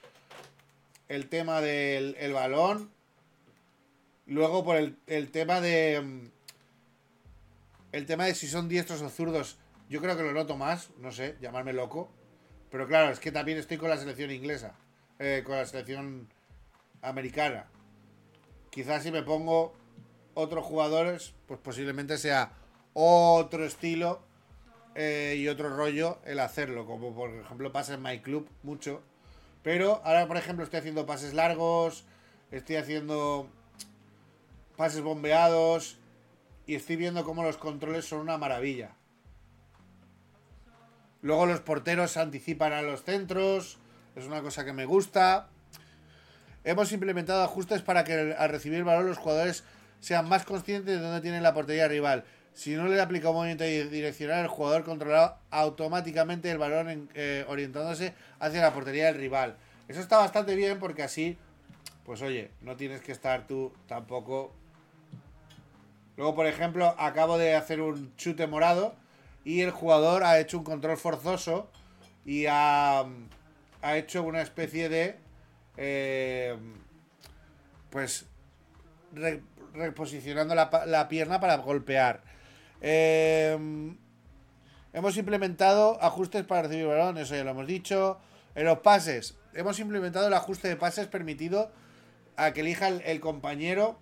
el 1.09 1.27
tema 1.29 1.61
del 1.61 2.15
el 2.19 2.33
balón, 2.33 2.89
luego 4.27 4.63
por 4.63 4.75
el, 4.77 4.97
el 5.07 5.31
tema 5.31 5.61
de 5.61 6.01
mm, 6.01 6.35
el 7.95 8.05
tema 8.05 8.25
de 8.25 8.35
si 8.35 8.47
son 8.47 8.67
diestros 8.67 9.01
o 9.01 9.09
zurdos, 9.09 9.57
yo 9.89 10.01
creo 10.01 10.17
que 10.17 10.23
lo 10.23 10.33
noto 10.33 10.57
más, 10.57 10.89
no 10.99 11.13
sé, 11.13 11.37
llamarme 11.39 11.71
loco, 11.71 12.09
pero 12.69 12.87
claro, 12.87 13.09
es 13.09 13.21
que 13.21 13.31
también 13.31 13.57
estoy 13.57 13.77
con 13.77 13.89
la 13.89 13.95
selección 13.97 14.31
inglesa, 14.31 14.75
eh, 15.17 15.43
con 15.45 15.55
la 15.55 15.65
selección 15.65 16.27
americana. 17.01 17.67
Quizás 18.69 19.03
si 19.03 19.11
me 19.11 19.23
pongo 19.23 19.73
otros 20.33 20.65
jugadores, 20.65 21.33
pues 21.47 21.57
posiblemente 21.61 22.17
sea 22.17 22.51
otro 22.91 23.63
estilo 23.63 24.21
eh, 24.95 25.35
y 25.37 25.47
otro 25.47 25.73
rollo 25.73 26.19
el 26.25 26.41
hacerlo, 26.41 26.85
como 26.85 27.15
por 27.15 27.29
ejemplo 27.29 27.71
pasa 27.71 27.93
en 27.93 28.01
My 28.01 28.19
Club 28.19 28.49
mucho. 28.63 29.03
Pero 29.63 30.01
ahora, 30.03 30.27
por 30.27 30.35
ejemplo, 30.35 30.65
estoy 30.65 30.79
haciendo 30.79 31.05
pases 31.05 31.33
largos, 31.33 32.03
estoy 32.51 32.75
haciendo 32.75 33.49
pases 34.75 35.01
bombeados 35.01 35.97
y 36.67 36.75
estoy 36.75 36.95
viendo 36.95 37.23
cómo 37.23 37.43
los 37.43 37.57
controles 37.57 38.05
son 38.05 38.19
una 38.19 38.37
maravilla. 38.37 38.91
Luego 41.21 41.45
los 41.47 41.59
porteros 41.61 42.17
anticipan 42.17 42.73
a 42.73 42.81
los 42.81 43.03
centros, 43.03 43.79
es 44.15 44.25
una 44.25 44.41
cosa 44.41 44.63
que 44.63 44.73
me 44.73 44.85
gusta. 44.85 45.49
Hemos 46.63 46.91
implementado 46.91 47.43
ajustes 47.43 47.81
para 47.81 48.03
que 48.03 48.35
al 48.37 48.49
recibir 48.49 48.77
el 48.79 48.83
balón 48.83 49.07
los 49.07 49.17
jugadores 49.17 49.63
sean 49.99 50.29
más 50.29 50.45
conscientes 50.45 50.97
de 50.97 51.03
dónde 51.03 51.21
tienen 51.21 51.43
la 51.43 51.53
portería 51.53 51.87
rival. 51.87 52.25
Si 52.53 52.75
no 52.75 52.87
le 52.87 53.01
aplica 53.01 53.29
un 53.29 53.35
movimiento 53.35 53.63
direccional, 53.63 54.41
el 54.43 54.47
jugador 54.47 54.83
controlará 54.83 55.39
automáticamente 55.51 56.49
el 56.49 56.57
balón 56.57 57.09
eh, 57.13 57.43
orientándose 57.49 58.13
hacia 58.39 58.61
la 58.61 58.73
portería 58.73 59.07
del 59.07 59.15
rival. 59.15 59.57
Eso 59.87 59.99
está 59.99 60.17
bastante 60.17 60.55
bien 60.55 60.79
porque 60.79 61.03
así, 61.03 61.37
pues 62.05 62.21
oye, 62.21 62.51
no 62.61 62.75
tienes 62.77 63.01
que 63.01 63.11
estar 63.11 63.45
tú 63.45 63.73
tampoco. 63.87 64.53
Luego, 66.17 66.35
por 66.35 66.47
ejemplo, 66.47 66.95
acabo 66.97 67.37
de 67.37 67.55
hacer 67.55 67.81
un 67.81 68.15
chute 68.15 68.47
morado 68.47 68.95
y 69.43 69.61
el 69.61 69.71
jugador 69.71 70.23
ha 70.23 70.39
hecho 70.39 70.57
un 70.57 70.63
control 70.63 70.97
forzoso 70.97 71.69
y 72.25 72.45
ha, 72.47 73.05
ha 73.81 73.97
hecho 73.97 74.23
una 74.23 74.41
especie 74.41 74.89
de 74.89 75.17
eh, 75.77 76.57
pues 77.89 78.25
reposicionando 79.73 80.55
la, 80.55 81.07
pierna 81.07 81.39
para 81.39 81.57
golpear. 81.57 82.23
Eh, 82.81 83.57
hemos 84.93 85.17
implementado 85.17 85.97
ajustes 86.01 86.43
para 86.45 86.63
recibir 86.63 86.87
balón, 86.87 87.17
eso 87.17 87.35
ya 87.35 87.43
lo 87.43 87.51
hemos 87.51 87.67
dicho. 87.67 88.19
En 88.55 88.65
los 88.65 88.79
pases, 88.79 89.37
hemos 89.53 89.79
implementado 89.79 90.27
el 90.27 90.33
ajuste 90.33 90.67
de 90.67 90.75
pases 90.75 91.07
permitido 91.07 91.71
a 92.37 92.51
que 92.51 92.61
elija 92.61 92.87
el, 92.87 93.19
compañero. 93.19 93.99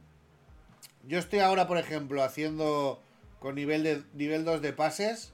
Yo 1.04 1.20
estoy 1.20 1.40
ahora, 1.40 1.68
por 1.68 1.78
ejemplo, 1.78 2.24
haciendo 2.24 3.02
con 3.40 3.56
nivel, 3.56 3.84
de, 3.84 4.04
nivel 4.14 4.46
2 4.46 4.62
de 4.62 4.74
pases 4.74 5.34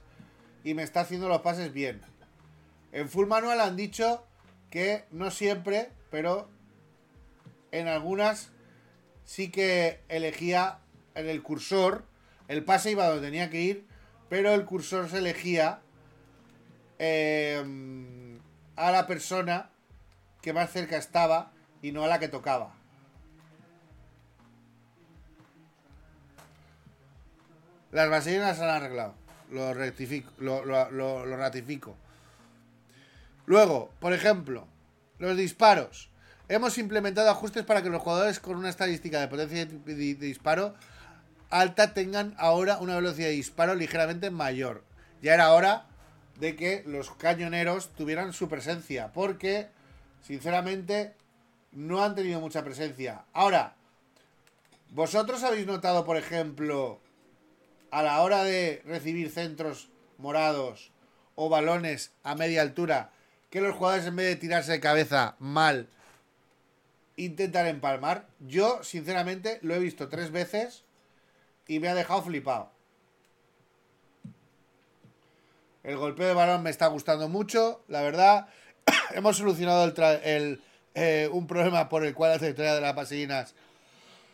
y 0.64 0.74
me 0.74 0.82
está 0.82 1.00
haciendo 1.00 1.28
los 1.28 1.40
pases 1.42 1.72
bien. 1.72 2.00
En 2.92 3.08
Full 3.08 3.26
Manual 3.26 3.60
han 3.60 3.76
dicho 3.76 4.24
que 4.68 5.04
no 5.10 5.30
siempre 5.30 5.90
pero 6.10 6.48
en 7.70 7.88
algunas 7.88 8.50
sí 9.24 9.50
que 9.50 10.00
elegía 10.08 10.78
en 11.14 11.28
el 11.28 11.42
cursor, 11.42 12.04
el 12.48 12.64
pase 12.64 12.90
iba 12.90 13.06
donde 13.06 13.26
tenía 13.26 13.48
que 13.48 13.60
ir, 13.60 13.86
pero 14.28 14.52
el 14.52 14.64
cursor 14.64 15.08
se 15.08 15.18
elegía 15.18 15.80
em, 16.98 18.40
a 18.76 18.90
la 18.90 19.06
persona 19.06 19.70
que 20.42 20.52
más 20.52 20.72
cerca 20.72 20.96
estaba 20.96 21.52
y 21.80 21.92
no 21.92 22.04
a 22.04 22.08
la 22.08 22.18
que 22.18 22.28
tocaba. 22.28 22.74
Las 27.92 28.08
vasellinas 28.08 28.56
se 28.56 28.64
han 28.64 28.70
arreglado. 28.70 29.14
Lo 29.50 29.74
rectifico, 29.74 30.30
lo 30.38 31.36
ratifico. 31.36 31.96
Luego, 33.46 33.90
por 33.98 34.12
ejemplo, 34.12 34.68
los 35.18 35.36
disparos. 35.36 36.10
Hemos 36.48 36.78
implementado 36.78 37.30
ajustes 37.30 37.64
para 37.64 37.82
que 37.82 37.90
los 37.90 38.02
jugadores 38.02 38.40
con 38.40 38.56
una 38.56 38.68
estadística 38.68 39.20
de 39.20 39.28
potencia 39.28 39.66
de 39.66 40.14
disparo 40.14 40.74
alta 41.50 41.94
tengan 41.94 42.34
ahora 42.38 42.78
una 42.78 42.96
velocidad 42.96 43.28
de 43.28 43.34
disparo 43.34 43.74
ligeramente 43.74 44.30
mayor. 44.30 44.84
Ya 45.20 45.34
era 45.34 45.52
hora 45.52 45.86
de 46.38 46.56
que 46.56 46.82
los 46.86 47.10
cañoneros 47.10 47.90
tuvieran 47.90 48.32
su 48.32 48.48
presencia, 48.48 49.12
porque 49.12 49.68
sinceramente 50.22 51.14
no 51.72 52.02
han 52.02 52.14
tenido 52.14 52.40
mucha 52.40 52.64
presencia. 52.64 53.24
Ahora, 53.32 53.74
¿vosotros 54.90 55.42
habéis 55.42 55.66
notado, 55.66 56.04
por 56.04 56.16
ejemplo, 56.16 57.00
a 57.90 58.02
la 58.02 58.20
hora 58.22 58.44
de 58.44 58.82
recibir 58.84 59.30
centros 59.30 59.90
morados 60.18 60.92
o 61.34 61.48
balones 61.48 62.12
a 62.22 62.34
media 62.34 62.62
altura, 62.62 63.10
que 63.50 63.60
los 63.60 63.74
jugadores 63.74 64.06
en 64.06 64.16
vez 64.16 64.26
de 64.26 64.36
tirarse 64.36 64.72
de 64.72 64.80
cabeza 64.80 65.36
mal 65.38 65.88
intentan 67.16 67.66
empalmar. 67.66 68.26
Yo, 68.40 68.82
sinceramente, 68.82 69.58
lo 69.62 69.74
he 69.74 69.78
visto 69.78 70.08
tres 70.08 70.30
veces 70.30 70.84
y 71.66 71.80
me 71.80 71.88
ha 71.88 71.94
dejado 71.94 72.22
flipado. 72.22 72.70
El 75.82 75.96
golpeo 75.96 76.28
de 76.28 76.34
balón 76.34 76.62
me 76.62 76.70
está 76.70 76.88
gustando 76.88 77.28
mucho, 77.28 77.82
la 77.88 78.02
verdad. 78.02 78.48
Hemos 79.14 79.38
solucionado 79.38 79.92
el, 80.22 80.62
eh, 80.94 81.28
un 81.32 81.46
problema 81.46 81.88
por 81.88 82.04
el 82.04 82.14
cual 82.14 82.32
la 82.32 82.38
trayectoria 82.38 82.74
de 82.74 82.80
las 82.80 82.92
pasellinas 82.92 83.54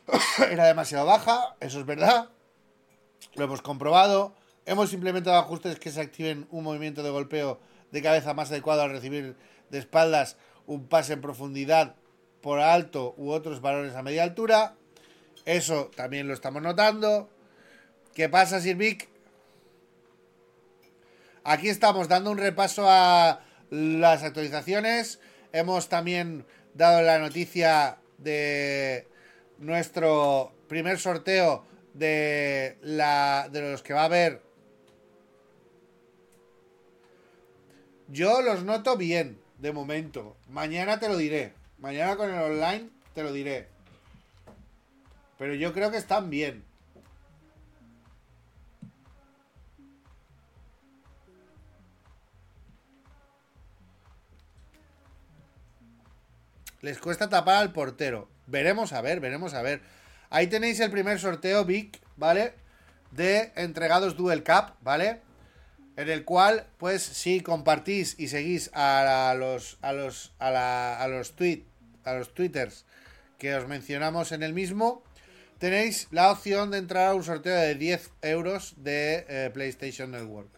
era 0.51 0.67
demasiado 0.67 1.07
baja, 1.07 1.55
eso 1.61 1.81
es 1.81 1.87
verdad. 1.87 2.31
Lo 3.37 3.45
hemos 3.45 3.61
comprobado. 3.61 4.35
Hemos 4.65 4.95
implementado 4.95 5.37
ajustes 5.37 5.79
que 5.79 5.91
se 5.91 6.01
activen 6.01 6.47
un 6.51 6.65
movimiento 6.65 7.03
de 7.03 7.11
golpeo 7.11 7.61
de 7.93 8.01
cabeza 8.03 8.33
más 8.33 8.51
adecuado 8.51 8.81
al 8.81 8.91
recibir 8.91 9.37
de 9.69 9.79
espaldas 9.79 10.39
un 10.67 10.89
pase 10.89 11.13
en 11.13 11.21
profundidad 11.21 11.97
por 12.41 12.61
alto 12.61 13.15
u 13.19 13.31
otros 13.31 13.61
valores 13.61 13.95
a 13.95 14.03
media 14.03 14.23
altura. 14.23 14.75
Eso 15.45 15.91
también 15.95 16.29
lo 16.29 16.35
estamos 16.35 16.63
notando. 16.63 17.29
¿Qué 18.15 18.31
pasa, 18.31 18.59
Sirvic? 18.59 19.07
Aquí 21.45 21.69
estamos 21.69 22.09
dando 22.09 22.31
un 22.31 22.39
repaso 22.39 22.87
a 22.89 23.41
las 23.69 24.23
actualizaciones. 24.23 25.21
Hemos 25.53 25.91
también 25.91 26.47
dado 26.73 27.03
la 27.03 27.19
noticia 27.19 27.99
de 28.17 29.07
nuestro 29.59 30.53
primer 30.69 30.99
sorteo 30.99 31.67
de, 31.99 32.79
la, 32.83 33.49
de 33.51 33.71
los 33.71 33.83
que 33.83 33.95
va 33.95 34.03
a 34.03 34.07
haber 34.07 34.47
Yo 38.09 38.41
los 38.41 38.63
noto 38.63 38.97
bien, 38.97 39.41
de 39.59 39.73
momento. 39.73 40.37
Mañana 40.49 41.01
te 41.01 41.09
lo 41.09 41.17
diré. 41.17 41.53
Mañana 41.79 42.17
con 42.17 42.33
el 42.33 42.41
online 42.41 42.89
te 43.15 43.23
lo 43.23 43.33
diré. 43.33 43.69
Pero 45.39 45.55
yo 45.55 45.73
creo 45.73 45.91
que 45.91 45.97
están 45.97 46.31
bien. 46.31 46.65
Les 56.81 56.99
cuesta 56.99 57.29
tapar 57.29 57.57
al 57.57 57.73
portero. 57.73 58.29
Veremos 58.47 58.93
a 58.93 59.01
ver, 59.01 59.19
veremos 59.19 59.55
a 59.55 59.63
ver. 59.63 59.83
Ahí 60.31 60.47
tenéis 60.47 60.81
el 60.81 60.91
primer 60.91 61.19
sorteo, 61.19 61.65
Vic, 61.65 62.01
¿vale? 62.17 62.55
De 63.11 63.53
entregados 63.57 64.17
Duel 64.17 64.43
Cup, 64.43 64.75
¿vale? 64.81 65.21
En 65.97 66.11
el 66.11 66.25
cual, 66.25 66.67
pues, 66.79 67.03
si 67.03 67.41
compartís 67.41 68.19
y 68.19 68.29
seguís 68.29 68.71
a 68.75 69.35
los 69.39 69.79
a 69.81 69.93
los 69.93 70.33
a, 70.39 70.51
la, 70.51 71.01
a 71.01 71.09
los 71.09 71.37
tweet, 71.37 71.63
a 72.05 72.15
los 72.15 72.35
twitters 72.35 72.85
que 73.39 73.55
os 73.55 73.67
mencionamos 73.69 74.33
en 74.33 74.43
el 74.43 74.53
mismo, 74.53 75.03
tenéis 75.59 76.09
la 76.11 76.31
opción 76.31 76.71
de 76.71 76.79
entrar 76.79 77.09
a 77.09 77.15
un 77.15 77.25
sorteo 77.25 77.55
de 77.55 77.75
10 77.75 78.11
euros 78.23 78.75
de 78.79 79.27
eh, 79.29 79.51
PlayStation 79.53 80.11
Network. 80.11 80.49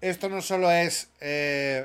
Esto 0.00 0.28
no 0.28 0.42
solo 0.42 0.70
es 0.70 1.08
eh, 1.20 1.84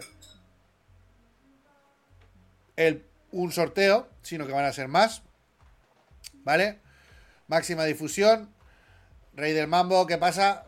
un 3.31 3.51
sorteo, 3.51 4.09
sino 4.21 4.45
que 4.45 4.53
van 4.53 4.65
a 4.65 4.73
ser 4.73 4.87
más. 4.87 5.23
¿Vale? 6.43 6.79
Máxima 7.47 7.85
difusión. 7.85 8.53
Rey 9.33 9.53
del 9.53 9.67
Mambo, 9.67 10.05
¿qué 10.07 10.17
pasa? 10.17 10.65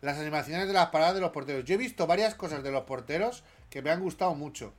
Las 0.00 0.18
animaciones 0.18 0.68
de 0.68 0.72
las 0.72 0.90
paradas 0.90 1.14
de 1.14 1.20
los 1.20 1.32
porteros. 1.32 1.64
Yo 1.64 1.74
he 1.74 1.78
visto 1.78 2.06
varias 2.06 2.34
cosas 2.34 2.62
de 2.62 2.70
los 2.70 2.84
porteros 2.84 3.42
que 3.70 3.82
me 3.82 3.90
han 3.90 4.00
gustado 4.00 4.34
mucho. 4.34 4.72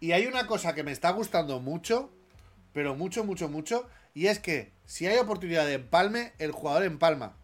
Y 0.00 0.12
hay 0.12 0.26
una 0.26 0.46
cosa 0.46 0.74
que 0.74 0.82
me 0.82 0.92
está 0.92 1.10
gustando 1.10 1.60
mucho, 1.60 2.10
pero 2.72 2.94
mucho, 2.94 3.24
mucho, 3.24 3.48
mucho, 3.48 3.88
y 4.14 4.26
es 4.26 4.40
que 4.40 4.72
si 4.84 5.06
hay 5.06 5.18
oportunidad 5.18 5.64
de 5.64 5.74
empalme, 5.74 6.32
el 6.38 6.52
jugador 6.52 6.82
empalma. 6.82 7.34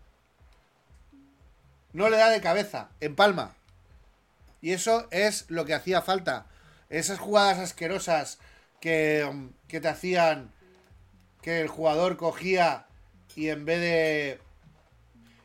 No 1.93 2.09
le 2.11 2.17
da 2.17 2.29
de 2.29 2.41
cabeza, 2.41 2.91
empalma. 3.01 3.55
Y 4.61 4.73
eso 4.73 5.09
es 5.11 5.47
lo 5.49 5.65
que 5.65 5.75
hacía 5.75 6.03
falta. 6.03 6.47
Esas 6.91 7.19
jugadas 7.19 7.59
asquerosas 7.59 8.39
que, 8.81 9.49
que 9.69 9.81
te 9.81 9.89
hacían 9.89 10.53
que 11.41 11.61
el 11.61 11.69
jugador 11.69 12.17
cogía 12.17 12.87
y 13.35 13.49
en 13.49 13.65
vez 13.65 13.81
de 13.81 14.41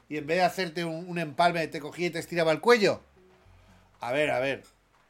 y 0.09 0.17
en 0.17 0.27
vez 0.27 0.38
de 0.38 0.43
hacerte 0.43 0.85
un, 0.85 1.07
un, 1.07 1.19
empalme 1.19 1.67
te 1.67 1.80
cogía 1.80 2.07
y 2.07 2.09
te 2.09 2.19
estiraba 2.19 2.51
el 2.51 2.61
cuello. 2.61 3.01
A 4.01 4.11
ver, 4.11 4.31
a 4.31 4.39
ver, 4.39 4.63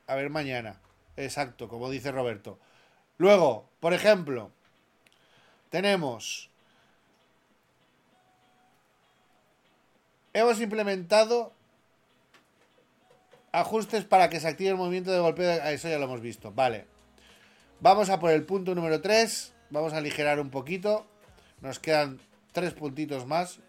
a 0.08 0.16
ver 0.16 0.30
mañana. 0.30 0.80
Exacto, 1.18 1.68
como 1.68 1.90
dice 1.90 2.12
Roberto. 2.12 2.60
Luego, 3.18 3.70
por 3.80 3.94
ejemplo, 3.94 4.52
tenemos... 5.70 6.50
Hemos 10.34 10.60
implementado 10.60 11.55
ajustes 13.60 14.04
para 14.04 14.30
que 14.30 14.40
se 14.40 14.48
active 14.48 14.70
el 14.70 14.76
movimiento 14.76 15.12
de 15.12 15.20
golpeo. 15.20 15.52
Eso 15.66 15.90
ya 15.90 15.98
lo 15.98 16.06
hemos 16.06 16.22
visto. 16.22 16.52
Vale. 16.52 16.86
Vamos 17.80 18.10
a 18.10 18.20
por 18.20 18.32
el 18.32 18.44
punto 18.44 18.76
número 18.76 19.02
3. 19.02 19.54
Vamos 19.70 19.94
a 19.94 19.98
aligerar 19.98 20.40
un 20.40 20.50
poquito. 20.50 21.06
Nos 21.62 21.80
quedan 21.80 22.20
tres 22.52 22.74
puntitos 22.74 23.26
más. 23.26 23.60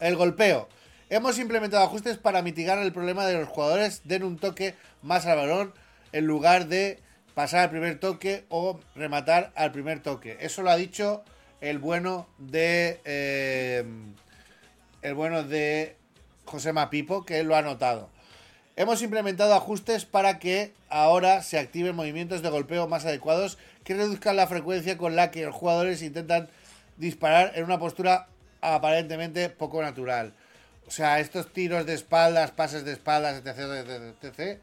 El 0.00 0.16
golpeo. 0.16 0.68
Hemos 1.10 1.38
implementado 1.38 1.84
ajustes 1.84 2.16
para 2.16 2.42
mitigar 2.42 2.78
el 2.78 2.92
problema 2.92 3.26
de 3.26 3.34
los 3.34 3.48
jugadores 3.48 4.02
den 4.04 4.24
un 4.24 4.38
toque 4.38 4.74
más 5.02 5.26
al 5.26 5.36
balón 5.36 5.74
en 6.12 6.26
lugar 6.26 6.66
de 6.66 6.98
pasar 7.34 7.60
al 7.60 7.70
primer 7.70 7.98
toque 7.98 8.44
o 8.48 8.80
rematar 8.94 9.52
al 9.54 9.70
primer 9.72 10.00
toque. 10.02 10.38
Eso 10.40 10.62
lo 10.62 10.70
ha 10.70 10.76
dicho 10.76 11.22
el 11.60 11.78
bueno 11.78 12.26
de 12.38 13.00
eh, 13.04 13.84
el 15.02 15.14
bueno 15.14 15.42
de 15.42 15.96
José 16.44 16.72
Mapipo, 16.72 17.24
que 17.24 17.40
él 17.40 17.46
lo 17.46 17.56
ha 17.56 17.62
notado. 17.62 18.13
Hemos 18.76 19.02
implementado 19.02 19.54
ajustes 19.54 20.04
para 20.04 20.38
que 20.38 20.72
ahora 20.88 21.42
se 21.42 21.58
activen 21.58 21.94
movimientos 21.94 22.42
de 22.42 22.50
golpeo 22.50 22.88
más 22.88 23.04
adecuados 23.04 23.56
que 23.84 23.94
reduzcan 23.94 24.36
la 24.36 24.48
frecuencia 24.48 24.98
con 24.98 25.14
la 25.14 25.30
que 25.30 25.44
los 25.44 25.54
jugadores 25.54 26.02
intentan 26.02 26.48
disparar 26.96 27.52
en 27.54 27.64
una 27.64 27.78
postura 27.78 28.26
aparentemente 28.60 29.48
poco 29.48 29.80
natural. 29.80 30.34
O 30.86 30.90
sea, 30.90 31.20
estos 31.20 31.52
tiros 31.52 31.86
de 31.86 31.94
espaldas, 31.94 32.50
pases 32.50 32.84
de 32.84 32.92
espaldas, 32.92 33.42
etc, 33.44 33.58
etc, 33.58 34.16
etc 34.22 34.60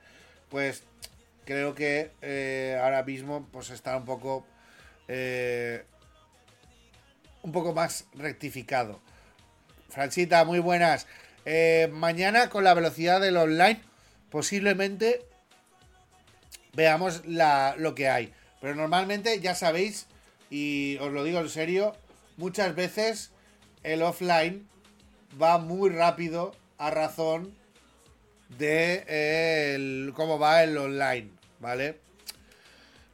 pues 0.51 0.83
creo 1.45 1.73
que 1.73 2.11
eh, 2.21 2.79
ahora 2.83 3.01
mismo 3.03 3.47
pues 3.51 3.71
está 3.71 3.97
un 3.97 4.05
poco 4.05 4.45
eh, 5.07 5.83
un 7.41 7.51
poco 7.51 7.73
más 7.73 8.05
rectificado. 8.13 9.01
Francita, 9.89 10.43
muy 10.45 10.59
buenas. 10.59 11.07
Eh, 11.45 11.89
mañana 11.91 12.49
con 12.49 12.63
la 12.63 12.73
velocidad 12.75 13.19
del 13.19 13.37
online 13.37 13.81
posiblemente 14.31 15.25
veamos 16.73 17.23
la, 17.27 17.75
lo 17.77 17.93
que 17.93 18.09
hay. 18.09 18.33
Pero 18.61 18.75
normalmente 18.75 19.39
ya 19.39 19.53
sabéis, 19.53 20.07
y 20.49 20.97
os 20.97 21.11
lo 21.11 21.23
digo 21.23 21.39
en 21.39 21.49
serio, 21.49 21.95
muchas 22.37 22.73
veces 22.73 23.31
el 23.83 24.01
offline 24.01 24.67
va 25.41 25.57
muy 25.57 25.89
rápido 25.89 26.55
a 26.77 26.89
razón 26.89 27.53
de 28.57 29.03
el, 29.75 30.13
cómo 30.15 30.39
va 30.39 30.63
el 30.63 30.77
online, 30.77 31.29
¿vale? 31.59 31.99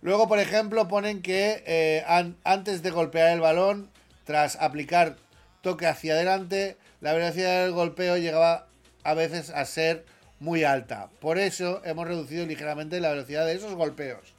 Luego, 0.01 0.27
por 0.27 0.39
ejemplo, 0.39 0.87
ponen 0.87 1.21
que 1.21 1.63
eh, 1.65 2.03
an, 2.07 2.37
antes 2.43 2.81
de 2.83 2.91
golpear 2.91 3.33
el 3.33 3.41
balón, 3.41 3.89
tras 4.25 4.55
aplicar 4.57 5.17
toque 5.61 5.87
hacia 5.87 6.13
adelante, 6.13 6.77
la 7.01 7.13
velocidad 7.13 7.63
del 7.63 7.71
golpeo 7.71 8.17
llegaba 8.17 8.67
a 9.03 9.13
veces 9.13 9.49
a 9.49 9.65
ser 9.65 10.05
muy 10.39 10.63
alta. 10.63 11.09
Por 11.19 11.37
eso 11.37 11.81
hemos 11.83 12.07
reducido 12.07 12.45
ligeramente 12.45 12.99
la 12.99 13.09
velocidad 13.09 13.45
de 13.45 13.53
esos 13.53 13.75
golpeos. 13.75 14.33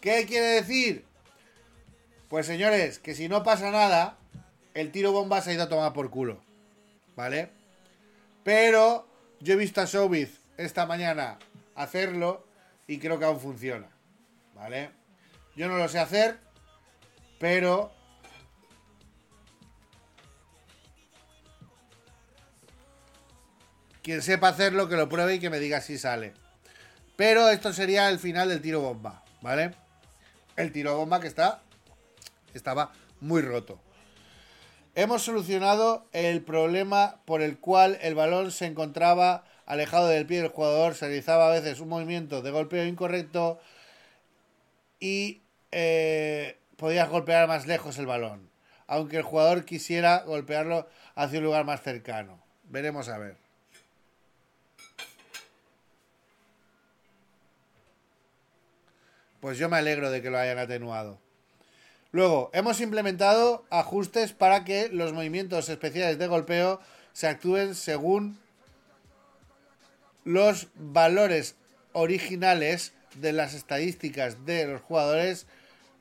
¿Qué 0.00 0.26
quiere 0.26 0.46
decir? 0.46 1.04
Pues 2.28 2.46
señores, 2.46 2.98
que 2.98 3.14
si 3.14 3.28
no 3.28 3.42
pasa 3.42 3.70
nada, 3.70 4.16
el 4.74 4.92
tiro 4.92 5.12
bomba 5.12 5.40
se 5.40 5.50
ha 5.50 5.54
ido 5.54 5.64
a 5.64 5.68
tomar 5.68 5.92
por 5.92 6.10
culo. 6.10 6.40
¿Vale? 7.16 7.50
Pero 8.44 9.08
yo 9.40 9.54
he 9.54 9.56
visto 9.56 9.80
a 9.80 9.86
Showbiz 9.86 10.40
esta 10.56 10.86
mañana 10.86 11.38
hacerlo 11.74 12.46
y 12.86 12.98
creo 12.98 13.18
que 13.18 13.24
aún 13.24 13.40
funciona. 13.40 13.88
¿Vale? 14.54 14.90
Yo 15.56 15.68
no 15.68 15.76
lo 15.76 15.88
sé 15.88 15.98
hacer, 15.98 16.38
pero 17.40 17.92
quien 24.08 24.22
sepa 24.22 24.48
hacerlo 24.48 24.88
que 24.88 24.96
lo 24.96 25.10
pruebe 25.10 25.34
y 25.34 25.38
que 25.38 25.50
me 25.50 25.58
diga 25.58 25.82
si 25.82 25.98
sale. 25.98 26.32
Pero 27.16 27.50
esto 27.50 27.74
sería 27.74 28.08
el 28.08 28.18
final 28.18 28.48
del 28.48 28.62
tiro 28.62 28.80
bomba, 28.80 29.22
¿vale? 29.42 29.74
El 30.56 30.72
tiro 30.72 30.96
bomba 30.96 31.20
que 31.20 31.26
está 31.26 31.60
estaba 32.54 32.90
muy 33.20 33.42
roto. 33.42 33.78
Hemos 34.94 35.24
solucionado 35.24 36.06
el 36.14 36.40
problema 36.40 37.20
por 37.26 37.42
el 37.42 37.58
cual 37.58 37.98
el 38.00 38.14
balón 38.14 38.50
se 38.50 38.64
encontraba 38.64 39.44
alejado 39.66 40.08
del 40.08 40.24
pie 40.24 40.40
del 40.40 40.52
jugador, 40.52 40.94
se 40.94 41.04
realizaba 41.04 41.48
a 41.48 41.52
veces 41.52 41.78
un 41.80 41.90
movimiento 41.90 42.40
de 42.40 42.50
golpeo 42.50 42.86
incorrecto 42.86 43.60
y 45.00 45.42
eh, 45.70 46.56
podías 46.78 47.10
golpear 47.10 47.46
más 47.46 47.66
lejos 47.66 47.98
el 47.98 48.06
balón, 48.06 48.48
aunque 48.86 49.18
el 49.18 49.22
jugador 49.22 49.66
quisiera 49.66 50.20
golpearlo 50.20 50.88
hacia 51.14 51.40
un 51.40 51.44
lugar 51.44 51.66
más 51.66 51.82
cercano. 51.82 52.42
Veremos 52.70 53.10
a 53.10 53.18
ver. 53.18 53.47
Pues 59.40 59.58
yo 59.58 59.68
me 59.68 59.76
alegro 59.76 60.10
de 60.10 60.22
que 60.22 60.30
lo 60.30 60.38
hayan 60.38 60.58
atenuado. 60.58 61.18
Luego, 62.10 62.50
hemos 62.54 62.80
implementado 62.80 63.64
ajustes 63.70 64.32
para 64.32 64.64
que 64.64 64.88
los 64.88 65.12
movimientos 65.12 65.68
especiales 65.68 66.18
de 66.18 66.26
golpeo 66.26 66.80
se 67.12 67.28
actúen 67.28 67.74
según 67.74 68.38
los 70.24 70.68
valores 70.74 71.54
originales 71.92 72.92
de 73.14 73.32
las 73.32 73.54
estadísticas 73.54 74.46
de 74.46 74.66
los 74.66 74.80
jugadores. 74.80 75.46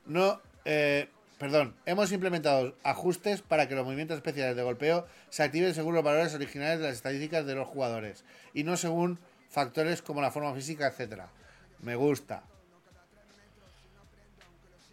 No, 0.06 0.42
eh, 0.64 1.10
perdón, 1.38 1.76
hemos 1.86 2.12
implementado 2.12 2.76
ajustes 2.84 3.42
para 3.42 3.68
que 3.68 3.76
los 3.76 3.86
movimientos 3.86 4.18
especiales 4.18 4.56
de 4.56 4.64
golpeo 4.64 5.08
se 5.30 5.44
activen 5.44 5.74
según 5.74 5.94
los 5.94 6.04
valores 6.04 6.34
originales 6.34 6.80
de 6.80 6.86
las 6.86 6.96
estadísticas 6.96 7.46
de 7.46 7.56
los 7.56 7.68
jugadores 7.68 8.24
y 8.54 8.64
no 8.64 8.78
según 8.78 9.20
factores 9.50 10.02
como 10.02 10.22
la 10.22 10.32
forma 10.32 10.54
física, 10.54 10.88
etcétera. 10.88 11.30
Me 11.82 11.96
gusta. 11.96 12.44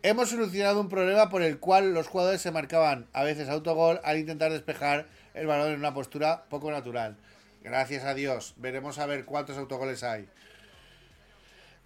Hemos 0.05 0.29
solucionado 0.29 0.83
un 0.83 0.91
problema 0.91 1.31
por 1.31 1.41
el 1.41 1.59
cual 1.59 1.95
los 1.95 2.09
jugadores 2.09 2.43
se 2.43 2.51
marcaban 2.51 3.07
a 3.15 3.23
veces 3.23 3.49
autogol 3.49 4.03
al 4.05 4.19
intentar 4.19 4.53
despejar 4.53 5.07
el 5.33 5.47
balón 5.47 5.73
en 5.73 5.79
una 5.79 5.95
postura 5.95 6.45
poco 6.51 6.71
natural. 6.71 7.17
Gracias 7.63 8.05
a 8.05 8.13
Dios. 8.13 8.53
Veremos 8.59 8.99
a 8.99 9.07
ver 9.07 9.25
cuántos 9.25 9.57
autogoles 9.57 10.03
hay. 10.03 10.29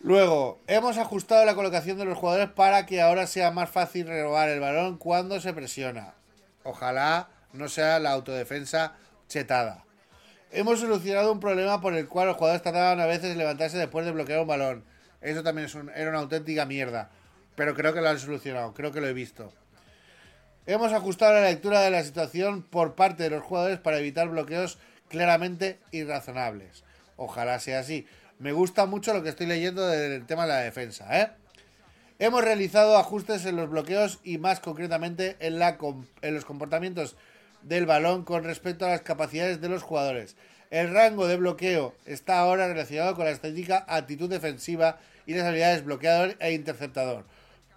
Luego, 0.00 0.60
hemos 0.66 0.98
ajustado 0.98 1.44
la 1.44 1.54
colocación 1.54 1.96
de 1.96 2.06
los 2.06 2.18
jugadores 2.18 2.48
para 2.48 2.86
que 2.86 3.00
ahora 3.00 3.28
sea 3.28 3.52
más 3.52 3.70
fácil 3.70 4.08
renovar 4.08 4.48
el 4.48 4.58
balón 4.58 4.98
cuando 4.98 5.40
se 5.40 5.52
presiona. 5.52 6.14
Ojalá 6.64 7.28
no 7.52 7.68
sea 7.68 8.00
la 8.00 8.10
autodefensa 8.10 8.94
chetada. 9.28 9.84
Hemos 10.50 10.80
solucionado 10.80 11.32
un 11.32 11.38
problema 11.38 11.80
por 11.80 11.94
el 11.94 12.08
cual 12.08 12.26
los 12.26 12.36
jugadores 12.36 12.64
tardaban 12.64 12.98
a 12.98 13.06
veces 13.06 13.30
en 13.30 13.38
levantarse 13.38 13.78
después 13.78 14.04
de 14.04 14.10
bloquear 14.10 14.40
un 14.40 14.48
balón. 14.48 14.84
Eso 15.20 15.44
también 15.44 15.66
es 15.66 15.76
era 15.94 16.10
una 16.10 16.18
auténtica 16.18 16.66
mierda. 16.66 17.10
Pero 17.58 17.74
creo 17.74 17.92
que 17.92 18.00
lo 18.00 18.08
han 18.08 18.20
solucionado, 18.20 18.72
creo 18.72 18.92
que 18.92 19.00
lo 19.00 19.08
he 19.08 19.12
visto. 19.12 19.52
Hemos 20.64 20.92
ajustado 20.92 21.32
la 21.32 21.48
lectura 21.48 21.80
de 21.80 21.90
la 21.90 22.04
situación 22.04 22.62
por 22.62 22.94
parte 22.94 23.24
de 23.24 23.30
los 23.30 23.42
jugadores 23.42 23.80
para 23.80 23.98
evitar 23.98 24.28
bloqueos 24.28 24.78
claramente 25.08 25.80
irrazonables. 25.90 26.84
Ojalá 27.16 27.58
sea 27.58 27.80
así. 27.80 28.06
Me 28.38 28.52
gusta 28.52 28.86
mucho 28.86 29.12
lo 29.12 29.24
que 29.24 29.30
estoy 29.30 29.46
leyendo 29.46 29.88
del 29.88 30.24
tema 30.24 30.42
de 30.42 30.52
la 30.52 30.58
defensa, 30.60 31.20
¿eh? 31.20 31.30
Hemos 32.20 32.44
realizado 32.44 32.96
ajustes 32.96 33.44
en 33.44 33.56
los 33.56 33.68
bloqueos 33.68 34.20
y 34.22 34.38
más 34.38 34.60
concretamente 34.60 35.36
en, 35.40 35.58
la 35.58 35.78
en 36.22 36.34
los 36.34 36.44
comportamientos 36.44 37.16
del 37.62 37.86
balón 37.86 38.22
con 38.22 38.44
respecto 38.44 38.86
a 38.86 38.90
las 38.90 39.02
capacidades 39.02 39.60
de 39.60 39.68
los 39.68 39.82
jugadores. 39.82 40.36
El 40.70 40.94
rango 40.94 41.26
de 41.26 41.36
bloqueo 41.36 41.96
está 42.06 42.38
ahora 42.38 42.68
relacionado 42.68 43.16
con 43.16 43.24
la 43.24 43.32
estética, 43.32 43.84
actitud 43.88 44.30
defensiva 44.30 45.00
y 45.26 45.34
las 45.34 45.44
habilidades 45.44 45.84
bloqueador 45.84 46.36
e 46.38 46.52
interceptador. 46.52 47.24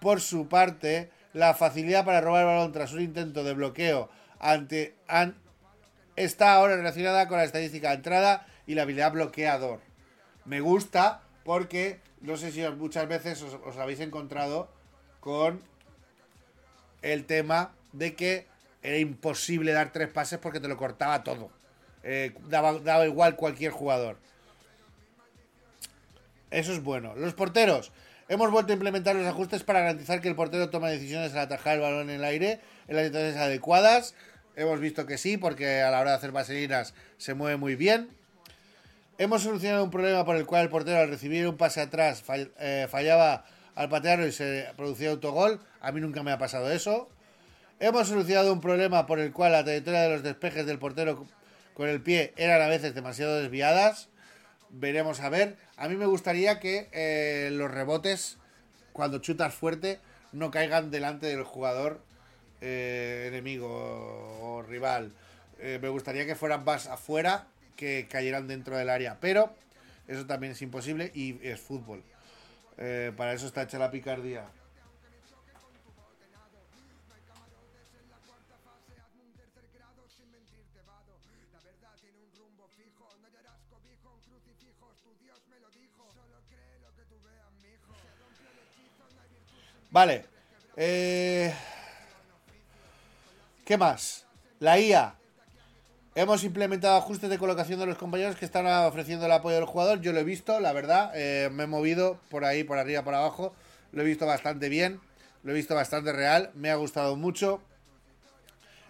Por 0.01 0.19
su 0.19 0.49
parte, 0.49 1.09
la 1.31 1.53
facilidad 1.53 2.03
para 2.03 2.19
robar 2.21 2.41
el 2.41 2.47
balón 2.47 2.71
tras 2.73 2.91
un 2.91 3.01
intento 3.01 3.43
de 3.43 3.53
bloqueo 3.53 4.09
ante, 4.39 4.95
an- 5.07 5.37
está 6.15 6.53
ahora 6.55 6.75
relacionada 6.75 7.27
con 7.27 7.37
la 7.37 7.43
estadística 7.45 7.93
entrada 7.93 8.45
y 8.67 8.73
la 8.75 8.81
habilidad 8.81 9.11
bloqueador. 9.13 9.79
Me 10.45 10.59
gusta 10.59 11.21
porque 11.45 11.99
no 12.21 12.35
sé 12.35 12.51
si 12.51 12.61
muchas 12.71 13.07
veces 13.07 13.41
os, 13.43 13.77
habéis 13.77 13.99
encontrado 13.99 14.69
con 15.19 15.61
el 17.03 17.25
tema 17.25 17.71
de 17.93 18.15
que 18.15 18.47
era 18.81 18.97
imposible 18.97 19.71
dar 19.71 19.91
tres 19.91 20.09
pases 20.09 20.39
porque 20.39 20.59
te 20.59 20.67
lo 20.67 20.77
cortaba 20.77 21.23
todo. 21.23 21.51
Eh, 22.03 22.33
daba 22.49 23.05
igual 23.05 23.35
cualquier 23.35 23.71
jugador. 23.71 24.17
Eso 26.49 26.73
es 26.73 26.83
bueno. 26.83 27.15
Los 27.15 27.33
porteros. 27.33 27.91
Hemos 28.31 28.49
vuelto 28.49 28.71
a 28.71 28.75
implementar 28.75 29.13
los 29.13 29.27
ajustes 29.27 29.61
para 29.63 29.81
garantizar 29.81 30.21
que 30.21 30.29
el 30.29 30.35
portero 30.35 30.69
toma 30.69 30.87
decisiones 30.87 31.33
al 31.33 31.39
atajar 31.39 31.75
el 31.75 31.81
balón 31.81 32.09
en 32.09 32.15
el 32.15 32.23
aire 32.23 32.61
en 32.87 32.95
las 32.95 33.03
situaciones 33.03 33.35
adecuadas. 33.35 34.15
Hemos 34.55 34.79
visto 34.79 35.05
que 35.05 35.17
sí, 35.17 35.35
porque 35.35 35.81
a 35.81 35.91
la 35.91 35.99
hora 35.99 36.11
de 36.11 36.15
hacer 36.15 36.31
vaselinas 36.31 36.93
se 37.17 37.33
mueve 37.33 37.57
muy 37.57 37.75
bien. 37.75 38.07
Hemos 39.17 39.41
solucionado 39.41 39.83
un 39.83 39.91
problema 39.91 40.23
por 40.23 40.37
el 40.37 40.45
cual 40.45 40.61
el 40.61 40.69
portero 40.69 40.99
al 40.99 41.09
recibir 41.09 41.45
un 41.45 41.57
pase 41.57 41.81
atrás 41.81 42.23
eh, 42.57 42.87
fallaba 42.89 43.43
al 43.75 43.89
patearlo 43.89 44.25
y 44.25 44.31
se 44.31 44.65
producía 44.77 45.09
autogol. 45.09 45.59
A 45.81 45.91
mí 45.91 45.99
nunca 45.99 46.23
me 46.23 46.31
ha 46.31 46.37
pasado 46.37 46.71
eso. 46.71 47.09
Hemos 47.81 48.07
solucionado 48.07 48.53
un 48.53 48.61
problema 48.61 49.07
por 49.07 49.19
el 49.19 49.33
cual 49.33 49.51
la 49.51 49.65
trayectoria 49.65 50.03
de 50.03 50.09
los 50.09 50.23
despejes 50.23 50.65
del 50.65 50.79
portero 50.79 51.27
con 51.73 51.89
el 51.89 52.01
pie 52.01 52.33
eran 52.37 52.61
a 52.61 52.69
veces 52.69 52.95
demasiado 52.95 53.41
desviadas. 53.41 54.07
Veremos 54.69 55.19
a 55.19 55.27
ver. 55.27 55.57
A 55.81 55.89
mí 55.89 55.95
me 55.95 56.05
gustaría 56.05 56.59
que 56.59 56.89
eh, 56.91 57.49
los 57.51 57.71
rebotes, 57.71 58.37
cuando 58.93 59.17
chutas 59.17 59.51
fuerte, 59.51 59.99
no 60.31 60.51
caigan 60.51 60.91
delante 60.91 61.25
del 61.25 61.43
jugador 61.43 62.03
eh, 62.61 63.25
enemigo 63.29 63.67
o 63.67 64.61
rival. 64.61 65.11
Eh, 65.57 65.79
me 65.81 65.89
gustaría 65.89 66.27
que 66.27 66.35
fueran 66.35 66.63
más 66.65 66.85
afuera 66.85 67.47
que 67.77 68.05
cayeran 68.07 68.47
dentro 68.47 68.77
del 68.77 68.91
área. 68.91 69.17
Pero 69.19 69.55
eso 70.07 70.27
también 70.27 70.51
es 70.51 70.61
imposible 70.61 71.11
y 71.15 71.39
es 71.41 71.59
fútbol. 71.59 72.03
Para 73.17 73.33
eso 73.33 73.47
está 73.47 73.63
hecha 73.63 73.79
la 73.79 73.89
picardía. 73.89 74.45
Vale. 89.91 90.25
Eh, 90.77 91.53
¿Qué 93.65 93.77
más? 93.77 94.25
La 94.59 94.79
IA. 94.79 95.15
Hemos 96.15 96.45
implementado 96.45 96.95
ajustes 96.97 97.29
de 97.29 97.37
colocación 97.37 97.77
de 97.79 97.85
los 97.85 97.97
compañeros 97.97 98.37
que 98.37 98.45
están 98.45 98.65
ofreciendo 98.85 99.25
el 99.25 99.31
apoyo 99.33 99.55
del 99.55 99.65
jugador. 99.65 99.99
Yo 99.99 100.13
lo 100.13 100.19
he 100.19 100.23
visto, 100.23 100.61
la 100.61 100.71
verdad. 100.71 101.11
eh, 101.13 101.49
me 101.51 101.63
he 101.63 101.67
movido 101.67 102.17
por 102.29 102.45
ahí, 102.45 102.63
por 102.63 102.77
arriba, 102.77 103.03
por 103.03 103.15
abajo. 103.15 103.53
Lo 103.91 104.01
he 104.01 104.05
visto 104.05 104.25
bastante 104.25 104.69
bien. 104.69 105.01
Lo 105.43 105.51
he 105.51 105.55
visto 105.55 105.75
bastante 105.75 106.13
real. 106.13 106.51
Me 106.53 106.71
ha 106.71 106.75
gustado 106.75 107.17
mucho. 107.17 107.61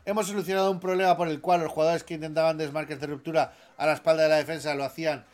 Hemos 0.06 0.28
solucionado 0.28 0.69
un 0.69 0.80
problema 0.80 1.18
por 1.18 1.28
el 1.30 1.41
cual 1.41 1.61
los 1.61 1.72
jugadores 1.72 2.03
que 2.03 2.14
intentaban 2.14 2.60
desmarques 2.60 2.99
de 2.99 3.07
ruptura 3.07 3.53
a 3.78 3.88
la 3.88 3.94
espalda 3.94 4.23
de 4.23 4.30
la 4.30 4.38
defensa 4.38 4.76
lo 4.76 4.84
hacían 4.84 5.26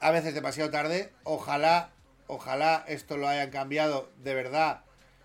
a 0.00 0.10
veces 0.10 0.34
demasiado 0.34 0.70
tarde. 0.70 1.12
Ojalá, 1.24 1.90
ojalá 2.26 2.84
esto 2.86 3.18
lo 3.18 3.28
hayan 3.28 3.50
cambiado 3.50 4.10
de 4.22 4.34
verdad 4.34 4.83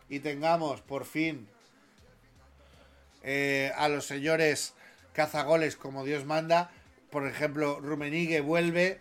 y 0.09 0.19
tengamos 0.19 0.81
por 0.81 1.05
fin 1.05 1.47
eh, 3.23 3.71
a 3.77 3.89
los 3.89 4.05
señores 4.05 4.73
cazagoles 5.13 5.75
como 5.75 6.03
Dios 6.03 6.25
manda. 6.25 6.71
Por 7.11 7.27
ejemplo, 7.27 7.79
Rumenigue 7.79 8.41
vuelve, 8.41 8.99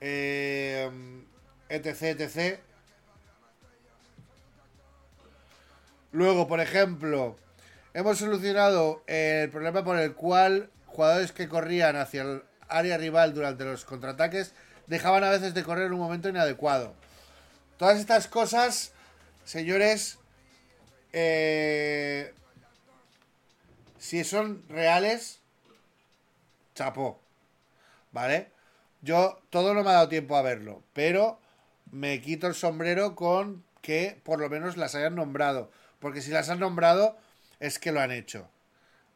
eh, 0.00 0.90
etc, 1.68 2.20
etc. 2.20 2.60
Luego, 6.12 6.48
por 6.48 6.60
ejemplo, 6.60 7.36
hemos 7.94 8.18
solucionado 8.18 9.02
el 9.06 9.50
problema 9.50 9.84
por 9.84 9.98
el 9.98 10.14
cual 10.14 10.70
jugadores 10.86 11.32
que 11.32 11.48
corrían 11.48 11.96
hacia 11.96 12.22
el 12.22 12.42
área 12.68 12.98
rival 12.98 13.34
durante 13.34 13.64
los 13.64 13.84
contraataques 13.84 14.52
dejaban 14.86 15.24
a 15.24 15.30
veces 15.30 15.54
de 15.54 15.62
correr 15.62 15.86
en 15.86 15.92
un 15.92 16.00
momento 16.00 16.28
inadecuado. 16.28 16.94
Todas 17.76 17.98
estas 17.98 18.26
cosas, 18.26 18.92
señores, 19.44 20.18
eh, 21.12 22.34
si 23.98 24.24
son 24.24 24.62
reales, 24.68 25.40
chapó. 26.74 27.20
¿Vale? 28.12 28.50
Yo 29.02 29.40
todo 29.50 29.74
no 29.74 29.82
me 29.84 29.90
ha 29.90 29.94
dado 29.94 30.08
tiempo 30.08 30.36
a 30.36 30.42
verlo, 30.42 30.82
pero 30.92 31.38
me 31.90 32.20
quito 32.20 32.46
el 32.46 32.54
sombrero 32.54 33.14
con 33.14 33.64
que 33.80 34.20
por 34.24 34.40
lo 34.40 34.48
menos 34.48 34.76
las 34.76 34.94
hayan 34.94 35.14
nombrado. 35.14 35.70
Porque 35.98 36.20
si 36.20 36.30
las 36.30 36.48
han 36.48 36.60
nombrado, 36.60 37.16
es 37.60 37.78
que 37.78 37.92
lo 37.92 38.00
han 38.00 38.12
hecho. 38.12 38.48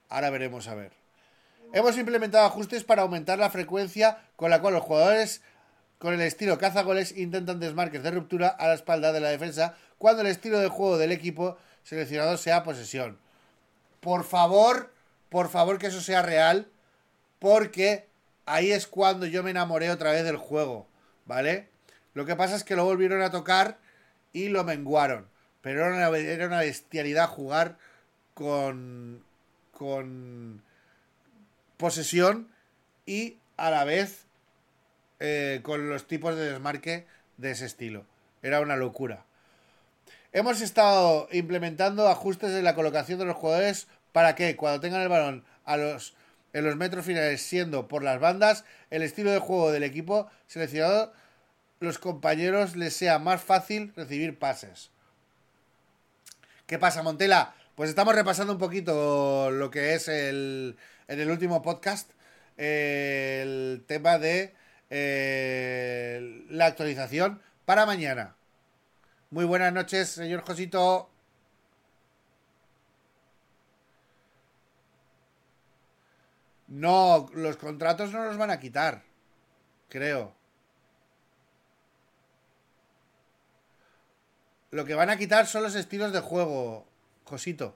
Ahora 0.08 0.30
veremos 0.30 0.68
a 0.68 0.74
ver. 0.74 0.92
Hemos 1.72 1.96
implementado 1.96 2.44
ajustes 2.44 2.84
para 2.84 3.02
aumentar 3.02 3.38
la 3.38 3.50
frecuencia 3.50 4.18
con 4.36 4.50
la 4.50 4.60
cual 4.60 4.74
los 4.74 4.82
jugadores 4.82 5.42
con 5.98 6.12
el 6.12 6.20
estilo 6.20 6.58
cazagoles 6.58 7.16
intentan 7.16 7.60
desmarques 7.60 8.02
de 8.02 8.10
ruptura 8.10 8.48
a 8.48 8.66
la 8.66 8.74
espalda 8.74 9.12
de 9.12 9.20
la 9.20 9.28
defensa 9.28 9.76
cuando 9.98 10.22
el 10.22 10.28
estilo 10.28 10.58
de 10.58 10.68
juego 10.68 10.98
del 10.98 11.12
equipo 11.12 11.56
seleccionado 11.82 12.36
sea 12.36 12.62
posesión. 12.62 13.18
Por 14.00 14.24
favor, 14.24 14.92
por 15.28 15.48
favor 15.48 15.78
que 15.78 15.86
eso 15.88 16.00
sea 16.00 16.22
real, 16.22 16.68
porque 17.38 18.06
ahí 18.46 18.72
es 18.72 18.86
cuando 18.86 19.26
yo 19.26 19.42
me 19.42 19.50
enamoré 19.50 19.90
otra 19.90 20.12
vez 20.12 20.24
del 20.24 20.36
juego, 20.36 20.86
¿vale? 21.26 21.68
Lo 22.14 22.26
que 22.26 22.36
pasa 22.36 22.56
es 22.56 22.64
que 22.64 22.76
lo 22.76 22.84
volvieron 22.84 23.22
a 23.22 23.30
tocar 23.30 23.78
y 24.32 24.48
lo 24.48 24.64
menguaron. 24.64 25.28
Pero 25.60 25.86
era 25.86 26.46
una, 26.46 26.58
bestialidad 26.58 27.28
jugar 27.28 27.78
con, 28.34 29.22
con 29.70 30.62
posesión 31.76 32.48
y 33.06 33.38
a 33.56 33.70
la 33.70 33.84
vez 33.84 34.26
eh, 35.20 35.60
con 35.62 35.88
los 35.88 36.08
tipos 36.08 36.34
de 36.34 36.50
desmarque 36.50 37.06
de 37.36 37.52
ese 37.52 37.66
estilo. 37.66 38.04
Era 38.42 38.60
una 38.60 38.76
locura. 38.76 39.24
Hemos 40.34 40.62
estado 40.62 41.28
implementando 41.30 42.08
ajustes 42.08 42.52
en 42.52 42.64
la 42.64 42.74
colocación 42.74 43.18
de 43.18 43.26
los 43.26 43.36
jugadores 43.36 43.86
para 44.12 44.34
que 44.34 44.56
cuando 44.56 44.80
tengan 44.80 45.02
el 45.02 45.10
balón 45.10 45.44
a 45.66 45.76
los, 45.76 46.14
en 46.54 46.64
los 46.64 46.76
metros 46.76 47.04
finales 47.04 47.42
siendo 47.42 47.86
por 47.86 48.02
las 48.02 48.18
bandas, 48.18 48.64
el 48.90 49.02
estilo 49.02 49.30
de 49.30 49.40
juego 49.40 49.70
del 49.72 49.82
equipo 49.82 50.30
seleccionado, 50.46 51.12
los 51.80 51.98
compañeros 51.98 52.76
les 52.76 52.94
sea 52.94 53.18
más 53.18 53.42
fácil 53.42 53.92
recibir 53.94 54.38
pases. 54.38 54.90
¿Qué 56.66 56.78
pasa, 56.78 57.02
Montela? 57.02 57.54
Pues 57.74 57.90
estamos 57.90 58.14
repasando 58.14 58.54
un 58.54 58.58
poquito 58.58 59.50
lo 59.50 59.70
que 59.70 59.94
es 59.94 60.08
el, 60.08 60.76
en 61.08 61.20
el 61.20 61.30
último 61.30 61.60
podcast 61.60 62.10
el 62.56 63.84
tema 63.86 64.18
de 64.18 64.54
eh, 64.88 66.44
la 66.48 66.66
actualización 66.66 67.42
para 67.66 67.84
mañana. 67.84 68.34
Muy 69.32 69.46
buenas 69.46 69.72
noches, 69.72 70.10
señor 70.10 70.42
Josito. 70.42 71.08
No, 76.68 77.30
los 77.32 77.56
contratos 77.56 78.12
no 78.12 78.26
los 78.26 78.36
van 78.36 78.50
a 78.50 78.60
quitar, 78.60 79.04
creo. 79.88 80.34
Lo 84.70 84.84
que 84.84 84.94
van 84.94 85.08
a 85.08 85.16
quitar 85.16 85.46
son 85.46 85.62
los 85.62 85.76
estilos 85.76 86.12
de 86.12 86.20
juego, 86.20 86.86
Josito. 87.24 87.74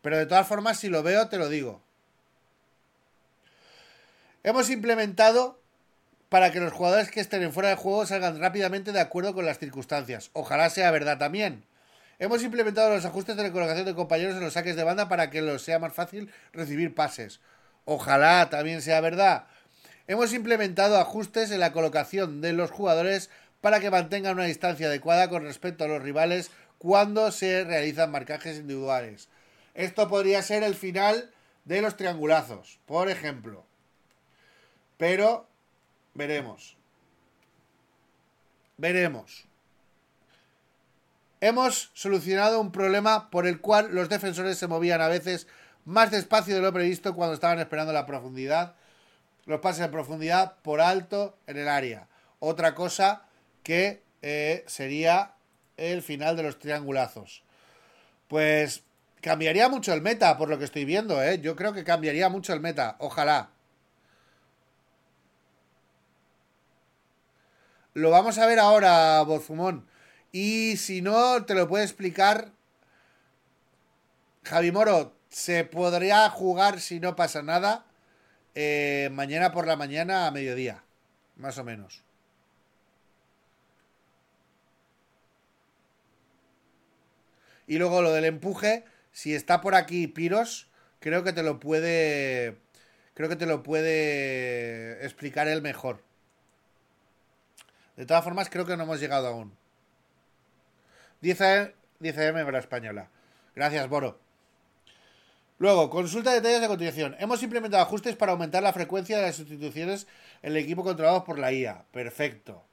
Pero 0.00 0.16
de 0.16 0.24
todas 0.24 0.48
formas, 0.48 0.78
si 0.78 0.88
lo 0.88 1.02
veo, 1.02 1.28
te 1.28 1.36
lo 1.36 1.50
digo. 1.50 1.82
Hemos 4.42 4.70
implementado 4.70 5.60
para 6.34 6.50
que 6.50 6.58
los 6.58 6.72
jugadores 6.72 7.12
que 7.12 7.20
estén 7.20 7.44
en 7.44 7.52
fuera 7.52 7.68
de 7.68 7.76
juego 7.76 8.04
salgan 8.06 8.40
rápidamente 8.40 8.90
de 8.90 8.98
acuerdo 8.98 9.34
con 9.34 9.46
las 9.46 9.60
circunstancias. 9.60 10.30
Ojalá 10.32 10.68
sea 10.68 10.90
verdad 10.90 11.16
también. 11.16 11.62
Hemos 12.18 12.42
implementado 12.42 12.92
los 12.92 13.04
ajustes 13.04 13.36
de 13.36 13.44
la 13.44 13.52
colocación 13.52 13.86
de 13.86 13.94
compañeros 13.94 14.34
en 14.34 14.40
los 14.40 14.54
saques 14.54 14.74
de 14.74 14.82
banda 14.82 15.08
para 15.08 15.30
que 15.30 15.42
los 15.42 15.62
sea 15.62 15.78
más 15.78 15.92
fácil 15.92 16.32
recibir 16.52 16.92
pases. 16.92 17.38
Ojalá 17.84 18.50
también 18.50 18.82
sea 18.82 19.00
verdad. 19.00 19.44
Hemos 20.08 20.32
implementado 20.32 20.98
ajustes 20.98 21.52
en 21.52 21.60
la 21.60 21.70
colocación 21.70 22.40
de 22.40 22.52
los 22.52 22.72
jugadores 22.72 23.30
para 23.60 23.78
que 23.78 23.92
mantengan 23.92 24.34
una 24.34 24.46
distancia 24.46 24.88
adecuada 24.88 25.30
con 25.30 25.44
respecto 25.44 25.84
a 25.84 25.88
los 25.88 26.02
rivales 26.02 26.50
cuando 26.78 27.30
se 27.30 27.62
realizan 27.62 28.10
marcajes 28.10 28.58
individuales. 28.58 29.28
Esto 29.74 30.08
podría 30.08 30.42
ser 30.42 30.64
el 30.64 30.74
final 30.74 31.30
de 31.64 31.80
los 31.80 31.96
triangulazos, 31.96 32.80
por 32.86 33.08
ejemplo. 33.08 33.64
Pero 34.96 35.46
veremos. 36.14 36.76
Veremos. 38.76 39.46
Hemos 41.40 41.90
solucionado 41.92 42.60
un 42.60 42.72
problema 42.72 43.30
por 43.30 43.46
el 43.46 43.60
cual 43.60 43.94
los 43.94 44.08
defensores 44.08 44.56
se 44.56 44.66
movían 44.66 45.02
a 45.02 45.08
veces 45.08 45.46
más 45.84 46.10
despacio 46.10 46.54
de 46.54 46.62
lo 46.62 46.72
previsto 46.72 47.14
cuando 47.14 47.34
estaban 47.34 47.58
esperando 47.58 47.92
la 47.92 48.06
profundidad, 48.06 48.74
los 49.44 49.60
pases 49.60 49.82
de 49.82 49.88
profundidad 49.90 50.56
por 50.62 50.80
alto 50.80 51.36
en 51.46 51.58
el 51.58 51.68
área. 51.68 52.08
Otra 52.38 52.74
cosa 52.74 53.24
que 53.62 54.02
eh, 54.22 54.64
sería 54.66 55.34
el 55.76 56.02
final 56.02 56.36
de 56.36 56.44
los 56.44 56.58
triangulazos. 56.58 57.42
Pues 58.28 58.82
cambiaría 59.20 59.68
mucho 59.68 59.92
el 59.92 60.00
meta, 60.00 60.38
por 60.38 60.48
lo 60.48 60.58
que 60.58 60.64
estoy 60.64 60.84
viendo, 60.84 61.22
¿eh? 61.22 61.40
Yo 61.40 61.56
creo 61.56 61.72
que 61.72 61.84
cambiaría 61.84 62.28
mucho 62.28 62.52
el 62.52 62.60
meta, 62.60 62.96
ojalá. 62.98 63.50
Lo 67.94 68.10
vamos 68.10 68.38
a 68.38 68.46
ver 68.46 68.58
ahora, 68.58 69.22
Bozumón. 69.22 69.86
Y 70.32 70.76
si 70.78 71.00
no, 71.00 71.44
te 71.44 71.54
lo 71.54 71.68
puede 71.68 71.84
explicar 71.84 72.50
Javi 74.42 74.72
Moro. 74.72 75.14
Se 75.28 75.64
podría 75.64 76.28
jugar 76.30 76.80
si 76.80 76.98
no 76.98 77.14
pasa 77.16 77.42
nada 77.42 77.86
eh, 78.56 79.10
mañana 79.12 79.52
por 79.52 79.66
la 79.66 79.76
mañana 79.76 80.26
a 80.26 80.32
mediodía, 80.32 80.82
más 81.36 81.56
o 81.58 81.64
menos. 81.64 82.02
Y 87.68 87.78
luego 87.78 88.02
lo 88.02 88.12
del 88.12 88.24
empuje, 88.24 88.84
si 89.12 89.34
está 89.34 89.60
por 89.60 89.76
aquí 89.76 90.08
Piros, 90.08 90.68
creo 90.98 91.22
que 91.22 91.32
te 91.32 91.44
lo 91.44 91.60
puede. 91.60 92.58
Creo 93.14 93.28
que 93.28 93.36
te 93.36 93.46
lo 93.46 93.62
puede 93.62 95.04
explicar 95.04 95.46
él 95.46 95.62
mejor. 95.62 96.02
De 97.96 98.06
todas 98.06 98.24
formas, 98.24 98.50
creo 98.50 98.66
que 98.66 98.76
no 98.76 98.84
hemos 98.84 99.00
llegado 99.00 99.28
aún. 99.28 99.56
10 101.20 101.40
10M 102.00 102.44
para 102.44 102.58
española. 102.58 103.08
Gracias, 103.54 103.88
Boro. 103.88 104.18
Luego, 105.58 105.88
consulta 105.88 106.32
detalles 106.32 106.60
de 106.60 106.66
continuación. 106.66 107.16
Hemos 107.18 107.42
implementado 107.42 107.82
ajustes 107.82 108.16
para 108.16 108.32
aumentar 108.32 108.62
la 108.62 108.72
frecuencia 108.72 109.16
de 109.16 109.22
las 109.22 109.36
sustituciones 109.36 110.06
en 110.42 110.52
el 110.52 110.58
equipo 110.58 110.82
controlado 110.82 111.24
por 111.24 111.38
la 111.38 111.52
IA. 111.52 111.84
Perfecto. 111.92 112.64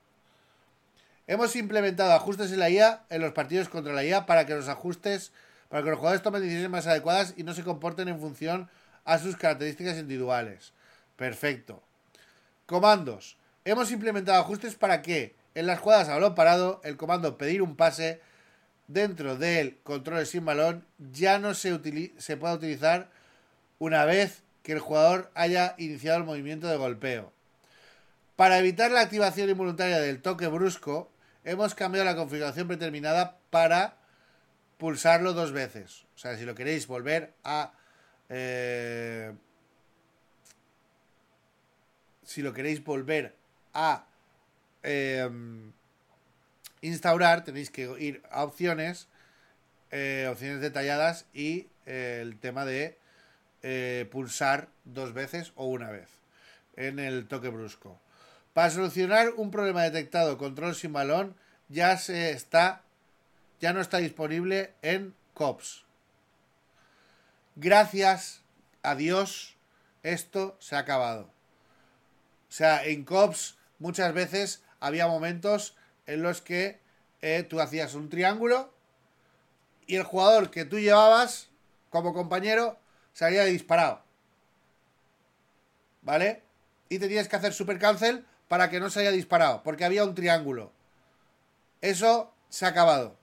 Hemos 1.27 1.55
implementado 1.55 2.11
ajustes 2.13 2.51
en 2.51 2.59
la 2.59 2.69
IA 2.69 3.03
en 3.09 3.21
los 3.21 3.33
partidos 3.33 3.69
contra 3.69 3.93
la 3.93 4.03
IA 4.03 4.25
para 4.25 4.45
que 4.45 4.55
los 4.55 4.67
ajustes, 4.67 5.31
para 5.69 5.83
que 5.83 5.91
los 5.91 5.99
jugadores 5.99 6.23
tomen 6.23 6.41
decisiones 6.41 6.71
más 6.71 6.87
adecuadas 6.87 7.35
y 7.37 7.43
no 7.43 7.53
se 7.53 7.63
comporten 7.63 8.07
en 8.07 8.19
función 8.19 8.69
a 9.05 9.19
sus 9.19 9.37
características 9.37 9.97
individuales. 9.97 10.73
Perfecto. 11.15 11.83
Comandos. 12.65 13.37
Hemos 13.63 13.91
implementado 13.91 14.39
ajustes 14.39 14.75
para 14.75 15.01
que 15.01 15.35
en 15.53 15.67
las 15.67 15.79
jugadas 15.79 16.09
a 16.09 16.13
balón 16.13 16.33
parado 16.33 16.81
el 16.83 16.97
comando 16.97 17.37
pedir 17.37 17.61
un 17.61 17.75
pase 17.75 18.21
dentro 18.87 19.37
del 19.37 19.77
control 19.83 20.25
sin 20.25 20.45
balón 20.45 20.85
ya 20.97 21.37
no 21.37 21.53
se, 21.53 21.77
puede 21.77 22.53
utilizar 22.53 23.09
una 23.77 24.05
vez 24.05 24.43
que 24.63 24.73
el 24.73 24.79
jugador 24.79 25.31
haya 25.35 25.75
iniciado 25.77 26.17
el 26.17 26.23
movimiento 26.23 26.67
de 26.67 26.77
golpeo. 26.77 27.31
Para 28.35 28.57
evitar 28.57 28.89
la 28.89 29.01
activación 29.01 29.49
involuntaria 29.49 29.99
del 29.99 30.21
toque 30.21 30.47
brusco, 30.47 31.11
hemos 31.43 31.75
cambiado 31.75 32.05
la 32.05 32.15
configuración 32.15 32.67
predeterminada 32.67 33.37
para 33.51 33.97
pulsarlo 34.77 35.33
dos 35.33 35.51
veces. 35.51 36.05
O 36.15 36.17
sea, 36.17 36.35
si 36.35 36.45
lo 36.45 36.55
queréis 36.55 36.87
volver 36.87 37.33
a... 37.43 37.73
Eh, 38.29 39.31
si 42.23 42.41
lo 42.41 42.53
queréis 42.53 42.83
volver 42.83 43.40
a 43.73 44.05
eh, 44.83 45.29
instaurar, 46.81 47.43
tenéis 47.43 47.69
que 47.69 47.83
ir 47.99 48.21
a 48.31 48.43
opciones, 48.43 49.07
eh, 49.91 50.27
opciones 50.29 50.61
detalladas 50.61 51.25
y 51.33 51.67
eh, 51.85 52.19
el 52.21 52.39
tema 52.39 52.65
de 52.65 52.97
eh, 53.63 54.07
pulsar 54.11 54.69
dos 54.85 55.13
veces 55.13 55.53
o 55.55 55.65
una 55.67 55.91
vez 55.91 56.09
en 56.75 56.99
el 56.99 57.27
toque 57.27 57.49
brusco. 57.49 57.99
Para 58.53 58.69
solucionar 58.69 59.29
un 59.37 59.51
problema 59.51 59.83
detectado 59.83 60.37
control 60.37 60.75
sin 60.75 60.93
balón, 60.93 61.35
ya 61.69 61.97
se 61.97 62.31
está 62.31 62.83
ya 63.59 63.73
no 63.73 63.79
está 63.79 63.99
disponible 63.99 64.73
en 64.81 65.13
COPS. 65.35 65.85
Gracias 67.55 68.41
a 68.81 68.95
Dios, 68.95 69.55
esto 70.01 70.57
se 70.59 70.75
ha 70.75 70.79
acabado. 70.79 71.29
O 72.49 72.51
sea, 72.51 72.83
en 72.83 73.05
COPS 73.05 73.57
muchas 73.81 74.13
veces 74.13 74.63
había 74.79 75.07
momentos 75.07 75.75
en 76.05 76.21
los 76.21 76.41
que 76.41 76.79
eh, 77.21 77.43
tú 77.43 77.59
hacías 77.59 77.95
un 77.95 78.09
triángulo 78.09 78.71
y 79.87 79.95
el 79.95 80.03
jugador 80.03 80.51
que 80.51 80.65
tú 80.65 80.79
llevabas 80.79 81.49
como 81.89 82.13
compañero 82.13 82.77
salía 83.11 83.43
disparado. 83.43 84.03
¿Vale? 86.03 86.43
Y 86.89 86.99
te 86.99 87.07
tienes 87.07 87.27
que 87.27 87.35
hacer 87.35 87.53
super 87.53 87.79
cancel 87.79 88.25
para 88.47 88.69
que 88.69 88.79
no 88.79 88.89
se 88.89 89.01
haya 89.01 89.11
disparado, 89.11 89.63
porque 89.63 89.85
había 89.85 90.03
un 90.03 90.15
triángulo. 90.15 90.71
Eso 91.81 92.31
se 92.49 92.65
ha 92.65 92.69
acabado. 92.69 93.17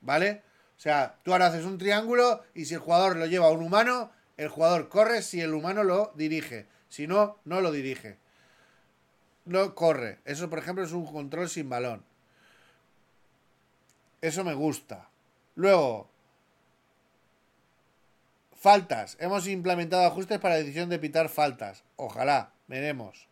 ¿Vale? 0.00 0.42
O 0.76 0.80
sea, 0.80 1.16
tú 1.24 1.32
ahora 1.32 1.46
haces 1.46 1.64
un 1.64 1.78
triángulo 1.78 2.44
y 2.54 2.66
si 2.66 2.74
el 2.74 2.80
jugador 2.80 3.16
lo 3.16 3.26
lleva 3.26 3.46
a 3.46 3.50
un 3.50 3.62
humano, 3.62 4.12
el 4.36 4.48
jugador 4.48 4.88
corre 4.88 5.22
si 5.22 5.40
el 5.40 5.54
humano 5.54 5.82
lo 5.82 6.12
dirige. 6.14 6.66
Si 6.88 7.08
no, 7.08 7.38
no 7.44 7.60
lo 7.60 7.72
dirige. 7.72 8.18
No 9.46 9.74
corre. 9.74 10.18
Eso, 10.24 10.50
por 10.50 10.58
ejemplo, 10.58 10.84
es 10.84 10.92
un 10.92 11.06
control 11.06 11.48
sin 11.48 11.68
balón. 11.68 12.04
Eso 14.20 14.44
me 14.44 14.54
gusta. 14.54 15.08
Luego, 15.54 16.08
faltas. 18.54 19.16
Hemos 19.20 19.46
implementado 19.46 20.04
ajustes 20.04 20.40
para 20.40 20.54
la 20.54 20.60
decisión 20.60 20.88
de 20.88 20.98
pitar 20.98 21.28
faltas. 21.28 21.84
Ojalá, 21.94 22.50
veremos. 22.66 23.28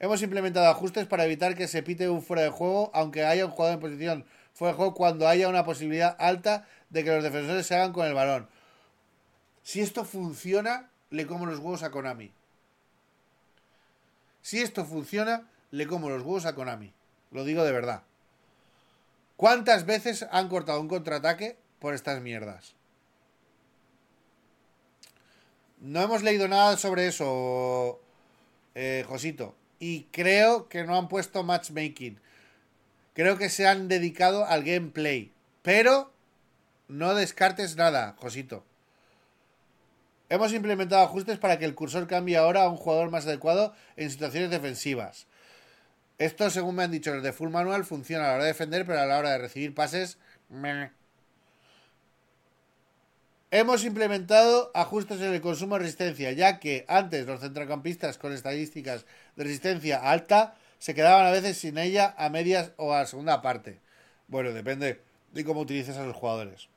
Hemos 0.00 0.20
implementado 0.22 0.66
ajustes 0.66 1.06
para 1.06 1.24
evitar 1.24 1.54
que 1.54 1.68
se 1.68 1.84
pite 1.84 2.08
un 2.08 2.22
fuera 2.22 2.42
de 2.42 2.50
juego, 2.50 2.90
aunque 2.92 3.24
haya 3.24 3.46
un 3.46 3.52
jugador 3.52 3.74
en 3.74 3.80
posición 3.80 4.26
fuera 4.52 4.72
de 4.72 4.76
juego, 4.76 4.94
cuando 4.94 5.28
haya 5.28 5.48
una 5.48 5.64
posibilidad 5.64 6.16
alta 6.18 6.66
de 6.90 7.04
que 7.04 7.10
los 7.10 7.22
defensores 7.22 7.64
se 7.64 7.76
hagan 7.76 7.92
con 7.92 8.06
el 8.06 8.14
balón. 8.14 8.48
Si 9.62 9.80
esto 9.80 10.04
funciona, 10.04 10.90
le 11.10 11.28
como 11.28 11.46
los 11.46 11.60
huevos 11.60 11.84
a 11.84 11.92
Konami. 11.92 12.32
Si 14.42 14.60
esto 14.60 14.84
funciona, 14.84 15.48
le 15.70 15.86
como 15.86 16.10
los 16.10 16.22
huevos 16.22 16.44
a 16.46 16.54
Konami. 16.54 16.92
Lo 17.30 17.44
digo 17.44 17.64
de 17.64 17.72
verdad. 17.72 18.02
¿Cuántas 19.36 19.86
veces 19.86 20.26
han 20.30 20.48
cortado 20.48 20.80
un 20.80 20.88
contraataque 20.88 21.56
por 21.78 21.94
estas 21.94 22.20
mierdas? 22.20 22.74
No 25.80 26.00
hemos 26.00 26.22
leído 26.22 26.46
nada 26.46 26.76
sobre 26.76 27.08
eso, 27.08 28.00
eh, 28.74 29.04
Josito. 29.08 29.56
Y 29.80 30.04
creo 30.12 30.68
que 30.68 30.84
no 30.84 30.96
han 30.96 31.08
puesto 31.08 31.42
matchmaking. 31.42 32.20
Creo 33.14 33.36
que 33.36 33.48
se 33.48 33.66
han 33.66 33.88
dedicado 33.88 34.44
al 34.44 34.62
gameplay. 34.62 35.32
Pero 35.62 36.12
no 36.86 37.14
descartes 37.14 37.74
nada, 37.74 38.14
Josito. 38.18 38.64
Hemos 40.32 40.54
implementado 40.54 41.02
ajustes 41.02 41.36
para 41.36 41.58
que 41.58 41.66
el 41.66 41.74
cursor 41.74 42.06
cambie 42.06 42.38
ahora 42.38 42.62
a 42.62 42.70
un 42.70 42.78
jugador 42.78 43.10
más 43.10 43.26
adecuado 43.26 43.74
en 43.96 44.10
situaciones 44.10 44.48
defensivas. 44.48 45.26
Esto, 46.16 46.48
según 46.48 46.74
me 46.74 46.84
han 46.84 46.90
dicho 46.90 47.12
los 47.14 47.22
de 47.22 47.34
Full 47.34 47.50
Manual, 47.50 47.84
funciona 47.84 48.24
a 48.24 48.28
la 48.28 48.34
hora 48.36 48.44
de 48.44 48.48
defender, 48.48 48.86
pero 48.86 48.98
a 48.98 49.04
la 49.04 49.18
hora 49.18 49.32
de 49.32 49.36
recibir 49.36 49.74
pases. 49.74 50.16
Hemos 53.50 53.84
implementado 53.84 54.70
ajustes 54.72 55.20
en 55.20 55.34
el 55.34 55.42
consumo 55.42 55.74
de 55.74 55.80
resistencia, 55.80 56.32
ya 56.32 56.58
que 56.58 56.86
antes 56.88 57.26
los 57.26 57.40
centrocampistas 57.40 58.16
con 58.16 58.32
estadísticas 58.32 59.04
de 59.36 59.44
resistencia 59.44 59.98
alta 59.98 60.54
se 60.78 60.94
quedaban 60.94 61.26
a 61.26 61.30
veces 61.30 61.58
sin 61.58 61.76
ella 61.76 62.14
a 62.16 62.30
medias 62.30 62.72
o 62.78 62.94
a 62.94 63.00
la 63.00 63.06
segunda 63.06 63.42
parte. 63.42 63.80
Bueno, 64.28 64.52
depende 64.52 65.02
de 65.30 65.44
cómo 65.44 65.60
utilices 65.60 65.98
a 65.98 66.06
los 66.06 66.16
jugadores. 66.16 66.71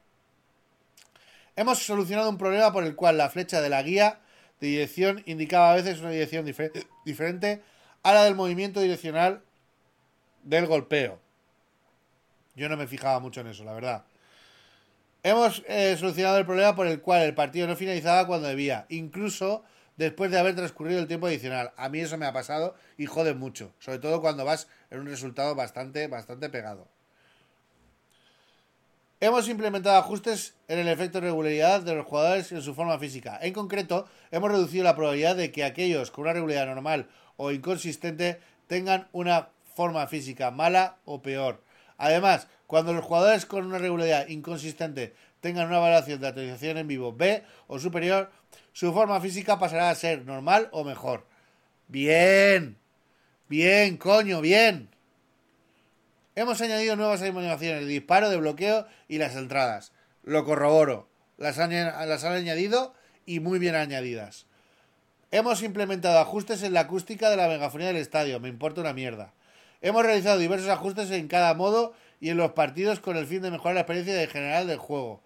Hemos 1.56 1.80
solucionado 1.80 2.30
un 2.30 2.38
problema 2.38 2.74
por 2.74 2.84
el 2.84 2.96
cual 2.96 3.18
la 3.18 3.30
flecha 3.30 3.62
de 3.62 3.70
la 3.70 3.82
guía 3.82 4.20
de 4.60 4.68
dirección 4.68 5.24
indicaba 5.26 5.72
a 5.72 5.76
veces 5.76 6.00
una 6.00 6.10
dirección 6.10 6.46
difer- 6.46 6.86
diferente 7.06 7.62
a 8.04 8.14
la 8.14 8.24
del 8.24 8.36
movimiento 8.36 8.82
direccional 8.82 9.42
del 10.44 10.68
golpeo. 10.68 11.20
Yo 12.56 12.70
no 12.70 12.78
me 12.78 12.88
fijaba 12.88 13.20
mucho 13.20 13.42
en 13.42 13.48
eso, 13.48 13.64
la 13.64 13.74
verdad. 13.74 14.06
Hemos 15.24 15.64
eh, 15.68 15.96
solucionado 15.98 16.38
el 16.38 16.46
problema 16.46 16.76
por 16.76 16.88
el 16.88 17.02
cual 17.02 17.24
el 17.24 17.34
partido 17.34 17.68
no 17.68 17.76
finalizaba 17.76 18.28
cuando 18.28 18.48
debía, 18.48 18.86
incluso 18.90 19.64
después 19.98 20.30
de 20.30 20.40
haber 20.40 20.56
transcurrido 20.56 21.00
el 21.00 21.08
tiempo 21.08 21.28
adicional. 21.28 21.72
A 21.78 21.90
mí 21.90 22.00
eso 22.00 22.18
me 22.18 22.26
ha 22.26 22.34
pasado 22.34 22.76
y 22.98 23.08
jode 23.08 23.34
mucho, 23.34 23.74
sobre 23.80 24.00
todo 24.00 24.22
cuando 24.22 24.46
vas 24.46 24.68
en 24.92 25.00
un 25.00 25.08
resultado 25.08 25.56
bastante, 25.56 26.08
bastante 26.08 26.50
pegado. 26.50 26.88
Hemos 29.22 29.48
implementado 29.48 29.98
ajustes 29.98 30.56
en 30.68 30.78
el 30.78 30.90
efecto 30.90 31.22
de 31.22 31.28
regularidad 31.28 31.82
de 31.82 31.96
los 31.96 32.06
jugadores 32.06 32.52
en 32.52 32.62
su 32.62 32.76
forma 32.76 33.00
física. 33.00 33.40
En 33.42 33.54
concreto, 33.54 34.08
hemos 34.30 34.52
reducido 34.52 34.84
la 34.84 34.96
probabilidad 34.96 35.38
de 35.38 35.54
que 35.54 35.64
aquellos 35.64 36.12
con 36.12 36.24
una 36.24 36.34
regularidad 36.34 36.66
normal 36.66 37.08
o 37.38 37.52
inconsistente 37.52 38.42
tengan 38.68 39.08
una 39.14 39.48
forma 39.74 40.06
física 40.08 40.52
mala 40.52 40.98
o 41.06 41.22
peor. 41.22 41.64
Además, 41.98 42.48
cuando 42.68 42.92
los 42.92 43.06
jugadores 43.06 43.46
con 43.46 43.66
una 43.66 43.78
regularidad 43.78 44.28
inconsistente 44.28 45.16
tengan 45.40 45.68
una 45.68 45.80
valoración 45.80 46.20
de 46.20 46.28
actualización 46.28 46.78
en 46.78 46.88
vivo 46.88 47.14
B 47.14 47.42
o 47.68 47.80
superior, 47.80 48.32
su 48.74 48.92
forma 48.92 49.22
física 49.22 49.58
pasará 49.58 49.90
a 49.90 49.96
ser 49.96 50.26
normal 50.26 50.68
o 50.74 50.84
mejor. 50.84 51.26
Bien, 51.88 52.78
bien, 53.48 53.96
coño, 53.96 54.42
bien. 54.42 54.90
Hemos 56.36 56.60
añadido 56.60 56.98
nuevas 56.98 57.22
animaciones 57.22 57.82
de 57.82 57.88
disparo, 57.88 58.30
de 58.30 58.36
bloqueo 58.36 58.86
y 59.08 59.20
las 59.20 59.38
entradas. 59.38 59.94
Lo 60.24 60.44
corroboro. 60.44 61.08
Las 61.38 61.60
han, 61.60 61.72
añadido 61.74 62.94
y 63.26 63.40
muy 63.40 63.58
bien 63.58 63.76
añadidas. 63.76 64.46
Hemos 65.32 65.64
implementado 65.64 66.20
ajustes 66.20 66.62
en 66.64 66.74
la 66.74 66.82
acústica 66.82 67.30
de 67.30 67.38
la 67.38 67.48
megafonía 67.48 67.88
del 67.88 67.98
estadio. 67.98 68.42
Me 68.42 68.50
importa 68.50 68.82
una 68.82 68.94
mierda. 68.94 69.34
Hemos 69.82 70.04
realizado 70.04 70.38
diversos 70.38 70.70
ajustes 70.70 71.10
en 71.12 71.30
cada 71.30 71.54
modo 71.54 71.94
y 72.20 72.30
en 72.30 72.38
los 72.38 72.52
partidos 72.52 73.00
con 73.00 73.16
el 73.16 73.28
fin 73.28 73.42
de 73.42 73.52
mejorar 73.52 73.76
la 73.76 73.82
experiencia 73.82 74.28
general 74.28 74.68
del 74.68 74.78
juego. 74.78 75.22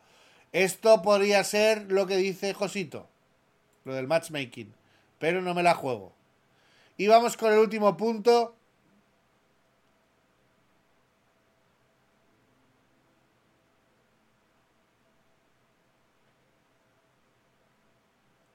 Esto 0.52 1.02
podría 1.02 1.44
ser 1.44 1.92
lo 1.92 2.06
que 2.06 2.18
dice 2.18 2.54
Josito, 2.54 3.08
lo 3.84 3.94
del 3.94 4.08
matchmaking, 4.08 4.74
pero 5.18 5.42
no 5.42 5.54
me 5.54 5.64
la 5.64 5.76
juego. 5.76 6.14
Y 6.98 7.08
vamos 7.08 7.38
con 7.38 7.54
el 7.54 7.60
último 7.60 7.98
punto. 7.98 8.56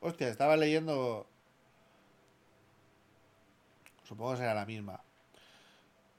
Hostia, 0.04 0.28
estaba 0.28 0.58
leyendo. 0.58 1.26
Supongo 4.06 4.32
que 4.32 4.36
será 4.36 4.52
la 4.52 4.66
misma. 4.66 5.02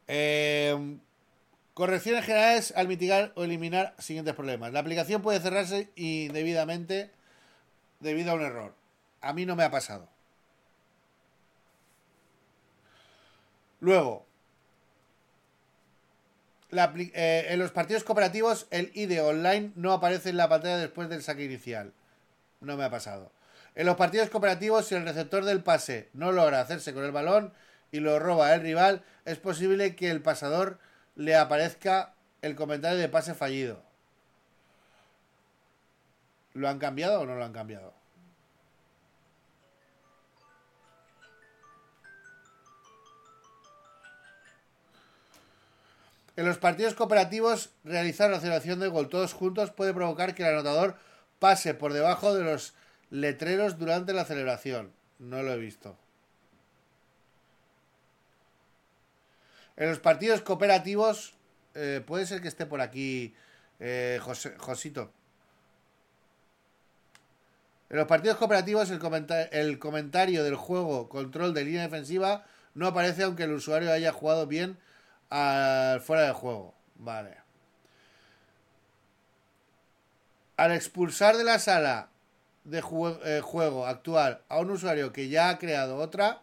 Eh, 0.07 0.97
correcciones 1.75 2.25
generales 2.25 2.73
al 2.75 2.87
mitigar 2.87 3.31
o 3.35 3.43
eliminar 3.43 3.93
siguientes 3.99 4.33
problemas. 4.33 4.73
La 4.73 4.79
aplicación 4.79 5.21
puede 5.21 5.39
cerrarse 5.39 5.91
indebidamente 5.95 7.11
debido 7.99 8.31
a 8.31 8.33
un 8.33 8.41
error. 8.41 8.73
A 9.21 9.33
mí 9.33 9.45
no 9.45 9.55
me 9.55 9.63
ha 9.63 9.69
pasado. 9.69 10.09
Luego, 13.81 14.25
eh, 16.71 17.45
en 17.49 17.59
los 17.59 17.69
partidos 17.69 18.03
cooperativos 18.03 18.65
el 18.71 18.89
ID 18.95 19.21
online 19.23 19.73
no 19.75 19.93
aparece 19.93 20.31
en 20.31 20.37
la 20.37 20.49
pantalla 20.49 20.77
después 20.77 21.07
del 21.07 21.21
saque 21.21 21.43
inicial. 21.43 21.93
No 22.61 22.77
me 22.77 22.83
ha 22.83 22.89
pasado. 22.89 23.31
En 23.75 23.85
los 23.85 23.97
partidos 23.97 24.29
cooperativos, 24.29 24.87
si 24.87 24.95
el 24.95 25.03
receptor 25.03 25.43
del 25.43 25.61
pase 25.61 26.09
no 26.13 26.31
logra 26.31 26.61
hacerse 26.61 26.93
con 26.93 27.03
el 27.03 27.11
balón 27.11 27.53
y 27.91 27.99
lo 27.99 28.19
roba 28.19 28.53
el 28.53 28.61
rival, 28.61 29.03
es 29.25 29.37
posible 29.37 29.95
que 29.95 30.09
el 30.09 30.21
pasador 30.21 30.79
le 31.15 31.35
aparezca 31.35 32.13
el 32.41 32.55
comentario 32.55 32.97
de 32.97 33.09
pase 33.09 33.33
fallido. 33.33 33.83
¿Lo 36.53 36.69
han 36.69 36.79
cambiado 36.79 37.19
o 37.19 37.25
no 37.25 37.35
lo 37.35 37.43
han 37.43 37.51
cambiado? 37.51 37.93
En 46.37 46.45
los 46.45 46.57
partidos 46.57 46.93
cooperativos, 46.95 47.71
realizar 47.83 48.29
la 48.29 48.37
aceleración 48.37 48.79
de 48.79 48.87
gol 48.87 49.09
todos 49.09 49.33
juntos 49.33 49.71
puede 49.71 49.93
provocar 49.93 50.33
que 50.33 50.43
el 50.43 50.49
anotador 50.49 50.95
pase 51.39 51.73
por 51.73 51.93
debajo 51.93 52.33
de 52.33 52.43
los 52.43 52.73
letreros 53.15 53.77
durante 53.77 54.13
la 54.13 54.25
celebración. 54.25 54.93
No 55.19 55.41
lo 55.43 55.53
he 55.53 55.57
visto. 55.57 55.97
En 59.77 59.89
los 59.89 59.99
partidos 59.99 60.41
cooperativos, 60.41 61.35
eh, 61.73 62.01
puede 62.05 62.25
ser 62.25 62.41
que 62.41 62.47
esté 62.47 62.65
por 62.65 62.81
aquí 62.81 63.35
eh, 63.79 64.19
Josito. 64.57 65.11
En 67.89 67.97
los 67.97 68.07
partidos 68.07 68.37
cooperativos, 68.37 68.89
el, 68.89 68.99
comenta 68.99 69.43
el 69.43 69.79
comentario 69.79 70.43
del 70.43 70.55
juego 70.55 71.07
control 71.09 71.53
de 71.53 71.65
línea 71.65 71.83
defensiva 71.83 72.45
no 72.73 72.87
aparece 72.87 73.23
aunque 73.23 73.43
el 73.43 73.53
usuario 73.53 73.91
haya 73.91 74.11
jugado 74.11 74.47
bien 74.47 74.77
al 75.29 76.01
fuera 76.01 76.23
de 76.23 76.33
juego. 76.33 76.73
Vale. 76.95 77.37
Al 80.57 80.71
expulsar 80.71 81.37
de 81.37 81.43
la 81.43 81.59
sala 81.59 82.09
de 82.65 82.79
eh, 82.79 83.41
juego 83.41 83.85
actual 83.85 84.41
a 84.49 84.59
un 84.59 84.71
usuario 84.71 85.13
que 85.13 85.29
ya 85.29 85.49
ha 85.49 85.57
creado 85.57 85.97
otra, 85.97 86.41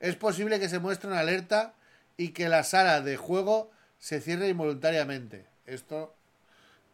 es 0.00 0.16
posible 0.16 0.60
que 0.60 0.68
se 0.68 0.78
muestre 0.78 1.10
una 1.10 1.20
alerta 1.20 1.74
y 2.16 2.30
que 2.30 2.48
la 2.48 2.62
sala 2.62 3.00
de 3.00 3.16
juego 3.16 3.70
se 3.98 4.20
cierre 4.20 4.48
involuntariamente. 4.48 5.46
Esto, 5.66 6.14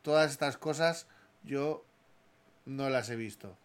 todas 0.03 0.31
estas 0.31 0.57
cosas 0.57 1.07
yo 1.45 1.85
no 2.65 2.89
las 2.89 3.11
he 3.11 3.17
visto. 3.17 3.57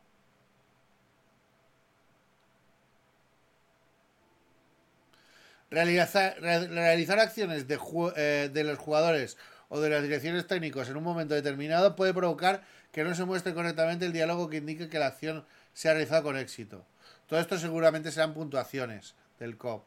Realizar, 5.69 6.37
re, 6.39 6.67
realizar 6.67 7.19
acciones 7.19 7.67
de, 7.67 7.79
eh, 8.15 8.49
de, 8.51 8.63
los 8.63 8.77
jugadores 8.77 9.37
o 9.69 9.79
de 9.79 9.89
las 9.89 10.03
direcciones 10.03 10.47
técnicos 10.47 10.89
en 10.89 10.97
un 10.97 11.03
momento 11.03 11.33
determinado 11.33 11.95
puede 11.95 12.13
provocar 12.13 12.63
que 12.95 13.03
no 13.03 13.13
se 13.13 13.25
muestre 13.25 13.53
correctamente 13.53 14.05
el 14.05 14.13
diálogo 14.13 14.49
que 14.49 14.55
indique 14.55 14.87
que 14.87 14.99
la 14.99 15.07
acción 15.07 15.45
se 15.73 15.89
ha 15.89 15.91
realizado 15.91 16.23
con 16.23 16.37
éxito. 16.37 16.85
Todo 17.27 17.41
esto 17.41 17.57
seguramente 17.57 18.09
serán 18.09 18.33
puntuaciones 18.33 19.15
del 19.37 19.57
COP. 19.57 19.85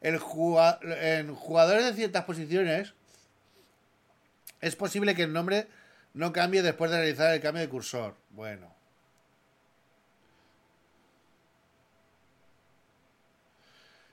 El 0.00 0.16
jugador, 0.16 0.92
en 0.92 1.34
jugadores 1.34 1.84
de 1.84 1.92
ciertas 1.92 2.24
posiciones 2.24 2.94
es 4.62 4.76
posible 4.76 5.14
que 5.14 5.24
el 5.24 5.32
nombre 5.34 5.68
no 6.14 6.32
cambie 6.32 6.62
después 6.62 6.90
de 6.90 7.00
realizar 7.00 7.34
el 7.34 7.42
cambio 7.42 7.60
de 7.60 7.68
cursor. 7.68 8.16
Bueno. 8.30 8.74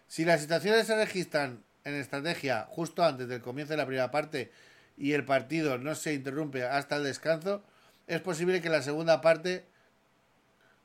Si 0.10 0.26
las 0.26 0.42
situaciones 0.42 0.88
se 0.88 0.98
registran 0.98 1.64
en 1.84 1.96
estrategia 1.96 2.68
justo 2.70 3.04
antes 3.04 3.28
del 3.28 3.42
comienzo 3.42 3.74
de 3.74 3.78
la 3.78 3.86
primera 3.86 4.12
parte 4.12 4.52
y 4.98 5.14
el 5.14 5.26
partido 5.26 5.78
no 5.78 5.96
se 5.96 6.14
interrumpe 6.14 6.64
hasta 6.64 6.98
el 6.98 7.04
descanso, 7.04 7.64
es 8.08 8.22
posible 8.22 8.62
que 8.62 8.70
la 8.70 8.82
segunda 8.82 9.22
parte 9.22 9.66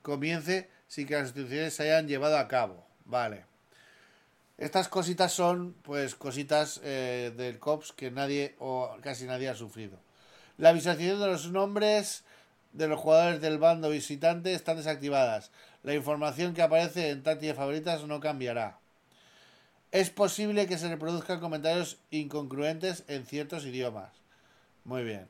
comience 0.02 0.70
sin 0.86 1.06
que 1.06 1.14
las 1.14 1.24
instituciones 1.24 1.74
se 1.74 1.84
hayan 1.84 2.06
llevado 2.06 2.38
a 2.38 2.48
cabo. 2.48 2.86
Vale. 3.04 3.44
Estas 4.58 4.88
cositas 4.88 5.32
son, 5.32 5.74
pues, 5.82 6.14
cositas 6.14 6.80
eh, 6.82 7.32
del 7.36 7.58
COPS 7.58 7.92
que 7.92 8.10
nadie 8.10 8.54
o 8.58 8.96
casi 9.02 9.26
nadie 9.26 9.48
ha 9.48 9.54
sufrido. 9.54 9.98
La 10.56 10.72
visualización 10.72 11.20
de 11.20 11.26
los 11.26 11.50
nombres 11.50 12.24
de 12.72 12.88
los 12.88 13.00
jugadores 13.00 13.40
del 13.40 13.58
bando 13.58 13.90
visitante 13.90 14.54
están 14.54 14.76
desactivadas. 14.76 15.50
La 15.82 15.94
información 15.94 16.54
que 16.54 16.62
aparece 16.62 17.10
en 17.10 17.22
táctil 17.22 17.48
de 17.48 17.54
favoritas 17.54 18.04
no 18.04 18.20
cambiará. 18.20 18.78
Es 19.92 20.10
posible 20.10 20.66
que 20.66 20.78
se 20.78 20.88
reproduzcan 20.88 21.40
comentarios 21.40 21.98
incongruentes 22.10 23.04
en 23.08 23.24
ciertos 23.26 23.64
idiomas. 23.64 24.12
Muy 24.84 25.04
bien. 25.04 25.28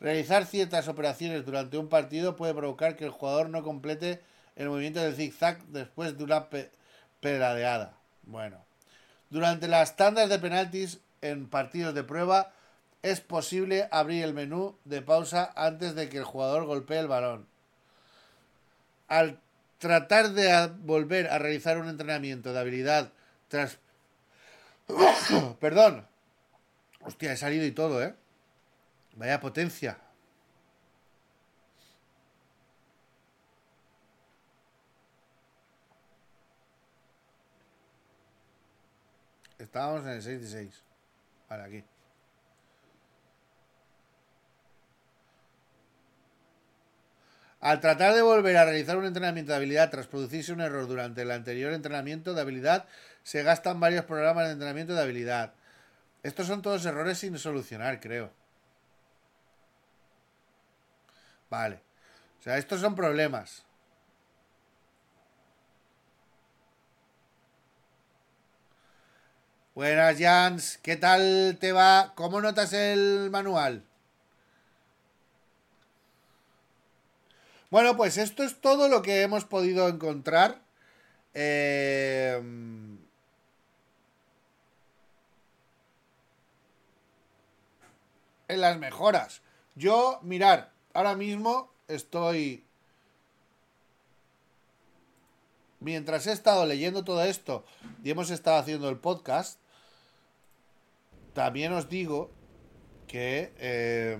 Realizar 0.00 0.46
ciertas 0.46 0.88
operaciones 0.88 1.44
durante 1.44 1.78
un 1.78 1.88
partido 1.88 2.36
puede 2.36 2.54
provocar 2.54 2.96
que 2.96 3.04
el 3.04 3.10
jugador 3.10 3.48
no 3.48 3.62
complete 3.62 4.20
el 4.56 4.68
movimiento 4.68 5.00
del 5.00 5.14
zigzag 5.14 5.64
después 5.66 6.16
de 6.16 6.24
una 6.24 6.48
pe. 6.50 6.70
Bueno. 8.22 8.64
Durante 9.30 9.68
las 9.68 9.96
tandas 9.96 10.28
de 10.28 10.38
penaltis 10.38 11.00
en 11.20 11.48
partidos 11.48 11.94
de 11.94 12.04
prueba 12.04 12.52
es 13.02 13.20
posible 13.20 13.88
abrir 13.90 14.24
el 14.24 14.34
menú 14.34 14.76
de 14.84 15.02
pausa 15.02 15.52
antes 15.56 15.94
de 15.94 16.08
que 16.08 16.18
el 16.18 16.24
jugador 16.24 16.64
golpee 16.64 16.98
el 16.98 17.08
balón. 17.08 17.46
Al 19.08 19.40
tratar 19.78 20.30
de 20.30 20.70
volver 20.80 21.28
a 21.28 21.38
realizar 21.38 21.78
un 21.78 21.88
entrenamiento 21.88 22.52
de 22.52 22.60
habilidad 22.60 23.12
tras... 23.48 23.78
Perdón. 25.60 26.06
Hostia, 27.00 27.32
he 27.32 27.36
salido 27.36 27.64
y 27.64 27.72
todo, 27.72 28.02
¿eh? 28.02 28.14
Vaya 29.16 29.40
potencia. 29.40 29.98
Estábamos 39.58 40.02
en 40.02 40.10
el 40.10 40.22
66. 40.22 40.82
Vale, 41.48 41.62
aquí. 41.64 41.97
Al 47.60 47.80
tratar 47.80 48.14
de 48.14 48.22
volver 48.22 48.56
a 48.56 48.64
realizar 48.64 48.96
un 48.96 49.04
entrenamiento 49.04 49.50
de 49.52 49.56
habilidad 49.56 49.90
tras 49.90 50.06
producirse 50.06 50.52
un 50.52 50.60
error 50.60 50.86
durante 50.86 51.22
el 51.22 51.30
anterior 51.30 51.72
entrenamiento 51.72 52.32
de 52.34 52.40
habilidad, 52.40 52.86
se 53.24 53.42
gastan 53.42 53.80
varios 53.80 54.04
programas 54.04 54.46
de 54.46 54.52
entrenamiento 54.52 54.94
de 54.94 55.02
habilidad. 55.02 55.54
Estos 56.22 56.46
son 56.46 56.62
todos 56.62 56.86
errores 56.86 57.18
sin 57.18 57.36
solucionar, 57.38 58.00
creo. 58.00 58.30
Vale. 61.50 61.80
O 62.40 62.42
sea, 62.42 62.58
estos 62.58 62.80
son 62.80 62.94
problemas. 62.94 63.64
Buenas, 69.74 70.18
Jans. 70.18 70.78
¿Qué 70.78 70.96
tal 70.96 71.56
te 71.60 71.72
va? 71.72 72.12
¿Cómo 72.14 72.40
notas 72.40 72.72
el 72.72 73.30
manual? 73.30 73.87
Bueno, 77.70 77.96
pues 77.96 78.16
esto 78.16 78.42
es 78.42 78.60
todo 78.60 78.88
lo 78.88 79.02
que 79.02 79.22
hemos 79.22 79.44
podido 79.44 79.88
encontrar. 79.88 80.62
Eh, 81.34 82.40
en 88.48 88.60
las 88.60 88.78
mejoras. 88.78 89.42
Yo, 89.74 90.18
mirar, 90.22 90.72
ahora 90.94 91.14
mismo 91.14 91.70
estoy... 91.86 92.64
Mientras 95.80 96.26
he 96.26 96.32
estado 96.32 96.66
leyendo 96.66 97.04
todo 97.04 97.22
esto 97.22 97.64
y 98.02 98.10
hemos 98.10 98.30
estado 98.30 98.56
haciendo 98.56 98.88
el 98.88 98.98
podcast, 98.98 99.60
también 101.34 101.72
os 101.72 101.88
digo 101.88 102.30
que... 103.06 103.52
Eh, 103.58 104.18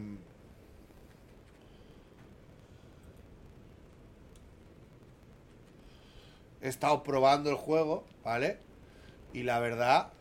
he 6.63 6.69
estado 6.69 7.03
probando 7.03 7.51
el 7.51 7.57
juego, 7.57 8.05
¿vale? 8.25 8.59
Y 9.33 9.43
la 9.43 9.61
verdad, 9.61 10.13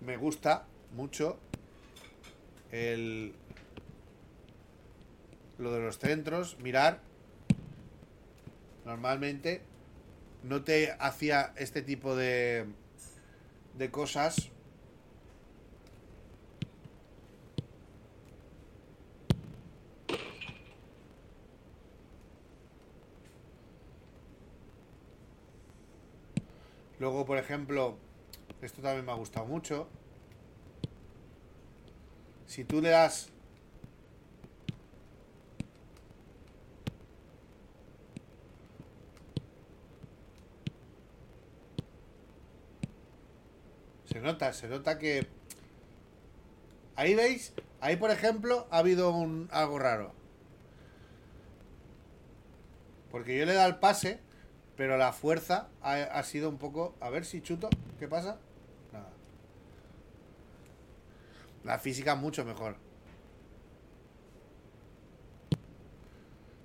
me 0.00 0.16
gusta 0.16 0.66
mucho 0.94 1.38
el 2.70 3.34
lo 5.58 5.72
de 5.72 5.80
los 5.80 5.98
centros, 5.98 6.56
mirar. 6.60 7.00
Normalmente 8.84 9.62
no 10.44 10.62
te 10.62 10.92
hacía 11.00 11.52
este 11.56 11.82
tipo 11.82 12.14
de 12.14 12.66
de 13.76 13.90
cosas 13.90 14.50
Luego, 26.98 27.24
por 27.24 27.38
ejemplo, 27.38 27.96
esto 28.60 28.82
también 28.82 29.04
me 29.04 29.12
ha 29.12 29.14
gustado 29.14 29.46
mucho. 29.46 29.88
Si 32.46 32.64
tú 32.64 32.80
le 32.80 32.90
das... 32.90 33.30
Se 44.06 44.20
nota, 44.20 44.52
se 44.52 44.66
nota 44.68 44.98
que... 44.98 45.28
Ahí 46.96 47.14
veis, 47.14 47.52
ahí 47.80 47.96
por 47.96 48.10
ejemplo 48.10 48.66
ha 48.70 48.78
habido 48.78 49.10
un 49.12 49.48
algo 49.52 49.78
raro. 49.78 50.12
Porque 53.12 53.38
yo 53.38 53.44
le 53.46 53.52
he 53.52 53.54
dado 53.54 53.68
el 53.68 53.76
pase 53.76 54.20
pero 54.78 54.96
la 54.96 55.12
fuerza 55.12 55.66
ha, 55.82 56.22
sido 56.22 56.48
un 56.48 56.56
poco... 56.56 56.94
A 57.00 57.10
ver 57.10 57.24
si 57.24 57.42
chuto. 57.42 57.68
¿Qué 57.98 58.06
pasa? 58.06 58.38
Nada. 58.92 59.10
La 61.64 61.80
física 61.80 62.14
mucho 62.14 62.44
mejor. 62.44 62.76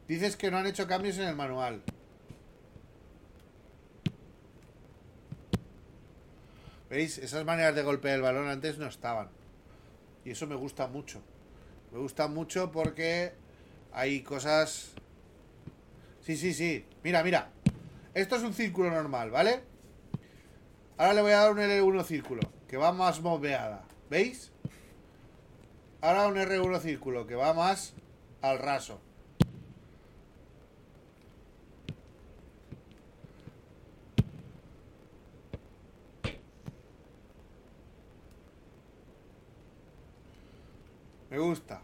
Dices 0.08 0.38
que 0.38 0.52
no 0.52 0.60
han 0.60 0.68
hecho 0.68 0.86
cambios 0.86 1.18
en 1.18 1.28
el 1.28 1.36
manual. 1.36 1.82
¿Veis? 6.92 7.18
Esas 7.18 7.44
maneras 7.46 7.74
de 7.74 7.82
golpear 7.82 8.18
el 8.18 8.22
balón 8.22 8.48
antes 8.48 8.78
no 8.78 8.86
estaban. 8.86 9.30
Y 10.24 10.30
eso 10.30 10.46
me 10.46 10.54
gusta 10.54 10.86
mucho. 10.86 11.20
Me 11.92 11.98
gusta 11.98 12.28
mucho 12.28 12.72
porque 12.72 13.34
hay 13.92 14.22
cosas... 14.22 14.92
Sí, 16.22 16.38
sí, 16.38 16.54
sí. 16.54 16.86
Mira, 17.02 17.24
mira. 17.24 17.50
Esto 18.14 18.36
es 18.36 18.44
un 18.44 18.54
círculo 18.54 18.92
normal, 18.92 19.32
¿vale? 19.32 19.62
Ahora 20.98 21.14
le 21.14 21.22
voy 21.24 21.32
a 21.32 21.38
dar 21.38 21.52
un 21.52 21.58
L1 21.58 22.04
círculo, 22.04 22.42
que 22.68 22.78
va 22.78 22.92
más 22.92 23.22
moveada. 23.22 23.84
¿Veis? 24.10 24.52
Ahora 26.02 26.28
un 26.28 26.36
R1 26.36 26.80
círculo, 26.80 27.26
que 27.26 27.36
va 27.36 27.54
más 27.54 27.96
al 28.42 28.60
raso. 28.60 29.00
Me 41.32 41.40
gusta. 41.40 41.82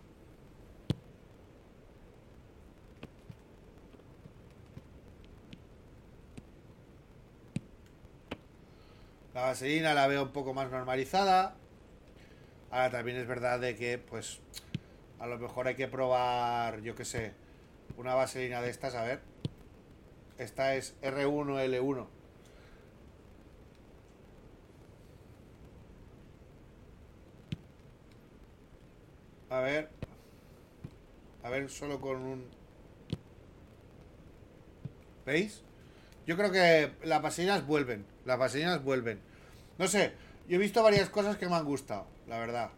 La 9.40 9.46
vaselina 9.46 9.94
la 9.94 10.06
veo 10.06 10.24
un 10.24 10.34
poco 10.34 10.54
más 10.54 10.70
normalizada. 10.70 11.56
Ahora 12.72 12.90
también 12.90 13.16
es 13.16 13.26
verdad 13.26 13.58
de 13.58 13.78
que, 13.78 13.98
pues, 13.98 14.42
a 15.18 15.28
lo 15.28 15.40
mejor 15.40 15.66
hay 15.68 15.76
que 15.76 15.88
probar, 15.88 16.82
yo 16.82 16.94
qué 16.94 17.06
sé, 17.06 17.32
una 17.96 18.16
vaselina 18.16 18.62
de 18.62 18.70
estas, 18.70 18.96
a 18.96 19.04
ver. 19.04 19.22
Esta 20.38 20.76
es 20.76 20.94
R1L1. 21.02 22.06
A 29.50 29.60
ver. 29.62 29.90
A 31.44 31.50
ver, 31.50 31.70
solo 31.70 32.02
con 32.02 32.18
un... 32.18 32.46
¿Veis? 35.26 35.64
Yo 36.28 36.36
creo 36.36 36.52
que 36.52 36.92
las 37.04 37.22
vaselinas 37.22 37.66
vuelven. 37.66 38.06
Las 38.26 38.38
vaselinas 38.38 38.84
vuelven. 38.84 39.29
No 39.80 39.88
sé, 39.88 40.12
yo 40.50 40.58
he 40.58 40.60
visto 40.60 40.84
varias 40.84 41.10
cosas 41.10 41.38
que 41.38 41.48
me 41.48 41.56
han 41.56 41.64
gustado, 41.64 42.06
la 42.28 42.38
verdad. 42.38 42.70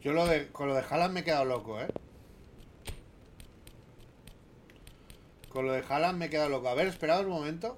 Yo 0.00 0.14
lo 0.14 0.26
de, 0.26 0.48
con 0.48 0.68
lo 0.68 0.74
de 0.74 0.82
Haaland 0.88 1.12
me 1.12 1.20
he 1.20 1.24
quedado 1.24 1.44
loco, 1.44 1.78
¿eh? 1.78 1.88
Con 5.60 5.66
lo 5.66 5.74
de 5.74 5.84
Haaland 5.86 6.18
me 6.18 6.24
he 6.24 6.30
quedado 6.30 6.48
loco. 6.48 6.70
A 6.70 6.74
ver, 6.74 6.86
esperad 6.86 7.20
un 7.20 7.32
momento. 7.32 7.76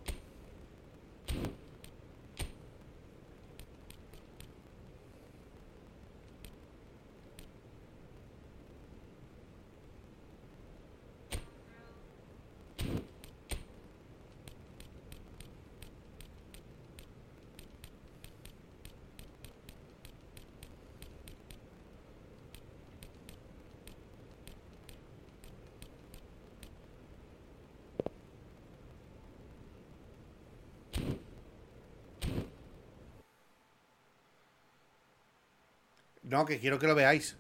No, 36.33 36.47
que 36.47 36.59
quiero 36.59 36.79
que 36.79 36.87
lo 36.87 36.95
veáis. 36.95 37.37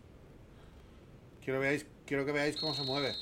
Quiero, 1.42 1.60
veáis, 1.60 1.86
quiero 2.04 2.26
que 2.26 2.32
veáis 2.32 2.58
cómo 2.58 2.74
se 2.74 2.82
mueve. 2.82 3.14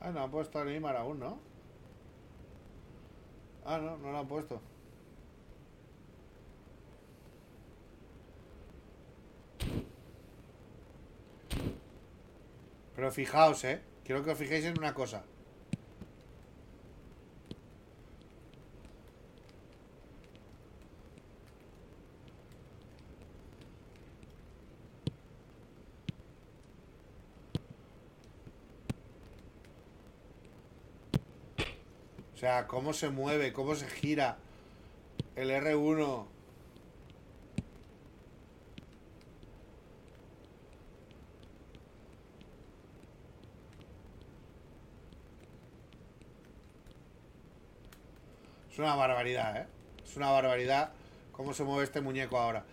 Ah, 0.00 0.10
no 0.10 0.24
han 0.24 0.30
puesto 0.30 0.58
a 0.58 0.64
Neymar 0.66 0.94
aún, 0.94 1.20
¿no? 1.20 1.38
Ah, 3.64 3.78
no, 3.78 3.96
no 3.96 4.12
lo 4.12 4.18
han 4.18 4.28
puesto. 4.28 4.73
Pero 13.04 13.12
fijaos, 13.12 13.62
¿eh? 13.64 13.82
Quiero 14.02 14.24
que 14.24 14.30
os 14.30 14.38
fijéis 14.38 14.64
en 14.64 14.78
una 14.78 14.94
cosa. 14.94 15.24
O 32.32 32.36
sea, 32.38 32.66
cómo 32.66 32.94
se 32.94 33.10
mueve, 33.10 33.52
cómo 33.52 33.74
se 33.74 33.86
gira 33.86 34.38
el 35.36 35.50
R1. 35.50 36.33
Es 48.74 48.80
una 48.80 48.96
barbaridad, 48.96 49.56
¿eh? 49.56 49.66
Es 50.04 50.16
una 50.16 50.32
barbaridad 50.32 50.90
cómo 51.30 51.54
se 51.54 51.62
mueve 51.62 51.84
este 51.84 52.00
muñeco 52.00 52.36
ahora. 52.36 52.64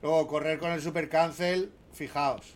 Luego, 0.00 0.26
correr 0.26 0.58
con 0.58 0.70
el 0.72 0.80
Super 0.80 1.10
Cancel, 1.10 1.70
fijaos. 1.92 2.54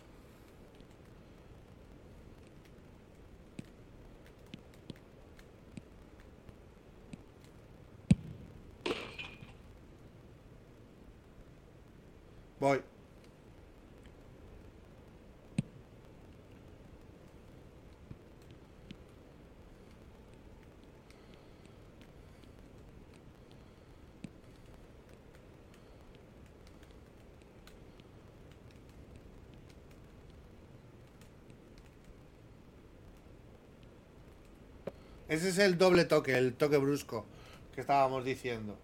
Voy. 12.58 12.82
Ese 35.28 35.48
es 35.48 35.59
el 35.59 35.77
doble 35.77 36.05
toque, 36.05 36.36
el 36.39 36.55
toque 36.55 36.77
brusco 36.77 37.24
que 37.74 37.81
estábamos 37.81 38.24
diciendo. 38.24 38.78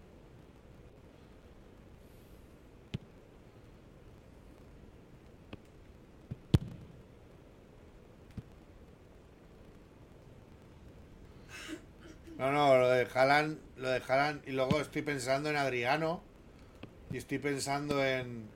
No, 12.37 12.51
no, 12.51 12.77
lo 12.77 12.89
de 12.89 13.07
lo 13.77 13.89
de 13.89 14.01
y 14.45 14.51
luego 14.51 14.81
estoy 14.81 15.01
pensando 15.01 15.49
en 15.49 15.55
Adriano 15.55 16.21
y 17.09 17.17
estoy 17.17 17.39
pensando 17.39 18.03
en 18.03 18.49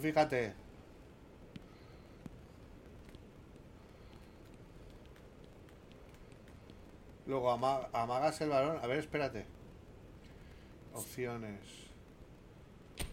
fíjate. 0.00 0.54
Luego 7.26 7.50
ama- 7.50 7.88
amagas 7.92 8.40
el 8.40 8.48
balón. 8.50 8.78
A 8.82 8.86
ver, 8.86 8.98
espérate. 8.98 9.46
Opciones. 10.94 11.60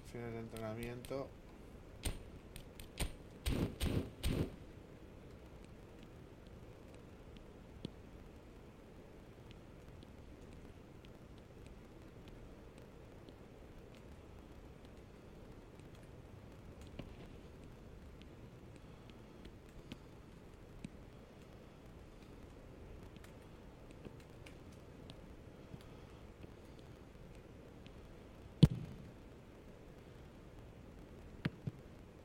Opciones 0.05 0.33
de 0.33 0.39
entrenamiento. 0.39 1.27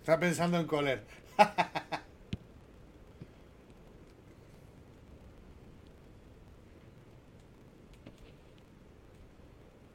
Está 0.02 0.18
pensando 0.18 0.58
en 0.58 0.66
Coller. 0.66 1.04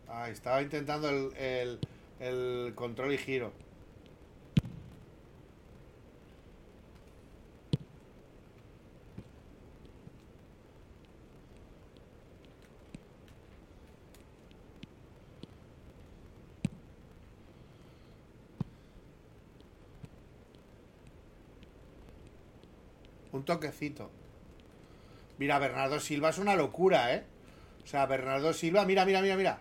Ah, 0.09 0.29
estaba 0.29 0.61
intentando 0.63 1.09
el, 1.09 1.31
el, 1.37 1.79
el 2.19 2.73
control 2.75 3.13
y 3.13 3.17
giro. 3.17 3.51
Toquecito. 23.47 24.11
Mira, 25.39 25.59
Bernardo 25.59 25.99
Silva 25.99 26.29
es 26.29 26.37
una 26.37 26.55
locura, 26.55 27.13
¿eh? 27.15 27.23
O 27.83 27.87
sea, 27.87 28.05
Bernardo 28.05 28.53
Silva, 28.53 28.85
mira, 28.85 29.05
mira, 29.05 29.21
mira, 29.21 29.35
mira. 29.37 29.59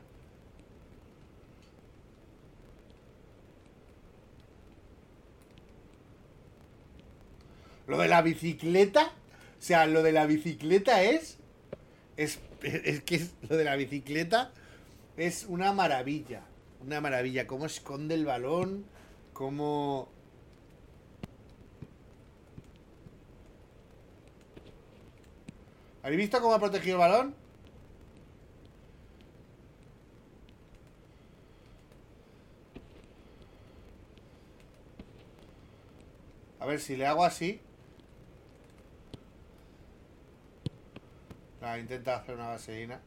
Lo 7.86 7.98
de 7.98 8.08
la 8.08 8.22
bicicleta, 8.22 9.12
o 9.58 9.62
sea, 9.62 9.86
lo 9.86 10.02
de 10.02 10.12
la 10.12 10.26
bicicleta 10.26 11.02
es. 11.02 11.38
Es, 12.16 12.38
es 12.62 13.02
que 13.02 13.16
es- 13.16 13.34
lo 13.48 13.56
de 13.56 13.64
la 13.64 13.76
bicicleta 13.76 14.52
es 15.16 15.46
una 15.48 15.72
maravilla. 15.72 16.42
Una 16.84 17.00
maravilla. 17.00 17.46
Cómo 17.46 17.66
esconde 17.66 18.14
el 18.14 18.24
balón, 18.26 18.84
cómo. 19.32 20.08
¿Habéis 26.06 26.20
visto 26.20 26.40
cómo 26.40 26.54
ha 26.54 26.60
protegido 26.60 26.94
el 26.94 27.00
balón? 27.00 27.34
A 36.60 36.66
ver 36.66 36.78
si 36.78 36.96
le 36.96 37.06
hago 37.06 37.24
así. 37.24 37.60
Ah, 41.60 41.76
intenta 41.76 42.18
hacer 42.18 42.36
una 42.36 42.50
vaselina. 42.50 43.00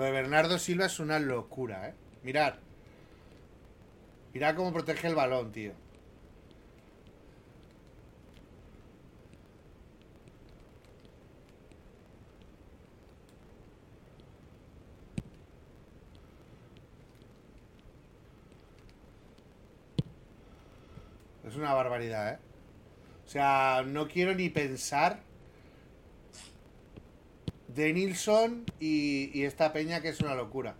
Lo 0.00 0.06
de 0.06 0.12
Bernardo 0.12 0.58
Silva 0.58 0.86
es 0.86 0.98
una 0.98 1.18
locura, 1.18 1.90
¿eh? 1.90 1.94
Mirad. 2.22 2.54
Mira 4.32 4.54
cómo 4.54 4.72
protege 4.72 5.08
el 5.08 5.14
balón, 5.14 5.52
tío. 5.52 5.74
Es 21.46 21.54
una 21.56 21.74
barbaridad, 21.74 22.32
¿eh? 22.32 22.38
O 23.26 23.28
sea, 23.28 23.82
no 23.86 24.08
quiero 24.08 24.34
ni 24.34 24.48
pensar 24.48 25.29
de 27.74 27.92
Nilsson 27.92 28.64
y, 28.78 29.30
y 29.38 29.44
esta 29.44 29.72
peña 29.72 30.00
que 30.00 30.08
es 30.08 30.20
una 30.20 30.34
locura. 30.34 30.76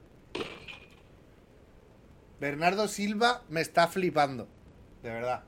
Bernardo 2.41 2.89
Silva 2.89 3.43
me 3.49 3.61
está 3.61 3.89
flipando. 3.89 4.49
De 5.03 5.11
verdad. 5.11 5.45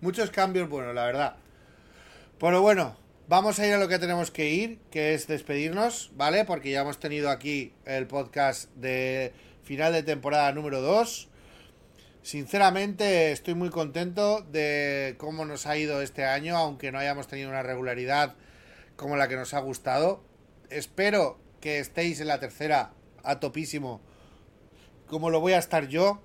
Muchos 0.00 0.30
cambios, 0.30 0.68
bueno, 0.68 0.92
la 0.92 1.06
verdad. 1.06 1.36
Pero 2.38 2.60
bueno, 2.60 2.96
vamos 3.28 3.58
a 3.58 3.66
ir 3.66 3.74
a 3.74 3.78
lo 3.78 3.88
que 3.88 3.98
tenemos 3.98 4.30
que 4.30 4.50
ir, 4.50 4.78
que 4.90 5.14
es 5.14 5.26
despedirnos, 5.26 6.10
¿vale? 6.14 6.44
Porque 6.44 6.70
ya 6.70 6.82
hemos 6.82 6.98
tenido 6.98 7.30
aquí 7.30 7.72
el 7.86 8.06
podcast 8.06 8.70
de 8.74 9.32
final 9.62 9.92
de 9.92 10.02
temporada 10.02 10.52
número 10.52 10.82
2. 10.82 11.28
Sinceramente 12.24 13.32
estoy 13.32 13.52
muy 13.52 13.68
contento 13.68 14.40
de 14.40 15.14
cómo 15.18 15.44
nos 15.44 15.66
ha 15.66 15.76
ido 15.76 16.00
este 16.00 16.24
año, 16.24 16.56
aunque 16.56 16.90
no 16.90 16.98
hayamos 16.98 17.28
tenido 17.28 17.50
una 17.50 17.62
regularidad 17.62 18.34
como 18.96 19.16
la 19.16 19.28
que 19.28 19.36
nos 19.36 19.52
ha 19.52 19.60
gustado. 19.60 20.24
Espero 20.70 21.38
que 21.60 21.80
estéis 21.80 22.20
en 22.20 22.28
la 22.28 22.40
tercera 22.40 22.94
a 23.22 23.40
topísimo, 23.40 24.00
como 25.06 25.28
lo 25.28 25.40
voy 25.40 25.52
a 25.52 25.58
estar 25.58 25.86
yo. 25.88 26.22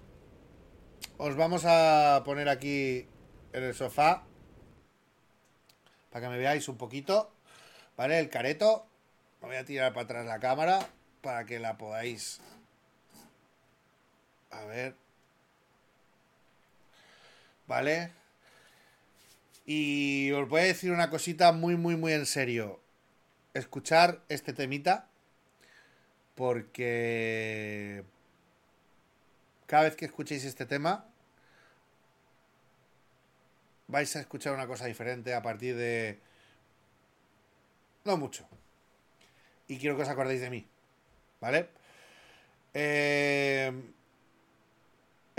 Os 1.17 1.35
vamos 1.35 1.63
a 1.65 2.21
poner 2.23 2.47
aquí 2.47 3.05
en 3.51 3.63
el 3.65 3.76
sofá 3.76 4.23
para 6.11 6.26
que 6.26 6.31
me 6.31 6.38
veáis 6.38 6.69
un 6.69 6.77
poquito, 6.77 7.30
¿vale? 7.97 8.19
El 8.19 8.30
careto. 8.30 8.85
Me 9.41 9.49
voy 9.49 9.57
a 9.57 9.65
tirar 9.65 9.91
para 9.91 10.05
atrás 10.05 10.26
la 10.26 10.39
cámara 10.39 10.80
para 11.21 11.45
que 11.45 11.59
la 11.59 11.77
podáis 11.77 12.39
a 14.49 14.63
ver. 14.63 15.09
¿Vale? 17.69 18.11
Y 19.67 20.31
os 20.31 20.49
voy 20.49 20.61
a 20.61 20.63
decir 20.63 20.91
una 20.91 21.11
cosita 21.11 21.51
muy, 21.51 21.77
muy, 21.77 21.95
muy 21.95 22.13
en 22.13 22.25
serio. 22.25 22.79
Escuchar 23.53 24.23
este 24.27 24.53
temita. 24.53 25.07
Porque 26.33 28.03
cada 29.67 29.83
vez 29.83 29.95
que 29.95 30.05
escuchéis 30.05 30.45
este 30.45 30.65
tema, 30.65 31.05
vais 33.87 34.15
a 34.15 34.21
escuchar 34.21 34.55
una 34.55 34.65
cosa 34.65 34.87
diferente 34.87 35.35
a 35.35 35.43
partir 35.43 35.75
de... 35.75 36.17
No 38.03 38.17
mucho. 38.17 38.47
Y 39.67 39.77
quiero 39.77 39.95
que 39.95 40.01
os 40.01 40.09
acordéis 40.09 40.41
de 40.41 40.49
mí. 40.49 40.67
¿Vale? 41.39 41.69
Eh... 42.73 43.71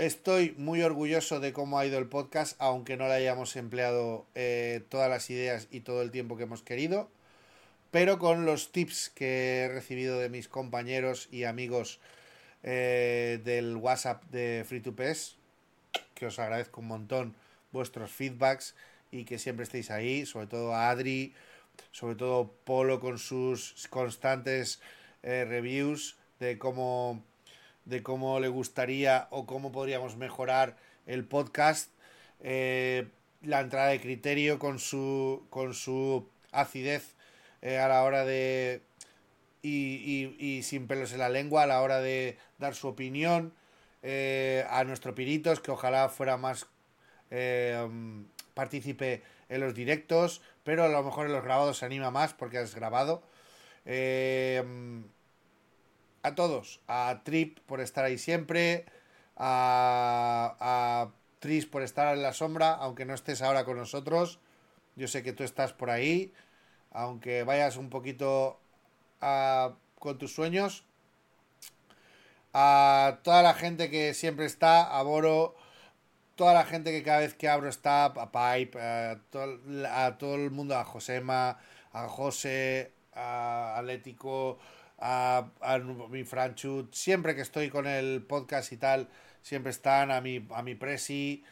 Estoy 0.01 0.55
muy 0.57 0.81
orgulloso 0.81 1.39
de 1.39 1.53
cómo 1.53 1.77
ha 1.77 1.85
ido 1.85 1.99
el 1.99 2.07
podcast, 2.07 2.55
aunque 2.57 2.97
no 2.97 3.07
le 3.07 3.13
hayamos 3.13 3.55
empleado 3.55 4.25
eh, 4.33 4.81
todas 4.89 5.11
las 5.11 5.29
ideas 5.29 5.67
y 5.69 5.81
todo 5.81 6.01
el 6.01 6.09
tiempo 6.09 6.37
que 6.37 6.43
hemos 6.45 6.63
querido, 6.63 7.07
pero 7.91 8.17
con 8.17 8.47
los 8.47 8.71
tips 8.71 9.11
que 9.11 9.59
he 9.59 9.67
recibido 9.67 10.17
de 10.17 10.27
mis 10.29 10.47
compañeros 10.47 11.29
y 11.31 11.43
amigos 11.43 11.99
eh, 12.63 13.41
del 13.43 13.75
WhatsApp 13.75 14.23
de 14.31 14.65
Free 14.67 14.79
2 14.79 14.95
ps 14.95 15.35
que 16.15 16.25
os 16.25 16.39
agradezco 16.39 16.81
un 16.81 16.87
montón 16.87 17.35
vuestros 17.71 18.09
feedbacks 18.09 18.73
y 19.11 19.25
que 19.25 19.37
siempre 19.37 19.65
estéis 19.65 19.91
ahí, 19.91 20.25
sobre 20.25 20.47
todo 20.47 20.73
a 20.73 20.89
Adri, 20.89 21.35
sobre 21.91 22.15
todo 22.15 22.51
Polo 22.63 22.99
con 22.99 23.19
sus 23.19 23.87
constantes 23.91 24.81
eh, 25.21 25.45
reviews 25.47 26.17
de 26.39 26.57
cómo 26.57 27.23
de 27.85 28.03
cómo 28.03 28.39
le 28.39 28.47
gustaría 28.47 29.27
o 29.31 29.45
cómo 29.45 29.71
podríamos 29.71 30.17
mejorar 30.17 30.77
el 31.05 31.25
podcast. 31.25 31.91
Eh, 32.39 33.07
la 33.41 33.61
entrada 33.61 33.89
de 33.89 34.01
criterio 34.01 34.59
con 34.59 34.79
su, 34.79 35.45
con 35.49 35.73
su 35.73 36.27
acidez 36.51 37.15
eh, 37.61 37.77
a 37.77 37.87
la 37.87 38.03
hora 38.03 38.25
de... 38.25 38.81
Y, 39.63 40.35
y, 40.39 40.63
sin 40.63 40.87
pelos 40.87 41.13
en 41.13 41.19
la 41.19 41.29
lengua 41.29 41.63
a 41.63 41.67
la 41.67 41.81
hora 41.83 41.99
de 41.99 42.39
dar 42.57 42.73
su 42.73 42.87
opinión. 42.87 43.53
Eh, 44.03 44.65
a 44.69 44.83
nuestro 44.83 45.13
Piritos, 45.13 45.59
que 45.59 45.69
ojalá 45.69 46.09
fuera 46.09 46.35
más 46.35 46.65
eh, 47.29 47.87
partícipe 48.55 49.21
en 49.49 49.61
los 49.61 49.75
directos, 49.75 50.41
pero 50.63 50.83
a 50.83 50.87
lo 50.87 51.03
mejor 51.03 51.27
en 51.27 51.33
los 51.33 51.43
grabados 51.43 51.77
se 51.77 51.85
anima 51.85 52.09
más 52.09 52.33
porque 52.33 52.57
has 52.57 52.73
grabado. 52.73 53.21
Eh, 53.85 54.63
a 56.23 56.35
todos, 56.35 56.81
a 56.87 57.21
Trip 57.23 57.59
por 57.61 57.81
estar 57.81 58.05
ahí 58.05 58.17
siempre, 58.17 58.85
a, 59.37 61.09
Tris 61.39 61.65
por 61.65 61.81
estar 61.81 62.15
en 62.15 62.21
la 62.21 62.33
sombra, 62.33 62.73
aunque 62.73 63.05
no 63.05 63.15
estés 63.15 63.41
ahora 63.41 63.65
con 63.65 63.77
nosotros. 63.77 64.39
Yo 64.95 65.07
sé 65.07 65.23
que 65.23 65.33
tú 65.33 65.43
estás 65.43 65.73
por 65.73 65.89
ahí, 65.89 66.31
aunque 66.91 67.43
vayas 67.43 67.77
un 67.77 67.89
poquito 67.89 68.59
a, 69.21 69.73
con 69.97 70.19
tus 70.19 70.33
sueños. 70.33 70.83
A 72.53 73.19
toda 73.23 73.41
la 73.41 73.53
gente 73.55 73.89
que 73.89 74.13
siempre 74.13 74.45
está, 74.45 74.83
a 74.83 75.01
Boro, 75.01 75.55
toda 76.35 76.53
la 76.53 76.65
gente 76.65 76.91
que 76.91 77.01
cada 77.01 77.19
vez 77.19 77.33
que 77.33 77.49
abro 77.49 77.69
está, 77.69 78.05
a 78.05 78.31
Pipe, 78.31 78.79
a 78.79 79.19
todo, 79.31 79.57
a 79.89 80.17
todo 80.17 80.35
el 80.35 80.51
mundo, 80.51 80.77
a 80.77 80.83
Josema, 80.83 81.57
a 81.93 82.07
José, 82.07 82.91
a 83.13 83.77
Atlético, 83.77 84.59
a, 85.01 85.79
mi 86.09 86.23
Franchut, 86.23 86.93
siempre 86.93 87.35
que 87.35 87.41
estoy 87.41 87.69
con 87.69 87.87
el 87.87 88.21
podcast 88.21 88.71
y 88.71 88.77
tal, 88.77 89.09
siempre 89.41 89.71
están, 89.71 90.11
a 90.11 90.21
mi, 90.21 90.47
a 90.53 90.61
mi 90.61 90.75
Presi, 90.75 91.43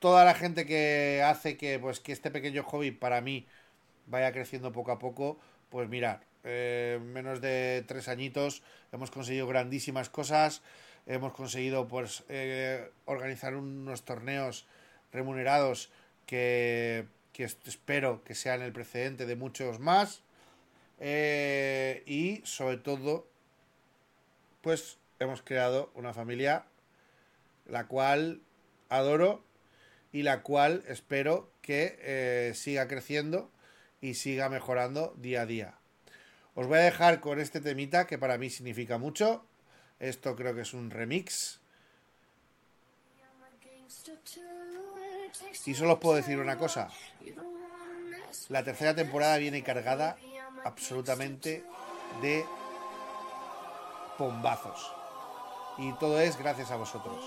toda 0.00 0.24
la 0.24 0.34
gente 0.34 0.66
que 0.66 1.22
hace 1.24 1.56
que, 1.56 1.78
pues, 1.78 2.00
que 2.00 2.12
este 2.12 2.30
pequeño 2.30 2.64
hobby 2.64 2.90
para 2.90 3.20
mí 3.20 3.46
vaya 4.06 4.32
creciendo 4.32 4.72
poco 4.72 4.90
a 4.90 4.98
poco, 4.98 5.38
pues 5.70 5.88
mirad, 5.88 6.18
eh, 6.44 6.98
menos 7.02 7.40
de 7.40 7.84
tres 7.86 8.08
añitos 8.08 8.62
hemos 8.92 9.10
conseguido 9.10 9.46
grandísimas 9.46 10.08
cosas, 10.08 10.62
hemos 11.06 11.32
conseguido 11.32 11.88
pues 11.88 12.24
eh, 12.28 12.90
organizar 13.04 13.54
unos 13.54 14.04
torneos 14.04 14.66
remunerados 15.12 15.90
que, 16.26 17.06
que 17.32 17.44
espero 17.44 18.24
que 18.24 18.34
sean 18.34 18.62
el 18.62 18.72
precedente 18.72 19.26
de 19.26 19.36
muchos 19.36 19.78
más. 19.78 20.22
Eh, 21.00 22.02
y 22.06 22.42
sobre 22.44 22.76
todo, 22.76 23.28
pues 24.62 24.98
hemos 25.20 25.42
creado 25.42 25.90
una 25.94 26.12
familia 26.12 26.64
la 27.66 27.86
cual 27.86 28.40
adoro 28.88 29.44
y 30.12 30.22
la 30.22 30.42
cual 30.42 30.84
espero 30.88 31.50
que 31.60 31.98
eh, 32.00 32.52
siga 32.54 32.88
creciendo 32.88 33.50
y 34.00 34.14
siga 34.14 34.48
mejorando 34.48 35.14
día 35.18 35.42
a 35.42 35.46
día. 35.46 35.74
Os 36.54 36.66
voy 36.66 36.78
a 36.78 36.82
dejar 36.82 37.20
con 37.20 37.38
este 37.38 37.60
temita 37.60 38.06
que 38.06 38.18
para 38.18 38.38
mí 38.38 38.50
significa 38.50 38.98
mucho. 38.98 39.44
Esto 40.00 40.34
creo 40.34 40.54
que 40.54 40.62
es 40.62 40.74
un 40.74 40.90
remix. 40.90 41.60
Y 45.66 45.74
solo 45.74 45.94
os 45.94 45.98
puedo 45.98 46.16
decir 46.16 46.38
una 46.38 46.56
cosa. 46.56 46.88
La 48.48 48.64
tercera 48.64 48.94
temporada 48.94 49.36
viene 49.36 49.62
cargada 49.62 50.16
absolutamente 50.64 51.64
de 52.22 52.44
bombazos. 54.18 54.92
Y 55.78 55.92
todo 55.94 56.20
es 56.20 56.36
gracias 56.38 56.70
a 56.70 56.76
vosotros. 56.76 57.18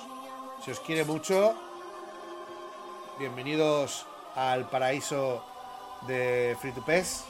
Si 0.64 0.72
os 0.72 0.80
quiere 0.80 1.06
mucho, 1.06 1.56
bienvenidos 3.18 4.06
al 4.36 4.70
paraíso 4.70 5.44
de 6.08 6.58
Free 6.60 6.72
to 6.72 6.84
Pes. 6.84 7.24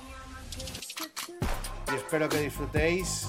Y 1.92 1.96
espero 1.96 2.28
que 2.30 2.40
disfrutéis 2.40 3.28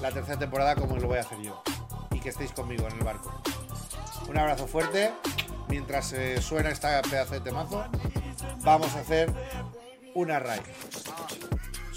la 0.00 0.10
tercera 0.10 0.38
temporada 0.38 0.74
como 0.74 0.96
lo 0.96 1.08
voy 1.08 1.18
a 1.18 1.20
hacer 1.20 1.38
yo. 1.40 1.62
Y 2.10 2.20
que 2.20 2.30
estéis 2.30 2.52
conmigo 2.52 2.86
en 2.88 2.98
el 2.98 3.04
barco. 3.04 3.32
Un 4.28 4.38
abrazo 4.38 4.66
fuerte. 4.66 5.12
Mientras 5.68 6.12
eh, 6.14 6.40
suena 6.40 6.70
esta 6.70 7.02
pedazo 7.02 7.34
de 7.34 7.40
temazo, 7.40 7.84
vamos 8.62 8.94
a 8.96 9.00
hacer 9.00 9.30
una 10.14 10.38
raid. 10.38 10.62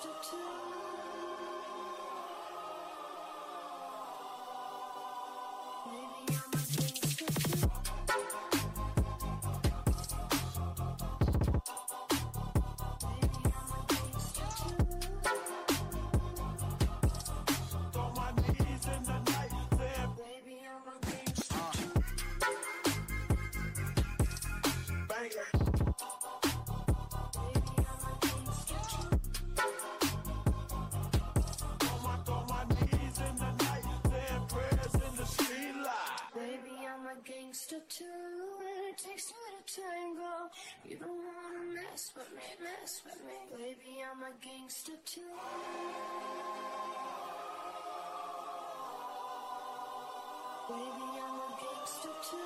to 0.00 0.08
too. 0.22 0.81
You 40.84 40.96
don't 40.96 41.08
wanna 41.08 41.64
mess 41.74 42.12
with 42.16 42.30
me, 42.32 42.42
mess 42.62 43.02
with 43.04 43.20
me. 43.24 43.32
Baby, 43.56 44.02
I'm 44.04 44.22
a 44.22 44.32
gangster 44.44 44.92
too. 45.04 45.20
Baby, 50.68 51.08
I'm 51.24 51.38
a 51.38 51.48
gangster 51.60 52.14
too. 52.28 52.36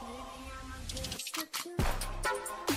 Baby, 0.00 0.42
I'm 0.58 0.70
a 0.72 0.80
gangster 0.94 1.46
too. 1.52 2.67